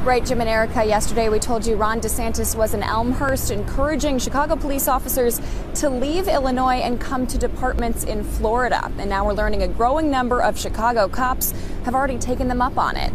Right, 0.05 0.27
Jim 0.27 0.41
and 0.41 0.51
Erica. 0.51 0.85
Yesterday, 0.85 1.29
we 1.29 1.39
told 1.39 1.65
you 1.65 1.77
Ron 1.77 2.01
DeSantis 2.01 2.57
was 2.57 2.75
in 2.75 2.83
Elmhurst 2.83 3.53
encouraging 3.53 4.19
Chicago 4.19 4.57
police 4.57 4.89
officers 4.89 5.41
to 5.77 5.89
leave 5.89 6.27
Illinois 6.27 6.81
and 6.81 7.01
come 7.01 7.25
to 7.29 7.39
departments 7.39 8.03
in 8.03 8.25
Florida. 8.25 8.91
And 8.99 9.09
now 9.09 9.25
we're 9.25 9.35
learning 9.35 9.63
a 9.63 9.69
growing 9.69 10.11
number 10.11 10.43
of 10.43 10.59
Chicago 10.59 11.09
cops 11.09 11.53
have 11.85 11.95
already 11.95 12.19
taken 12.19 12.49
them 12.49 12.61
up 12.61 12.79
on 12.79 12.97
it. 12.97 13.13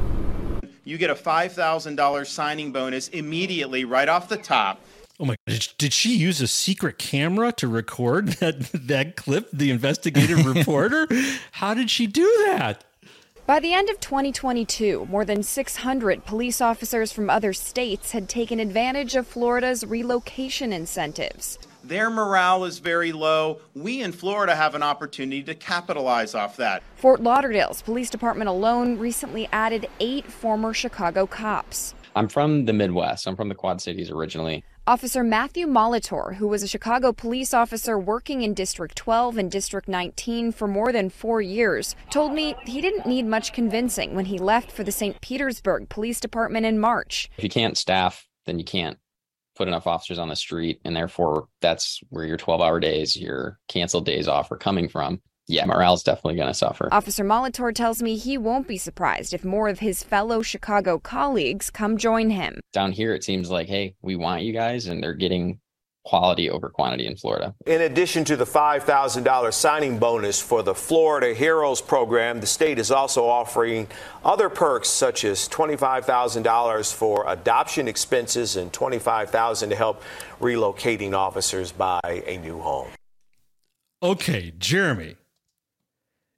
You 0.85 0.97
get 0.97 1.09
a 1.09 1.15
$5,000 1.15 2.25
signing 2.25 2.71
bonus 2.71 3.09
immediately 3.09 3.83
right 3.83 4.07
off 4.07 4.29
the 4.29 4.37
top. 4.37 4.79
Oh 5.19 5.25
my! 5.25 5.35
Did, 5.45 5.67
did 5.77 5.91
she 5.91 6.15
use 6.15 6.39
a 6.39 6.47
secret 6.47 6.97
camera 6.97 7.51
to 7.53 7.67
record 7.67 8.27
that 8.39 8.61
that 8.71 9.17
clip? 9.17 9.49
The 9.51 9.71
investigative 9.71 10.45
reporter. 10.55 11.05
How 11.51 11.73
did 11.73 11.89
she 11.89 12.07
do 12.07 12.23
that? 12.45 12.85
By 13.47 13.61
the 13.61 13.73
end 13.73 13.89
of 13.89 14.01
2022, 14.01 15.07
more 15.09 15.23
than 15.23 15.41
600 15.41 16.25
police 16.25 16.59
officers 16.59 17.13
from 17.13 17.29
other 17.29 17.53
states 17.53 18.11
had 18.11 18.27
taken 18.27 18.59
advantage 18.59 19.15
of 19.15 19.25
Florida's 19.25 19.85
relocation 19.85 20.73
incentives. 20.73 21.57
Their 21.81 22.09
morale 22.09 22.65
is 22.65 22.79
very 22.79 23.13
low. 23.13 23.61
We 23.73 24.01
in 24.01 24.11
Florida 24.11 24.53
have 24.53 24.75
an 24.75 24.83
opportunity 24.83 25.43
to 25.43 25.55
capitalize 25.55 26.35
off 26.35 26.57
that. 26.57 26.83
Fort 26.97 27.23
Lauderdale's 27.23 27.81
police 27.81 28.09
department 28.09 28.49
alone 28.49 28.97
recently 28.97 29.47
added 29.53 29.87
eight 30.01 30.29
former 30.29 30.73
Chicago 30.73 31.25
cops. 31.25 31.95
I'm 32.17 32.29
from 32.29 32.65
the 32.65 32.73
Midwest. 32.73 33.27
I'm 33.27 33.35
from 33.35 33.47
the 33.47 33.53
Quad 33.53 33.79
Cities 33.79 34.09
originally. 34.09 34.63
Officer 34.87 35.23
Matthew 35.23 35.67
Molitor, 35.67 36.33
who 36.33 36.47
was 36.47 36.63
a 36.63 36.67
Chicago 36.67 37.13
police 37.13 37.53
officer 37.53 37.99
working 37.99 38.41
in 38.41 38.55
District 38.55 38.95
12 38.95 39.37
and 39.37 39.51
District 39.51 39.87
19 39.87 40.51
for 40.51 40.67
more 40.67 40.91
than 40.91 41.11
four 41.11 41.41
years, 41.41 41.95
told 42.09 42.33
me 42.33 42.55
he 42.65 42.81
didn't 42.81 43.05
need 43.05 43.27
much 43.27 43.53
convincing 43.53 44.15
when 44.15 44.25
he 44.25 44.39
left 44.39 44.71
for 44.71 44.83
the 44.83 44.91
St. 44.91 45.21
Petersburg 45.21 45.89
Police 45.89 46.19
Department 46.19 46.65
in 46.65 46.79
March. 46.79 47.29
If 47.37 47.43
you 47.43 47.51
can't 47.51 47.77
staff, 47.77 48.25
then 48.47 48.57
you 48.57 48.65
can't 48.65 48.97
put 49.55 49.67
enough 49.67 49.85
officers 49.85 50.17
on 50.17 50.29
the 50.29 50.35
street. 50.35 50.81
And 50.83 50.95
therefore, 50.95 51.49
that's 51.61 52.01
where 52.09 52.25
your 52.25 52.37
12 52.37 52.61
hour 52.61 52.79
days, 52.79 53.15
your 53.15 53.59
canceled 53.67 54.07
days 54.07 54.27
off 54.27 54.51
are 54.51 54.57
coming 54.57 54.89
from 54.89 55.21
yeah, 55.47 55.65
morale's 55.65 56.03
definitely 56.03 56.35
going 56.35 56.47
to 56.47 56.53
suffer. 56.53 56.89
Officer 56.91 57.23
Molitor 57.23 57.73
tells 57.73 58.01
me 58.01 58.17
he 58.17 58.37
won't 58.37 58.67
be 58.67 58.77
surprised 58.77 59.33
if 59.33 59.45
more 59.45 59.69
of 59.69 59.79
his 59.79 60.03
fellow 60.03 60.41
Chicago 60.41 60.99
colleagues 60.99 61.69
come 61.69 61.97
join 61.97 62.29
him. 62.29 62.59
Down 62.73 62.91
here, 62.91 63.13
it 63.13 63.23
seems 63.23 63.49
like, 63.49 63.67
hey, 63.67 63.95
we 64.01 64.15
want 64.15 64.43
you 64.43 64.53
guys, 64.53 64.87
and 64.87 65.01
they're 65.01 65.13
getting 65.13 65.59
quality 66.03 66.49
over 66.49 66.69
quantity 66.69 67.05
in 67.05 67.17
Florida. 67.17 67.53
In 67.65 67.81
addition 67.81 68.23
to 68.25 68.37
the 68.37 68.45
$5,000 68.45 69.53
signing 69.53 69.99
bonus 69.99 70.39
for 70.41 70.63
the 70.63 70.73
Florida 70.73 71.33
Heroes 71.33 71.81
program, 71.81 72.39
the 72.39 72.47
state 72.47 72.79
is 72.79 72.91
also 72.91 73.25
offering 73.25 73.87
other 74.23 74.47
perks 74.47 74.87
such 74.87 75.25
as 75.25 75.49
$25,000 75.49 76.93
for 76.93 77.25
adoption 77.27 77.89
expenses 77.89 78.55
and 78.55 78.71
$25,000 78.71 79.69
to 79.69 79.75
help 79.75 80.01
relocating 80.39 81.13
officers 81.13 81.73
buy 81.73 81.99
a 82.05 82.37
new 82.37 82.59
home. 82.59 82.87
Okay, 84.01 84.53
Jeremy. 84.57 85.17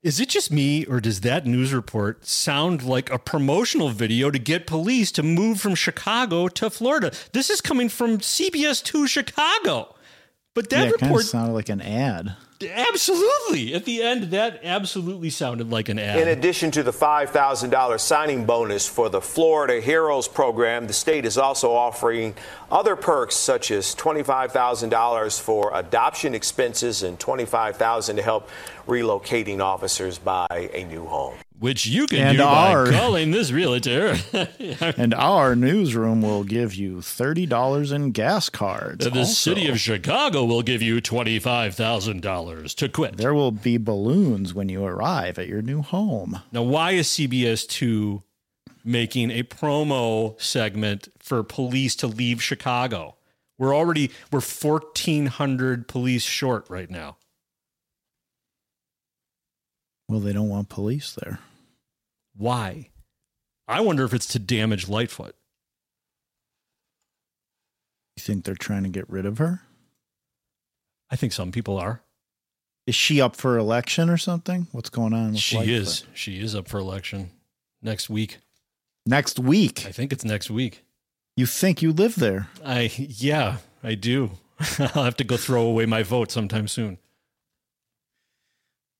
Is 0.02 0.22
it 0.22 0.30
just 0.30 0.50
me, 0.50 0.86
or 0.86 1.02
does 1.02 1.20
that 1.22 1.46
news 1.46 1.74
report 1.74 2.26
sound 2.26 2.84
like 2.84 3.12
a 3.12 3.20
promotional 3.20 3.90
video 3.90 4.32
to 4.32 4.40
get 4.40 4.66
police 4.66 5.12
to 5.12 5.24
move 5.24 5.60
from 5.60 5.76
Chicago 5.76 6.48
to 6.48 6.70
Florida? 6.70 7.12
This 7.34 7.50
is 7.50 7.60
coming 7.60 7.90
from 7.90 8.20
CBS 8.20 8.82
2 8.82 9.08
Chicago. 9.08 9.94
But 10.54 10.70
that 10.70 10.86
yeah, 10.86 10.92
report 10.92 11.26
sounded 11.26 11.52
like 11.52 11.68
an 11.68 11.82
ad. 11.82 12.34
Absolutely. 12.62 13.74
At 13.74 13.86
the 13.86 14.02
end, 14.02 14.32
that 14.32 14.60
absolutely 14.64 15.30
sounded 15.30 15.70
like 15.70 15.88
an 15.88 15.98
ad. 15.98 16.20
In 16.20 16.28
addition 16.28 16.72
to 16.72 16.84
the 16.84 16.92
$5,000 16.92 18.00
signing 18.00 18.46
bonus 18.46 18.86
for 18.86 19.08
the 19.10 19.22
Florida 19.22 19.80
Heroes 19.80 20.28
program, 20.28 20.88
the 20.88 20.94
state 20.94 21.24
is 21.26 21.38
also 21.38 21.72
offering 21.72 22.36
other 22.70 22.98
perks 22.98 23.36
such 23.36 23.72
as 23.72 23.96
$25,000 23.96 25.40
for 25.40 25.72
adoption 25.74 26.36
expenses 26.36 27.04
and 27.04 27.18
$25,000 27.18 28.16
to 28.16 28.22
help 28.22 28.50
relocating 28.90 29.62
officers 29.62 30.18
buy 30.18 30.70
a 30.74 30.84
new 30.86 31.06
home 31.06 31.36
which 31.60 31.86
you 31.86 32.08
can 32.08 32.20
and 32.20 32.38
do 32.38 32.44
our, 32.44 32.86
by 32.86 32.92
calling 32.98 33.32
this 33.32 33.52
realtor. 33.52 34.16
and 34.98 35.14
our 35.14 35.56
newsroom 35.56 36.22
will 36.22 36.44
give 36.44 36.74
you 36.74 37.02
thirty 37.02 37.46
dollars 37.46 37.92
in 37.92 38.12
gas 38.12 38.50
cards. 38.50 39.06
The 39.06 39.20
also. 39.20 39.32
city 39.32 39.68
of 39.68 39.80
Chicago 39.80 40.46
will 40.46 40.62
give 40.62 40.82
you 40.82 41.02
twenty 41.02 41.38
five 41.38 41.76
thousand 41.76 42.22
dollars 42.22 42.74
to 42.76 42.90
quit. 42.90 43.18
There 43.18 43.34
will 43.34 43.52
be 43.52 43.78
balloons 43.78 44.54
when 44.54 44.70
you 44.70 44.84
arrive 44.84 45.38
at 45.38 45.48
your 45.48 45.62
new 45.62 45.82
home. 45.82 46.40
Now, 46.52 46.64
why 46.64 46.92
is 46.92 47.08
CBS 47.08 47.68
two 47.68 48.24
making 48.84 49.32
a 49.32 49.44
promo 49.44 50.40
segment 50.42 51.10
for 51.20 51.44
police 51.44 51.96
to 51.98 52.08
leave 52.08 52.42
Chicago? 52.42 53.18
We're 53.58 53.76
already 53.76 54.12
we're 54.32 54.42
fourteen 54.42 55.26
hundred 55.26 55.90
police 55.90 56.24
short 56.24 56.66
right 56.70 56.90
now. 56.90 57.18
Well, 60.10 60.20
they 60.20 60.34
don't 60.34 60.50
want 60.50 60.70
police 60.70 61.14
there. 61.14 61.40
Why? 62.36 62.90
I 63.68 63.82
wonder 63.82 64.04
if 64.04 64.14
it's 64.14 64.26
to 64.30 64.40
damage 64.40 64.90
Lightfoot. 64.90 65.36
You 68.18 68.22
think 68.22 68.44
they're 68.44 68.56
trying 68.56 68.84
to 68.84 68.90
get 68.90 69.08
rid 69.08 69.28
of 69.28 69.38
her? 69.38 69.62
I 71.12 71.16
think 71.16 71.32
some 71.32 71.52
people 71.52 71.78
are. 71.78 72.02
Is 72.88 72.96
she 72.96 73.22
up 73.22 73.36
for 73.36 73.58
election 73.60 74.10
or 74.10 74.18
something? 74.18 74.66
What's 74.72 74.90
going 74.90 75.14
on? 75.14 75.36
she 75.36 75.58
Lightfoot? 75.58 75.76
is. 75.76 76.04
She 76.16 76.42
is 76.42 76.56
up 76.56 76.68
for 76.68 76.80
election 76.80 77.30
next 77.84 78.10
week. 78.10 78.40
Next 79.06 79.40
week? 79.40 79.86
I 79.86 79.92
think 79.92 80.12
it's 80.12 80.26
next 80.26 80.50
week. 80.50 80.84
You 81.38 81.46
think 81.46 81.84
you 81.84 81.94
live 81.94 82.16
there? 82.16 82.50
I 82.66 82.92
yeah, 82.98 83.58
I 83.84 83.94
do. 83.94 84.32
I'll 84.80 85.04
have 85.04 85.18
to 85.18 85.24
go 85.24 85.38
throw 85.38 85.62
away 85.62 85.86
my 85.86 86.02
vote 86.02 86.32
sometime 86.32 86.68
soon. 86.68 86.98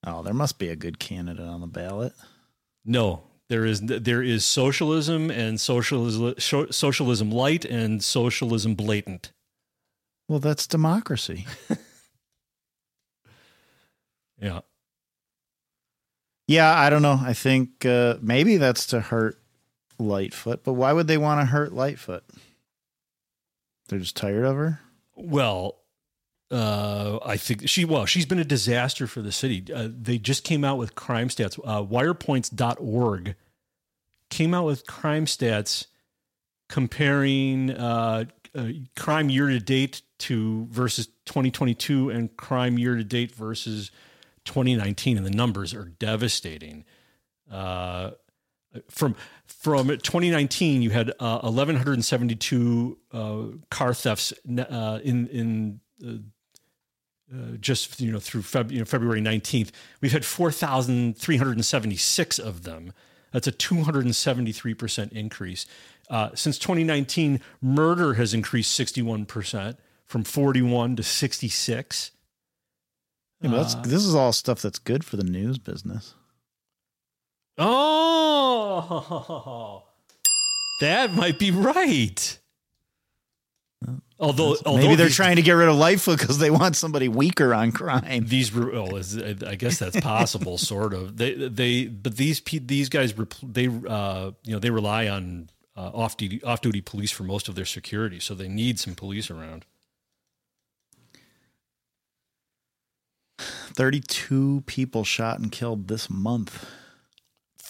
Oh, 0.04 0.22
there 0.22 0.34
must 0.34 0.58
be 0.58 0.68
a 0.68 0.76
good 0.76 0.98
candidate 0.98 1.46
on 1.46 1.60
the 1.60 1.66
ballot. 1.66 2.14
No, 2.84 3.24
there 3.48 3.66
is 3.66 3.80
there 3.80 4.22
is 4.22 4.44
socialism 4.44 5.30
and 5.30 5.60
socialism 5.60 6.34
socialism 6.38 7.30
light 7.30 7.64
and 7.64 8.02
socialism 8.02 8.74
blatant. 8.74 9.32
Well, 10.28 10.38
that's 10.38 10.66
democracy. 10.66 11.46
yeah. 14.40 14.60
Yeah, 16.46 16.76
I 16.76 16.90
don't 16.90 17.02
know. 17.02 17.20
I 17.20 17.32
think 17.32 17.84
uh, 17.84 18.16
maybe 18.20 18.56
that's 18.56 18.86
to 18.86 19.00
hurt 19.00 19.38
Lightfoot, 19.98 20.64
but 20.64 20.74
why 20.74 20.92
would 20.92 21.08
they 21.08 21.18
want 21.18 21.40
to 21.40 21.46
hurt 21.46 21.72
Lightfoot? 21.72 22.24
They're 23.88 23.98
just 23.98 24.16
tired 24.16 24.44
of 24.44 24.56
her. 24.56 24.80
Well, 25.16 25.79
uh, 26.50 27.18
I 27.24 27.36
think 27.36 27.68
she 27.68 27.84
well 27.84 28.06
she's 28.06 28.26
been 28.26 28.40
a 28.40 28.44
disaster 28.44 29.06
for 29.06 29.22
the 29.22 29.30
city. 29.30 29.64
Uh, 29.72 29.88
they 29.90 30.18
just 30.18 30.42
came 30.42 30.64
out 30.64 30.78
with 30.78 30.94
crime 30.94 31.28
stats. 31.28 31.58
Uh, 31.64 31.82
wirepoints.org 31.82 33.36
came 34.30 34.54
out 34.54 34.64
with 34.64 34.86
crime 34.86 35.26
stats 35.26 35.86
comparing 36.68 37.70
uh, 37.70 38.24
uh, 38.54 38.68
crime 38.96 39.30
year 39.30 39.48
to 39.48 39.60
date 39.60 40.02
to 40.18 40.66
versus 40.70 41.06
2022 41.26 42.10
and 42.10 42.36
crime 42.36 42.78
year 42.78 42.96
to 42.96 43.04
date 43.04 43.32
versus 43.32 43.92
2019, 44.44 45.16
and 45.16 45.24
the 45.26 45.30
numbers 45.30 45.72
are 45.72 45.84
devastating. 45.84 46.84
Uh, 47.50 48.10
from 48.88 49.14
from 49.46 49.88
2019, 49.88 50.82
you 50.82 50.90
had 50.90 51.12
1,172 51.20 52.98
car 53.70 53.94
thefts 53.94 54.32
in 54.44 54.58
in 55.28 55.80
uh, 57.32 57.52
just 57.60 58.00
you 58.00 58.10
know 58.10 58.18
through 58.18 58.42
Feb, 58.42 58.70
you 58.70 58.80
know, 58.80 58.84
February 58.84 59.20
19th, 59.20 59.70
we've 60.00 60.12
had 60.12 60.24
4,376 60.24 62.38
of 62.38 62.62
them. 62.64 62.92
That's 63.32 63.46
a 63.46 63.52
273% 63.52 65.12
increase. 65.12 65.66
Uh, 66.08 66.30
since 66.34 66.58
2019, 66.58 67.40
murder 67.62 68.14
has 68.14 68.34
increased 68.34 68.76
61% 68.78 69.76
from 70.04 70.24
41 70.24 70.96
to 70.96 71.04
66. 71.04 72.10
Yeah, 73.40 73.50
that's, 73.50 73.76
uh, 73.76 73.82
this 73.82 74.04
is 74.04 74.16
all 74.16 74.32
stuff 74.32 74.60
that's 74.60 74.80
good 74.80 75.04
for 75.04 75.16
the 75.16 75.22
news 75.22 75.58
business. 75.58 76.14
Oh, 77.56 79.84
that 80.80 81.14
might 81.14 81.38
be 81.38 81.52
right. 81.52 82.39
Although, 84.18 84.56
although 84.66 84.82
maybe 84.82 84.96
they're 84.96 85.08
trying 85.08 85.36
to 85.36 85.42
get 85.42 85.52
rid 85.52 85.68
of 85.68 85.76
Lightfoot 85.76 86.18
because 86.18 86.38
they 86.38 86.50
want 86.50 86.76
somebody 86.76 87.08
weaker 87.08 87.54
on 87.54 87.72
crime. 87.72 88.26
These, 88.26 88.54
well, 88.54 88.94
I 89.46 89.54
guess 89.54 89.78
that's 89.78 89.98
possible, 89.98 90.58
sort 90.58 90.92
of. 90.92 91.16
They, 91.16 91.32
they, 91.34 91.86
but 91.86 92.16
these 92.18 92.40
these 92.40 92.90
guys, 92.90 93.14
they, 93.42 93.66
uh, 93.66 94.32
you 94.44 94.52
know, 94.52 94.58
they 94.58 94.68
rely 94.70 95.08
on 95.08 95.48
uh, 95.74 95.90
off 95.94 96.18
duty 96.18 96.42
off 96.42 96.60
duty 96.60 96.82
police 96.82 97.10
for 97.10 97.22
most 97.22 97.48
of 97.48 97.54
their 97.54 97.64
security, 97.64 98.20
so 98.20 98.34
they 98.34 98.48
need 98.48 98.78
some 98.78 98.94
police 98.94 99.30
around. 99.30 99.64
Thirty-two 103.38 104.64
people 104.66 105.04
shot 105.04 105.38
and 105.38 105.50
killed 105.50 105.88
this 105.88 106.10
month 106.10 106.66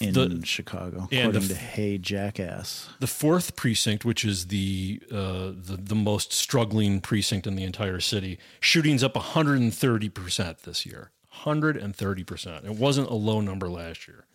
in 0.01 0.13
the, 0.13 0.45
Chicago, 0.45 1.07
according 1.11 1.47
to 1.47 1.55
Hey 1.55 1.97
Jackass. 1.97 2.89
The 2.99 3.07
fourth 3.07 3.55
precinct, 3.55 4.03
which 4.05 4.25
is 4.25 4.47
the, 4.47 5.01
uh, 5.11 5.51
the 5.55 5.77
the 5.81 5.95
most 5.95 6.33
struggling 6.33 7.01
precinct 7.01 7.47
in 7.47 7.55
the 7.55 7.63
entire 7.63 7.99
city, 7.99 8.39
shootings 8.59 9.03
up 9.03 9.15
130 9.15 10.09
percent 10.09 10.63
this 10.63 10.85
year. 10.85 11.11
130 11.43 12.23
percent. 12.23 12.65
It 12.65 12.75
wasn't 12.75 13.09
a 13.09 13.13
low 13.15 13.41
number 13.41 13.69
last 13.69 14.07
year. 14.07 14.25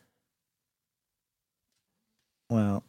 Well, 2.48 2.84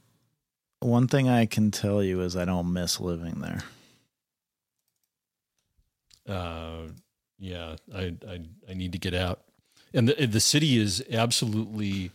one 0.80 1.08
thing 1.08 1.28
I 1.28 1.45
can 1.45 1.72
tell 1.72 2.04
you 2.04 2.22
is 2.22 2.36
I 2.36 2.45
don't 2.45 2.72
miss 2.72 2.99
living 2.99 3.41
there. 3.41 3.64
Uh, 6.28 6.90
yeah, 7.40 7.76
I, 7.94 8.16
I 8.28 8.41
I 8.70 8.74
need 8.74 8.91
to 8.91 8.99
get 8.99 9.14
out. 9.14 9.41
And 9.94 10.10
the 10.10 10.26
the 10.26 10.40
city 10.40 10.78
is 10.78 11.04
absolutely 11.12 12.12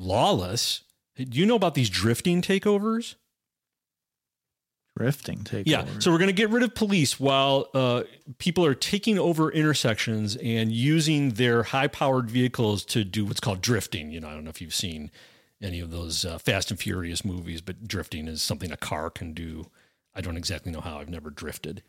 lawless. 0.00 0.82
Do 1.16 1.38
you 1.38 1.46
know 1.46 1.56
about 1.56 1.74
these 1.74 1.90
drifting 1.90 2.42
takeovers? 2.42 3.16
Drifting 4.96 5.38
takeover. 5.38 5.62
Yeah. 5.66 5.84
So 5.98 6.10
we're 6.10 6.18
going 6.18 6.28
to 6.28 6.34
get 6.34 6.50
rid 6.50 6.62
of 6.62 6.74
police 6.74 7.20
while 7.20 7.68
uh, 7.74 8.02
people 8.38 8.66
are 8.66 8.74
taking 8.74 9.18
over 9.18 9.52
intersections 9.52 10.36
and 10.36 10.72
using 10.72 11.30
their 11.30 11.62
high 11.62 11.86
powered 11.86 12.30
vehicles 12.30 12.84
to 12.86 13.04
do 13.04 13.24
what's 13.24 13.40
called 13.40 13.60
drifting. 13.60 14.10
You 14.10 14.20
know, 14.20 14.28
I 14.28 14.34
don't 14.34 14.44
know 14.44 14.50
if 14.50 14.60
you've 14.60 14.74
seen 14.74 15.10
any 15.62 15.80
of 15.80 15.90
those 15.90 16.24
uh, 16.24 16.38
Fast 16.38 16.70
and 16.70 16.80
Furious 16.80 17.24
movies, 17.24 17.60
but 17.60 17.86
drifting 17.86 18.26
is 18.28 18.42
something 18.42 18.72
a 18.72 18.76
car 18.76 19.10
can 19.10 19.32
do. 19.32 19.70
I 20.14 20.20
don't 20.20 20.36
exactly 20.36 20.72
know 20.72 20.80
how. 20.80 20.98
I've 20.98 21.08
never 21.08 21.30
drifted. 21.30 21.82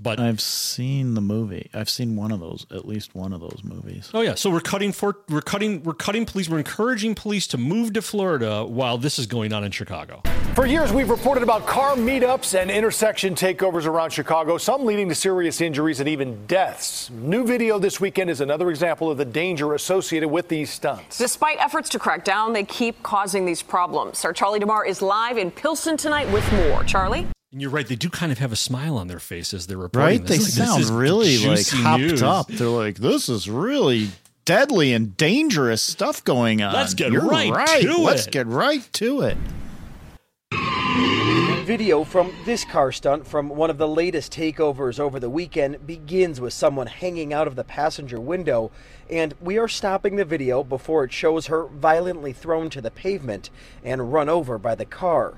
But 0.00 0.18
I've 0.18 0.40
seen 0.40 1.14
the 1.14 1.20
movie. 1.20 1.70
I've 1.72 1.88
seen 1.88 2.16
one 2.16 2.32
of 2.32 2.40
those, 2.40 2.66
at 2.70 2.86
least 2.86 3.14
one 3.14 3.32
of 3.32 3.40
those 3.40 3.60
movies. 3.62 4.10
Oh 4.12 4.20
yeah, 4.20 4.34
so 4.34 4.50
we're 4.50 4.60
cutting 4.60 4.92
for 4.92 5.18
we're 5.28 5.40
cutting 5.40 5.82
we're 5.82 5.94
cutting 5.94 6.26
police. 6.26 6.48
We're 6.48 6.58
encouraging 6.58 7.14
police 7.14 7.46
to 7.48 7.58
move 7.58 7.92
to 7.92 8.02
Florida 8.02 8.64
while 8.64 8.98
this 8.98 9.18
is 9.18 9.26
going 9.26 9.52
on 9.52 9.64
in 9.64 9.70
Chicago. 9.70 10.22
For 10.54 10.66
years, 10.66 10.92
we've 10.92 11.08
reported 11.08 11.42
about 11.42 11.66
car 11.66 11.94
meetups 11.94 12.60
and 12.60 12.70
intersection 12.70 13.34
takeovers 13.34 13.86
around 13.86 14.10
Chicago, 14.10 14.58
some 14.58 14.84
leading 14.84 15.08
to 15.08 15.14
serious 15.14 15.60
injuries 15.60 16.00
and 16.00 16.08
even 16.08 16.46
deaths. 16.46 17.08
New 17.10 17.46
video 17.46 17.78
this 17.78 18.00
weekend 18.00 18.28
is 18.28 18.40
another 18.40 18.68
example 18.70 19.10
of 19.10 19.16
the 19.16 19.24
danger 19.24 19.74
associated 19.74 20.28
with 20.28 20.48
these 20.48 20.70
stunts. 20.70 21.16
Despite 21.16 21.58
efforts 21.58 21.88
to 21.90 21.98
crack 21.98 22.24
down, 22.24 22.52
they 22.52 22.64
keep 22.64 23.02
causing 23.02 23.46
these 23.46 23.62
problems. 23.62 24.24
Our 24.24 24.32
Charlie 24.32 24.58
DeMar 24.58 24.84
is 24.84 25.00
live 25.00 25.38
in 25.38 25.50
Pilsen 25.50 25.96
tonight 25.96 26.30
with 26.32 26.50
more. 26.52 26.84
Charlie? 26.84 27.26
And 27.52 27.60
you're 27.60 27.70
right; 27.70 27.86
they 27.86 27.96
do 27.96 28.08
kind 28.08 28.32
of 28.32 28.38
have 28.38 28.50
a 28.50 28.56
smile 28.56 28.96
on 28.96 29.08
their 29.08 29.18
face 29.18 29.52
as 29.52 29.66
they're 29.66 29.76
reporting. 29.76 30.20
Right? 30.20 30.26
This. 30.26 30.54
They 30.56 30.62
Like, 30.64 30.68
sound 30.82 30.98
really 30.98 31.38
like 31.46 31.68
hopped 31.68 32.00
news. 32.02 32.22
up. 32.22 32.48
They're 32.48 32.66
like, 32.68 32.96
this 32.96 33.28
is 33.28 33.48
really 33.48 34.08
deadly 34.44 34.92
and 34.92 35.16
dangerous 35.16 35.82
stuff 35.82 36.24
going 36.24 36.62
on. 36.62 36.72
Let's 36.72 36.94
get 36.94 37.12
You're 37.12 37.28
right 37.28 37.52
to 37.82 37.88
it. 37.90 37.98
Let's 37.98 38.26
get 38.26 38.46
right 38.46 38.88
to 38.94 39.20
it. 39.22 39.36
Video 41.64 42.02
from 42.02 42.34
this 42.44 42.64
car 42.64 42.90
stunt 42.90 43.24
from 43.24 43.48
one 43.48 43.70
of 43.70 43.78
the 43.78 43.86
latest 43.86 44.32
takeovers 44.32 44.98
over 44.98 45.20
the 45.20 45.30
weekend 45.30 45.86
begins 45.86 46.40
with 46.40 46.52
someone 46.52 46.88
hanging 46.88 47.32
out 47.32 47.46
of 47.46 47.54
the 47.54 47.62
passenger 47.62 48.20
window, 48.20 48.72
and 49.08 49.32
we 49.40 49.58
are 49.58 49.68
stopping 49.68 50.16
the 50.16 50.24
video 50.24 50.64
before 50.64 51.04
it 51.04 51.12
shows 51.12 51.46
her 51.46 51.66
violently 51.66 52.32
thrown 52.32 52.68
to 52.68 52.80
the 52.80 52.90
pavement 52.90 53.48
and 53.84 54.12
run 54.12 54.28
over 54.28 54.58
by 54.58 54.74
the 54.74 54.84
car. 54.84 55.34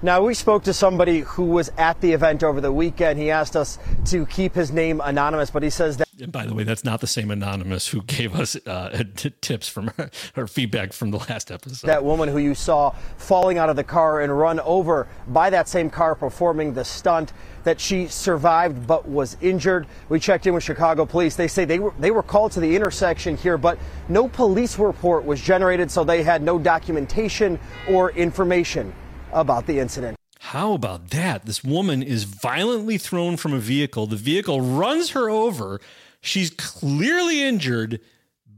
Now, 0.00 0.22
we 0.22 0.34
spoke 0.34 0.62
to 0.64 0.72
somebody 0.72 1.20
who 1.20 1.46
was 1.46 1.72
at 1.76 2.00
the 2.00 2.12
event 2.12 2.44
over 2.44 2.60
the 2.60 2.72
weekend. 2.72 3.18
He 3.18 3.32
asked 3.32 3.56
us 3.56 3.80
to 4.06 4.26
keep 4.26 4.54
his 4.54 4.70
name 4.70 5.00
anonymous, 5.04 5.50
but 5.50 5.64
he 5.64 5.70
says 5.70 5.96
that. 5.96 6.03
And 6.20 6.30
by 6.30 6.46
the 6.46 6.54
way, 6.54 6.64
that's 6.64 6.84
not 6.84 7.00
the 7.00 7.06
same 7.06 7.30
anonymous 7.30 7.88
who 7.88 8.02
gave 8.02 8.34
us 8.34 8.56
uh, 8.66 9.02
t- 9.16 9.32
tips 9.40 9.68
from 9.68 9.88
her, 9.96 10.10
her 10.34 10.46
feedback 10.46 10.92
from 10.92 11.10
the 11.10 11.18
last 11.18 11.50
episode. 11.50 11.86
That 11.86 12.04
woman 12.04 12.28
who 12.28 12.38
you 12.38 12.54
saw 12.54 12.94
falling 13.16 13.58
out 13.58 13.68
of 13.68 13.76
the 13.76 13.84
car 13.84 14.20
and 14.20 14.36
run 14.36 14.60
over 14.60 15.08
by 15.28 15.50
that 15.50 15.68
same 15.68 15.90
car 15.90 16.14
performing 16.14 16.74
the 16.74 16.84
stunt, 16.84 17.32
that 17.64 17.80
she 17.80 18.06
survived 18.06 18.86
but 18.86 19.08
was 19.08 19.36
injured. 19.40 19.86
We 20.08 20.20
checked 20.20 20.46
in 20.46 20.54
with 20.54 20.62
Chicago 20.62 21.04
police. 21.06 21.34
They 21.34 21.48
say 21.48 21.64
they 21.64 21.78
were 21.78 21.94
they 21.98 22.10
were 22.10 22.22
called 22.22 22.52
to 22.52 22.60
the 22.60 22.76
intersection 22.76 23.36
here, 23.36 23.58
but 23.58 23.78
no 24.08 24.28
police 24.28 24.78
report 24.78 25.24
was 25.24 25.40
generated, 25.40 25.90
so 25.90 26.04
they 26.04 26.22
had 26.22 26.42
no 26.42 26.58
documentation 26.58 27.58
or 27.88 28.10
information 28.12 28.94
about 29.32 29.66
the 29.66 29.78
incident. 29.78 30.16
How 30.38 30.74
about 30.74 31.10
that? 31.10 31.46
This 31.46 31.64
woman 31.64 32.02
is 32.02 32.24
violently 32.24 32.98
thrown 32.98 33.38
from 33.38 33.54
a 33.54 33.58
vehicle. 33.58 34.06
The 34.06 34.16
vehicle 34.16 34.60
runs 34.60 35.10
her 35.10 35.30
over. 35.30 35.80
She's 36.24 36.48
clearly 36.48 37.42
injured, 37.42 38.00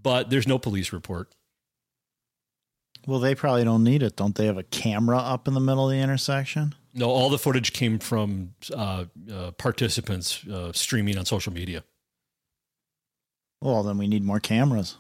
but 0.02 0.30
there's 0.30 0.46
no 0.46 0.56
police 0.56 0.92
report. 0.92 1.34
Well, 3.08 3.18
they 3.18 3.34
probably 3.34 3.64
don't 3.64 3.82
need 3.82 4.04
it. 4.04 4.14
Don't 4.16 4.36
they 4.36 4.46
have 4.46 4.56
a 4.56 4.62
camera 4.62 5.18
up 5.18 5.48
in 5.48 5.54
the 5.54 5.60
middle 5.60 5.84
of 5.88 5.90
the 5.90 6.00
intersection? 6.00 6.74
No, 6.94 7.10
all 7.10 7.28
the 7.28 7.38
footage 7.38 7.72
came 7.72 7.98
from 7.98 8.54
uh, 8.72 9.06
uh, 9.32 9.50
participants 9.52 10.46
uh, 10.46 10.72
streaming 10.72 11.18
on 11.18 11.24
social 11.24 11.52
media. 11.52 11.82
Well, 13.60 13.82
then 13.82 13.98
we 13.98 14.06
need 14.06 14.24
more 14.24 14.40
cameras. 14.40 14.96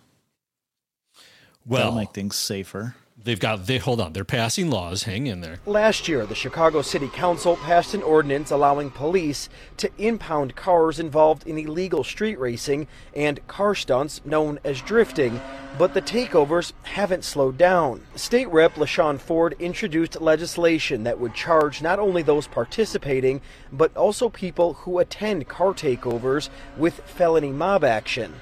Well, 1.64 1.84
That'll 1.84 1.98
make 1.98 2.12
things 2.14 2.36
safer. 2.36 2.96
They've 3.26 3.40
got 3.40 3.66
they 3.66 3.78
hold 3.78 4.00
on. 4.00 4.12
They're 4.12 4.24
passing 4.24 4.70
laws. 4.70 5.02
Hang 5.02 5.26
in 5.26 5.40
there. 5.40 5.58
Last 5.66 6.06
year, 6.06 6.24
the 6.26 6.36
Chicago 6.36 6.80
City 6.80 7.08
Council 7.08 7.56
passed 7.56 7.92
an 7.92 8.04
ordinance 8.04 8.52
allowing 8.52 8.88
police 8.88 9.48
to 9.78 9.90
impound 9.98 10.54
cars 10.54 11.00
involved 11.00 11.44
in 11.44 11.58
illegal 11.58 12.04
street 12.04 12.38
racing 12.38 12.86
and 13.16 13.44
car 13.48 13.74
stunts 13.74 14.20
known 14.24 14.60
as 14.62 14.80
drifting, 14.80 15.40
but 15.76 15.92
the 15.92 16.00
takeovers 16.00 16.72
haven't 16.84 17.24
slowed 17.24 17.58
down. 17.58 18.00
State 18.14 18.48
Rep 18.52 18.76
LaShawn 18.76 19.18
Ford 19.18 19.56
introduced 19.58 20.20
legislation 20.20 21.02
that 21.02 21.18
would 21.18 21.34
charge 21.34 21.82
not 21.82 21.98
only 21.98 22.22
those 22.22 22.46
participating, 22.46 23.40
but 23.72 23.96
also 23.96 24.28
people 24.28 24.74
who 24.74 25.00
attend 25.00 25.48
car 25.48 25.74
takeovers 25.74 26.48
with 26.76 27.00
felony 27.00 27.50
mob 27.50 27.82
action. 27.82 28.34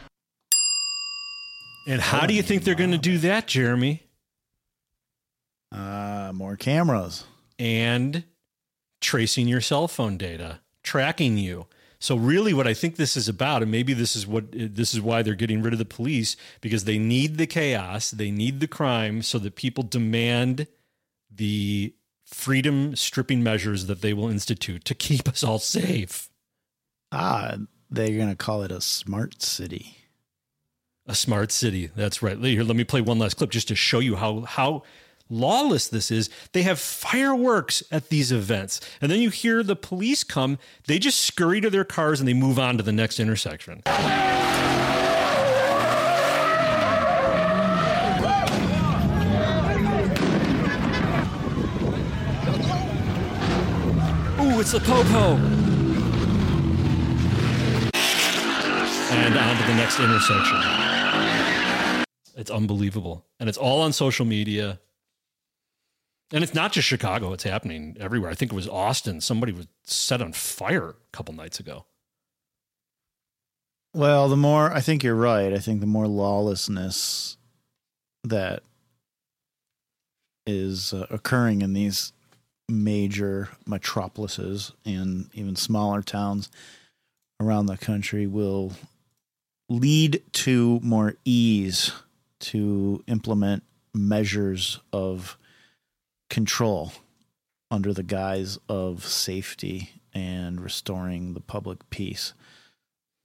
And 1.87 2.03
how 2.03 2.27
do 2.27 2.35
you 2.35 2.43
think 2.43 2.65
they're 2.65 2.75
going 2.75 2.91
to 2.91 2.99
do 2.99 3.17
that, 3.19 3.47
Jeremy? 3.47 4.04
Uh, 5.75 6.31
more 6.33 6.55
cameras 6.55 7.25
and 7.59 8.23
tracing 9.01 9.49
your 9.49 9.61
cell 9.61 9.89
phone 9.89 10.17
data, 10.17 10.61
tracking 10.85 11.37
you. 11.37 11.67
So 11.99 12.15
really 12.15 12.55
what 12.55 12.69
I 12.69 12.75
think 12.75 12.95
this 12.95 13.17
is 13.17 13.29
about 13.29 13.63
and 13.63 13.73
maybe 13.73 13.93
this 13.93 14.15
is 14.15 14.25
what 14.25 14.45
this 14.53 14.95
is 14.95 15.01
why 15.01 15.23
they're 15.23 15.35
getting 15.35 15.63
rid 15.63 15.73
of 15.73 15.81
the 15.81 15.85
police 15.85 16.37
because 16.61 16.85
they 16.85 16.99
need 16.99 17.39
the 17.39 17.47
chaos, 17.47 18.13
they 18.13 18.31
need 18.31 18.61
the 18.61 18.69
crime 18.69 19.21
so 19.23 19.39
that 19.41 19.57
people 19.57 19.83
demand 19.83 20.69
the 21.29 21.95
freedom 22.25 22.95
stripping 22.95 23.43
measures 23.43 23.87
that 23.87 24.01
they 24.01 24.13
will 24.13 24.29
institute 24.29 24.85
to 24.85 24.95
keep 24.95 25.29
us 25.29 25.43
all 25.43 25.59
safe. 25.59 26.31
Ah, 27.11 27.57
they're 27.91 28.17
going 28.17 28.29
to 28.29 28.37
call 28.37 28.63
it 28.63 28.71
a 28.71 28.81
smart 28.81 29.43
city. 29.43 29.99
A 31.07 31.15
smart 31.15 31.51
city. 31.51 31.91
That's 31.97 32.23
right. 32.23 32.39
Here, 32.39 32.63
let 32.63 32.77
me 32.77 32.85
play 32.85 33.01
one 33.01 33.19
last 33.19 33.39
clip 33.39 33.51
just 33.51 33.69
to 33.69 33.75
show 33.75 33.99
you 33.99 34.17
how 34.17 34.43
how 34.43 34.85
lawless 35.29 35.89
this 35.89 36.11
is. 36.11 36.31
They 36.53 36.63
have 36.63 36.79
fireworks 36.79 37.83
at 37.91 38.09
these 38.09 38.33
events. 38.33 38.81
And 39.01 39.11
then 39.11 39.21
you 39.21 39.31
hear 39.31 39.63
the 39.63 39.77
police 39.77 40.25
come, 40.25 40.59
they 40.87 40.99
just 40.99 41.21
scurry 41.21 41.61
to 41.61 41.71
their 41.71 41.85
cars 41.85 42.21
and 42.21 42.29
they 42.29 42.35
move 42.35 42.59
on 42.59 42.77
to 42.77 42.83
the 42.83 42.93
next 42.93 43.21
intersection. 43.21 43.83
Ooh, 54.41 54.61
it's 54.61 54.73
the 54.73 54.81
Popo. 54.81 55.39
And 59.17 59.39
on 59.39 59.57
to 59.57 59.63
the 59.67 59.75
next 59.75 60.01
intersection. 60.01 62.05
It's 62.37 62.51
unbelievable. 62.51 63.25
And 63.39 63.49
it's 63.49 63.57
all 63.57 63.81
on 63.81 63.93
social 63.93 64.27
media. 64.27 64.81
And 66.35 66.43
it's 66.43 66.53
not 66.53 66.73
just 66.73 66.89
Chicago, 66.89 67.33
it's 67.33 67.45
happening 67.45 67.97
everywhere. 68.01 68.29
I 68.29 68.35
think 68.35 68.51
it 68.53 68.57
was 68.57 68.69
Austin. 68.69 69.21
Somebody 69.21 69.53
was 69.53 69.69
set 69.85 70.21
on 70.21 70.33
fire 70.33 70.89
a 70.91 71.17
couple 71.17 71.33
nights 71.33 71.61
ago. 71.61 71.85
Well, 73.95 74.29
the 74.29 74.37
more 74.37 74.73
I 74.73 74.81
think 74.81 75.05
you're 75.05 75.15
right. 75.15 75.53
I 75.53 75.61
think 75.61 75.79
the 75.79 75.87
more 75.87 76.09
lawlessness 76.09 77.37
that 78.25 78.65
is 80.45 80.93
uh, 80.93 81.07
occurring 81.09 81.63
in 81.63 81.73
these 81.73 82.13
major 82.69 83.51
metropolises 83.65 84.73
and 84.85 85.31
even 85.35 85.55
smaller 85.55 86.03
towns 86.03 86.51
around 87.41 87.67
the 87.67 87.77
country 87.77 88.27
will 88.27 88.73
lead 89.69 90.21
to 90.33 90.81
more 90.83 91.15
ease 91.25 91.93
to 92.41 93.05
implement 93.07 93.63
measures 93.95 94.81
of 94.93 95.39
control 96.31 96.93
under 97.71 97.93
the 97.93 98.03
guise 98.03 98.59
of 98.69 99.05
safety 99.05 99.91
and 100.13 100.61
restoring 100.61 101.35
the 101.35 101.41
public 101.41 101.89
peace. 101.91 102.35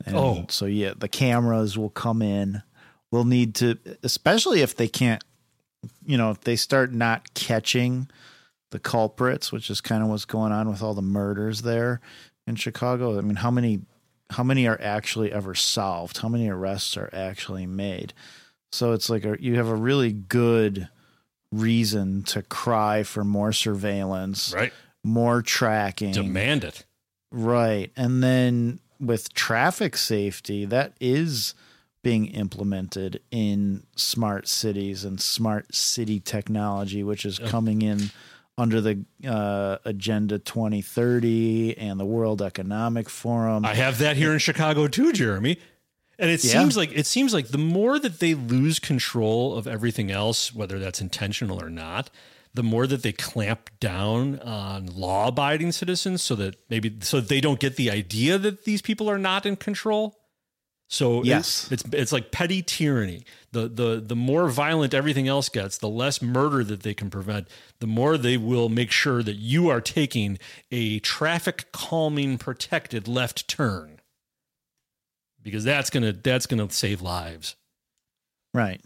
And 0.06 0.16
Oh. 0.16 0.46
so 0.50 0.66
yeah, 0.66 0.94
the 0.98 1.08
cameras 1.10 1.78
will 1.78 1.90
come 1.90 2.22
in. 2.22 2.64
We'll 3.12 3.26
need 3.26 3.56
to, 3.56 3.78
especially 4.04 4.62
if 4.62 4.76
they 4.76 4.88
can't, 4.88 5.24
you 6.06 6.18
know, 6.18 6.32
if 6.32 6.42
they 6.42 6.56
start 6.56 6.94
not 6.94 7.34
catching 7.34 8.10
the 8.72 8.80
culprits, 8.80 9.52
which 9.52 9.70
is 9.70 9.82
kind 9.82 10.04
of 10.04 10.10
what's 10.10 10.26
going 10.26 10.52
on 10.52 10.70
with 10.70 10.82
all 10.82 10.94
the 10.94 11.02
murders 11.02 11.64
there 11.64 12.02
in 12.48 12.56
Chicago. 12.56 13.18
I 13.18 13.22
mean, 13.22 13.38
how 13.38 13.50
many, 13.52 13.82
how 14.32 14.44
many 14.44 14.68
are 14.68 14.80
actually 14.82 15.32
ever 15.32 15.56
solved? 15.56 16.20
How 16.20 16.30
many 16.30 16.50
arrests 16.50 16.96
are 16.98 17.10
actually 17.12 17.66
made? 17.66 18.14
So 18.72 18.94
it's 18.94 19.10
like 19.10 19.26
a, 19.26 19.38
you 19.40 19.56
have 19.56 19.68
a 19.70 19.76
really 19.76 20.12
good 20.14 20.88
reason 21.52 22.24
to 22.24 22.42
cry 22.42 23.04
for 23.04 23.24
more 23.24 23.54
surveillance, 23.54 24.54
right? 24.54 24.74
More 25.04 25.42
tracking, 25.42 26.12
Demand 26.12 26.64
it. 26.64 26.86
Right. 27.32 27.92
And 27.96 28.24
then 28.24 28.80
with 29.00 29.34
traffic 29.34 29.96
safety, 29.96 30.66
that 30.66 30.94
is 31.00 31.54
being 32.02 32.28
implemented 32.28 33.22
in 33.32 33.84
smart 33.96 34.48
cities 34.48 35.04
and 35.04 35.20
smart 35.20 35.74
city 35.74 36.20
technology, 36.20 37.04
which 37.04 37.26
is 37.26 37.40
coming 37.40 37.82
in 37.82 38.12
under 38.58 38.82
the 38.82 39.06
uh, 39.28 39.78
Agenda 39.86 40.40
2030 40.40 41.78
and 41.78 42.00
the 42.00 42.06
World 42.06 42.42
Economic 42.42 43.10
Forum. 43.10 43.66
I 43.66 43.74
have 43.74 44.00
that 44.00 44.18
here 44.18 44.34
in 44.34 44.40
Chicago 44.40 44.88
too, 44.88 45.14
Jeremy. 45.14 45.60
And 46.20 46.30
it 46.30 46.44
Yeah. 46.44 46.52
seems 46.52 46.76
like 46.78 46.92
it 46.94 47.06
seems 47.08 47.34
like 47.34 47.48
the 47.48 47.58
more 47.58 47.98
that 47.98 48.20
they 48.20 48.34
lose 48.34 48.78
control 48.80 49.56
of 49.58 49.68
everything 49.68 50.12
else, 50.12 50.54
whether 50.54 50.78
that's 50.78 51.00
intentional 51.02 51.62
or 51.64 51.70
not, 51.70 52.10
the 52.54 52.64
more 52.64 52.86
that 52.88 53.04
they 53.04 53.12
clamp 53.14 53.70
down 53.80 54.40
on 54.40 54.88
law-abiding 54.88 55.72
citizens, 55.72 56.22
so 56.22 56.36
that 56.36 56.56
maybe 56.70 56.98
so 57.02 57.22
they 57.22 57.40
don't 57.40 57.60
get 57.60 57.76
the 57.78 57.90
idea 57.90 58.38
that 58.38 58.66
these 58.66 58.82
people 58.82 59.10
are 59.10 59.18
not 59.20 59.46
in 59.46 59.56
control. 59.56 60.16
So 60.92 61.24
Yes. 61.24 61.68
it's 61.72 61.84
it's 61.94 62.12
like 62.12 62.32
petty 62.32 62.64
tyranny. 62.64 63.24
The 63.52 63.68
the 63.70 64.04
the 64.06 64.16
more 64.16 64.50
violent 64.50 64.94
everything 64.96 65.28
else 65.28 65.48
gets, 65.48 65.78
the 65.78 65.88
less 65.88 66.22
murder 66.22 66.64
that 66.64 66.82
they 66.82 66.96
can 66.96 67.10
prevent, 67.12 67.48
the 67.80 67.88
more 67.88 68.18
they 68.18 68.38
will 68.38 68.68
make 68.70 68.92
sure 68.92 69.22
that 69.24 69.36
you 69.36 69.70
are 69.70 69.82
taking 69.82 70.40
a 70.72 71.00
traffic 71.00 71.72
calming 71.72 72.38
protected 72.40 73.08
left 73.08 73.48
turn. 73.48 73.99
Because 75.44 75.64
that's 75.64 75.90
gonna 75.90 76.12
that's 76.14 76.46
gonna 76.46 76.70
save 76.70 77.02
lives. 77.02 77.56
Right. 78.54 78.82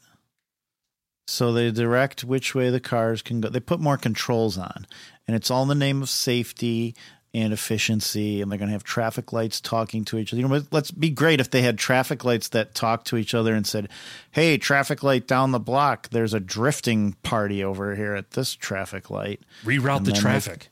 So 1.27 1.53
they 1.53 1.71
direct 1.71 2.23
which 2.23 2.53
way 2.53 2.69
the 2.69 2.79
cars 2.81 3.21
can 3.21 3.41
go. 3.41 3.49
They 3.49 3.59
put 3.61 3.79
more 3.79 3.97
controls 3.97 4.57
on, 4.57 4.85
and 5.27 5.35
it's 5.35 5.49
all 5.49 5.63
in 5.63 5.69
the 5.69 5.75
name 5.75 6.01
of 6.01 6.09
safety 6.09 6.95
and 7.33 7.53
efficiency. 7.53 8.41
And 8.41 8.51
they're 8.51 8.59
going 8.59 8.67
to 8.67 8.73
have 8.73 8.83
traffic 8.83 9.31
lights 9.33 9.59
talking 9.61 10.03
to 10.05 10.17
each 10.19 10.33
other. 10.33 10.41
You 10.41 10.47
know, 10.47 10.61
let's 10.71 10.91
be 10.91 11.09
great 11.09 11.39
if 11.39 11.49
they 11.49 11.61
had 11.61 11.77
traffic 11.79 12.23
lights 12.25 12.49
that 12.49 12.75
talk 12.75 13.05
to 13.05 13.17
each 13.17 13.33
other 13.33 13.55
and 13.55 13.65
said, 13.65 13.89
"Hey, 14.31 14.57
traffic 14.57 15.01
light 15.01 15.25
down 15.25 15.51
the 15.51 15.59
block. 15.59 16.09
There's 16.09 16.33
a 16.33 16.39
drifting 16.41 17.13
party 17.23 17.63
over 17.63 17.95
here 17.95 18.15
at 18.15 18.31
this 18.31 18.53
traffic 18.53 19.09
light." 19.09 19.41
Reroute 19.63 19.97
And 19.97 20.05
the 20.07 20.11
they- 20.11 20.19
traffic. 20.19 20.69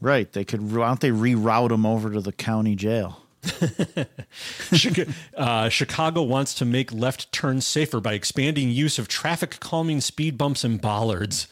right. 0.00 0.32
They 0.32 0.44
could. 0.44 0.72
Why 0.74 0.86
don't 0.86 1.00
they 1.00 1.10
reroute 1.10 1.70
them 1.70 1.84
over 1.84 2.12
to 2.12 2.20
the 2.20 2.32
county 2.32 2.76
jail? 2.76 3.20
Uh, 5.36 5.68
Chicago 5.68 6.22
wants 6.22 6.54
to 6.54 6.64
make 6.64 6.92
left 6.92 7.30
turns 7.32 7.66
safer 7.66 8.00
by 8.00 8.14
expanding 8.14 8.70
use 8.70 8.98
of 8.98 9.08
traffic 9.08 9.58
calming 9.60 10.00
speed 10.00 10.38
bumps 10.38 10.64
and 10.64 10.80
bollards. 10.80 11.48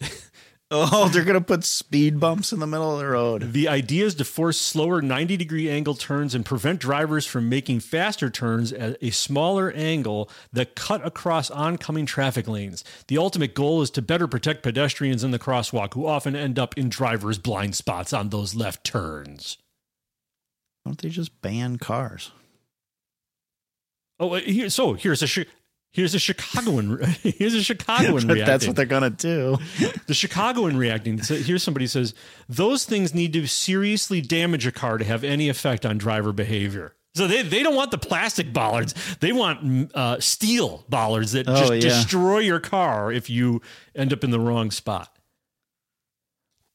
Oh, 0.74 1.08
they're 1.08 1.24
going 1.24 1.34
to 1.34 1.44
put 1.44 1.64
speed 1.64 2.18
bumps 2.18 2.50
in 2.50 2.58
the 2.58 2.66
middle 2.66 2.94
of 2.94 2.98
the 2.98 3.06
road. 3.06 3.52
The 3.52 3.68
idea 3.68 4.06
is 4.06 4.14
to 4.14 4.24
force 4.24 4.58
slower 4.58 5.02
90 5.02 5.36
degree 5.36 5.68
angle 5.68 5.94
turns 5.94 6.34
and 6.34 6.46
prevent 6.46 6.80
drivers 6.80 7.26
from 7.26 7.50
making 7.50 7.80
faster 7.80 8.30
turns 8.30 8.72
at 8.72 8.96
a 9.02 9.10
smaller 9.10 9.70
angle 9.72 10.30
that 10.50 10.74
cut 10.74 11.06
across 11.06 11.50
oncoming 11.50 12.06
traffic 12.06 12.48
lanes. 12.48 12.84
The 13.08 13.18
ultimate 13.18 13.54
goal 13.54 13.82
is 13.82 13.90
to 13.90 14.00
better 14.00 14.26
protect 14.26 14.62
pedestrians 14.62 15.22
in 15.22 15.30
the 15.30 15.38
crosswalk 15.38 15.92
who 15.92 16.06
often 16.06 16.34
end 16.34 16.58
up 16.58 16.78
in 16.78 16.88
drivers' 16.88 17.36
blind 17.36 17.74
spots 17.74 18.14
on 18.14 18.30
those 18.30 18.54
left 18.54 18.82
turns. 18.82 19.58
Why 20.82 20.90
don't 20.90 21.00
they 21.00 21.08
just 21.10 21.40
ban 21.42 21.78
cars? 21.78 22.32
Oh, 24.20 24.34
here, 24.34 24.70
so 24.70 24.92
here's 24.94 25.22
a 25.22 25.44
here's 25.90 26.14
a 26.14 26.18
Chicagoan 26.18 26.98
here's 27.22 27.54
a 27.54 27.62
Chicagoan 27.62 28.14
reacting. 28.28 28.44
that's 28.46 28.66
what 28.66 28.76
they're 28.76 28.86
going 28.86 29.02
to 29.02 29.10
do. 29.10 29.58
the 30.06 30.14
Chicagoan 30.14 30.76
reacting. 30.76 31.22
So 31.22 31.34
here's 31.34 31.62
somebody 31.62 31.86
says 31.86 32.14
those 32.48 32.84
things 32.84 33.14
need 33.14 33.32
to 33.34 33.46
seriously 33.46 34.20
damage 34.20 34.66
a 34.66 34.72
car 34.72 34.98
to 34.98 35.04
have 35.04 35.24
any 35.24 35.48
effect 35.48 35.84
on 35.86 35.98
driver 35.98 36.32
behavior. 36.32 36.94
So 37.14 37.26
they, 37.26 37.42
they 37.42 37.62
don't 37.62 37.76
want 37.76 37.90
the 37.90 37.98
plastic 37.98 38.54
bollards. 38.54 38.94
They 39.20 39.32
want 39.32 39.62
mm, 39.62 39.90
uh, 39.94 40.18
steel 40.18 40.84
bollards 40.88 41.32
that 41.32 41.46
Oh, 41.46 41.54
just 41.56 41.72
yeah. 41.74 41.80
destroy 41.80 42.38
your 42.38 42.58
car 42.60 43.12
if 43.12 43.28
you 43.28 43.60
end 43.94 44.14
up 44.14 44.24
in 44.24 44.30
the 44.30 44.40
wrong 44.40 44.70
spot. 44.70 45.11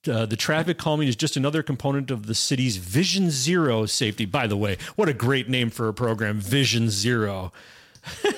Uh, 0.10 0.26
the 0.26 0.36
traffic 0.36 0.78
calming 0.78 1.07
is 1.07 1.15
just 1.15 1.38
another 1.38 1.64
component 1.64 2.11
of 2.11 2.28
the 2.28 2.36
city's 2.36 2.78
Vision 2.78 3.30
Zero 3.30 3.86
safety. 3.86 4.26
By 4.26 4.48
the 4.48 4.57
way, 4.57 4.78
what 4.95 5.10
a 5.10 5.14
great 5.14 5.49
name 5.49 5.69
for 5.69 5.88
a 5.88 5.94
program, 5.94 6.40
Vision 6.40 6.90
Zero. 6.90 7.52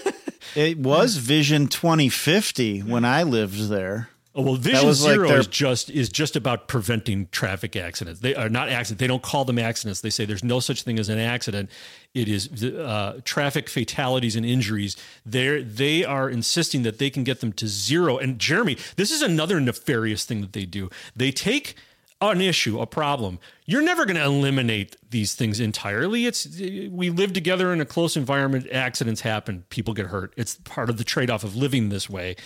It 0.56 0.80
was 0.80 1.18
Vision 1.18 1.68
2050 1.68 2.80
when 2.80 3.06
I 3.06 3.24
lived 3.24 3.70
there. 3.70 4.10
Oh, 4.40 4.42
well, 4.42 4.56
Vision 4.56 4.88
was 4.88 5.04
like 5.04 5.16
Zero 5.16 5.28
their- 5.28 5.40
is 5.40 5.48
just 5.48 5.90
is 5.90 6.08
just 6.08 6.38
about 6.38 6.70
preventing 6.70 7.28
traffic 7.32 7.76
accidents. 7.76 8.22
They 8.22 8.36
are 8.36 8.48
not 8.48 8.70
accidents. 8.70 9.02
They 9.02 9.08
don't 9.08 9.22
call 9.22 9.44
them 9.44 9.60
accidents. 9.60 10.00
They 10.00 10.10
say 10.10 10.24
there's 10.24 10.46
no 10.46 10.62
such 10.62 10.84
thing 10.84 10.98
as 10.98 11.10
an 11.10 11.20
accident. 11.20 11.70
It 12.14 12.30
is 12.30 12.64
uh, 12.64 13.20
traffic 13.26 13.68
fatalities 13.70 14.38
and 14.38 14.46
injuries. 14.46 14.96
They 15.26 15.62
they 15.62 16.06
are 16.06 16.30
insisting 16.30 16.84
that 16.84 17.00
they 17.00 17.10
can 17.10 17.26
get 17.26 17.42
them 17.42 17.52
to 17.54 17.68
zero. 17.68 18.18
And 18.18 18.40
Jeremy, 18.40 18.78
this 18.96 19.12
is 19.12 19.22
another 19.22 19.60
nefarious 19.60 20.24
thing 20.24 20.40
that 20.40 20.54
they 20.54 20.66
do. 20.66 20.90
They 21.14 21.32
take 21.32 21.76
an 22.22 22.40
issue, 22.40 22.80
a 22.80 22.86
problem. 22.86 23.40
You're 23.66 23.82
never 23.82 24.06
going 24.06 24.18
to 24.18 24.24
eliminate 24.24 24.96
these 25.10 25.36
things 25.36 25.60
entirely. 25.60 26.26
It's 26.26 26.48
we 26.90 27.10
live 27.10 27.34
together 27.34 27.74
in 27.74 27.82
a 27.82 27.86
close 27.86 28.16
environment. 28.16 28.68
Accidents 28.72 29.20
happen. 29.22 29.66
People 29.70 29.94
get 29.94 30.08
hurt. 30.08 30.34
It's 30.38 30.56
part 30.64 30.90
of 30.90 30.98
the 30.98 31.04
trade 31.04 31.30
off 31.30 31.44
of 31.44 31.58
living 31.58 31.90
this 31.90 32.10
way 32.10 32.38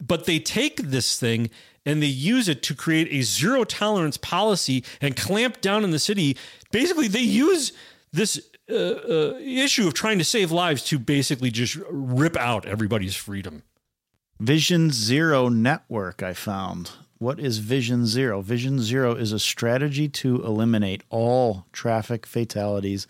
but 0.00 0.26
they 0.26 0.38
take 0.38 0.76
this 0.76 1.18
thing 1.18 1.50
and 1.86 2.02
they 2.02 2.06
use 2.06 2.48
it 2.48 2.62
to 2.64 2.74
create 2.74 3.08
a 3.10 3.22
zero 3.22 3.64
tolerance 3.64 4.16
policy 4.16 4.84
and 5.00 5.16
clamp 5.16 5.60
down 5.60 5.84
in 5.84 5.90
the 5.90 5.98
city. 5.98 6.36
Basically, 6.70 7.08
they 7.08 7.20
use 7.20 7.72
this 8.12 8.50
uh, 8.70 8.74
uh, 8.74 9.38
issue 9.40 9.86
of 9.86 9.94
trying 9.94 10.18
to 10.18 10.24
save 10.24 10.52
lives 10.52 10.84
to 10.84 10.98
basically 10.98 11.50
just 11.50 11.78
rip 11.90 12.36
out 12.36 12.66
everybody's 12.66 13.16
freedom. 13.16 13.62
Vision 14.38 14.90
Zero 14.90 15.48
Network, 15.48 16.22
I 16.22 16.32
found. 16.32 16.92
What 17.18 17.38
is 17.38 17.58
Vision 17.58 18.06
Zero? 18.06 18.40
Vision 18.40 18.80
Zero 18.80 19.14
is 19.14 19.32
a 19.32 19.38
strategy 19.38 20.08
to 20.08 20.42
eliminate 20.42 21.02
all 21.10 21.66
traffic 21.72 22.24
fatalities 22.24 23.06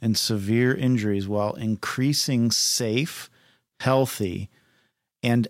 and 0.00 0.18
severe 0.18 0.74
injuries 0.74 1.28
while 1.28 1.54
increasing 1.54 2.50
safe, 2.50 3.30
healthy, 3.78 4.50
and 5.22 5.46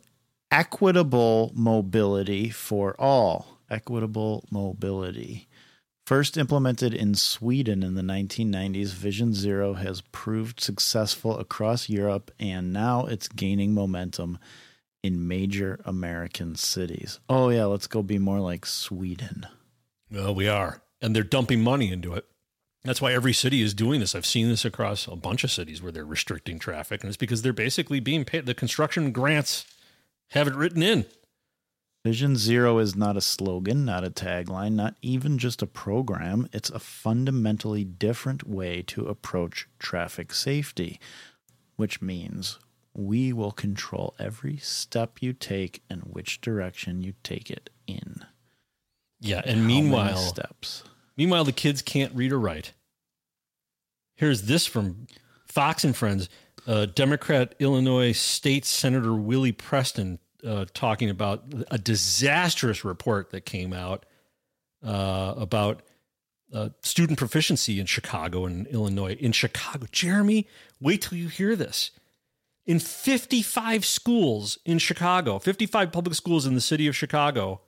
equitable 0.52 1.50
mobility 1.54 2.50
for 2.50 2.94
all. 3.00 3.58
Equitable 3.70 4.44
mobility. 4.50 5.48
First 6.06 6.36
implemented 6.36 6.92
in 6.92 7.14
Sweden 7.14 7.82
in 7.82 7.94
the 7.94 8.02
1990s, 8.02 8.92
Vision 8.92 9.32
Zero 9.32 9.74
has 9.74 10.02
proved 10.12 10.60
successful 10.60 11.38
across 11.38 11.88
Europe 11.88 12.30
and 12.38 12.72
now 12.72 13.06
it's 13.06 13.28
gaining 13.28 13.72
momentum 13.72 14.38
in 15.02 15.26
major 15.26 15.80
American 15.86 16.54
cities. 16.54 17.18
Oh, 17.28 17.48
yeah, 17.48 17.64
let's 17.64 17.86
go 17.86 18.02
be 18.02 18.18
more 18.18 18.40
like 18.40 18.66
Sweden. 18.66 19.46
Well, 20.10 20.34
we 20.34 20.48
are. 20.48 20.82
And 21.00 21.16
they're 21.16 21.22
dumping 21.22 21.62
money 21.62 21.90
into 21.90 22.12
it. 22.12 22.26
That's 22.84 23.00
why 23.00 23.12
every 23.12 23.32
city 23.32 23.62
is 23.62 23.74
doing 23.74 24.00
this. 24.00 24.14
I've 24.14 24.26
seen 24.26 24.48
this 24.48 24.64
across 24.64 25.06
a 25.06 25.16
bunch 25.16 25.44
of 25.44 25.50
cities 25.50 25.80
where 25.80 25.92
they're 25.92 26.04
restricting 26.04 26.58
traffic, 26.58 27.02
and 27.02 27.08
it's 27.08 27.16
because 27.16 27.42
they're 27.42 27.52
basically 27.52 28.00
being 28.00 28.24
paid. 28.24 28.44
The 28.44 28.54
construction 28.54 29.12
grants 29.12 29.64
have 30.32 30.48
it 30.48 30.54
written 30.54 30.82
in. 30.82 31.06
Vision 32.04 32.36
Zero 32.36 32.78
is 32.78 32.96
not 32.96 33.16
a 33.16 33.20
slogan, 33.20 33.84
not 33.84 34.04
a 34.04 34.10
tagline, 34.10 34.72
not 34.72 34.96
even 35.02 35.38
just 35.38 35.62
a 35.62 35.66
program. 35.66 36.48
It's 36.52 36.70
a 36.70 36.80
fundamentally 36.80 37.84
different 37.84 38.48
way 38.48 38.82
to 38.88 39.06
approach 39.06 39.68
traffic 39.78 40.34
safety, 40.34 40.98
which 41.76 42.02
means 42.02 42.58
we 42.92 43.32
will 43.32 43.52
control 43.52 44.16
every 44.18 44.56
step 44.56 45.22
you 45.22 45.32
take 45.32 45.84
and 45.88 46.02
which 46.02 46.40
direction 46.40 47.02
you 47.02 47.14
take 47.22 47.50
it 47.50 47.70
in. 47.86 48.24
Yeah, 49.20 49.42
and 49.44 49.62
many 49.62 49.82
meanwhile, 49.82 50.16
steps. 50.16 50.82
Meanwhile, 51.16 51.44
the 51.44 51.52
kids 51.52 51.82
can't 51.82 52.14
read 52.14 52.32
or 52.32 52.40
write. 52.40 52.72
Here's 54.16 54.42
this 54.42 54.66
from 54.66 55.06
Fox 55.46 55.84
and 55.84 55.96
Friends. 55.96 56.28
Uh, 56.66 56.86
Democrat 56.86 57.54
Illinois 57.58 58.12
State 58.12 58.64
Senator 58.64 59.14
Willie 59.14 59.52
Preston 59.52 60.18
uh, 60.46 60.66
talking 60.74 61.10
about 61.10 61.44
a 61.70 61.78
disastrous 61.78 62.84
report 62.84 63.30
that 63.30 63.44
came 63.44 63.72
out 63.72 64.06
uh, 64.84 65.34
about 65.36 65.82
uh, 66.52 66.70
student 66.82 67.18
proficiency 67.18 67.80
in 67.80 67.86
Chicago 67.86 68.44
and 68.44 68.66
Illinois. 68.68 69.16
In 69.18 69.32
Chicago, 69.32 69.86
Jeremy, 69.90 70.46
wait 70.80 71.02
till 71.02 71.18
you 71.18 71.28
hear 71.28 71.56
this. 71.56 71.90
In 72.66 72.78
55 72.78 73.84
schools 73.84 74.58
in 74.64 74.78
Chicago, 74.78 75.38
55 75.38 75.90
public 75.90 76.14
schools 76.14 76.46
in 76.46 76.54
the 76.54 76.60
city 76.60 76.86
of 76.86 76.94
Chicago, 76.94 77.60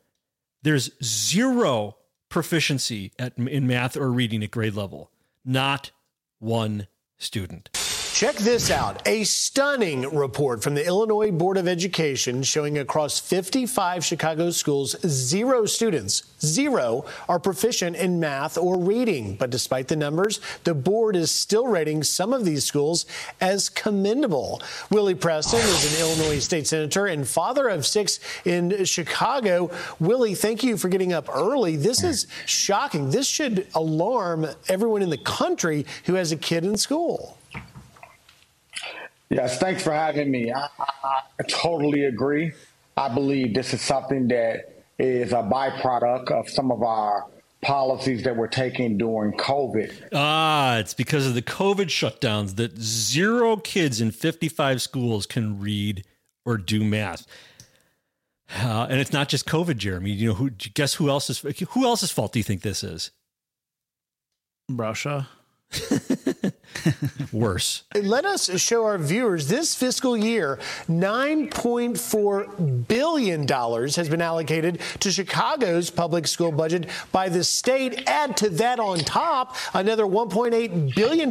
there's 0.63 0.91
zero 1.03 1.97
proficiency 2.29 3.13
at, 3.19 3.37
in 3.39 3.67
math 3.67 3.97
or 3.97 4.11
reading 4.13 4.43
at 4.45 4.51
grade 4.51 4.75
level. 4.75 5.11
Not 5.45 5.91
one 6.39 6.87
student. 7.19 7.71
Check 8.15 8.37
this 8.37 8.71
out 8.71 9.03
a 9.09 9.25
stunning 9.25 10.03
report 10.03 10.63
from 10.63 10.77
the 10.77 10.87
Illinois 10.87 11.33
Board 11.33 11.57
of 11.57 11.67
Education 11.67 12.45
showing 12.45 12.79
across 12.79 13.19
55 13.19 14.05
Chicago 14.05 14.51
schools, 14.51 14.95
zero 15.05 15.67
students, 15.67 16.23
zero, 16.41 17.07
are 17.29 17.41
proficient 17.41 17.97
in 17.97 18.21
math 18.21 18.57
or 18.57 18.79
reading. 18.79 19.35
But 19.35 19.51
despite 19.51 19.89
the 19.89 19.97
numbers, 19.97 20.41
the 20.63 20.75
board 20.75 21.17
is 21.17 21.33
still 21.33 21.67
rating 21.67 22.05
some 22.05 22.33
of 22.33 22.45
these 22.45 22.65
schools 22.65 23.05
as 23.41 23.69
commendable. 23.69 24.63
Willie 24.91 25.17
Preston 25.17 25.59
is 25.59 25.93
an 25.93 26.01
Illinois 26.01 26.39
state 26.39 26.69
senator 26.69 27.07
and 27.07 27.27
father 27.27 27.67
of 27.67 27.85
six 27.85 28.21
in 28.45 28.85
Chicago. 28.85 29.73
Willie, 29.99 30.37
thank 30.37 30.63
you 30.63 30.77
for 30.77 30.89
getting 30.89 31.13
up 31.13 31.29
early. 31.35 31.75
This 31.75 32.05
is 32.05 32.29
shocking. 32.47 33.11
This 33.11 33.27
should 33.27 33.67
alarm 33.75 34.47
everyone 34.69 35.03
in 35.03 35.11
the 35.11 35.19
country 35.19 35.85
who 36.05 36.15
has 36.15 36.31
a 36.31 36.37
kid 36.37 36.65
in 36.65 36.77
school. 36.77 37.34
Yes, 39.31 39.59
thanks 39.59 39.83
for 39.83 39.93
having 39.93 40.31
me. 40.31 40.53
I, 40.53 40.69
I, 40.79 41.21
I, 41.41 41.43
totally 41.49 42.05
agree. 42.05 42.53
I 42.97 43.13
believe 43.13 43.55
this 43.55 43.73
is 43.75 43.81
something 43.81 44.29
that 44.29 44.85
is 44.99 45.33
a 45.33 45.37
byproduct 45.37 46.31
of 46.31 46.49
some 46.49 46.71
of 46.71 46.83
our 46.83 47.27
policies 47.63 48.23
that 48.25 48.37
were 48.37 48.47
taken 48.47 48.99
during 48.99 49.33
COVID. 49.33 50.11
Ah, 50.13 50.77
it's 50.77 50.95
because 50.95 51.27
of 51.27 51.35
the 51.35 51.43
COVID 51.43 51.87
shutdowns 51.87 52.57
that 52.57 52.79
zero 52.79 53.57
kids 53.57 54.01
in 54.01 54.11
55 54.11 54.83
schools 54.83 55.27
can 55.27 55.59
read 55.59 56.05
or 56.45 56.59
do 56.59 56.85
math. 56.85 57.27
Uh, 58.57 58.87
and 58.91 59.01
it's 59.01 59.13
not 59.13 59.29
just 59.29 59.47
COVID, 59.47 59.79
Jeremy. 59.79 60.11
You 60.11 60.29
know 60.29 60.35
who? 60.35 60.51
Guess 60.51 60.95
who 60.95 61.09
else's 61.09 61.39
who 61.71 61.85
else's 61.85 62.11
fault 62.11 62.33
do 62.33 62.39
you 62.39 62.45
think 62.45 62.61
this 62.61 62.85
is? 62.85 63.11
Russia. 64.71 65.29
Worse. 67.33 67.85
Let 67.95 68.25
us 68.25 68.61
show 68.61 68.85
our 68.85 68.99
viewers 68.99 69.49
this 69.49 69.75
fiscal 69.75 70.17
year, 70.17 70.59
$9.4 70.89 72.89
billion 72.89 73.49
has 73.49 74.09
been 74.09 74.23
allocated 74.23 74.81
to 75.01 75.11
Chicago's 75.11 75.91
public 75.91 76.27
school 76.27 76.53
budget 76.53 76.89
by 77.13 77.29
the 77.29 77.45
state. 77.45 78.05
Add 78.07 78.37
to 78.39 78.49
that 78.51 78.81
on 78.81 78.99
top 78.99 79.57
another 79.73 80.05
$1.8 80.05 80.95
billion 80.95 81.31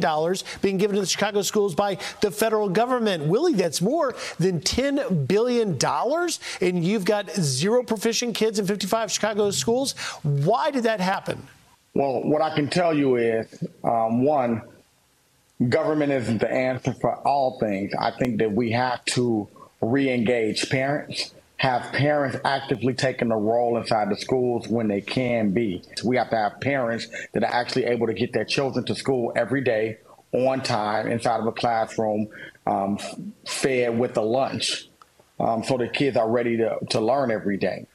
being 0.62 0.78
given 0.78 0.96
to 0.96 1.02
the 1.02 1.08
Chicago 1.08 1.42
schools 1.42 1.76
by 1.76 1.98
the 2.22 2.32
federal 2.32 2.70
government. 2.70 3.26
Willie, 3.26 3.54
that's 3.54 3.82
more 3.82 4.16
than 4.40 4.62
$10 4.62 5.28
billion. 5.28 5.78
And 6.62 6.84
you've 6.84 7.06
got 7.06 7.30
zero 7.32 7.84
proficient 7.84 8.36
kids 8.36 8.60
in 8.60 8.66
55 8.66 9.12
Chicago 9.12 9.52
schools. 9.52 9.94
Why 10.24 10.72
did 10.72 10.84
that 10.84 11.00
happen? 11.00 11.48
Well, 11.94 12.24
what 12.24 12.42
I 12.42 12.56
can 12.56 12.70
tell 12.70 12.98
you 12.98 13.18
is 13.18 13.64
um, 13.84 14.24
one, 14.24 14.64
government 15.70 16.12
isn't 16.12 16.40
the 16.40 16.52
answer 16.52 16.94
for 16.94 17.16
all 17.28 17.60
things. 17.60 17.94
I 18.00 18.12
think 18.12 18.40
that 18.40 18.52
we 18.52 18.72
have 18.72 19.04
to 19.06 19.48
re 19.82 20.10
engage 20.10 20.70
parents, 20.70 21.34
have 21.58 21.92
parents 21.94 22.38
actively 22.44 22.94
taking 22.94 23.32
a 23.32 23.38
role 23.38 23.78
inside 23.78 24.10
the 24.10 24.18
schools 24.18 24.68
when 24.68 24.88
they 24.88 25.02
can 25.02 25.52
be. 25.52 25.84
We 26.04 26.18
have 26.18 26.30
to 26.32 26.38
have 26.38 26.60
parents 26.62 27.08
that 27.34 27.44
are 27.44 27.54
actually 27.54 27.86
able 27.86 28.08
to 28.08 28.14
get 28.14 28.34
their 28.34 28.46
children 28.46 28.86
to 28.86 28.96
school 28.96 29.32
every 29.36 29.62
day 29.62 29.98
on 30.34 30.62
time 30.62 31.08
inside 31.08 31.40
of 31.40 31.48
a 31.48 31.52
classroom, 31.52 32.28
um, 32.66 32.98
fed 33.46 33.98
with 33.98 34.18
a 34.18 34.22
lunch. 34.22 34.90
Um, 35.40 35.64
so 35.64 35.78
the 35.78 35.88
kids 35.88 36.18
are 36.18 36.30
ready 36.30 36.58
to, 36.58 36.78
to 36.92 37.00
learn 37.00 37.32
every 37.32 37.58
day. 37.58 37.86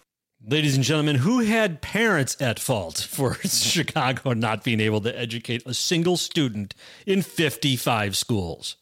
Ladies 0.50 0.76
and 0.76 0.84
gentlemen, 0.84 1.16
who 1.16 1.40
had 1.40 1.82
parents 1.82 2.34
at 2.40 2.58
fault 2.58 2.98
for 2.98 3.34
Chicago 3.44 4.32
not 4.32 4.64
being 4.64 4.80
able 4.80 5.02
to 5.02 5.18
educate 5.18 5.62
a 5.66 5.74
single 5.74 6.16
student 6.16 6.74
in 7.04 7.20
55 7.20 8.16
schools? 8.16 8.76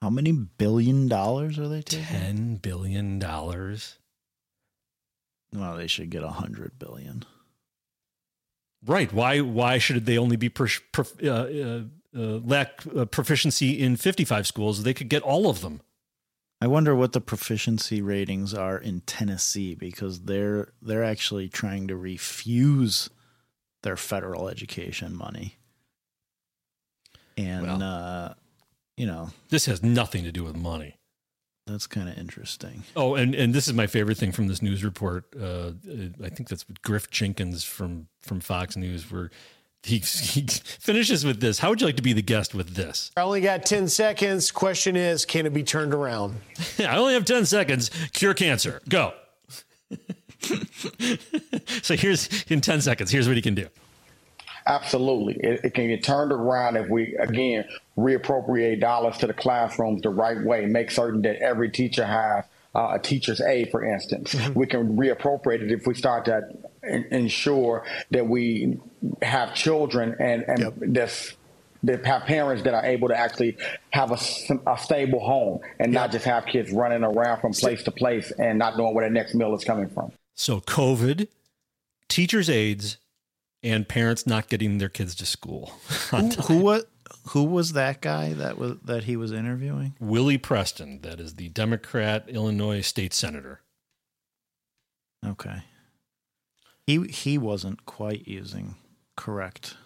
How 0.00 0.08
many 0.08 0.32
billion 0.32 1.08
dollars 1.08 1.58
are 1.58 1.68
they 1.68 1.82
taking? 1.82 2.06
$10 2.06 2.62
billion. 2.62 3.18
Well, 5.52 5.76
they 5.76 5.86
should 5.86 6.08
get 6.08 6.22
a 6.22 6.30
hundred 6.30 6.78
billion. 6.78 7.26
Right. 8.82 9.12
Why? 9.12 9.40
Why 9.40 9.76
should 9.76 10.06
they 10.06 10.16
only 10.16 10.36
be 10.36 10.48
per, 10.48 10.68
uh, 11.22 11.28
uh, 11.28 11.82
uh, 12.16 12.18
lack 12.44 12.80
uh, 12.96 13.04
proficiency 13.04 13.78
in 13.78 13.96
55 13.96 14.46
schools? 14.46 14.84
They 14.84 14.94
could 14.94 15.10
get 15.10 15.22
all 15.22 15.50
of 15.50 15.60
them. 15.60 15.82
I 16.60 16.66
wonder 16.66 16.94
what 16.94 17.12
the 17.12 17.20
proficiency 17.20 18.00
ratings 18.00 18.54
are 18.54 18.78
in 18.78 19.00
Tennessee 19.02 19.74
because 19.74 20.22
they're 20.22 20.72
they're 20.80 21.04
actually 21.04 21.48
trying 21.48 21.88
to 21.88 21.96
refuse 21.96 23.10
their 23.82 23.96
federal 23.96 24.48
education 24.48 25.14
money. 25.14 25.56
And 27.36 27.66
well, 27.66 27.82
uh, 27.82 28.34
you 28.96 29.06
know, 29.06 29.30
this 29.50 29.66
has 29.66 29.82
nothing 29.82 30.24
to 30.24 30.32
do 30.32 30.44
with 30.44 30.56
money. 30.56 30.96
That's 31.66 31.86
kind 31.88 32.08
of 32.08 32.16
interesting. 32.16 32.84
Oh, 32.94 33.16
and, 33.16 33.34
and 33.34 33.52
this 33.52 33.66
is 33.66 33.74
my 33.74 33.88
favorite 33.88 34.16
thing 34.16 34.30
from 34.30 34.46
this 34.46 34.62
news 34.62 34.84
report. 34.84 35.24
Uh, 35.38 35.72
I 36.22 36.28
think 36.28 36.48
that's 36.48 36.64
Griff 36.82 37.10
Jenkins 37.10 37.64
from 37.64 38.06
from 38.22 38.40
Fox 38.40 38.76
News, 38.76 39.10
where 39.10 39.30
he, 39.86 39.98
he, 39.98 40.42
finishes 40.42 41.24
with 41.24 41.40
this. 41.40 41.60
How 41.60 41.70
would 41.70 41.80
you 41.80 41.86
like 41.86 41.96
to 41.96 42.02
be 42.02 42.12
the 42.12 42.22
guest 42.22 42.54
with 42.54 42.74
this? 42.74 43.12
I 43.16 43.20
only 43.20 43.40
got 43.40 43.64
10 43.64 43.86
seconds. 43.88 44.50
Question 44.50 44.96
is, 44.96 45.24
can 45.24 45.46
it 45.46 45.54
be 45.54 45.62
turned 45.62 45.94
around? 45.94 46.40
I 46.80 46.96
only 46.96 47.14
have 47.14 47.24
10 47.24 47.46
seconds. 47.46 47.90
Cure 48.12 48.34
cancer. 48.34 48.82
Go. 48.88 49.14
so 51.82 51.94
here's 51.94 52.44
in 52.48 52.60
10 52.60 52.80
seconds. 52.80 53.12
Here's 53.12 53.28
what 53.28 53.36
he 53.36 53.42
can 53.42 53.54
do. 53.54 53.68
Absolutely. 54.66 55.34
It, 55.34 55.64
it, 55.64 55.74
can 55.74 55.86
get 55.86 56.02
turned 56.02 56.32
around 56.32 56.76
if 56.76 56.88
we, 56.88 57.14
again, 57.16 57.64
reappropriate 57.96 58.80
dollars 58.80 59.16
to 59.18 59.28
the 59.28 59.34
classrooms 59.34 60.02
the 60.02 60.10
right 60.10 60.42
way, 60.42 60.66
make 60.66 60.90
certain 60.90 61.22
that 61.22 61.36
every 61.36 61.70
teacher 61.70 62.04
has 62.04 62.44
uh, 62.74 62.94
a 62.94 62.98
teacher's 62.98 63.40
aide, 63.40 63.70
for 63.70 63.84
instance. 63.84 64.34
Mm-hmm. 64.34 64.58
We 64.58 64.66
can 64.66 64.96
reappropriate 64.96 65.62
it 65.62 65.70
if 65.70 65.86
we 65.86 65.94
start 65.94 66.24
to 66.24 66.42
ensure 66.86 67.84
that 68.10 68.26
we 68.26 68.78
have 69.22 69.54
children 69.54 70.16
and, 70.18 70.42
and 70.42 70.58
yep. 70.58 70.74
this 70.78 71.34
that 71.82 72.04
have 72.04 72.22
parents 72.22 72.62
that 72.64 72.74
are 72.74 72.84
able 72.84 73.08
to 73.08 73.16
actually 73.16 73.56
have 73.90 74.10
a, 74.10 74.18
a 74.66 74.78
stable 74.78 75.20
home 75.20 75.60
and 75.78 75.92
yep. 75.92 76.02
not 76.02 76.10
just 76.10 76.24
have 76.24 76.46
kids 76.46 76.72
running 76.72 77.04
around 77.04 77.40
from 77.40 77.52
place 77.52 77.82
to 77.84 77.90
place 77.90 78.32
and 78.38 78.58
not 78.58 78.76
knowing 78.76 78.94
where 78.94 79.04
their 79.04 79.12
next 79.12 79.34
meal 79.34 79.54
is 79.54 79.64
coming 79.64 79.88
from. 79.88 80.10
So, 80.34 80.60
COVID, 80.60 81.28
teachers' 82.08 82.50
aides, 82.50 82.98
and 83.62 83.88
parents 83.88 84.26
not 84.26 84.48
getting 84.48 84.78
their 84.78 84.88
kids 84.88 85.14
to 85.16 85.26
school. 85.26 85.72
who, 86.10 86.28
who, 86.28 86.58
what? 86.58 86.90
Who 87.30 87.44
was 87.44 87.72
that 87.72 88.00
guy 88.00 88.32
that 88.34 88.58
was 88.58 88.78
that 88.84 89.04
he 89.04 89.16
was 89.16 89.32
interviewing? 89.32 89.94
Willie 90.00 90.38
Preston, 90.38 91.00
that 91.02 91.20
is 91.20 91.34
the 91.34 91.48
Democrat 91.48 92.24
Illinois 92.28 92.80
state 92.80 93.12
senator. 93.12 93.60
Okay. 95.24 95.62
He 96.86 97.06
he 97.08 97.36
wasn't 97.36 97.84
quite 97.84 98.28
using 98.28 98.76
correct 99.16 99.76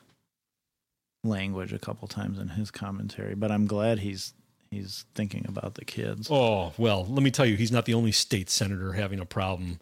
language 1.25 1.73
a 1.73 1.79
couple 1.79 2.09
times 2.09 2.39
in 2.39 2.49
his 2.49 2.71
commentary, 2.71 3.35
but 3.35 3.51
I'm 3.51 3.67
glad 3.67 4.01
he's 4.01 4.35
he's 4.71 5.07
thinking 5.15 5.47
about 5.49 5.75
the 5.75 5.85
kids. 5.85 6.29
Oh, 6.31 6.73
well, 6.77 7.07
let 7.09 7.23
me 7.23 7.31
tell 7.31 7.47
you, 7.47 7.57
he's 7.57 7.73
not 7.73 7.87
the 7.87 7.95
only 7.95 8.13
state 8.13 8.51
senator 8.51 8.93
having 8.93 9.19
a 9.19 9.25
problem 9.25 9.81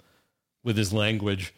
with 0.64 0.76
his 0.76 0.92
language. 0.92 1.54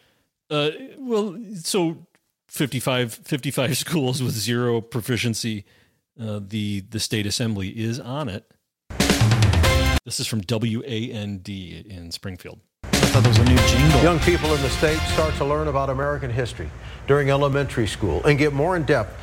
Uh, 0.49 0.71
well, 0.97 1.37
so 1.55 2.05
55, 2.49 3.13
55 3.13 3.77
schools 3.85 4.21
with 4.21 4.33
zero 4.33 4.81
proficiency. 4.81 5.65
Uh, 6.19 6.39
the 6.45 6.81
the 6.89 6.99
state 6.99 7.25
assembly 7.25 7.69
is 7.69 7.99
on 7.99 8.29
it. 8.29 8.51
This 10.05 10.19
is 10.19 10.27
from 10.27 10.41
WAND 10.41 11.47
in 11.47 12.11
Springfield 12.11 12.59
thought 13.11 13.23
there 13.23 13.29
was 13.29 13.39
a 13.39 13.43
new 13.43 13.57
jingle. 13.67 14.01
Young 14.03 14.19
people 14.19 14.53
in 14.53 14.61
the 14.61 14.69
state 14.69 14.97
start 14.99 15.35
to 15.35 15.43
learn 15.43 15.67
about 15.67 15.89
American 15.89 16.31
history 16.31 16.69
during 17.07 17.29
elementary 17.29 17.85
school 17.85 18.23
and 18.23 18.39
get 18.39 18.53
more 18.53 18.77
in 18.77 18.83
depth 18.83 19.13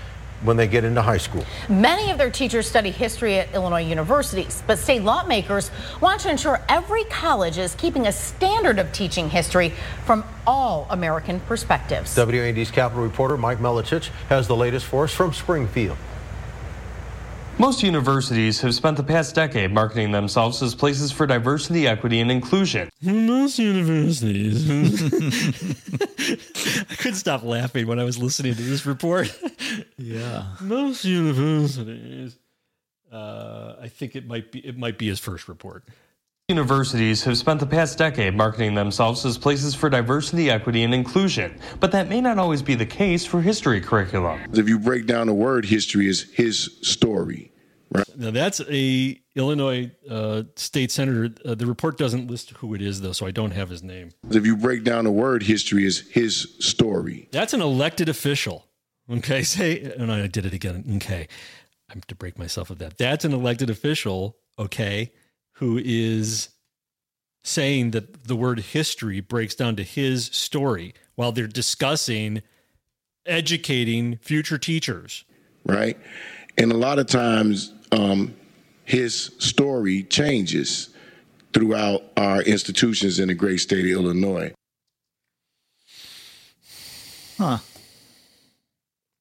when 0.42 0.58
they 0.58 0.68
get 0.68 0.84
into 0.84 1.00
high 1.00 1.16
school. 1.16 1.42
Many 1.70 2.10
of 2.10 2.18
their 2.18 2.30
teachers 2.30 2.68
study 2.68 2.90
history 2.90 3.38
at 3.38 3.52
Illinois 3.54 3.82
universities, 3.82 4.62
but 4.66 4.78
state 4.78 5.02
lawmakers 5.02 5.70
want 6.02 6.20
to 6.20 6.30
ensure 6.30 6.60
every 6.68 7.04
college 7.04 7.56
is 7.56 7.74
keeping 7.76 8.06
a 8.06 8.12
standard 8.12 8.78
of 8.78 8.92
teaching 8.92 9.30
history 9.30 9.72
from 10.04 10.22
all 10.46 10.86
American 10.90 11.40
perspectives. 11.40 12.14
WAND's 12.14 12.70
Capitol 12.70 13.02
reporter 13.02 13.38
Mike 13.38 13.58
Melicic 13.58 14.10
has 14.28 14.46
the 14.46 14.56
latest 14.56 14.84
for 14.84 15.04
us 15.04 15.14
from 15.14 15.32
Springfield. 15.32 15.96
Most 17.58 17.82
universities 17.82 18.60
have 18.60 18.72
spent 18.72 18.96
the 18.96 19.02
past 19.02 19.34
decade 19.34 19.72
marketing 19.72 20.12
themselves 20.12 20.62
as 20.62 20.76
places 20.76 21.10
for 21.10 21.26
diversity, 21.26 21.88
equity, 21.88 22.20
and 22.20 22.30
inclusion. 22.30 22.88
Most 23.02 23.58
universities. 23.58 24.70
I 26.88 26.94
couldn't 26.94 27.16
stop 27.16 27.42
laughing 27.42 27.88
when 27.88 27.98
I 27.98 28.04
was 28.04 28.16
listening 28.16 28.54
to 28.54 28.62
this 28.62 28.86
report. 28.86 29.36
Yeah. 29.96 30.44
Most 30.60 31.04
universities. 31.04 32.38
Uh, 33.10 33.74
I 33.80 33.88
think 33.88 34.14
it 34.14 34.26
might 34.26 34.52
be 34.52 34.64
it 34.64 34.78
might 34.78 34.96
be 34.96 35.08
his 35.08 35.18
first 35.18 35.48
report. 35.48 35.84
Universities 36.50 37.22
have 37.24 37.36
spent 37.36 37.60
the 37.60 37.66
past 37.66 37.98
decade 37.98 38.34
marketing 38.34 38.74
themselves 38.74 39.22
as 39.26 39.36
places 39.36 39.74
for 39.74 39.90
diversity, 39.90 40.50
equity, 40.50 40.82
and 40.82 40.94
inclusion, 40.94 41.54
but 41.78 41.92
that 41.92 42.08
may 42.08 42.22
not 42.22 42.38
always 42.38 42.62
be 42.62 42.74
the 42.74 42.86
case 42.86 43.22
for 43.26 43.42
history 43.42 43.82
curriculum. 43.82 44.40
If 44.54 44.66
you 44.66 44.78
break 44.78 45.04
down 45.04 45.26
the 45.26 45.34
word 45.34 45.66
history 45.66 46.08
is 46.08 46.22
his 46.32 46.78
story, 46.80 47.52
Right? 47.90 48.04
Now 48.16 48.30
that's 48.30 48.62
a 48.62 49.20
Illinois 49.34 49.90
uh, 50.08 50.44
state 50.56 50.90
senator. 50.90 51.34
Uh, 51.44 51.54
the 51.54 51.66
report 51.66 51.98
doesn't 51.98 52.30
list 52.30 52.50
who 52.52 52.72
it 52.72 52.80
is 52.80 53.02
though, 53.02 53.12
so 53.12 53.26
I 53.26 53.30
don't 53.30 53.50
have 53.50 53.68
his 53.68 53.82
name. 53.82 54.10
If 54.30 54.46
you 54.46 54.56
break 54.56 54.84
down 54.84 55.04
the 55.04 55.10
word 55.10 55.42
history, 55.42 55.84
is 55.84 56.08
his 56.08 56.54
story. 56.60 57.28
That's 57.30 57.52
an 57.52 57.60
elected 57.60 58.08
official. 58.08 58.64
Okay, 59.10 59.42
say, 59.42 59.82
and 59.98 60.10
I 60.10 60.26
did 60.26 60.46
it 60.46 60.54
again. 60.54 60.84
Okay, 60.96 61.28
I 61.90 61.94
have 61.94 62.06
to 62.06 62.14
break 62.14 62.38
myself 62.38 62.70
of 62.70 62.78
that. 62.78 62.96
That's 62.96 63.26
an 63.26 63.34
elected 63.34 63.68
official. 63.68 64.38
Okay, 64.58 65.12
who 65.58 65.80
is 65.84 66.50
saying 67.42 67.90
that 67.92 68.24
the 68.24 68.36
word 68.36 68.60
history 68.60 69.20
breaks 69.20 69.54
down 69.54 69.76
to 69.76 69.82
his 69.82 70.26
story 70.26 70.94
while 71.14 71.32
they're 71.32 71.46
discussing 71.46 72.42
educating 73.26 74.16
future 74.18 74.58
teachers. 74.58 75.24
Right, 75.64 75.98
and 76.56 76.72
a 76.72 76.76
lot 76.76 76.98
of 76.98 77.06
times 77.06 77.72
um, 77.92 78.34
his 78.84 79.32
story 79.38 80.04
changes 80.04 80.90
throughout 81.52 82.02
our 82.16 82.42
institutions 82.42 83.18
in 83.18 83.28
the 83.28 83.34
great 83.34 83.58
state 83.58 83.84
of 83.84 83.90
Illinois. 83.90 84.52
Huh. 87.36 87.58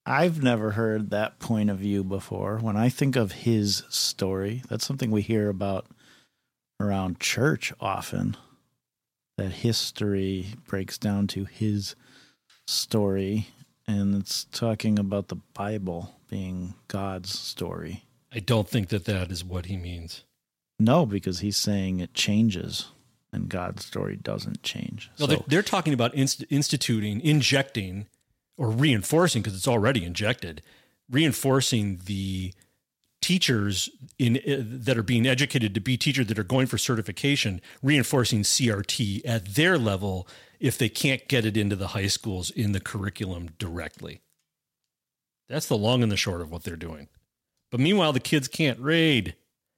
I've 0.05 0.41
never 0.41 0.71
heard 0.71 1.09
that 1.09 1.39
point 1.39 1.69
of 1.69 1.79
view 1.79 2.03
before. 2.03 2.59
When 2.59 2.77
I 2.77 2.89
think 2.89 3.15
of 3.15 3.31
his 3.31 3.83
story, 3.89 4.63
that's 4.69 4.85
something 4.85 5.11
we 5.11 5.21
hear 5.21 5.49
about 5.49 5.87
around 6.79 7.19
church 7.19 7.73
often. 7.79 8.37
That 9.37 9.51
history 9.51 10.47
breaks 10.67 10.97
down 10.97 11.27
to 11.27 11.45
his 11.45 11.95
story, 12.65 13.49
and 13.87 14.15
it's 14.15 14.45
talking 14.45 14.97
about 14.97 15.27
the 15.27 15.35
Bible 15.35 16.15
being 16.29 16.73
God's 16.87 17.37
story. 17.37 18.05
I 18.33 18.39
don't 18.39 18.67
think 18.67 18.89
that 18.89 19.05
that 19.05 19.31
is 19.31 19.45
what 19.45 19.67
he 19.67 19.77
means. 19.77 20.23
No, 20.79 21.05
because 21.05 21.39
he's 21.39 21.57
saying 21.57 21.99
it 21.99 22.13
changes 22.13 22.87
and 23.31 23.49
God's 23.49 23.85
story 23.85 24.15
doesn't 24.15 24.63
change. 24.63 25.09
No, 25.19 25.25
so, 25.25 25.31
they're, 25.31 25.43
they're 25.47 25.61
talking 25.61 25.93
about 25.93 26.13
inst- 26.13 26.45
instituting, 26.49 27.21
injecting, 27.21 28.07
or 28.57 28.69
reinforcing 28.69 29.41
because 29.41 29.55
it's 29.55 29.67
already 29.67 30.03
injected, 30.05 30.61
reinforcing 31.09 32.01
the 32.05 32.53
teachers 33.27 33.89
in 34.17 34.37
uh, 34.37 34.63
that 34.65 34.97
are 34.97 35.03
being 35.03 35.27
educated 35.27 35.73
to 35.73 35.81
be 35.81 35.97
teachers 35.97 36.27
that 36.27 36.39
are 36.39 36.45
going 36.45 36.65
for 36.65 36.77
certification, 36.77 37.59
reinforcing 37.83 38.41
CRT 38.41 39.21
at 39.25 39.55
their 39.55 39.77
level 39.77 40.25
if 40.61 40.77
they 40.77 40.87
can't 40.87 41.27
get 41.27 41.45
it 41.45 41.57
into 41.57 41.75
the 41.75 41.87
high 41.87 42.07
schools 42.07 42.49
in 42.49 42.71
the 42.71 42.79
curriculum 42.79 43.49
directly. 43.59 44.21
That's 45.49 45.67
the 45.67 45.75
long 45.75 46.03
and 46.03 46.09
the 46.09 46.15
short 46.15 46.39
of 46.39 46.51
what 46.51 46.63
they're 46.63 46.77
doing. 46.77 47.09
But 47.69 47.81
meanwhile, 47.81 48.13
the 48.13 48.21
kids 48.21 48.47
can't 48.47 48.79
read. 48.79 49.35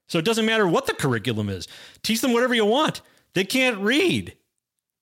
So 0.07 0.19
it 0.19 0.25
doesn't 0.25 0.45
matter 0.45 0.67
what 0.67 0.85
the 0.85 0.93
curriculum 0.93 1.49
is. 1.49 1.67
Teach 2.03 2.21
them 2.21 2.33
whatever 2.33 2.53
you 2.53 2.65
want. 2.65 3.01
They 3.33 3.45
can't 3.45 3.79
read. 3.79 4.37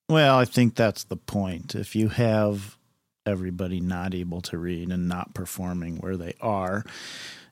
Well, 0.08 0.38
I 0.38 0.46
think 0.46 0.76
that's 0.76 1.04
the 1.04 1.18
point. 1.18 1.76
If 1.76 1.98
you 1.98 2.08
have 2.08 2.78
everybody 3.26 3.82
not 3.82 4.16
able 4.16 4.40
to 4.44 4.58
read 4.58 4.90
and 4.90 5.10
not 5.10 5.34
performing 5.34 5.98
where 5.98 6.16
they 6.16 6.36
are, 6.40 6.86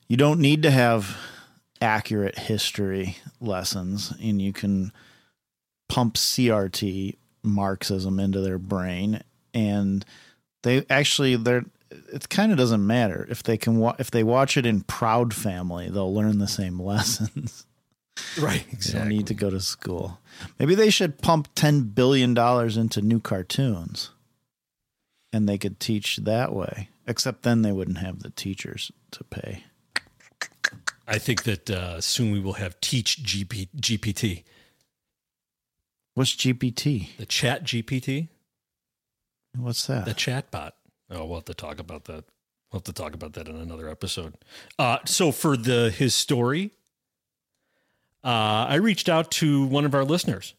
you 0.08 0.16
don't 0.16 0.40
need 0.40 0.62
to 0.62 0.70
have 0.70 1.16
accurate 1.80 2.38
history 2.38 3.16
lessons 3.40 4.14
and 4.22 4.40
you 4.40 4.52
can 4.52 4.92
pump 5.88 6.14
CRT 6.14 7.16
Marxism 7.42 8.18
into 8.18 8.40
their 8.40 8.58
brain 8.58 9.22
and 9.54 10.04
they 10.62 10.84
actually 10.90 11.36
they're 11.36 11.64
it 12.12 12.28
kind 12.28 12.50
of 12.50 12.58
doesn't 12.58 12.84
matter 12.84 13.26
if 13.30 13.42
they 13.42 13.56
can 13.56 13.78
wa- 13.78 13.94
if 13.98 14.10
they 14.10 14.24
watch 14.24 14.56
it 14.56 14.66
in 14.66 14.80
Proud 14.82 15.32
Family, 15.32 15.88
they'll 15.88 16.12
learn 16.12 16.38
the 16.38 16.48
same 16.48 16.80
lessons. 16.82 17.64
Right, 18.40 18.64
exactly. 18.72 18.92
They 18.92 18.98
don't 18.98 19.08
need 19.08 19.26
to 19.28 19.34
go 19.34 19.50
to 19.50 19.60
school. 19.60 20.18
Maybe 20.58 20.74
they 20.74 20.90
should 20.90 21.18
pump 21.22 21.48
ten 21.54 21.82
billion 21.82 22.34
dollars 22.34 22.76
into 22.76 23.00
new 23.00 23.20
cartoons, 23.20 24.10
and 25.32 25.48
they 25.48 25.58
could 25.58 25.78
teach 25.78 26.16
that 26.18 26.52
way. 26.52 26.88
Except 27.06 27.42
then 27.44 27.62
they 27.62 27.72
wouldn't 27.72 27.98
have 27.98 28.22
the 28.22 28.30
teachers 28.30 28.90
to 29.12 29.22
pay. 29.22 29.62
I 31.06 31.18
think 31.18 31.44
that 31.44 31.70
uh, 31.70 32.00
soon 32.00 32.32
we 32.32 32.40
will 32.40 32.54
have 32.54 32.80
Teach 32.80 33.22
GP, 33.22 33.68
GPT. 33.76 34.44
What's 36.14 36.34
GPT? 36.34 37.16
The 37.16 37.26
Chat 37.26 37.64
GPT. 37.64 38.28
What's 39.56 39.86
that? 39.86 40.04
The 40.04 40.14
chatbot. 40.14 40.72
Oh, 41.10 41.24
we'll 41.24 41.36
have 41.36 41.44
to 41.46 41.54
talk 41.54 41.78
about 41.78 42.04
that. 42.04 42.24
We'll 42.70 42.80
have 42.80 42.84
to 42.84 42.92
talk 42.92 43.14
about 43.14 43.34
that 43.34 43.48
in 43.48 43.56
another 43.56 43.88
episode. 43.88 44.34
Uh, 44.78 44.98
so 45.04 45.32
for 45.32 45.56
the 45.56 45.90
his 45.90 46.14
story, 46.14 46.72
uh, 48.24 48.66
I 48.68 48.74
reached 48.76 49.08
out 49.08 49.30
to 49.32 49.66
one 49.66 49.84
of 49.84 49.94
our 49.94 50.04
listeners. 50.04 50.54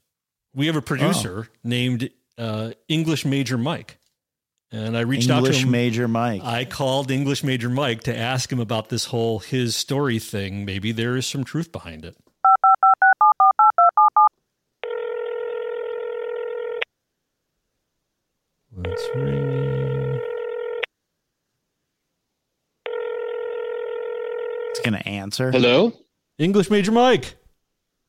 We 0.56 0.68
have 0.68 0.76
a 0.76 0.82
producer 0.82 1.48
oh. 1.50 1.58
named 1.64 2.10
uh, 2.38 2.72
English 2.88 3.26
Major 3.26 3.58
Mike, 3.58 3.98
and 4.72 4.98
I 4.98 5.02
reached 5.02 5.30
English 5.30 5.56
out 5.56 5.60
to 5.60 5.66
him. 5.66 5.72
Major 5.72 6.08
Mike. 6.08 6.44
I 6.44 6.66
called 6.66 7.12
English 7.12 7.44
Major 7.44 7.70
Mike 7.70 8.04
to 8.04 8.18
ask 8.18 8.52
him 8.52 8.60
about 8.60 8.90
this 8.90 9.06
whole 9.06 9.40
his 9.40 9.76
story 9.76 10.20
thing. 10.20 10.66
Maybe 10.66 10.92
there 10.92 11.16
is 11.16 11.26
some 11.26 11.44
truth 11.44 11.72
behind 11.72 12.06
it. 12.06 12.18
Let's 18.76 19.08
ring. 19.16 20.22
It's 24.72 24.80
gonna 24.82 24.98
answer. 25.06 25.52
Hello, 25.52 25.94
English 26.38 26.70
Major 26.70 26.92
Mike. 26.92 27.36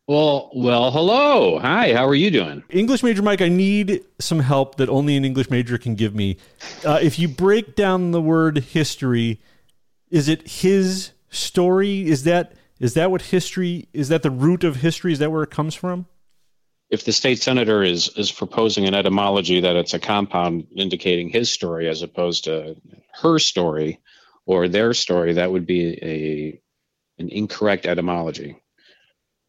Well, 0.09 0.51
well, 0.55 0.91
hello. 0.91 1.59
Hi, 1.59 1.93
how 1.93 2.09
are 2.09 2.15
you 2.15 2.31
doing? 2.31 2.65
English 2.71 3.03
Major 3.03 3.21
Mike, 3.21 3.43
I 3.43 3.51
need 3.51 4.07
some 4.19 4.41
help 4.41 4.77
that 4.77 4.89
only 4.89 5.19
an 5.19 5.25
English 5.27 5.51
major 5.51 5.77
can 5.77 5.97
give 5.97 6.15
me. 6.15 6.39
Uh, 6.83 6.99
if 7.03 7.19
you 7.19 7.29
break 7.29 7.77
down 7.77 8.13
the 8.13 8.23
word 8.23 8.57
history, 8.57 9.39
is 10.11 10.27
it 10.27 10.49
his 10.49 11.11
story? 11.29 12.09
Is 12.09 12.25
that 12.25 12.55
is 12.81 12.95
that 12.95 13.11
what 13.11 13.21
history 13.21 13.87
is 13.93 14.09
that 14.09 14.23
the 14.23 14.31
root 14.31 14.65
of 14.65 14.77
history? 14.77 15.13
Is 15.13 15.19
that 15.19 15.31
where 15.31 15.43
it 15.43 15.51
comes 15.51 15.75
from? 15.75 16.07
If 16.89 17.05
the 17.05 17.13
state 17.13 17.43
senator 17.43 17.83
is 17.83 18.09
is 18.17 18.33
proposing 18.33 18.87
an 18.87 18.95
etymology 18.95 19.61
that 19.61 19.77
it's 19.77 19.93
a 19.93 19.99
compound 19.99 20.69
indicating 20.75 21.29
his 21.29 21.51
story 21.51 21.87
as 21.87 22.01
opposed 22.01 22.45
to 22.45 22.77
her 23.21 23.39
story 23.39 24.01
or 24.47 24.69
their 24.69 24.95
story, 24.95 25.35
that 25.35 25.53
would 25.53 25.67
be 25.67 25.99
a 26.03 26.61
an 27.23 27.29
incorrect 27.29 27.85
etymology. 27.85 28.57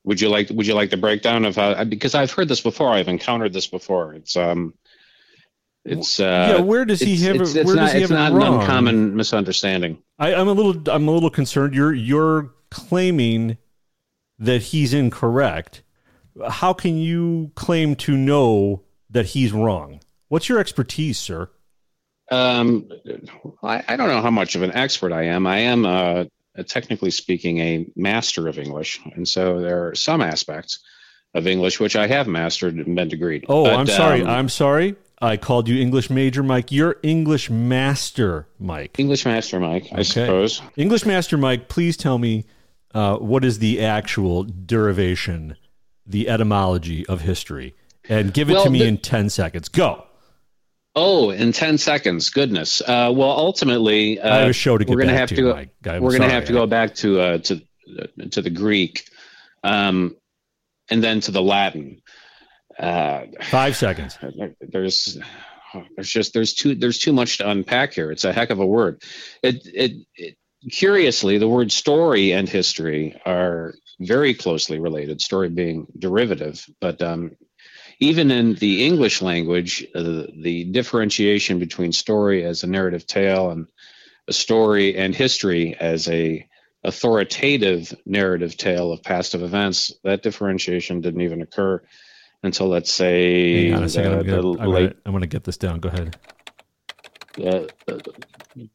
Would 0.03 0.21
you 0.21 0.29
like 0.29 0.49
Would 0.49 0.65
you 0.67 0.73
like 0.73 0.89
the 0.89 0.97
breakdown 0.97 1.45
of 1.45 1.55
how? 1.55 1.83
Because 1.83 2.15
I've 2.15 2.31
heard 2.31 2.47
this 2.47 2.61
before. 2.61 2.89
I've 2.89 3.07
encountered 3.07 3.53
this 3.53 3.67
before. 3.67 4.13
It's 4.13 4.37
um, 4.37 4.73
it's 5.85 6.19
uh, 6.19 6.55
yeah. 6.57 6.61
Where 6.61 6.85
does 6.85 6.99
he 6.99 7.17
have? 7.23 7.35
It's, 7.35 7.55
it, 7.55 7.61
it's 7.61 7.67
where 7.67 7.75
not, 7.75 7.81
does 7.83 7.93
he 7.93 8.01
it's 8.01 8.11
have 8.11 8.31
not 8.31 8.31
it 8.31 8.47
an 8.47 8.53
uncommon 8.53 9.15
misunderstanding. 9.15 10.01
I, 10.17 10.33
I'm 10.33 10.47
a 10.47 10.53
little. 10.53 10.81
I'm 10.89 11.07
a 11.07 11.11
little 11.11 11.29
concerned. 11.29 11.73
You're 11.73 11.93
you're 11.93 12.53
claiming 12.69 13.57
that 14.39 14.61
he's 14.61 14.93
incorrect. 14.93 15.83
How 16.47 16.73
can 16.73 16.97
you 16.97 17.51
claim 17.55 17.95
to 17.97 18.15
know 18.15 18.83
that 19.09 19.27
he's 19.27 19.51
wrong? 19.51 19.99
What's 20.29 20.47
your 20.47 20.59
expertise, 20.59 21.17
sir? 21.17 21.49
Um, 22.31 22.89
I, 23.63 23.83
I 23.87 23.95
don't 23.95 24.07
know 24.07 24.21
how 24.21 24.31
much 24.31 24.55
of 24.55 24.61
an 24.61 24.71
expert 24.73 25.11
I 25.11 25.23
am. 25.23 25.47
I 25.47 25.57
am, 25.59 25.85
uh, 25.85 26.25
technically 26.63 27.11
speaking, 27.11 27.59
a 27.59 27.85
master 27.95 28.47
of 28.47 28.57
English, 28.59 28.99
and 29.15 29.27
so 29.27 29.59
there 29.59 29.87
are 29.87 29.95
some 29.95 30.21
aspects 30.21 30.79
of 31.35 31.45
English 31.47 31.79
which 31.79 31.95
I 31.95 32.07
have 32.07 32.27
mastered 32.27 32.75
and 32.75 32.95
been 32.95 33.09
degreed. 33.09 33.45
Oh, 33.49 33.65
But, 33.65 33.75
I'm 33.75 33.87
sorry. 33.87 34.21
um, 34.21 34.29
I'm 34.29 34.49
sorry. 34.49 34.95
I 35.21 35.35
called 35.37 35.67
you 35.67 35.79
English 35.81 36.09
major, 36.09 36.41
Mike. 36.43 36.71
You're 36.71 36.95
English 37.03 37.49
master, 37.49 38.47
Mike. 38.57 38.97
English 38.97 39.25
master, 39.25 39.59
Mike. 39.59 39.87
I 39.91 40.01
suppose. 40.03 40.61
English 40.77 41.05
master, 41.05 41.37
Mike. 41.37 41.67
Please 41.67 41.97
tell 41.97 42.17
me 42.17 42.45
uh, 42.93 43.17
what 43.17 43.43
is 43.43 43.59
the 43.59 43.81
actual 43.81 44.43
derivation, 44.45 45.57
the 46.05 46.29
etymology 46.29 47.05
of 47.07 47.21
history, 47.21 47.75
and 48.07 48.33
give 48.33 48.49
it 48.49 48.53
Well, 48.53 48.63
to 48.63 48.69
me 48.69 48.79
the- 48.79 48.85
in 48.87 48.97
ten 48.97 49.29
seconds. 49.29 49.67
Go. 49.69 50.05
Oh, 51.01 51.29
in 51.29 51.53
ten 51.53 51.77
seconds, 51.77 52.29
goodness. 52.29 52.81
Uh, 52.81 53.09
well, 53.15 53.31
ultimately, 53.31 54.19
uh, 54.19 54.35
I 54.35 54.39
have 54.39 54.49
a 54.49 54.53
show 54.53 54.77
to 54.77 54.83
get 54.83 54.93
we're 54.93 55.01
gonna 55.01 55.17
have 55.17 55.29
to, 55.29 55.35
go, 55.35 55.99
we're 56.01 56.09
going 56.09 56.23
to 56.23 56.29
have 56.29 56.43
to 56.45 56.51
go 56.51 56.67
back 56.67 56.93
to 56.95 57.21
uh, 57.21 57.37
to 57.37 57.61
to 58.31 58.41
the 58.41 58.49
Greek, 58.49 59.09
um, 59.63 60.17
and 60.89 61.01
then 61.01 61.21
to 61.21 61.31
the 61.31 61.41
Latin. 61.41 62.01
Uh, 62.77 63.27
Five 63.43 63.77
seconds. 63.77 64.17
There's 64.59 65.17
there's 65.95 66.09
just 66.09 66.33
there's 66.33 66.53
too 66.53 66.75
there's 66.75 66.99
too 66.99 67.13
much 67.13 67.37
to 67.37 67.49
unpack 67.49 67.93
here. 67.93 68.11
It's 68.11 68.25
a 68.25 68.33
heck 68.33 68.49
of 68.49 68.59
a 68.59 68.65
word. 68.65 69.01
It 69.41 69.65
it, 69.73 69.91
it 70.15 70.37
curiously 70.69 71.37
the 71.37 71.47
word 71.47 71.71
story 71.71 72.33
and 72.33 72.49
history 72.49 73.19
are 73.25 73.73
very 74.01 74.33
closely 74.33 74.79
related. 74.79 75.21
Story 75.21 75.47
being 75.47 75.87
derivative, 75.97 76.65
but 76.81 77.01
um, 77.01 77.37
even 77.99 78.31
in 78.31 78.55
the 78.55 78.85
English 78.85 79.21
language, 79.21 79.85
uh, 79.93 80.23
the 80.33 80.65
differentiation 80.71 81.59
between 81.59 81.91
story 81.91 82.45
as 82.45 82.63
a 82.63 82.67
narrative 82.67 83.05
tale 83.05 83.51
and 83.51 83.67
a 84.27 84.33
story 84.33 84.95
and 84.95 85.13
history 85.13 85.75
as 85.77 86.07
a 86.07 86.47
authoritative 86.83 87.93
narrative 88.05 88.55
tale 88.55 88.93
of 88.93 89.03
past 89.03 89.33
of 89.33 89.43
events, 89.43 89.91
that 90.03 90.23
differentiation 90.23 91.01
didn't 91.01 91.21
even 91.21 91.41
occur 91.41 91.81
until 92.41 92.67
let's 92.67 92.91
say 92.91 93.71
on 93.71 93.83
a 93.83 93.89
second. 93.89 94.13
I'm 94.13 94.25
gonna, 94.25 94.37
I'm, 94.37 94.55
gonna, 94.55 94.69
late 94.69 94.93
I'm 95.05 95.11
gonna 95.11 95.27
get 95.27 95.43
this 95.43 95.57
down. 95.57 95.79
Go 95.79 95.89
ahead. 95.89 96.17
uh, 97.37 97.67
you 98.55 98.69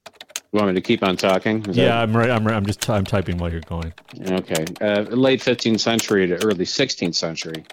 want 0.60 0.68
me 0.68 0.74
to 0.74 0.82
keep 0.82 1.02
on 1.02 1.16
talking? 1.16 1.64
Is 1.64 1.76
yeah, 1.76 1.86
that- 1.86 2.02
I'm 2.02 2.16
right. 2.16 2.30
I'm 2.30 2.46
right. 2.46 2.54
I'm 2.54 2.66
just 2.66 2.88
I'm 2.90 3.04
typing 3.04 3.38
while 3.38 3.50
you're 3.50 3.60
going. 3.62 3.92
Okay. 4.20 4.66
Uh, 4.80 5.00
late 5.02 5.40
15th 5.40 5.80
century 5.80 6.26
to 6.26 6.44
early 6.44 6.64
16th 6.66 7.14
century. 7.14 7.64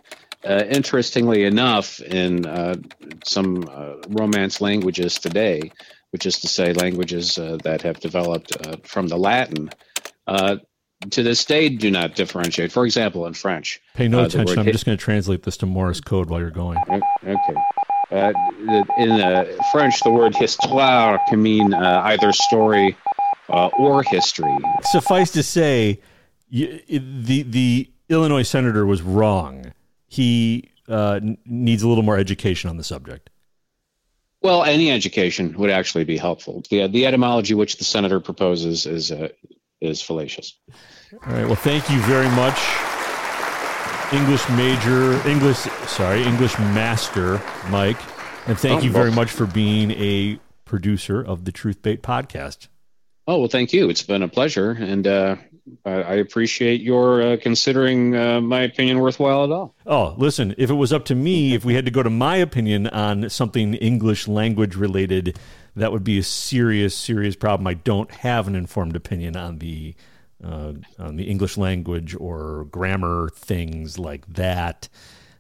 Uh, 0.44 0.64
interestingly 0.70 1.44
enough, 1.44 2.00
in 2.02 2.46
uh, 2.46 2.76
some 3.24 3.64
uh, 3.70 3.94
Romance 4.10 4.60
languages 4.60 5.16
today, 5.16 5.72
which 6.12 6.26
is 6.26 6.40
to 6.40 6.48
say 6.48 6.74
languages 6.74 7.38
uh, 7.38 7.58
that 7.64 7.82
have 7.84 8.00
developed 8.00 8.52
uh, 8.66 8.76
from 8.84 9.08
the 9.08 9.18
Latin, 9.18 9.70
uh, 10.28 10.58
to 11.12 11.24
this 11.24 11.46
day 11.46 11.70
do 11.70 11.90
not 11.92 12.16
differentiate. 12.16 12.72
For 12.72 12.86
example, 12.86 13.26
in 13.28 13.34
French. 13.34 13.80
Pay 13.94 14.08
no 14.08 14.24
attention. 14.24 14.60
I'm 14.60 14.66
hit- 14.66 14.74
just 14.74 14.86
going 14.86 14.98
to 14.98 15.04
translate 15.04 15.44
this 15.44 15.58
to 15.58 15.66
Morse 15.66 16.02
code 16.02 16.30
while 16.30 16.40
you're 16.40 16.52
going. 16.52 16.78
Okay. 17.26 17.56
Uh, 18.12 18.34
in 18.98 19.12
uh, 19.12 19.46
French, 19.72 20.00
the 20.02 20.12
word 20.12 20.36
histoire 20.36 21.20
can 21.30 21.42
mean 21.42 21.74
uh, 21.74 22.02
either 22.06 22.34
story 22.34 22.98
uh, 23.50 23.68
or 23.80 24.04
history. 24.04 24.56
Suffice 24.92 25.32
to 25.32 25.44
say, 25.44 26.02
y- 26.52 26.82
the 26.90 27.44
the 27.44 27.90
Illinois 28.10 28.44
senator 28.44 28.86
was 28.86 29.02
wrong. 29.02 29.72
He 30.12 30.70
uh, 30.90 31.22
n- 31.24 31.38
needs 31.46 31.84
a 31.84 31.88
little 31.88 32.04
more 32.04 32.18
education 32.18 32.70
on 32.70 32.76
the 32.76 32.84
subject. 32.84 33.30
Well, 34.42 34.64
any 34.66 34.92
education 34.92 35.58
would 35.58 35.70
actually 35.70 36.04
be 36.04 36.18
helpful. 36.18 36.64
The 36.70 36.88
the 36.88 37.06
etymology 37.06 37.54
which 37.54 37.78
the 37.78 37.86
senator 37.86 38.20
proposes 38.20 38.86
is 38.86 39.10
uh, 39.12 39.30
is 39.80 40.02
fallacious. 40.02 40.54
All 41.26 41.34
right. 41.34 41.46
Well, 41.46 41.56
thank 41.56 41.90
you 41.90 42.00
very 42.02 42.28
much, 42.36 42.60
English 44.14 44.48
major, 44.50 45.26
English, 45.28 45.58
sorry, 45.88 46.24
English 46.24 46.58
master, 46.60 47.42
Mike, 47.70 48.00
and 48.48 48.58
thank 48.60 48.82
Oh, 48.82 48.84
you 48.84 48.92
very 48.92 49.10
well- 49.10 49.16
much 49.16 49.32
for 49.32 49.46
being 49.46 49.92
a 49.92 50.40
producer 50.66 51.22
of 51.22 51.46
the 51.46 51.52
Truth 51.54 51.82
Bait 51.82 52.02
podcast. 52.04 52.68
Oh 53.28 53.40
well, 53.40 53.48
thank 53.48 53.72
you. 53.72 53.90
It's 53.90 54.02
been 54.04 54.24
a 54.24 54.28
pleasure, 54.28 54.72
and 54.72 55.08
uh, 55.08 55.36
I, 55.86 55.92
I 55.92 56.14
appreciate 56.16 56.82
your 56.82 57.22
uh, 57.22 57.38
considering 57.42 58.16
uh, 58.16 58.42
my 58.42 58.62
opinion 58.62 59.00
worthwhile 59.00 59.44
at 59.44 59.52
all. 59.52 59.76
Oh, 59.86 60.16
listen, 60.18 60.56
if 60.58 60.70
it 60.70 60.76
was 60.76 60.92
up 60.92 61.06
to 61.06 61.16
me, 61.16 61.54
if 61.54 61.64
we 61.64 61.76
had 61.76 61.86
to 61.86 61.92
go 61.92 62.04
to 62.04 62.10
my 62.10 62.38
opinion 62.38 62.88
on 62.88 63.30
something 63.30 63.76
English 63.76 64.28
language 64.28 64.76
related, 64.76 65.38
that 65.76 65.92
would 65.92 66.04
be 66.04 66.18
a 66.18 66.24
serious, 66.24 66.96
serious 66.96 67.36
problem. 67.36 67.68
I 67.68 67.76
don't 67.76 68.12
have 68.12 68.48
an 68.48 68.56
informed 68.56 68.96
opinion 68.96 69.36
on 69.36 69.60
the 69.60 69.96
uh, 70.44 70.74
on 70.98 71.18
the 71.18 71.26
English 71.26 71.58
language 71.58 72.16
or 72.20 72.66
grammar 72.72 73.30
things 73.36 74.00
like 74.00 74.26
that. 74.34 74.90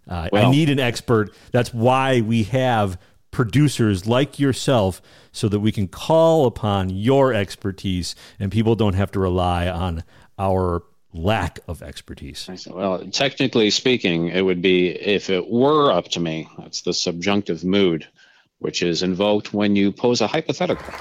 Uh, 0.07 0.30
I 0.34 0.49
need 0.49 0.69
an 0.69 0.80
expert. 0.80 1.34
That's 1.52 1.73
why 1.73 2.22
we 2.22 2.43
have 2.43 2.99
producers 3.32 4.06
like 4.06 4.40
yourself 4.40 5.02
so 5.32 5.48
that 5.48 5.60
we 5.60 5.72
can 5.72 5.88
call 5.88 6.45
upon 6.45 6.90
your 6.90 7.34
expertise 7.34 8.16
and 8.40 8.52
people 8.52 8.76
don't 8.76 8.94
have 8.94 9.12
to 9.12 9.20
rely 9.20 9.68
on 9.68 10.03
our 10.38 10.84
lack 11.14 11.60
of 11.68 11.82
expertise. 11.82 12.49
Well, 12.70 13.06
technically 13.12 13.70
speaking, 13.70 14.28
it 14.28 14.41
would 14.41 14.62
be 14.62 14.90
if 14.90 15.30
it 15.30 15.49
were 15.49 15.91
up 15.91 16.10
to 16.10 16.20
me. 16.20 16.48
That's 16.58 16.82
the 16.82 16.94
subjunctive 16.94 17.64
mood, 17.64 18.08
which 18.60 18.82
is 18.82 19.03
invoked 19.03 19.53
when 19.53 19.76
you 19.76 19.91
pose 19.91 20.22
a 20.22 20.28
hypothetical. 20.28 20.94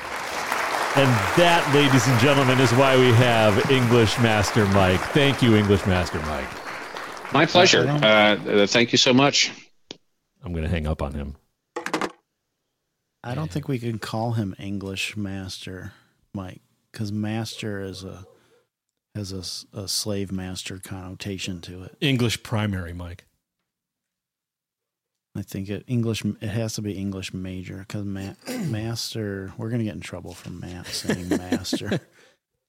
And 0.97 1.09
that, 1.39 1.71
ladies 1.73 2.07
and 2.09 2.19
gentlemen, 2.19 2.59
is 2.59 2.73
why 2.73 2.97
we 2.97 3.13
have 3.13 3.71
English 3.71 4.19
Master 4.19 4.67
Mike. 4.67 5.01
Thank 5.13 5.41
you, 5.41 5.55
English 5.55 5.87
Master 5.87 6.19
Mike. 6.23 6.49
My 7.33 7.47
pleasure. 7.47 7.87
Uh, 7.89 8.67
thank 8.67 8.91
you 8.91 8.99
so 8.99 9.13
much. 9.13 9.53
I'm 10.43 10.53
going 10.53 10.65
to 10.65 10.71
hang 10.71 10.89
up 10.89 11.01
on 11.01 11.15
him. 11.15 11.37
I 13.23 13.35
don't 13.35 13.51
think 13.51 13.69
we 13.69 13.79
can 13.79 13.99
call 13.99 14.33
him 14.33 14.55
English 14.59 15.17
master, 15.17 15.93
Mike, 16.33 16.63
because 16.91 17.13
master 17.13 17.81
is 17.83 18.03
a 18.03 18.25
has 19.15 19.33
a, 19.33 19.79
a 19.79 19.89
slave 19.89 20.31
master 20.31 20.79
connotation 20.79 21.61
to 21.63 21.83
it. 21.83 21.97
English 22.01 22.43
primary, 22.43 22.93
Mike. 22.93 23.25
I 25.37 25.43
think 25.43 25.69
it 25.69 25.85
English. 25.87 26.25
It 26.25 26.49
has 26.49 26.75
to 26.75 26.83
be 26.83 26.93
English 26.93 27.33
major 27.33 27.79
because 27.79 28.05
ma- 28.05 28.35
master. 28.67 29.53
We're 29.57 29.71
gonna 29.71 29.85
get 29.85 29.95
in 29.95 30.01
trouble 30.01 30.35
for 30.35 30.51
Matt 30.51 30.87
saying 30.87 31.29
master. 31.31 32.01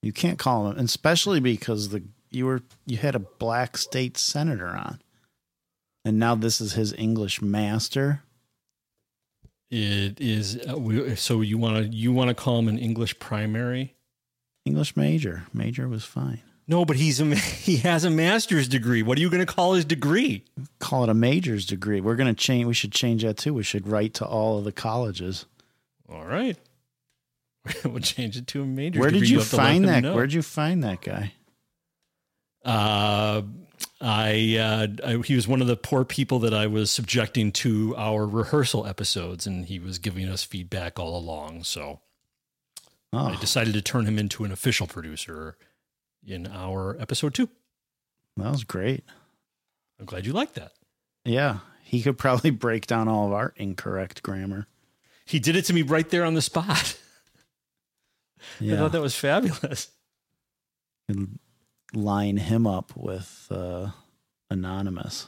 you 0.02 0.12
can't 0.12 0.38
call 0.38 0.70
him, 0.70 0.78
especially 0.78 1.40
because 1.40 1.90
the 1.90 2.04
you 2.30 2.46
were 2.46 2.62
you 2.86 2.98
had 2.98 3.16
a 3.16 3.20
black 3.20 3.78
state 3.78 4.18
senator 4.18 4.68
on, 4.68 5.02
and 6.06 6.20
now 6.20 6.36
this 6.36 6.62
is 6.62 6.74
his 6.74 6.94
English 6.94 7.42
master. 7.42 8.24
It 9.72 10.20
is 10.20 10.60
uh, 10.70 10.78
we, 10.78 11.16
so 11.16 11.40
you 11.40 11.58
want 11.58 11.78
to 11.78 11.84
you 11.98 12.12
want 12.12 12.28
to 12.28 12.34
call 12.34 12.60
him 12.60 12.68
an 12.68 12.78
English 12.78 13.18
primary? 13.20 13.96
English 14.66 14.98
major. 14.98 15.44
Major 15.54 15.88
was 15.88 16.04
fine. 16.04 16.42
No, 16.68 16.84
but 16.84 16.98
he's 16.98 17.22
a 17.22 17.36
he 17.36 17.78
has 17.78 18.04
a 18.04 18.10
master's 18.10 18.68
degree. 18.68 19.02
What 19.02 19.18
are 19.18 19.22
you 19.22 19.30
going 19.30 19.46
to 19.46 19.52
call 19.52 19.74
his 19.74 19.86
degree? 19.86 20.44
Call 20.80 21.04
it 21.04 21.10
a 21.10 21.14
major's 21.14 21.66
degree. 21.66 22.02
We're 22.02 22.18
gonna 22.18 22.34
change. 22.34 22.66
We 22.66 22.74
should 22.74 22.92
change 22.92 23.24
that 23.24 23.38
too. 23.38 23.54
We 23.54 23.64
should 23.64 23.88
write 23.88 24.14
to 24.16 24.26
all 24.26 24.58
of 24.58 24.66
the 24.66 24.74
colleges. 24.74 25.46
All 26.10 26.26
right. 26.26 26.58
we'll 27.86 28.00
change 28.00 28.36
it 28.36 28.48
to 28.48 28.64
a 28.64 28.66
major. 28.66 29.00
Where 29.00 29.10
did 29.10 29.20
degree. 29.22 29.30
you 29.30 29.40
have 29.40 29.50
to 29.52 29.56
let 29.56 29.64
find 29.64 29.88
that? 29.88 30.04
know. 30.04 30.16
Where'd 30.16 30.34
you 30.34 30.42
find 30.42 30.84
that 30.84 31.02
guy? 31.02 31.34
Uh, 32.66 33.44
I, 34.00 34.58
uh, 34.58 34.88
I 35.08 35.18
he 35.26 35.36
was 35.36 35.48
one 35.48 35.62
of 35.62 35.68
the 35.68 35.76
poor 35.78 36.04
people 36.04 36.40
that 36.40 36.54
I 36.54 36.68
was 36.68 36.90
subjecting 36.92 37.52
to 37.54 37.96
our 37.98 38.26
rehearsal 38.26 38.86
episodes, 38.88 39.46
and 39.46 39.66
he 39.66 39.80
was 39.80 40.00
giving 40.00 40.28
us 40.28 40.44
feedback 40.44 40.98
all 41.00 41.18
along. 41.18 41.64
So 41.64 42.00
I 43.14 43.34
Oh. 43.34 43.40
decided 43.40 43.74
to 43.74 43.82
turn 43.82 44.06
him 44.06 44.18
into 44.18 44.44
an 44.44 44.52
official 44.52 44.88
producer 44.88 45.58
in 46.26 46.48
our 46.48 47.00
episode 47.00 47.34
two. 47.34 47.50
That 48.38 48.52
was 48.52 48.64
great. 48.64 49.04
I'm 50.00 50.06
glad 50.06 50.26
you 50.26 50.34
liked 50.34 50.56
that. 50.56 50.72
Yeah, 51.26 51.60
he 51.84 52.02
could 52.02 52.18
probably 52.18 52.50
break 52.52 52.88
down 52.88 53.08
all 53.08 53.28
of 53.28 53.34
our 53.34 53.54
incorrect 53.58 54.24
grammar. 54.24 54.68
He 55.26 55.40
did 55.40 55.56
it 55.56 55.66
to 55.66 55.74
me 55.74 55.82
right 55.84 56.10
there 56.10 56.26
on 56.26 56.34
the 56.34 56.42
spot. 56.42 56.98
yeah. 58.60 58.74
I 58.74 58.78
thought 58.78 58.92
that 58.94 59.02
was 59.02 59.16
fabulous. 59.16 59.90
And 61.08 61.38
line 61.94 62.38
him 62.38 62.66
up 62.66 62.94
with 62.96 63.48
uh, 63.50 63.90
anonymous 64.50 65.28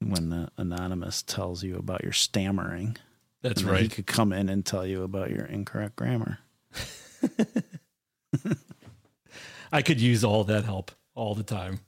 when 0.00 0.30
the 0.30 0.50
anonymous 0.56 1.22
tells 1.22 1.62
you 1.62 1.76
about 1.76 2.02
your 2.02 2.12
stammering. 2.12 2.96
That's 3.42 3.62
then 3.62 3.76
He 3.82 3.88
could 3.88 4.06
come 4.06 4.32
in 4.32 4.48
and 4.48 4.64
tell 4.64 4.86
you 4.86 5.02
about 5.02 5.30
your 5.30 5.44
incorrect 5.44 5.96
grammar. 5.96 6.38
I 9.72 9.82
could 9.82 10.00
use 10.00 10.24
all 10.24 10.44
that 10.44 10.64
help 10.64 10.90
all 11.14 11.34
the 11.34 11.42
time. 11.42 11.80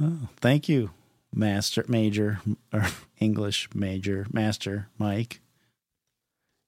Oh, 0.00 0.28
thank 0.36 0.68
you, 0.68 0.90
Master 1.34 1.84
Major 1.88 2.40
or 2.72 2.86
English 3.18 3.68
Major 3.74 4.26
Master 4.32 4.88
Mike. 4.98 5.40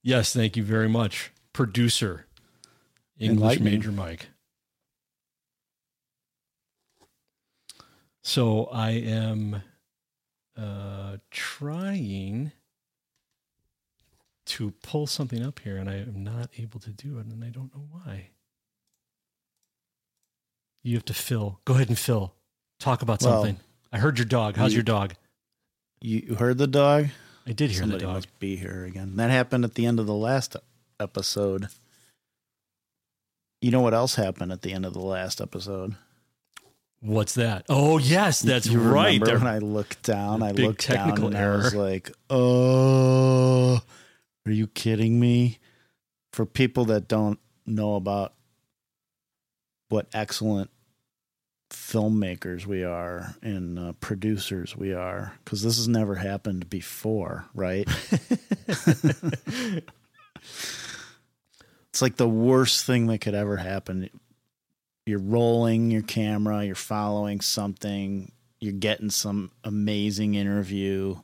Yes, 0.02 0.32
thank 0.32 0.56
you 0.56 0.64
very 0.64 0.88
much, 0.88 1.30
producer, 1.52 2.26
English 3.20 3.60
Major 3.60 3.92
Mike. 3.92 4.28
So 8.22 8.66
I 8.66 8.90
am 8.90 9.62
uh, 10.56 11.16
trying 11.30 12.52
to 14.46 14.70
pull 14.82 15.06
something 15.06 15.44
up 15.44 15.60
here, 15.60 15.76
and 15.76 15.88
I 15.88 15.96
am 15.96 16.22
not 16.24 16.50
able 16.58 16.80
to 16.80 16.90
do 16.90 17.18
it, 17.18 17.26
and 17.26 17.42
I 17.44 17.48
don't 17.48 17.74
know 17.74 17.86
why. 17.90 18.30
You 20.82 20.96
have 20.96 21.04
to 21.06 21.14
fill. 21.14 21.60
Go 21.64 21.74
ahead 21.74 21.88
and 21.88 21.98
fill. 21.98 22.34
Talk 22.78 23.02
about 23.02 23.22
Well, 23.22 23.42
something. 23.44 23.62
I 23.92 23.98
heard 23.98 24.18
your 24.18 24.24
dog. 24.26 24.56
How's 24.56 24.72
you- 24.72 24.76
your 24.78 24.82
dog? 24.84 25.14
You 26.00 26.34
heard 26.36 26.56
the 26.58 26.66
dog? 26.66 27.08
I 27.46 27.52
did 27.52 27.70
hear 27.70 27.80
Somebody 27.80 28.00
the 28.00 28.06
dog. 28.06 28.14
must 28.16 28.38
be 28.38 28.56
here 28.56 28.84
again. 28.84 29.16
That 29.16 29.30
happened 29.30 29.64
at 29.64 29.74
the 29.74 29.84
end 29.86 30.00
of 30.00 30.06
the 30.06 30.14
last 30.14 30.56
episode. 30.98 31.68
You 33.60 33.70
know 33.70 33.80
what 33.82 33.94
else 33.94 34.14
happened 34.14 34.52
at 34.52 34.62
the 34.62 34.72
end 34.72 34.86
of 34.86 34.94
the 34.94 35.00
last 35.00 35.40
episode? 35.40 35.94
What's 37.02 37.34
that? 37.34 37.64
Oh 37.68 37.98
yes, 37.98 38.40
that's 38.40 38.66
you 38.66 38.78
right. 38.80 39.22
There- 39.22 39.38
when 39.38 39.46
I 39.46 39.58
looked 39.58 40.02
down, 40.02 40.42
I 40.42 40.50
looked 40.52 40.88
down 40.88 41.22
and 41.22 41.36
I 41.36 41.56
was 41.56 41.74
like, 41.74 42.10
"Oh, 42.28 43.80
are 44.46 44.52
you 44.52 44.66
kidding 44.66 45.18
me?" 45.18 45.58
For 46.32 46.46
people 46.46 46.84
that 46.86 47.08
don't 47.08 47.38
know 47.66 47.96
about 47.96 48.34
what 49.88 50.06
excellent 50.12 50.70
filmmakers 51.70 52.66
we 52.66 52.84
are 52.84 53.34
and 53.42 53.78
uh, 53.78 53.92
producers 54.00 54.76
we 54.76 54.92
are, 54.92 55.32
because 55.44 55.62
this 55.62 55.76
has 55.76 55.88
never 55.88 56.14
happened 56.16 56.68
before, 56.70 57.46
right? 57.54 57.88
It's 61.92 62.02
like 62.02 62.16
the 62.16 62.28
worst 62.28 62.84
thing 62.86 63.06
that 63.08 63.18
could 63.20 63.34
ever 63.34 63.56
happen. 63.56 64.08
You're 65.06 65.18
rolling 65.18 65.90
your 65.90 66.02
camera, 66.02 66.64
you're 66.64 66.74
following 66.74 67.40
something, 67.40 68.30
you're 68.60 68.72
getting 68.72 69.10
some 69.10 69.50
amazing 69.64 70.34
interview. 70.34 71.16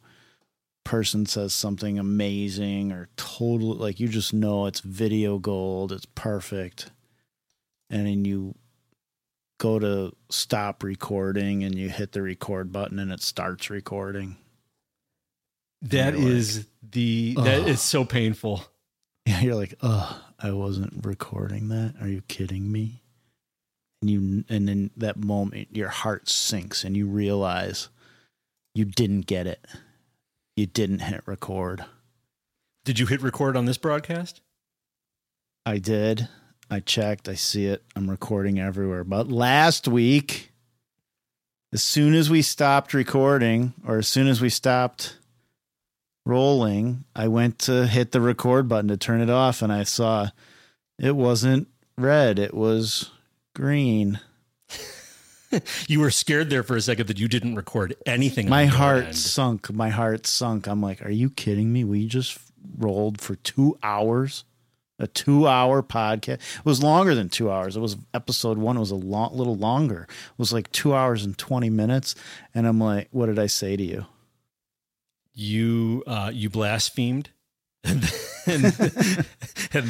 Person 0.85 1.27
says 1.27 1.53
something 1.53 1.99
amazing 1.99 2.93
or 2.93 3.09
totally 3.17 3.79
like 3.79 4.01
you 4.01 4.09
just 4.09 4.33
know 4.33 4.67
it's 4.67 4.81
video 4.81 5.39
gold, 5.39 5.93
it's 5.93 6.07
perfect. 6.15 6.91
And 7.91 8.07
then 8.07 8.25
you 8.25 8.55
go 9.59 9.79
to 9.79 10.15
stop 10.31 10.83
recording 10.83 11.65
and 11.65 11.75
you 11.75 11.89
hit 11.89 12.13
the 12.13 12.23
record 12.23 12.73
button 12.73 12.99
and 12.99 13.13
it 13.13 13.23
starts 13.23 13.71
recording. 13.71 14.37
That 15.83 16.15
is 16.15 16.59
like, 16.59 16.67
the 16.93 17.35
that 17.37 17.63
"Ugh." 17.63 17.69
is 17.69 17.81
so 17.81 18.05
painful. 18.05 18.65
Yeah, 19.29 19.41
you're 19.41 19.57
like, 19.57 19.75
oh, 19.83 20.23
I 20.39 20.53
wasn't 20.53 21.05
recording 21.07 21.69
that. 21.69 21.95
Are 22.01 22.09
you 22.09 22.23
kidding 22.23 22.71
me? 22.71 23.03
And 24.03 24.11
you, 24.11 24.45
and 24.49 24.69
in 24.69 24.91
that 24.97 25.17
moment, 25.17 25.69
your 25.75 25.89
heart 25.89 26.29
sinks, 26.29 26.85
and 26.85 26.97
you 26.97 27.07
realize 27.07 27.89
you 28.75 28.85
didn't 28.85 29.23
get 29.23 29.47
it. 29.47 29.65
You 30.57 30.67
didn't 30.67 31.01
hit 31.01 31.23
record. 31.27 31.85
Did 32.85 32.99
you 32.99 33.07
hit 33.07 33.23
record 33.23 33.57
on 33.57 33.65
this 33.65 33.79
broadcast? 33.79 34.43
I 35.65 35.79
did. 35.79 36.29
I 36.71 36.81
checked. 36.81 37.29
I 37.29 37.35
see 37.35 37.67
it. 37.67 37.83
I'm 37.95 38.11
recording 38.11 38.61
everywhere. 38.61 39.05
But 39.05 39.29
last 39.29 39.89
week, 39.89 40.53
as 41.73 41.83
soon 41.83 42.15
as 42.15 42.31
we 42.31 42.43
stopped 42.43 42.95
recording, 42.95 43.73
or 43.87 43.99
as 43.99 44.09
soon 44.09 44.29
as 44.29 44.41
we 44.41 44.51
stopped 44.51 45.19
rolling, 46.27 47.05
I 47.15 47.29
went 47.29 47.59
to 47.61 47.87
hit 47.87 48.13
the 48.13 48.21
record 48.21 48.69
button 48.69 48.89
to 48.89 48.97
turn 48.99 49.21
it 49.23 49.31
off, 49.31 49.63
and 49.63 49.73
I 49.73 49.85
saw 49.85 50.29
it 50.99 51.17
wasn't 51.17 51.69
red. 51.97 52.39
It 52.39 52.53
was 52.53 53.11
green. 53.55 54.21
You 55.87 56.01
were 56.01 56.11
scared 56.11 56.51
there 56.51 56.65
for 56.65 56.77
a 56.77 56.83
second 56.83 57.07
that 57.07 57.21
you 57.21 57.29
didn't 57.29 57.55
record 57.55 57.95
anything. 58.05 58.49
My 58.49 58.67
heart 58.67 59.05
end. 59.05 59.17
sunk. 59.17 59.73
My 59.73 59.89
heart 59.91 60.27
sunk. 60.27 60.67
I'm 60.67 60.83
like, 60.83 61.03
are 61.07 61.11
you 61.11 61.31
kidding 61.31 61.73
me? 61.73 61.85
We 61.85 62.07
just 62.09 62.37
rolled 62.77 63.21
for 63.21 63.37
two 63.37 63.79
hours. 63.83 64.45
A 64.99 65.07
two-hour 65.07 65.83
podcast. 65.85 66.41
It 66.59 66.65
was 66.65 66.83
longer 66.83 67.15
than 67.15 67.29
two 67.29 67.51
hours. 67.51 67.77
It 67.77 67.81
was 67.81 67.97
episode 68.13 68.59
one. 68.59 68.77
It 68.77 68.81
was 68.81 68.91
a 68.91 68.97
long, 68.97 69.37
little 69.37 69.57
longer. 69.57 70.03
It 70.11 70.39
was 70.39 70.53
like 70.53 70.71
two 70.73 70.95
hours 70.95 71.25
and 71.25 71.39
twenty 71.39 71.71
minutes. 71.71 72.15
And 72.55 72.67
I'm 72.67 72.81
like, 72.81 73.09
what 73.13 73.27
did 73.27 73.39
I 73.39 73.47
say 73.47 73.77
to 73.77 73.83
you? 73.83 74.07
You 75.39 76.03
uh, 76.07 76.31
you 76.33 76.49
blasphemed, 76.49 77.29
and, 77.85 78.03
and, 78.47 78.65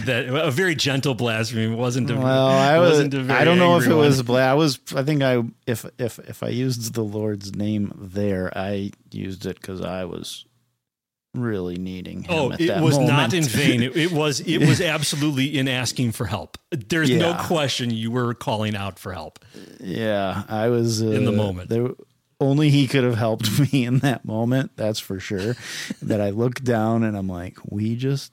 that 0.05 0.27
a 0.29 0.51
very 0.51 0.75
gentle 0.75 1.15
blasphemy 1.15 1.73
wasn't. 1.73 2.11
A, 2.11 2.17
Well, 2.17 2.49
I 2.49 2.81
was. 2.81 2.91
wasn't 2.91 3.15
a 3.15 3.23
very 3.23 3.39
I 3.39 3.45
don't 3.45 3.59
know 3.59 3.77
if 3.77 3.83
it 3.83 3.87
angry 3.87 4.01
was. 4.01 4.17
one. 4.17 4.27
Bla- 4.27 4.51
I 4.51 4.55
was. 4.55 4.81
I 4.97 5.05
think 5.05 5.23
I. 5.23 5.45
If 5.67 5.87
if 5.99 6.19
if 6.19 6.43
I 6.43 6.49
used 6.49 6.95
the 6.95 7.05
Lord's 7.05 7.55
name 7.55 7.93
there, 7.97 8.53
I 8.59 8.91
used 9.13 9.47
it 9.47 9.61
because 9.61 9.81
I 9.81 10.05
was 10.05 10.47
really 11.33 11.77
needing 11.77 12.23
him. 12.23 12.35
Oh, 12.35 12.51
it 12.59 12.81
was 12.83 12.99
not 12.99 13.33
in 13.33 13.45
vain. 13.45 13.83
It, 13.83 13.97
it 13.97 14.11
was 14.11 14.41
it 14.41 14.59
was 14.59 14.81
absolutely 14.81 15.57
in 15.57 15.69
asking 15.69 16.13
for 16.13 16.27
help. 16.27 16.59
There's 16.73 17.11
no 17.11 17.35
question 17.35 17.91
you 17.91 18.11
were 18.11 18.35
calling 18.35 18.75
out 18.75 18.99
for 18.99 19.13
help. 19.13 19.39
Yeah, 19.81 20.43
I 20.49 20.69
was 20.71 21.03
uh, 21.03 21.07
In 21.07 21.25
the 21.25 21.33
moment. 21.33 21.69
There, 21.69 21.91
only 22.41 22.71
he 22.71 22.87
could 22.87 23.05
have 23.05 23.17
helped 23.17 23.59
me 23.73 23.85
in 23.85 23.99
that 24.01 24.25
moment. 24.25 24.73
That's 24.77 25.01
for 25.01 25.21
sure. 25.21 25.57
that 26.03 26.21
I 26.21 26.31
look 26.31 26.63
down 26.63 27.03
and 27.03 27.17
I'm 27.17 27.29
like, 27.29 27.59
we 27.69 27.97
just 27.97 28.33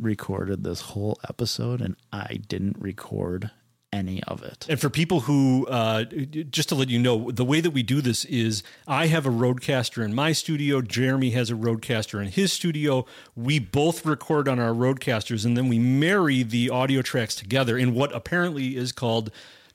recorded 0.00 0.62
this 0.62 0.80
whole 0.80 1.18
episode 1.28 1.80
and 1.80 1.96
I 2.12 2.40
didn't 2.46 2.76
record 2.78 3.50
any 3.92 4.22
of 4.24 4.42
it. 4.42 4.66
And 4.68 4.80
for 4.80 4.90
people 4.90 5.20
who, 5.20 5.66
uh, 5.66 6.04
just 6.04 6.68
to 6.68 6.74
let 6.74 6.88
you 6.90 6.98
know, 6.98 7.30
the 7.30 7.44
way 7.44 7.60
that 7.60 7.70
we 7.70 7.82
do 7.82 8.00
this 8.00 8.24
is 8.26 8.62
I 8.86 9.06
have 9.06 9.26
a 9.26 9.30
RodeCaster 9.30 10.04
in 10.04 10.14
my 10.14 10.32
studio. 10.32 10.82
Jeremy 10.82 11.30
has 11.30 11.50
a 11.50 11.54
RodeCaster 11.54 12.20
in 12.20 12.28
his 12.28 12.52
studio. 12.52 13.06
We 13.34 13.58
both 13.58 14.04
record 14.04 14.46
on 14.46 14.58
our 14.58 14.72
RodeCasters 14.72 15.44
and 15.44 15.56
then 15.56 15.68
we 15.68 15.78
marry 15.78 16.42
the 16.42 16.70
audio 16.70 17.02
tracks 17.02 17.34
together 17.34 17.78
in 17.78 17.94
what 17.94 18.14
apparently 18.14 18.76
is 18.76 18.92
called 18.92 19.30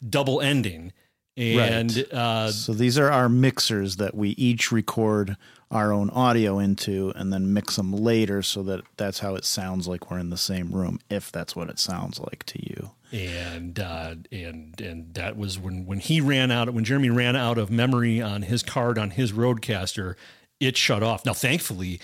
double 0.07 0.41
ending. 0.41 0.93
And 1.35 1.95
Right. 1.95 2.13
uh, 2.13 2.51
so 2.51 2.73
these 2.73 2.97
are 2.99 3.11
our 3.11 3.27
mixers 3.29 3.95
that 3.97 4.13
we 4.15 4.29
each 4.29 4.71
record 4.71 5.35
our 5.71 5.91
own 5.91 6.11
audio 6.11 6.59
into 6.59 7.11
and 7.15 7.33
then 7.33 7.51
mix 7.51 7.77
them 7.77 7.91
later 7.91 8.43
so 8.43 8.61
that 8.61 8.81
that's 8.97 9.19
how 9.19 9.33
it 9.33 9.43
sounds 9.43 9.87
like 9.87 10.11
we're 10.11 10.19
in 10.19 10.29
the 10.29 10.37
same 10.37 10.69
room 10.71 10.99
if 11.09 11.31
that's 11.31 11.55
what 11.55 11.67
it 11.69 11.79
sounds 11.79 12.19
like 12.19 12.43
to 12.45 12.59
you. 12.63 12.91
and 13.11 13.79
uh, 13.79 14.13
and 14.31 14.79
and 14.79 15.13
that 15.15 15.35
was 15.35 15.57
when 15.57 15.85
when 15.87 15.99
he 15.99 16.21
ran 16.21 16.51
out 16.51 16.71
when 16.71 16.83
Jeremy 16.83 17.09
ran 17.09 17.35
out 17.35 17.57
of 17.57 17.71
memory 17.71 18.21
on 18.21 18.43
his 18.43 18.61
card 18.61 18.99
on 18.99 19.09
his 19.11 19.31
RodeCaster, 19.31 20.13
it 20.59 20.77
shut 20.77 21.01
off. 21.01 21.25
Now, 21.25 21.33
thankfully, 21.33 21.99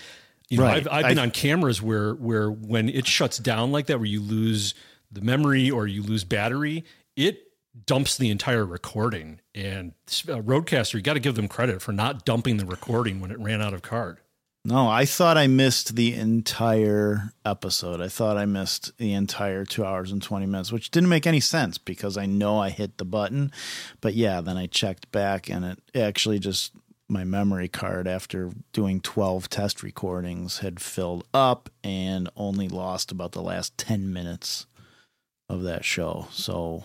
you 0.48 0.58
know 0.58 0.64
Right. 0.64 0.78
I've, 0.78 0.88
I've 1.04 1.08
been 1.08 1.18
I- 1.20 1.22
on 1.22 1.30
cameras 1.30 1.80
where 1.80 2.14
where 2.14 2.50
when 2.50 2.88
it 2.88 3.06
shuts 3.06 3.38
down 3.38 3.70
like 3.70 3.86
that, 3.86 3.98
where 3.98 4.06
you 4.06 4.20
lose 4.20 4.74
the 5.12 5.20
memory 5.20 5.70
or 5.70 5.86
you 5.86 6.02
lose 6.02 6.24
battery, 6.24 6.84
it 7.16 7.49
dumps 7.86 8.16
the 8.16 8.30
entire 8.30 8.64
recording. 8.64 9.40
And 9.54 9.92
uh, 10.28 10.40
RodeCaster, 10.40 10.94
you 10.94 11.02
got 11.02 11.14
to 11.14 11.20
give 11.20 11.34
them 11.34 11.48
credit 11.48 11.82
for 11.82 11.92
not 11.92 12.24
dumping 12.24 12.56
the 12.56 12.66
recording 12.66 13.20
when 13.20 13.30
it 13.30 13.38
ran 13.38 13.62
out 13.62 13.74
of 13.74 13.82
card. 13.82 14.18
No, 14.62 14.88
I 14.88 15.06
thought 15.06 15.38
I 15.38 15.46
missed 15.46 15.96
the 15.96 16.14
entire 16.14 17.32
episode. 17.46 18.02
I 18.02 18.08
thought 18.08 18.36
I 18.36 18.44
missed 18.44 18.96
the 18.98 19.14
entire 19.14 19.64
two 19.64 19.86
hours 19.86 20.12
and 20.12 20.22
20 20.22 20.44
minutes, 20.44 20.70
which 20.70 20.90
didn't 20.90 21.08
make 21.08 21.26
any 21.26 21.40
sense 21.40 21.78
because 21.78 22.18
I 22.18 22.26
know 22.26 22.58
I 22.58 22.68
hit 22.68 22.98
the 22.98 23.06
button. 23.06 23.52
But 24.02 24.14
yeah, 24.14 24.42
then 24.42 24.58
I 24.58 24.66
checked 24.66 25.10
back 25.12 25.48
and 25.48 25.64
it 25.64 25.78
actually 25.94 26.38
just, 26.38 26.72
my 27.08 27.24
memory 27.24 27.68
card 27.68 28.06
after 28.06 28.50
doing 28.74 29.00
12 29.00 29.48
test 29.48 29.82
recordings 29.82 30.58
had 30.58 30.78
filled 30.78 31.26
up 31.32 31.70
and 31.82 32.28
only 32.36 32.68
lost 32.68 33.10
about 33.10 33.32
the 33.32 33.42
last 33.42 33.78
10 33.78 34.12
minutes 34.12 34.66
of 35.48 35.62
that 35.62 35.86
show. 35.86 36.28
So, 36.32 36.84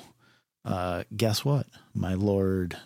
uh, 0.65 1.03
guess 1.15 1.45
what? 1.45 1.67
My 1.93 2.13
Lord 2.13 2.77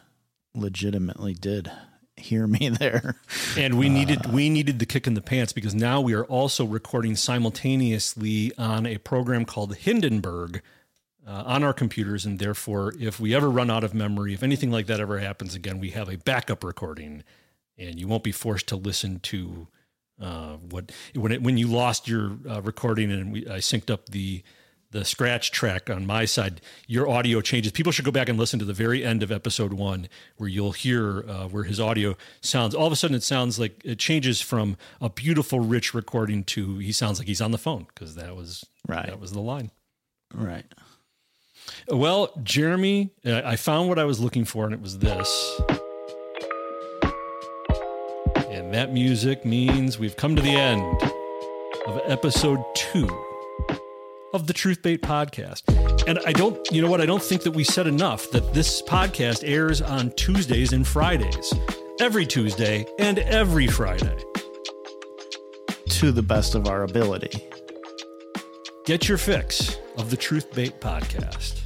legitimately 0.54 1.34
did 1.34 1.72
hear 2.18 2.46
me 2.46 2.70
there. 2.80 3.16
and 3.58 3.78
we 3.78 3.90
needed 3.90 4.32
we 4.32 4.50
needed 4.50 4.80
the 4.80 4.86
kick 4.86 5.08
in 5.08 5.14
the 5.14 5.22
pants 5.22 5.54
because 5.54 5.74
now 5.74 6.02
we 6.02 6.14
are 6.14 6.26
also 6.26 6.66
recording 6.66 7.16
simultaneously 7.16 8.52
on 8.58 8.86
a 8.86 8.98
program 8.98 9.46
called 9.46 9.76
Hindenburg 9.76 10.62
uh, 11.26 11.44
on 11.46 11.64
our 11.64 11.74
computers, 11.74 12.26
and 12.26 12.40
therefore, 12.40 12.94
if 13.00 13.20
we 13.20 13.36
ever 13.36 13.50
run 13.52 13.70
out 13.70 13.84
of 13.84 13.94
memory, 13.94 14.34
if 14.34 14.42
anything 14.42 14.72
like 14.72 14.88
that 14.88 15.00
ever 15.00 15.20
happens 15.20 15.54
again, 15.54 15.80
we 15.80 15.92
have 15.92 16.10
a 16.10 16.18
backup 16.18 16.64
recording, 16.64 17.24
and 17.78 18.00
you 18.00 18.08
won't 18.08 18.24
be 18.24 18.32
forced 18.32 18.68
to 18.68 18.76
listen 18.76 19.20
to 19.20 19.68
uh, 20.20 20.58
what 20.58 20.92
when 21.14 21.32
it 21.32 21.44
when 21.44 21.58
you 21.58 21.68
lost 21.68 22.08
your 22.08 22.38
uh, 22.50 22.62
recording 22.62 23.12
and 23.12 23.32
we, 23.32 23.48
I 23.48 23.60
synced 23.60 23.90
up 23.92 24.10
the 24.10 24.44
the 24.92 25.06
scratch 25.06 25.52
track 25.52 25.90
on 25.90 26.06
my 26.06 26.26
side, 26.26 26.62
your 26.88 27.08
audio 27.08 27.42
changes. 27.42 27.72
People 27.72 27.92
should 27.92 28.06
go 28.06 28.12
back 28.12 28.28
and 28.28 28.40
listen 28.40 28.60
to 28.60 28.66
the 28.66 28.74
very 28.74 29.04
end 29.04 29.22
of 29.22 29.32
episode 29.32 29.74
one, 29.74 30.10
where 30.38 30.50
you'll 30.50 30.72
hear 30.72 31.24
uh, 31.30 31.48
where 31.48 31.64
his 31.64 31.80
audio 31.80 32.18
sounds. 32.42 32.74
All 32.74 32.88
of 32.88 32.94
a 32.94 32.96
sudden, 32.96 33.16
it 33.16 33.24
sounds 33.24 33.60
like 33.60 33.82
it 33.86 34.00
changes 34.00 34.42
from 34.42 34.78
a 35.00 35.10
beautiful, 35.10 35.60
rich 35.60 35.94
recording 35.94 36.44
to 36.46 36.80
he 36.80 36.92
sounds 36.92 37.20
like 37.20 37.28
he's 37.28 37.42
on 37.42 37.52
the 37.52 37.58
phone 37.58 37.86
because 37.94 38.16
that 38.16 38.36
was 38.36 38.66
right. 38.88 39.08
That 39.08 39.20
was 39.20 39.32
the 39.32 39.42
line. 39.42 39.72
Right. 40.34 40.66
Well, 41.88 42.32
Jeremy, 42.42 43.12
uh, 43.26 43.42
I 43.46 43.56
found 43.56 43.90
what 43.90 44.00
I 44.00 44.06
was 44.06 44.20
looking 44.20 44.46
for, 44.46 44.66
and 44.66 44.74
it 44.74 44.82
was 44.82 45.00
this. 45.00 45.62
And 48.50 48.74
that 48.74 48.92
music 48.92 49.46
means 49.46 50.00
we've 50.00 50.16
come 50.16 50.36
to 50.36 50.42
the 50.42 50.56
end 50.56 50.84
of 51.86 52.02
episode 52.06 52.64
two 52.76 53.08
of 54.34 54.48
the 54.48 54.54
Truth 54.54 54.82
Bait 54.82 55.02
podcast. 55.02 55.64
And 56.08 56.20
I 56.26 56.32
don't, 56.32 56.60
you 56.72 56.82
know 56.82 56.90
what? 56.90 57.02
I 57.02 57.06
don't 57.06 57.22
think 57.22 57.44
that 57.44 57.52
we 57.52 57.64
said 57.64 57.88
enough 57.88 58.30
that 58.32 58.54
this 58.54 58.82
podcast 58.82 59.44
airs 59.48 59.82
on 59.82 60.12
Tuesdays 60.12 60.74
and 60.74 60.88
Fridays, 60.88 61.54
every 62.00 62.26
Tuesday 62.26 62.86
and 63.00 63.20
every 63.20 63.68
Friday. 63.68 64.18
To 65.90 66.12
the 66.12 66.22
best 66.22 66.56
of 66.56 66.68
our 66.68 66.84
ability. 66.84 67.50
Get 68.86 69.08
your 69.08 69.18
fix 69.18 69.78
of 69.98 70.10
the 70.10 70.18
Truth 70.18 70.54
Bait 70.54 70.80
podcast. 70.80 71.60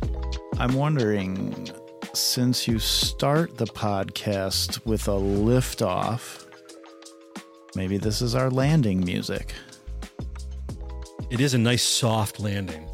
I'm 0.57 0.73
wondering, 0.73 1.69
since 2.13 2.67
you 2.67 2.79
start 2.79 3.57
the 3.57 3.65
podcast 3.65 4.85
with 4.85 5.07
a 5.07 5.11
liftoff, 5.11 6.45
maybe 7.75 7.97
this 7.97 8.21
is 8.21 8.35
our 8.35 8.49
landing 8.49 9.03
music. 9.03 9.53
It 11.33 11.41
is 11.41 11.55
a 11.55 11.57
nice 11.57 11.81
soft 11.81 12.39
landing. 12.39 12.87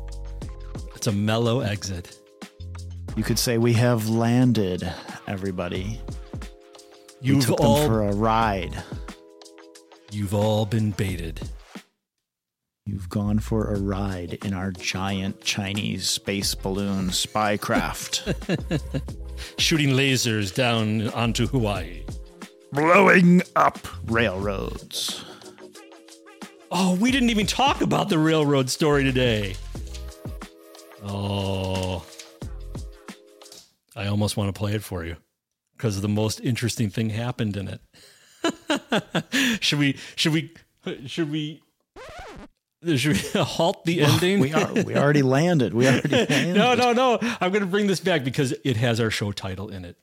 It's 0.95 1.07
a 1.07 1.11
mellow 1.11 1.59
exit. 1.59 2.17
You 3.17 3.21
could 3.21 3.37
say 3.37 3.57
we 3.57 3.73
have 3.73 4.07
landed, 4.07 4.89
everybody. 5.27 5.99
You've 7.19 7.45
took 7.45 7.59
all- 7.59 7.79
them 7.79 7.87
for 7.89 8.07
a 8.07 8.13
ride. 8.13 8.81
You've 10.13 10.33
all 10.33 10.65
been 10.65 10.91
baited. 10.91 11.41
You've 12.85 13.09
gone 13.09 13.39
for 13.39 13.73
a 13.73 13.77
ride 13.77 14.37
in 14.45 14.53
our 14.53 14.71
giant 14.71 15.41
Chinese 15.41 16.09
space 16.09 16.55
balloon 16.55 17.09
spycraft. 17.09 18.23
Shooting 19.57 19.89
lasers 19.89 20.55
down 20.55 21.09
onto 21.09 21.45
Hawaii. 21.45 22.05
Blowing 22.71 23.41
up 23.57 23.79
railroads. 24.05 25.25
Oh, 26.71 26.95
we 26.95 27.11
didn't 27.11 27.29
even 27.29 27.47
talk 27.47 27.81
about 27.81 28.09
the 28.09 28.19
railroad 28.19 28.69
story 28.69 29.03
today. 29.03 29.55
Oh. 31.03 32.05
I 33.95 34.07
almost 34.07 34.37
want 34.37 34.53
to 34.53 34.57
play 34.57 34.73
it 34.73 34.83
for 34.83 35.03
you 35.03 35.17
because 35.75 36.01
the 36.01 36.09
most 36.09 36.39
interesting 36.41 36.89
thing 36.89 37.09
happened 37.09 37.57
in 37.57 37.67
it. 37.67 37.81
should 39.61 39.79
we 39.79 39.97
should 40.15 40.31
we 40.31 40.53
should 41.07 41.29
we 41.31 41.61
should 42.95 43.13
we 43.13 43.19
halt 43.41 43.83
the 43.85 44.01
ending? 44.01 44.39
we 44.39 44.53
are 44.53 44.71
we 44.71 44.95
already 44.95 45.21
landed. 45.23 45.73
We 45.73 45.87
already 45.87 46.09
landed. 46.09 46.55
no, 46.55 46.75
no, 46.75 46.93
no. 46.93 47.17
I'm 47.41 47.51
going 47.51 47.61
to 47.63 47.67
bring 47.67 47.87
this 47.87 47.99
back 47.99 48.23
because 48.23 48.53
it 48.63 48.77
has 48.77 48.99
our 48.99 49.09
show 49.09 49.31
title 49.31 49.69
in 49.69 49.85
it. 49.85 49.97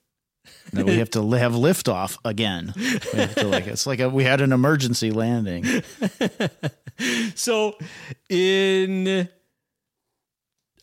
We 0.73 0.99
have 0.99 1.11
to 1.11 1.23
have 1.33 1.53
liftoff 1.53 2.19
again. 2.25 2.73
To 2.75 3.47
like 3.47 3.67
it's 3.67 3.87
like 3.87 4.01
a, 4.01 4.09
we 4.09 4.25
had 4.25 4.41
an 4.41 4.53
emergency 4.53 5.11
landing. 5.11 5.65
so 7.35 7.77
in 8.29 9.29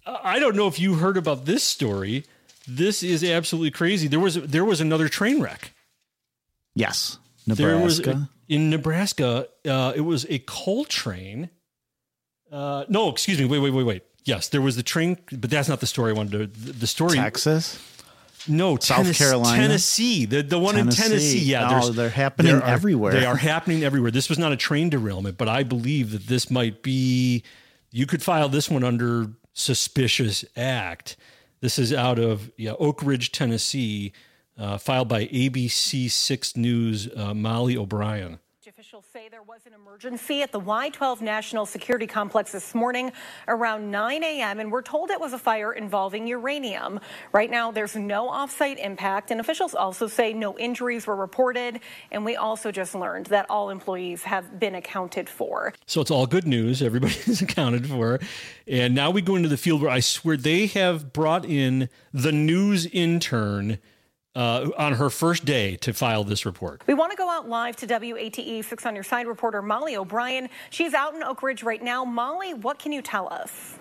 I 0.06 0.40
don't 0.40 0.56
know 0.56 0.68
if 0.68 0.80
you 0.80 0.96
heard 0.96 1.18
about 1.18 1.46
this 1.46 1.64
story. 1.64 2.26
This 2.68 3.04
is 3.04 3.24
absolutely 3.24 3.72
crazy. 3.72 4.08
There 4.08 4.20
was 4.20 4.36
there 4.36 4.66
was 4.66 4.82
another 4.82 5.10
train 5.10 5.42
wreck. 5.42 5.74
Yes, 6.76 7.18
There 7.46 7.76
Nebraska. 7.76 8.10
was 8.12 8.20
in 8.48 8.70
Nebraska. 8.70 9.48
Uh, 9.68 9.94
it 9.96 10.02
was 10.02 10.26
a 10.30 10.40
coal 10.40 10.86
train. 10.86 11.50
Uh, 12.52 12.86
no, 12.88 13.10
excuse 13.10 13.40
me. 13.40 13.46
Wait, 13.46 13.60
wait, 13.60 13.72
wait, 13.74 13.84
wait. 13.84 14.04
Yes, 14.26 14.48
there 14.48 14.62
was 14.62 14.76
the 14.76 14.84
train, 14.84 15.18
but 15.32 15.50
that's 15.50 15.68
not 15.68 15.82
the 15.82 15.86
story 15.88 16.12
I 16.12 16.14
wanted 16.16 16.32
to. 16.32 16.48
The, 16.48 16.72
the 16.74 16.88
story. 16.88 17.18
Texas. 17.18 17.78
No, 18.48 18.78
South 18.78 18.98
Tennessee- 19.04 19.24
Carolina? 19.24 19.62
Tennessee. 19.62 20.26
The 20.26 20.44
the 20.44 20.60
one 20.60 20.76
in 20.78 20.86
Tennessee. 20.86 21.02
Tennessee. 21.04 21.40
Yeah, 21.40 21.70
No, 21.70 21.90
they're 21.92 22.10
happening 22.10 22.56
are- 22.56 22.64
everywhere. 22.64 23.14
They 23.14 23.26
are 23.26 23.38
happening 23.38 23.84
everywhere. 23.84 24.12
This 24.12 24.30
was 24.30 24.38
not 24.40 24.52
a 24.52 24.58
train 24.58 24.90
derailment, 24.90 25.38
but 25.38 25.48
I 25.48 25.64
believe 25.64 26.12
that 26.12 26.28
this 26.28 26.50
might 26.52 26.82
be. 26.84 27.44
You 27.92 28.06
could 28.06 28.24
file 28.24 28.50
this 28.50 28.70
one 28.70 28.84
under 28.84 29.28
suspicious 29.54 30.44
act. 30.58 31.16
This 31.62 31.80
is 31.80 31.94
out 31.94 32.20
of 32.20 32.52
yeah 32.58 32.74
Oak 32.80 33.02
Ridge, 33.04 33.32
Tennessee, 33.32 34.12
uh, 34.58 34.78
filed 34.78 35.08
by 35.08 35.26
ABC 35.28 36.10
Six 36.12 36.58
News 36.58 37.08
uh, 37.16 37.34
Molly 37.34 37.78
O'Brien. 37.78 38.40
Officials 38.94 39.12
say 39.12 39.28
there 39.28 39.42
was 39.42 39.62
an 39.66 39.74
emergency 39.74 40.44
at 40.44 40.52
the 40.52 40.60
Y12 40.60 41.20
National 41.20 41.66
Security 41.66 42.06
Complex 42.06 42.52
this 42.52 42.76
morning 42.76 43.12
around 43.48 43.90
9 43.90 44.24
a.m., 44.24 44.60
and 44.60 44.72
we're 44.72 44.84
told 44.84 45.10
it 45.10 45.20
was 45.20 45.34
a 45.34 45.40
fire 45.40 45.74
involving 45.74 46.28
uranium. 46.28 47.00
Right 47.32 47.50
now, 47.50 47.72
there's 47.72 47.96
no 47.96 48.30
offsite 48.30 48.78
impact, 48.78 49.32
and 49.32 49.42
officials 49.42 49.74
also 49.74 50.06
say 50.06 50.32
no 50.32 50.60
injuries 50.60 51.08
were 51.08 51.16
reported. 51.16 51.80
And 52.12 52.24
we 52.24 52.36
also 52.36 52.72
just 52.72 52.94
learned 52.94 53.26
that 53.28 53.48
all 53.50 53.72
employees 53.72 54.22
have 54.26 54.60
been 54.60 54.76
accounted 54.76 55.28
for. 55.28 55.74
So 55.88 56.00
it's 56.00 56.12
all 56.12 56.28
good 56.28 56.46
news. 56.46 56.84
Everybody's 56.84 57.42
accounted 57.42 57.88
for. 57.90 58.20
And 58.68 58.94
now 58.94 59.10
we 59.10 59.24
go 59.24 59.36
into 59.36 59.50
the 59.50 59.58
field 59.58 59.82
where 59.82 59.90
I 59.90 60.02
swear 60.02 60.38
they 60.38 60.68
have 60.68 61.14
brought 61.14 61.46
in 61.46 61.90
the 62.14 62.32
news 62.32 62.86
intern 62.86 63.80
uh, 64.36 64.70
on 64.78 64.94
her 64.94 65.10
first 65.10 65.46
day 65.46 65.76
to 65.78 65.94
file 65.94 66.24
this 66.24 66.46
report. 66.46 66.82
We 66.88 66.94
want 66.94 67.12
to 67.12 67.18
go 67.18 67.30
out 67.30 67.48
live 67.48 67.76
to 67.78 67.86
WATE 67.88 68.64
6 68.64 68.86
on 68.86 68.96
your 68.96 69.04
side 69.04 69.28
reporter 69.28 69.62
Molly 69.62 69.96
O'Brien. 69.96 70.50
She's 70.70 70.94
out 70.94 71.16
in 71.16 71.24
Oak 71.24 71.44
Ridge 71.44 71.64
right 71.64 71.82
now. 71.82 72.04
Molly, 72.04 72.54
what 72.54 72.80
can 72.80 72.92
you 72.92 73.02
tell 73.02 73.32
us? 73.32 73.78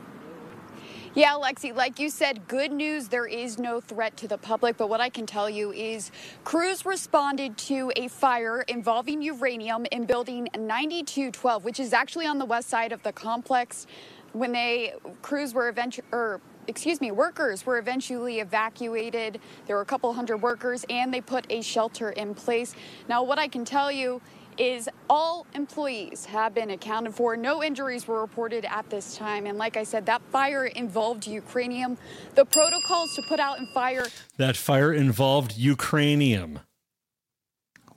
Yeah, 1.14 1.32
Lexi, 1.32 1.74
like 1.76 1.98
you 1.98 2.08
said, 2.08 2.48
good 2.48 2.72
news. 2.72 3.08
There 3.08 3.26
is 3.26 3.58
no 3.58 3.80
threat 3.80 4.16
to 4.18 4.28
the 4.28 4.38
public. 4.38 4.78
But 4.78 4.88
what 4.88 5.02
I 5.02 5.10
can 5.10 5.26
tell 5.26 5.48
you 5.50 5.70
is 5.70 6.10
crews 6.42 6.86
responded 6.86 7.58
to 7.58 7.92
a 7.96 8.08
fire 8.08 8.62
involving 8.62 9.20
uranium 9.20 9.84
in 9.92 10.06
building 10.06 10.48
9212, 10.54 11.64
which 11.66 11.80
is 11.80 11.92
actually 11.92 12.26
on 12.26 12.38
the 12.38 12.46
west 12.46 12.70
side 12.70 12.92
of 12.92 13.02
the 13.02 13.12
complex. 13.12 13.86
When 14.32 14.52
they 14.52 14.94
crews 15.20 15.52
were 15.52 15.68
eventually, 15.68 16.06
or 16.12 16.40
excuse 16.66 17.00
me, 17.00 17.10
workers 17.10 17.66
were 17.66 17.78
eventually 17.78 18.40
evacuated. 18.40 19.40
There 19.66 19.76
were 19.76 19.82
a 19.82 19.86
couple 19.86 20.12
hundred 20.12 20.38
workers, 20.38 20.84
and 20.88 21.12
they 21.12 21.20
put 21.20 21.46
a 21.50 21.62
shelter 21.62 22.10
in 22.10 22.34
place. 22.34 22.74
Now, 23.08 23.22
what 23.22 23.38
I 23.38 23.48
can 23.48 23.64
tell 23.64 23.90
you 23.90 24.20
is 24.58 24.88
all 25.08 25.46
employees 25.54 26.26
have 26.26 26.54
been 26.54 26.70
accounted 26.70 27.14
for. 27.14 27.36
No 27.36 27.62
injuries 27.62 28.06
were 28.06 28.20
reported 28.20 28.64
at 28.64 28.88
this 28.90 29.16
time. 29.16 29.46
And 29.46 29.58
like 29.58 29.76
I 29.76 29.82
said, 29.82 30.06
that 30.06 30.22
fire 30.30 30.66
involved 30.66 31.24
Ukrainium. 31.24 31.96
The 32.34 32.44
protocols 32.44 33.14
to 33.16 33.22
put 33.22 33.40
out 33.40 33.58
and 33.58 33.68
fire 33.70 34.06
That 34.36 34.56
fire 34.56 34.92
involved 34.92 35.56
Ukrainium. 35.56 36.60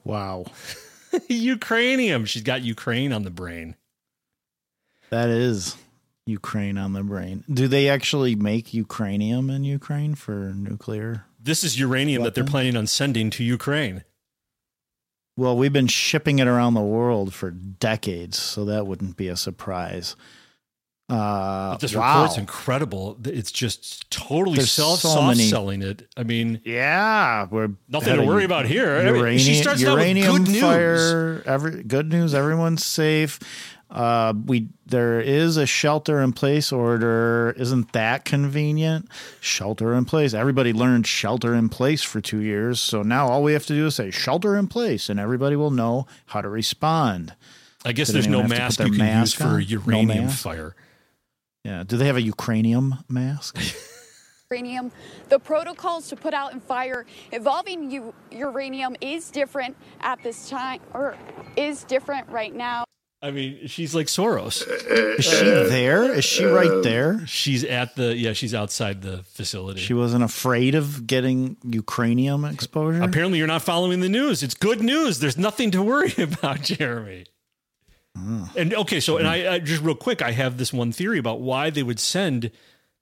Wow. 0.04 0.46
Ukrainium. 1.28 2.26
She's 2.26 2.42
got 2.42 2.62
Ukraine 2.62 3.12
on 3.12 3.22
the 3.22 3.30
brain. 3.30 3.76
That 5.10 5.28
is 5.28 5.76
Ukraine 6.26 6.76
on 6.76 6.92
the 6.92 7.02
brain. 7.02 7.44
Do 7.50 7.68
they 7.68 7.88
actually 7.88 8.34
make 8.34 8.68
Ukrainium 8.72 9.54
in 9.54 9.64
Ukraine 9.64 10.14
for 10.16 10.52
nuclear? 10.54 11.24
This 11.40 11.62
is 11.62 11.78
uranium 11.78 12.24
that 12.24 12.34
they're 12.34 12.44
planning 12.44 12.76
on 12.76 12.86
sending 12.88 13.30
to 13.30 13.44
Ukraine. 13.44 14.02
Well, 15.36 15.56
we've 15.56 15.72
been 15.72 15.86
shipping 15.86 16.38
it 16.40 16.48
around 16.48 16.74
the 16.74 16.80
world 16.80 17.32
for 17.32 17.50
decades, 17.50 18.38
so 18.38 18.64
that 18.64 18.86
wouldn't 18.86 19.16
be 19.16 19.28
a 19.28 19.36
surprise. 19.36 20.16
Uh, 21.08 21.72
But 21.72 21.80
this 21.80 21.94
wow. 21.94 22.22
report's 22.22 22.38
incredible. 22.38 23.16
It's 23.24 23.52
just 23.52 24.10
totally 24.10 24.56
There's 24.56 24.72
self 24.72 25.00
so 25.00 25.22
many- 25.22 25.44
selling 25.48 25.82
it. 25.82 26.08
I 26.16 26.24
mean, 26.24 26.60
yeah, 26.64 27.46
we're 27.48 27.70
nothing 27.88 28.16
to 28.16 28.24
worry 28.24 28.44
about 28.44 28.66
here. 28.66 28.96
I 28.96 29.04
mean, 29.04 29.14
Uranium, 29.16 29.38
she 29.38 29.54
starts 29.54 29.84
out 29.84 29.98
with 29.98 30.02
uranium 30.04 30.38
good 30.44 30.48
news. 30.52 30.60
fire. 30.60 31.42
Every 31.46 31.84
good 31.84 32.10
news. 32.10 32.34
Everyone's 32.34 32.84
safe. 32.84 33.38
Uh, 33.88 34.34
we 34.46 34.68
there 34.84 35.20
is 35.20 35.56
a 35.56 35.66
shelter 35.66 36.20
in 36.20 36.32
place 36.32 36.72
order. 36.72 37.54
Isn't 37.56 37.92
that 37.92 38.24
convenient? 38.24 39.08
Shelter 39.40 39.94
in 39.94 40.04
place. 40.04 40.34
Everybody 40.34 40.72
learned 40.72 41.06
shelter 41.06 41.54
in 41.54 41.68
place 41.68 42.02
for 42.02 42.20
two 42.20 42.40
years, 42.40 42.80
so 42.80 43.02
now 43.02 43.28
all 43.28 43.42
we 43.42 43.52
have 43.52 43.66
to 43.66 43.74
do 43.74 43.86
is 43.86 43.94
say 43.94 44.10
shelter 44.10 44.56
in 44.56 44.66
place, 44.66 45.08
and 45.08 45.20
everybody 45.20 45.54
will 45.54 45.70
know 45.70 46.06
how 46.26 46.40
to 46.40 46.48
respond. 46.48 47.34
I 47.84 47.92
guess 47.92 48.08
Did 48.08 48.16
there's 48.16 48.26
no 48.26 48.40
anyone 48.40 48.58
have 48.58 48.58
to 48.58 48.62
mask 48.62 48.78
put 48.78 48.86
you 48.88 48.98
their 48.98 49.06
can 49.06 49.20
use 49.20 49.38
mask 49.38 49.50
for 49.50 49.60
uranium 49.60 50.24
No 50.24 50.30
fire. 50.30 50.76
Yeah. 51.64 51.84
Do 51.86 51.96
they 51.96 52.06
have 52.06 52.16
a 52.16 52.22
Ukrainium 52.22 53.04
mask? 53.08 53.58
uranium. 54.50 54.90
The 55.28 55.38
protocols 55.38 56.08
to 56.08 56.16
put 56.16 56.34
out 56.34 56.52
and 56.52 56.62
fire 56.62 57.06
involving 57.30 57.90
u- 57.90 58.14
uranium 58.32 58.96
is 59.00 59.30
different 59.30 59.76
at 60.00 60.22
this 60.22 60.48
time, 60.48 60.80
or 60.94 61.16
is 61.56 61.84
different 61.84 62.28
right 62.28 62.54
now. 62.54 62.85
I 63.22 63.30
mean, 63.30 63.66
she's 63.66 63.94
like 63.94 64.08
Soros. 64.08 64.62
Is 65.18 65.24
she 65.24 65.50
uh, 65.50 65.64
there? 65.64 66.12
Is 66.12 66.24
she 66.24 66.44
right 66.44 66.70
um, 66.70 66.82
there? 66.82 67.26
She's 67.26 67.64
at 67.64 67.96
the 67.96 68.14
yeah. 68.14 68.34
She's 68.34 68.54
outside 68.54 69.02
the 69.02 69.22
facility. 69.24 69.80
She 69.80 69.94
wasn't 69.94 70.22
afraid 70.22 70.74
of 70.74 71.06
getting 71.06 71.56
Ukrainium 71.56 72.50
exposure. 72.50 73.02
Apparently, 73.02 73.38
you're 73.38 73.46
not 73.46 73.62
following 73.62 74.00
the 74.00 74.08
news. 74.10 74.42
It's 74.42 74.54
good 74.54 74.82
news. 74.82 75.18
There's 75.18 75.38
nothing 75.38 75.70
to 75.70 75.82
worry 75.82 76.12
about, 76.18 76.60
Jeremy. 76.62 77.24
And 78.14 78.74
okay, 78.74 79.00
so 79.00 79.18
and 79.18 79.26
I, 79.26 79.54
I 79.54 79.58
just 79.58 79.82
real 79.82 79.94
quick, 79.94 80.22
I 80.22 80.32
have 80.32 80.56
this 80.56 80.72
one 80.72 80.92
theory 80.92 81.18
about 81.18 81.40
why 81.40 81.70
they 81.70 81.82
would 81.82 82.00
send 82.00 82.50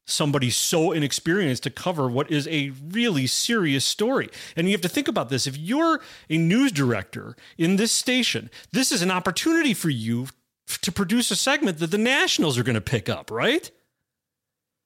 somebody 0.06 0.50
so 0.50 0.92
inexperienced 0.92 1.62
to 1.62 1.70
cover 1.70 2.08
what 2.08 2.30
is 2.30 2.46
a 2.48 2.72
really 2.90 3.26
serious 3.26 3.84
story. 3.84 4.28
And 4.56 4.66
you 4.66 4.72
have 4.72 4.82
to 4.82 4.88
think 4.88 5.08
about 5.08 5.28
this. 5.28 5.46
If 5.46 5.56
you're 5.56 6.00
a 6.28 6.36
news 6.36 6.72
director 6.72 7.36
in 7.56 7.76
this 7.76 7.92
station, 7.92 8.50
this 8.72 8.92
is 8.92 9.02
an 9.02 9.10
opportunity 9.10 9.74
for 9.74 9.90
you 9.90 10.28
to 10.66 10.92
produce 10.92 11.30
a 11.30 11.36
segment 11.36 11.78
that 11.78 11.90
the 11.90 11.98
nationals 11.98 12.58
are 12.58 12.62
going 12.62 12.74
to 12.74 12.80
pick 12.80 13.08
up, 13.08 13.30
right? 13.30 13.70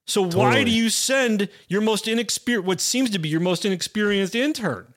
So 0.06 0.22
why 0.22 0.64
do 0.64 0.70
you 0.70 0.88
send 0.88 1.48
your 1.68 1.82
most 1.82 2.08
inexperienced, 2.08 2.66
what 2.66 2.80
seems 2.80 3.10
to 3.10 3.18
be 3.18 3.28
your 3.28 3.40
most 3.40 3.64
inexperienced 3.64 4.34
intern? 4.34 4.94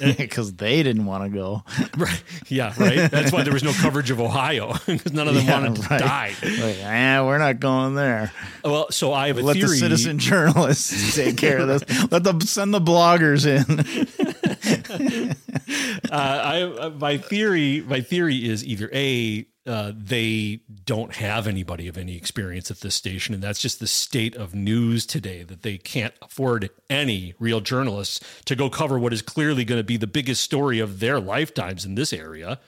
Because 0.00 0.52
they 0.56 0.82
didn't 0.82 1.06
want 1.06 1.24
to 1.24 1.30
go. 1.30 1.62
Right. 1.96 2.22
Yeah, 2.48 2.72
right. 2.78 3.10
That's 3.10 3.30
why 3.32 3.42
there 3.42 3.52
was 3.52 3.62
no 3.62 3.72
coverage 3.72 4.10
of 4.10 4.20
Ohio 4.20 4.72
because 4.86 5.12
none 5.12 5.28
of 5.28 5.34
them 5.34 5.44
Yeah, 5.44 5.60
wanted 5.60 5.82
to 5.82 5.88
die. 5.98 6.34
Like, 6.42 6.78
eh, 6.80 7.20
we're 7.20 7.38
not 7.38 7.60
going 7.60 7.94
there. 7.94 8.32
Well, 8.64 8.90
so 8.90 9.12
I 9.12 9.28
have 9.28 9.38
a 9.38 9.42
Let 9.42 9.54
theory. 9.56 9.68
the 9.68 9.76
citizen 9.76 10.18
journalists 10.18 11.14
take 11.16 11.36
care 11.36 11.58
of 11.58 11.68
this. 11.68 12.10
Let 12.10 12.24
them 12.24 12.40
send 12.40 12.72
the 12.74 12.80
bloggers 12.80 13.46
in. 13.46 15.34
uh, 16.10 16.14
I 16.14 16.62
uh, 16.62 16.90
my 16.90 17.18
theory 17.18 17.82
my 17.86 18.00
theory 18.00 18.36
is 18.48 18.64
either 18.64 18.90
a 18.92 19.46
uh, 19.64 19.92
they 19.94 20.60
don't 20.84 21.14
have 21.14 21.46
anybody 21.46 21.86
of 21.86 21.96
any 21.96 22.16
experience 22.16 22.70
at 22.70 22.80
this 22.80 22.94
station, 22.94 23.32
and 23.32 23.42
that's 23.42 23.60
just 23.60 23.78
the 23.78 23.86
state 23.86 24.34
of 24.34 24.54
news 24.54 25.06
today 25.06 25.44
that 25.44 25.62
they 25.62 25.78
can't 25.78 26.14
afford 26.20 26.70
any 26.90 27.34
real 27.38 27.60
journalists 27.60 28.20
to 28.44 28.56
go 28.56 28.68
cover 28.68 28.98
what 28.98 29.12
is 29.12 29.22
clearly 29.22 29.64
going 29.64 29.78
to 29.78 29.84
be 29.84 29.96
the 29.96 30.06
biggest 30.06 30.42
story 30.42 30.80
of 30.80 30.98
their 30.98 31.20
lifetimes 31.20 31.84
in 31.84 31.94
this 31.94 32.12
area. 32.12 32.58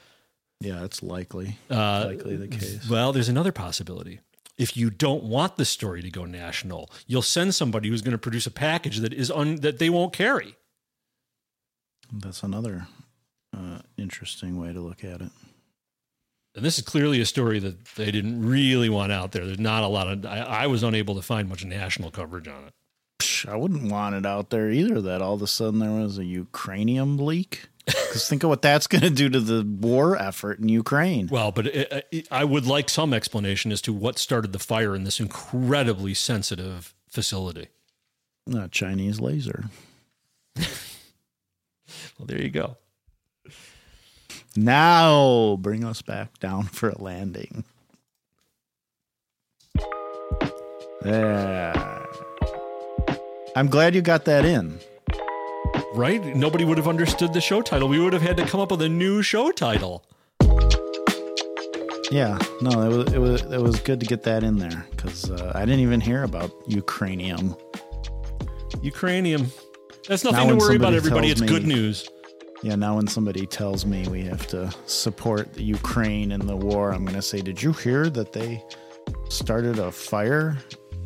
Yeah, 0.61 0.85
it's 0.85 1.03
likely. 1.03 1.59
Uh, 1.69 2.05
likely 2.07 2.37
the 2.37 2.49
case. 2.49 2.89
Well, 2.89 3.13
there's 3.13 3.29
another 3.29 3.53
possibility. 3.53 4.21
If 4.57 4.77
you 4.77 4.89
don't 4.89 5.25
want 5.25 5.57
the 5.57 5.65
story 5.65 6.01
to 6.01 6.11
go 6.11 6.25
national, 6.25 6.89
you'll 7.09 7.23
send 7.23 7.57
somebody 7.57 7.89
who's 7.89 8.03
going 8.03 8.13
to 8.13 8.19
produce 8.19 8.47
a 8.47 8.53
package 8.53 8.99
that 8.99 9.13
is 9.13 9.33
un, 9.33 9.57
that 9.57 9.81
they 9.81 9.91
won't 9.91 10.13
carry. 10.13 10.55
That's 12.13 12.45
another 12.45 12.87
uh, 13.57 13.81
interesting 13.99 14.61
way 14.61 14.73
to 14.73 14.81
look 14.81 15.03
at 15.03 15.21
it. 15.21 15.31
And 16.55 16.65
this 16.65 16.79
is 16.79 16.85
clearly 16.85 17.21
a 17.21 17.27
story 17.27 17.59
that 17.59 17.85
they 17.97 18.11
didn't 18.11 18.47
really 18.47 18.89
want 18.89 19.11
out 19.11 19.33
there. 19.33 19.45
There's 19.45 19.59
not 19.59 19.83
a 19.83 19.89
lot 19.89 20.09
of. 20.09 20.25
I, 20.25 20.39
I 20.39 20.67
was 20.67 20.83
unable 20.83 21.17
to 21.17 21.23
find 21.23 21.49
much 21.49 21.65
national 21.65 22.11
coverage 22.11 22.47
on 22.47 22.65
it. 22.67 22.75
Psh, 23.19 23.49
I 23.49 23.57
wouldn't 23.57 23.91
want 23.91 24.15
it 24.15 24.25
out 24.25 24.51
there 24.51 24.71
either. 24.71 25.01
That 25.01 25.21
all 25.21 25.35
of 25.35 25.43
a 25.43 25.47
sudden 25.49 25.81
there 25.81 25.91
was 25.91 26.19
a 26.19 26.25
Ukrainian 26.25 27.17
leak. 27.17 27.69
Because 27.87 28.29
think 28.29 28.43
of 28.45 28.49
what 28.49 28.63
that's 28.63 28.87
going 28.87 29.03
to 29.03 29.11
do 29.11 29.29
to 29.29 29.41
the 29.41 29.63
war 29.63 30.17
effort 30.17 30.59
in 30.59 30.69
Ukraine. 30.69 31.29
Well, 31.31 31.53
but 31.53 31.67
it, 31.67 32.07
it, 32.11 32.29
I 32.31 32.45
would 32.45 32.67
like 32.67 32.89
some 32.89 33.13
explanation 33.13 33.73
as 33.73 33.83
to 33.83 33.93
what 33.93 34.19
started 34.19 34.53
the 34.53 34.59
fire 34.59 34.95
in 34.95 35.05
this 35.05 35.21
incredibly 35.21 36.15
sensitive 36.15 36.95
facility. 37.11 37.69
A 38.55 38.69
Chinese 38.69 39.21
laser. 39.21 39.65
well, 40.57 40.67
there 42.27 42.41
you 42.41 42.51
go. 42.51 42.79
Now 44.57 45.57
bring 45.61 45.85
us 45.85 46.01
back 46.03 46.39
down 46.39 46.65
for 46.65 46.91
a 46.91 47.03
landing. 47.03 47.65
There. 51.03 52.07
I'm 53.57 53.69
glad 53.69 53.95
you 53.95 54.01
got 54.01 54.25
that 54.25 54.45
in. 54.45 54.79
Right? 55.95 56.25
Nobody 56.25 56.65
would 56.65 56.79
have 56.79 56.89
understood 56.89 57.33
the 57.35 57.41
show 57.41 57.63
title. 57.63 57.89
We 57.89 58.01
would 58.01 58.13
have 58.13 58.23
had 58.23 58.37
to 58.39 58.47
come 58.47 58.61
up 58.61 58.71
with 58.71 58.83
a 58.83 58.89
new 58.89 59.23
show 59.23 59.51
title. 59.53 60.05
Yeah, 62.11 62.39
no, 62.61 62.83
it 62.83 62.97
was 62.97 63.13
it 63.13 63.19
was 63.19 63.43
it 63.43 63.61
was 63.61 63.81
good 63.81 63.99
to 64.01 64.07
get 64.07 64.23
that 64.25 64.45
in 64.45 64.59
there 64.59 64.87
because 64.91 65.31
uh, 65.31 65.53
I 65.55 65.65
didn't 65.65 65.81
even 65.81 66.01
hear 66.01 66.23
about 66.23 66.51
Ukrainium. 66.69 67.59
Ukrainium. 68.83 69.51
That's 70.07 70.23
nothing 70.23 70.49
to 70.49 70.57
worry 70.57 70.77
about, 70.77 70.95
everybody. 70.95 71.31
It's 71.31 71.41
me, 71.41 71.49
good 71.49 71.67
news. 71.67 72.09
Yeah, 72.65 72.77
now 72.77 72.97
when 72.97 73.07
somebody 73.07 73.45
tells 73.45 73.85
me 73.85 74.09
we 74.09 74.23
have 74.23 74.47
to 74.47 74.73
support 74.87 75.53
the 75.53 75.63
Ukraine 75.63 76.33
in 76.33 76.47
the 76.47 76.57
war, 76.57 76.95
I'm 76.95 77.05
going 77.05 77.15
to 77.15 77.21
say, 77.21 77.43
"Did 77.43 77.63
you 77.63 77.75
hear 77.75 78.09
that 78.09 78.33
they 78.33 78.65
started 79.29 79.79
a 79.79 79.93
fire 79.93 80.57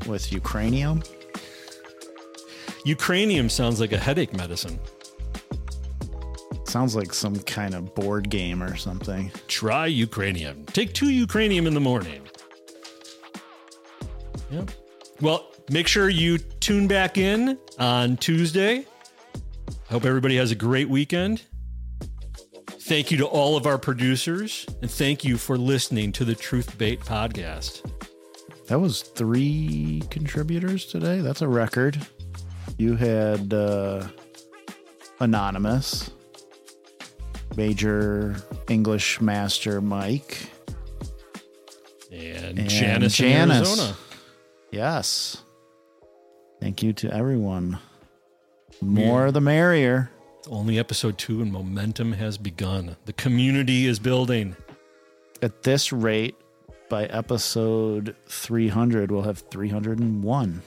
with 0.06 0.30
Ukranium?" 0.30 1.04
Ukranium 2.86 3.50
sounds 3.50 3.80
like 3.80 3.90
a 3.90 3.98
headache 3.98 4.32
medicine. 4.34 4.78
Sounds 6.62 6.94
like 6.94 7.12
some 7.12 7.34
kind 7.40 7.74
of 7.74 7.92
board 7.92 8.30
game 8.30 8.62
or 8.62 8.76
something. 8.76 9.32
Try 9.48 9.90
Ukranium. 9.90 10.64
Take 10.66 10.94
two 10.94 11.06
Ukranium 11.26 11.66
in 11.66 11.74
the 11.74 11.80
morning. 11.80 12.22
Yep. 14.52 14.70
Well, 15.20 15.50
make 15.72 15.88
sure 15.88 16.08
you 16.08 16.38
tune 16.38 16.86
back 16.86 17.18
in 17.18 17.58
on 17.80 18.16
Tuesday. 18.16 18.86
I 19.90 19.92
hope 19.92 20.04
everybody 20.04 20.36
has 20.36 20.52
a 20.52 20.54
great 20.54 20.88
weekend. 20.88 21.42
Thank 22.88 23.10
you 23.10 23.18
to 23.18 23.26
all 23.26 23.54
of 23.54 23.66
our 23.66 23.76
producers, 23.76 24.64
and 24.80 24.90
thank 24.90 25.22
you 25.22 25.36
for 25.36 25.58
listening 25.58 26.10
to 26.12 26.24
the 26.24 26.34
Truth 26.34 26.78
Bait 26.78 27.00
podcast. 27.00 27.82
That 28.68 28.80
was 28.80 29.02
three 29.02 30.02
contributors 30.08 30.86
today. 30.86 31.20
That's 31.20 31.42
a 31.42 31.48
record. 31.48 31.98
You 32.78 32.96
had 32.96 33.52
uh, 33.52 34.08
Anonymous, 35.20 36.10
Major 37.58 38.36
English 38.70 39.20
Master 39.20 39.82
Mike, 39.82 40.48
and, 42.10 42.58
and 42.58 42.70
Janice, 42.70 43.16
Janice. 43.16 43.68
Arizona. 43.68 43.96
Yes. 44.70 45.42
Thank 46.58 46.82
you 46.82 46.94
to 46.94 47.12
everyone. 47.12 47.80
More 48.80 49.26
yeah. 49.26 49.30
the 49.30 49.42
merrier. 49.42 50.10
Only 50.48 50.78
episode 50.78 51.18
two, 51.18 51.42
and 51.42 51.52
momentum 51.52 52.12
has 52.12 52.38
begun. 52.38 52.96
The 53.04 53.12
community 53.12 53.86
is 53.86 53.98
building. 53.98 54.56
At 55.42 55.62
this 55.62 55.92
rate, 55.92 56.36
by 56.88 57.04
episode 57.04 58.16
300, 58.28 59.10
we'll 59.10 59.22
have 59.22 59.40
301. 59.50 60.62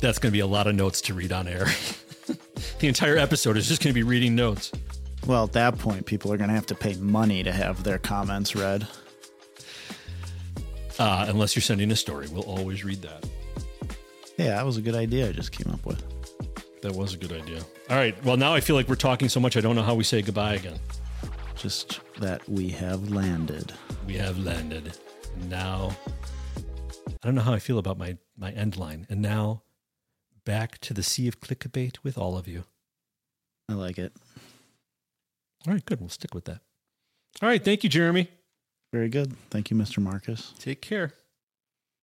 That's 0.00 0.18
going 0.18 0.30
to 0.30 0.36
be 0.36 0.40
a 0.40 0.46
lot 0.46 0.66
of 0.66 0.74
notes 0.74 1.00
to 1.02 1.14
read 1.14 1.30
on 1.30 1.46
air. 1.46 1.66
the 2.80 2.88
entire 2.88 3.16
episode 3.16 3.56
is 3.56 3.68
just 3.68 3.80
going 3.80 3.92
to 3.92 3.98
be 3.98 4.02
reading 4.02 4.34
notes. 4.34 4.72
Well, 5.24 5.44
at 5.44 5.52
that 5.52 5.78
point, 5.78 6.04
people 6.04 6.32
are 6.32 6.36
going 6.36 6.48
to 6.48 6.54
have 6.54 6.66
to 6.66 6.74
pay 6.74 6.94
money 6.94 7.44
to 7.44 7.52
have 7.52 7.84
their 7.84 7.98
comments 7.98 8.56
read. 8.56 8.88
Uh, 10.98 11.26
unless 11.28 11.54
you're 11.54 11.62
sending 11.62 11.92
a 11.92 11.96
story, 11.96 12.26
we'll 12.28 12.42
always 12.42 12.84
read 12.84 13.02
that. 13.02 13.24
Yeah, 14.40 14.54
that 14.54 14.64
was 14.64 14.78
a 14.78 14.80
good 14.80 14.94
idea 14.94 15.28
I 15.28 15.32
just 15.32 15.52
came 15.52 15.70
up 15.70 15.84
with. 15.84 16.02
That 16.80 16.94
was 16.94 17.12
a 17.12 17.18
good 17.18 17.30
idea. 17.30 17.60
All 17.90 17.96
right. 17.96 18.16
Well, 18.24 18.38
now 18.38 18.54
I 18.54 18.60
feel 18.60 18.74
like 18.74 18.88
we're 18.88 18.94
talking 18.94 19.28
so 19.28 19.38
much, 19.38 19.54
I 19.54 19.60
don't 19.60 19.76
know 19.76 19.82
how 19.82 19.94
we 19.94 20.02
say 20.02 20.22
goodbye 20.22 20.54
again. 20.54 20.78
Just 21.56 22.00
that 22.20 22.48
we 22.48 22.70
have 22.70 23.10
landed. 23.10 23.74
We 24.06 24.14
have 24.14 24.38
landed. 24.38 24.96
Now, 25.50 25.94
I 26.56 27.26
don't 27.26 27.34
know 27.34 27.42
how 27.42 27.52
I 27.52 27.58
feel 27.58 27.76
about 27.76 27.98
my, 27.98 28.16
my 28.34 28.50
end 28.52 28.78
line. 28.78 29.06
And 29.10 29.20
now, 29.20 29.62
back 30.46 30.78
to 30.78 30.94
the 30.94 31.02
sea 31.02 31.28
of 31.28 31.40
clickbait 31.40 31.98
with 32.02 32.16
all 32.16 32.38
of 32.38 32.48
you. 32.48 32.64
I 33.68 33.74
like 33.74 33.98
it. 33.98 34.14
All 35.66 35.74
right, 35.74 35.84
good. 35.84 36.00
We'll 36.00 36.08
stick 36.08 36.32
with 36.32 36.46
that. 36.46 36.62
All 37.42 37.48
right. 37.50 37.62
Thank 37.62 37.84
you, 37.84 37.90
Jeremy. 37.90 38.30
Very 38.90 39.10
good. 39.10 39.36
Thank 39.50 39.70
you, 39.70 39.76
Mr. 39.76 39.98
Marcus. 39.98 40.54
Take 40.58 40.80
care. 40.80 41.12